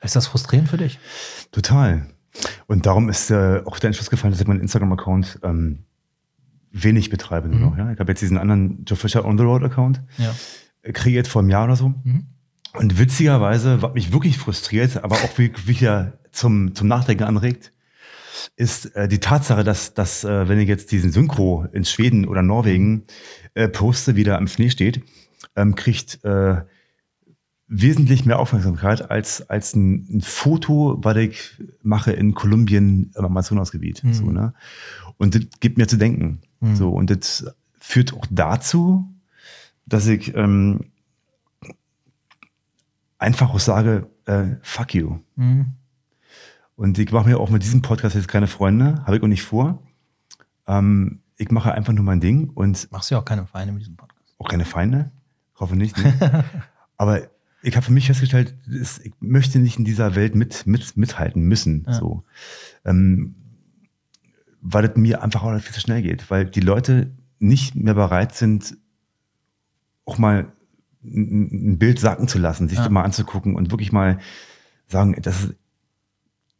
Ist 0.00 0.16
das 0.16 0.26
frustrierend 0.26 0.68
für 0.68 0.76
dich? 0.76 0.98
Total. 1.50 2.06
Und 2.66 2.86
darum 2.86 3.08
ist 3.08 3.30
äh, 3.30 3.62
auch 3.64 3.78
der 3.78 3.88
Entschluss 3.88 4.10
gefallen, 4.10 4.32
dass 4.32 4.40
ich 4.40 4.46
meinen 4.46 4.60
Instagram-Account 4.60 5.40
ähm, 5.42 5.84
wenig 6.72 7.10
betreibe 7.10 7.48
nur 7.48 7.58
Mhm. 7.58 7.64
noch. 7.66 7.76
Ja? 7.78 7.90
Ich 7.92 7.98
habe 8.00 8.12
jetzt 8.12 8.20
diesen 8.20 8.38
anderen 8.38 8.84
Joe 8.84 8.96
Fisher 8.96 9.24
On 9.24 9.38
the 9.38 9.44
Road 9.44 9.62
Account 9.64 10.02
Ja. 10.18 10.34
äh, 10.82 10.92
kreiert 10.92 11.26
vor 11.28 11.40
einem 11.42 11.50
Jahr 11.50 11.64
oder 11.64 11.76
so. 11.76 11.88
Mhm. 12.02 12.26
Und 12.74 12.98
witzigerweise, 12.98 13.82
was 13.82 13.94
mich 13.94 14.12
wirklich 14.12 14.36
frustriert, 14.38 15.02
aber 15.02 15.16
auch 15.16 15.38
wie- 15.38 15.52
wieder 15.66 16.18
zum, 16.32 16.74
zum 16.74 16.88
Nachdenken 16.88 17.24
anregt, 17.24 17.72
ist 18.56 18.86
äh, 18.96 19.08
die 19.08 19.20
Tatsache, 19.20 19.64
dass, 19.64 19.94
dass 19.94 20.24
äh, 20.24 20.48
wenn 20.48 20.58
ich 20.58 20.68
jetzt 20.68 20.90
diesen 20.92 21.12
Synchro 21.12 21.66
in 21.72 21.84
Schweden 21.84 22.26
oder 22.26 22.42
Norwegen 22.42 23.04
äh, 23.54 23.68
poste, 23.68 24.16
wie 24.16 24.24
da 24.24 24.36
am 24.36 24.48
Schnee 24.48 24.70
steht, 24.70 25.02
ähm, 25.56 25.76
kriegt 25.76 26.24
äh, 26.24 26.62
wesentlich 27.68 28.26
mehr 28.26 28.38
Aufmerksamkeit 28.38 29.10
als, 29.10 29.48
als 29.48 29.74
ein, 29.74 30.06
ein 30.10 30.20
Foto, 30.20 30.98
was 31.02 31.16
ich 31.16 31.62
mache 31.82 32.12
in 32.12 32.34
Kolumbien 32.34 33.12
im 33.16 33.24
Amazonasgebiet. 33.24 34.02
Mhm. 34.04 34.14
So, 34.14 34.30
ne? 34.30 34.52
Und 35.16 35.34
das 35.36 35.42
gibt 35.60 35.78
mir 35.78 35.86
zu 35.86 35.96
denken. 35.96 36.40
Mhm. 36.60 36.76
So, 36.76 36.90
und 36.90 37.10
das 37.10 37.46
führt 37.78 38.12
auch 38.12 38.26
dazu, 38.30 39.08
dass 39.86 40.06
ich 40.06 40.34
ähm, 40.34 40.90
einfach 43.24 43.50
auch 43.52 43.58
sage, 43.58 44.08
äh, 44.26 44.56
fuck 44.62 44.94
you. 44.94 45.18
Mhm. 45.36 45.72
Und 46.76 46.98
ich 46.98 47.10
mache 47.12 47.28
mir 47.28 47.38
auch 47.38 47.50
mit 47.50 47.62
diesem 47.62 47.82
Podcast 47.82 48.14
jetzt 48.16 48.28
keine 48.28 48.46
Freunde, 48.46 49.02
habe 49.04 49.16
ich 49.16 49.22
auch 49.22 49.26
nicht 49.28 49.42
vor. 49.42 49.82
Ähm, 50.66 51.20
ich 51.36 51.50
mache 51.50 51.72
einfach 51.72 51.92
nur 51.92 52.04
mein 52.04 52.20
Ding 52.20 52.50
und 52.50 52.90
Machst 52.92 53.10
du 53.10 53.14
ja 53.16 53.20
auch 53.20 53.24
keine 53.24 53.46
Feinde 53.46 53.72
mit 53.72 53.82
diesem 53.82 53.96
Podcast. 53.96 54.34
auch 54.38 54.48
keine 54.48 54.64
Feinde. 54.64 55.10
Ich 55.54 55.60
hoffe 55.60 55.76
nicht. 55.76 55.96
Ne? 55.98 56.44
Aber 56.96 57.22
ich 57.62 57.76
habe 57.76 57.86
für 57.86 57.92
mich 57.92 58.06
festgestellt, 58.06 58.54
es- 58.68 58.98
ich 59.00 59.12
möchte 59.20 59.58
nicht 59.58 59.78
in 59.78 59.84
dieser 59.84 60.14
Welt 60.16 60.34
mit, 60.34 60.66
mit, 60.66 60.96
mithalten 60.96 61.42
müssen. 61.42 61.84
Ja. 61.86 61.94
So. 61.94 62.24
Ähm, 62.84 63.34
weil 64.60 64.84
es 64.86 64.96
mir 64.96 65.22
einfach 65.22 65.42
auch 65.42 65.58
viel 65.60 65.74
zu 65.74 65.80
schnell 65.80 66.02
geht. 66.02 66.30
Weil 66.30 66.44
die 66.46 66.60
Leute 66.60 67.12
nicht 67.38 67.74
mehr 67.74 67.94
bereit 67.94 68.34
sind, 68.34 68.76
auch 70.06 70.18
mal 70.18 70.52
ein 71.04 71.78
Bild 71.78 71.98
sacken 72.00 72.28
zu 72.28 72.38
lassen, 72.38 72.68
sich 72.68 72.78
Ja. 72.78 72.84
das 72.84 72.92
mal 72.92 73.02
anzugucken 73.02 73.54
und 73.56 73.70
wirklich 73.70 73.92
mal 73.92 74.18
sagen, 74.88 75.14
das 75.20 75.54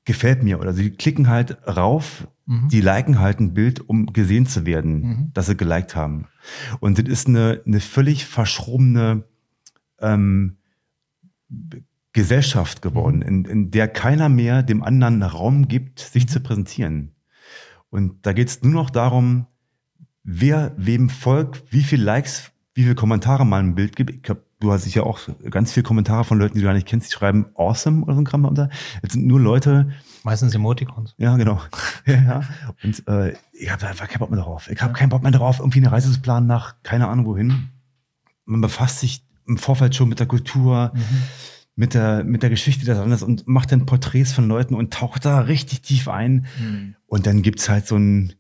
gefällt 0.04 0.42
mir. 0.42 0.60
Oder 0.60 0.72
sie 0.74 0.90
klicken 0.90 1.28
halt 1.28 1.66
rauf, 1.66 2.28
Mhm. 2.46 2.68
die 2.68 2.82
liken 2.82 3.20
halt 3.20 3.40
ein 3.40 3.54
Bild, 3.54 3.80
um 3.88 4.12
gesehen 4.12 4.44
zu 4.46 4.66
werden, 4.66 5.00
Mhm. 5.00 5.30
dass 5.32 5.46
sie 5.46 5.56
geliked 5.56 5.96
haben. 5.96 6.26
Und 6.80 6.98
das 6.98 7.06
ist 7.08 7.26
eine, 7.26 7.62
eine 7.66 7.80
völlig 7.80 8.26
verschrobene 8.26 9.24
ähm, 10.00 10.58
Gesellschaft 12.12 12.82
geworden, 12.82 13.22
in, 13.22 13.44
in 13.44 13.70
der 13.70 13.88
keiner 13.88 14.28
mehr 14.28 14.62
dem 14.62 14.82
anderen 14.82 15.22
Raum 15.22 15.68
gibt, 15.68 15.98
sich 16.00 16.28
zu 16.28 16.40
präsentieren. 16.40 17.12
Und 17.90 18.26
da 18.26 18.32
geht 18.32 18.48
es 18.48 18.62
nur 18.62 18.72
noch 18.72 18.90
darum, 18.90 19.46
wer 20.22 20.74
wem 20.76 21.08
folgt, 21.08 21.72
wie 21.72 21.82
viel 21.82 22.02
Likes, 22.02 22.50
wie 22.74 22.82
viele 22.82 22.94
Kommentare 22.94 23.46
man 23.46 23.68
ein 23.68 23.74
Bild 23.74 23.94
gibt. 23.96 24.10
Ich 24.10 24.22
glaub, 24.22 24.38
du 24.60 24.72
hast 24.72 24.82
sicher 24.84 25.06
auch 25.06 25.20
ganz 25.50 25.72
viele 25.72 25.84
Kommentare 25.84 26.24
von 26.24 26.38
Leuten, 26.38 26.54
die 26.54 26.60
du 26.60 26.66
gar 26.66 26.74
nicht 26.74 26.86
kennst, 26.86 27.08
die 27.08 27.12
schreiben 27.14 27.46
awesome 27.54 28.02
oder 28.02 28.14
so 28.14 28.20
ein 28.20 28.24
Kram 28.24 28.42
darunter. 28.42 28.68
Jetzt 29.02 29.12
sind 29.12 29.26
nur 29.26 29.40
Leute, 29.40 29.92
Meistens 30.24 30.54
Emoticons. 30.54 31.14
ja, 31.18 31.36
genau. 31.36 31.60
ja, 32.06 32.14
ja. 32.14 32.40
Und 32.82 33.06
äh, 33.08 33.34
ich 33.52 33.70
habe 33.70 33.86
einfach 33.86 34.08
keinen 34.08 34.18
Bock 34.20 34.30
mehr 34.30 34.40
drauf. 34.40 34.68
Ich 34.70 34.80
habe 34.82 34.92
keinen 34.94 35.10
Bock 35.10 35.22
mehr 35.22 35.32
drauf, 35.32 35.58
irgendwie 35.60 35.78
eine 35.78 35.92
Reise 35.92 36.10
zu 36.10 36.20
planen 36.20 36.46
nach 36.46 36.76
keine 36.82 37.08
Ahnung 37.08 37.26
wohin. 37.26 37.68
Man 38.46 38.60
befasst 38.60 39.00
sich 39.00 39.22
im 39.46 39.56
Vorfeld 39.58 39.94
schon 39.94 40.08
mit 40.08 40.18
der 40.20 40.26
Kultur, 40.26 40.92
Mhm. 40.94 41.00
mit 41.76 41.94
der, 41.94 42.24
mit 42.24 42.42
der 42.42 42.50
Geschichte 42.50 42.84
des 42.86 42.96
Landes 42.98 43.22
und 43.22 43.46
macht 43.46 43.70
dann 43.72 43.84
Porträts 43.86 44.32
von 44.32 44.48
Leuten 44.48 44.74
und 44.74 44.92
taucht 44.94 45.24
da 45.24 45.40
richtig 45.40 45.82
tief 45.82 46.08
ein. 46.08 46.46
Mhm. 46.58 46.94
Und 47.06 47.26
dann 47.26 47.42
gibt's 47.42 47.68
halt 47.68 47.86
so 47.86 47.96
ein, 47.96 48.32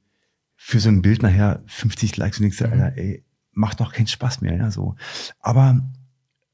für 0.56 0.80
so 0.80 0.88
ein 0.88 1.02
Bild 1.02 1.22
nachher 1.22 1.62
50 1.66 2.16
Likes 2.16 2.38
und 2.38 2.44
denkst 2.44 2.60
Mhm. 2.60 2.66
Alter, 2.72 2.96
ey, 2.96 3.22
macht 3.54 3.80
doch 3.80 3.92
keinen 3.92 4.06
Spaß 4.06 4.40
mehr, 4.40 4.56
ja, 4.56 4.70
so. 4.70 4.94
Aber 5.40 5.80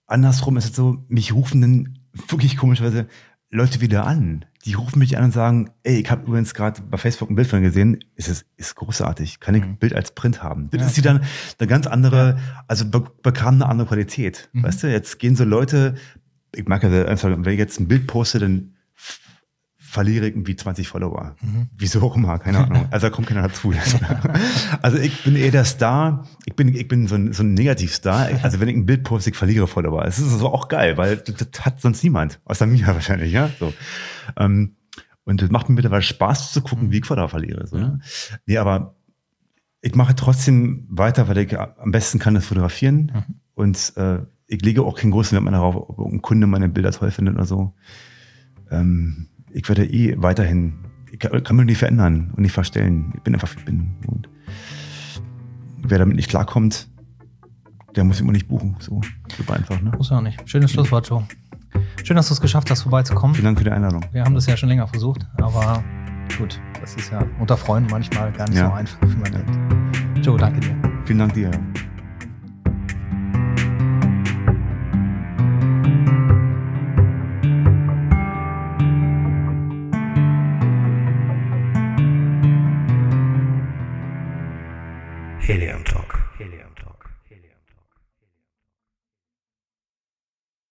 andersrum 0.07 0.57
ist 0.57 0.71
es 0.71 0.77
so, 0.77 1.05
mich 1.09 1.33
rufen 1.35 1.61
dann 1.61 1.99
wirklich 2.29 2.57
komischerweise 2.57 3.07
Leute 3.51 3.81
wieder 3.81 4.07
an. 4.07 4.45
Die 4.65 4.75
rufen 4.75 4.99
mich 4.99 5.17
an 5.17 5.25
und 5.25 5.33
sagen, 5.33 5.71
ey, 5.83 6.01
ich 6.01 6.11
habe 6.11 6.25
übrigens 6.27 6.55
gerade 6.55 6.83
bei 6.83 6.99
Facebook 6.99 7.31
ein 7.31 7.35
Bild 7.35 7.49
von 7.49 7.63
gesehen, 7.63 7.99
ist 8.15 8.29
es 8.29 8.45
ist 8.57 8.77
großartig, 8.77 9.41
kann 9.41 9.55
ich 9.55 9.63
ein 9.63 9.71
Mhm. 9.71 9.77
Bild 9.79 9.95
als 9.95 10.13
Print 10.15 10.43
haben. 10.43 10.69
Das 10.71 10.81
Ja, 10.81 10.87
ist 10.87 10.97
wieder 10.99 11.21
eine 11.59 11.67
ganz 11.67 11.87
andere, 11.87 12.39
also 12.69 12.85
be 12.89 13.05
bekam 13.23 13.55
eine 13.57 13.67
andere 13.67 13.89
Qualität. 13.89 14.51
Mhm. 14.53 14.63
Weißt 14.65 14.83
du, 14.83 14.91
jetzt 14.93 15.19
gehen 15.19 15.35
so 15.35 15.45
Leute, 15.45 15.95
ich 16.55 16.67
mag 16.69 16.83
ja 16.83 17.07
einfach, 17.07 17.29
wenn 17.31 17.53
ich 17.53 17.59
jetzt 17.59 17.81
ein 17.81 17.89
Bild 17.89 18.07
poste, 18.07 18.39
dann 18.39 18.75
verliere 19.91 20.29
ich 20.29 20.35
irgendwie 20.35 20.55
20 20.55 20.87
Follower. 20.87 21.35
Mhm. 21.43 21.69
Wieso 21.77 22.01
auch 22.03 22.15
immer, 22.15 22.39
keine 22.39 22.59
Ahnung. 22.65 22.87
Also 22.93 23.09
da 23.09 23.11
kommt 23.11 23.27
keiner 23.27 23.43
dazu. 23.43 23.75
also 24.83 24.99
ich 24.99 25.25
bin 25.25 25.35
eher 25.35 25.51
der 25.51 25.65
Star, 25.65 26.29
ich 26.47 26.55
bin, 26.55 26.73
ich 26.73 26.87
bin 26.87 27.09
so 27.09 27.17
ein, 27.17 27.33
so 27.33 27.43
ein 27.43 27.55
Negativstar. 27.55 28.29
Also 28.43 28.61
wenn 28.61 28.69
ich 28.69 28.77
ein 28.77 28.87
Bild 28.87 29.03
poste, 29.03 29.31
ich 29.31 29.37
verliere 29.37 29.67
Follower. 29.67 30.05
Es 30.05 30.21
ist 30.21 30.31
so 30.39 30.47
auch 30.53 30.69
geil, 30.69 30.97
weil 30.97 31.17
das, 31.17 31.65
hat 31.65 31.81
sonst 31.81 32.05
niemand. 32.05 32.41
Außer 32.45 32.67
mir 32.67 32.87
wahrscheinlich, 32.87 33.33
ja. 33.33 33.51
So. 33.59 33.75
Ähm, 34.37 34.77
und 35.25 35.43
das 35.43 35.51
macht 35.51 35.69
mir 35.69 35.75
mittlerweile 35.75 36.03
Spaß 36.03 36.53
zu 36.53 36.63
gucken, 36.63 36.93
wie 36.93 36.99
ich 36.99 37.07
Follower 37.07 37.29
verliere. 37.29 37.67
So, 37.67 37.77
ne? 37.77 37.99
Nee, 38.47 38.59
aber 38.59 38.95
ich 39.81 39.97
mache 39.97 40.15
trotzdem 40.15 40.87
weiter, 40.89 41.27
weil 41.27 41.39
ich 41.39 41.59
am 41.59 41.91
besten 41.91 42.21
kann 42.21 42.35
das 42.35 42.47
fotografieren. 42.47 43.11
Mhm. 43.13 43.35
Und 43.55 43.93
äh, 43.97 44.21
ich 44.47 44.63
lege 44.63 44.83
auch 44.83 44.97
keinen 44.97 45.11
großen 45.11 45.35
Wert 45.35 45.43
mehr 45.43 45.53
darauf, 45.53 45.75
ob 45.75 45.99
ein 46.13 46.23
Kunde 46.23 46.47
meine 46.47 46.69
Bilder 46.69 46.93
toll 46.93 47.11
findet 47.11 47.35
oder 47.35 47.45
so. 47.45 47.75
Ähm, 48.71 49.30
ich 49.53 49.69
werde 49.69 49.85
eh 49.85 50.15
weiterhin, 50.19 50.75
ich 51.11 51.19
kann, 51.19 51.43
kann 51.43 51.57
mich 51.57 51.67
nicht 51.67 51.79
verändern 51.79 52.33
und 52.37 52.43
nicht 52.43 52.53
verstellen. 52.53 53.13
Ich 53.17 53.23
bin 53.23 53.35
einfach, 53.35 53.55
wie 53.55 53.59
ich 53.59 53.65
bin. 53.65 53.95
Und 54.07 54.29
wer 55.83 55.99
damit 55.99 56.17
nicht 56.17 56.29
klarkommt, 56.31 56.89
der 57.97 58.05
muss 58.05 58.21
immer 58.21 58.33
nicht 58.33 58.49
buchen. 58.49 58.77
So, 58.79 59.01
super 59.37 59.55
einfach. 59.55 59.81
Ne? 59.81 59.93
Muss 59.97 60.11
ja 60.11 60.19
auch 60.19 60.23
nicht. 60.23 60.49
Schönes 60.49 60.71
Schlusswort, 60.71 61.09
Joe. 61.09 61.25
Schön, 62.05 62.17
dass 62.17 62.29
du 62.29 62.35
es 62.35 62.41
geschafft 62.41 62.71
hast, 62.71 62.83
vorbeizukommen. 62.83 63.35
Vielen 63.35 63.47
Dank 63.47 63.59
für 63.59 63.65
die 63.65 63.71
Einladung. 63.71 64.05
Wir 64.13 64.25
haben 64.25 64.35
das 64.35 64.47
ja 64.47 64.57
schon 64.57 64.69
länger 64.69 64.87
versucht, 64.87 65.27
aber 65.39 65.83
gut, 66.39 66.61
das 66.81 66.95
ist 66.97 67.11
ja 67.11 67.25
unter 67.39 67.57
Freunden 67.57 67.91
manchmal 67.91 68.33
gar 68.33 68.49
nicht 68.49 68.59
Ja. 68.59 68.69
so 68.69 68.73
einfach, 68.73 68.99
wie 69.03 69.17
man 69.17 69.33
denkt. 69.33 70.27
Joe, 70.27 70.39
danke 70.39 70.61
dir. 70.61 70.77
Vielen 71.05 71.19
Dank 71.19 71.35
dir. 71.35 71.51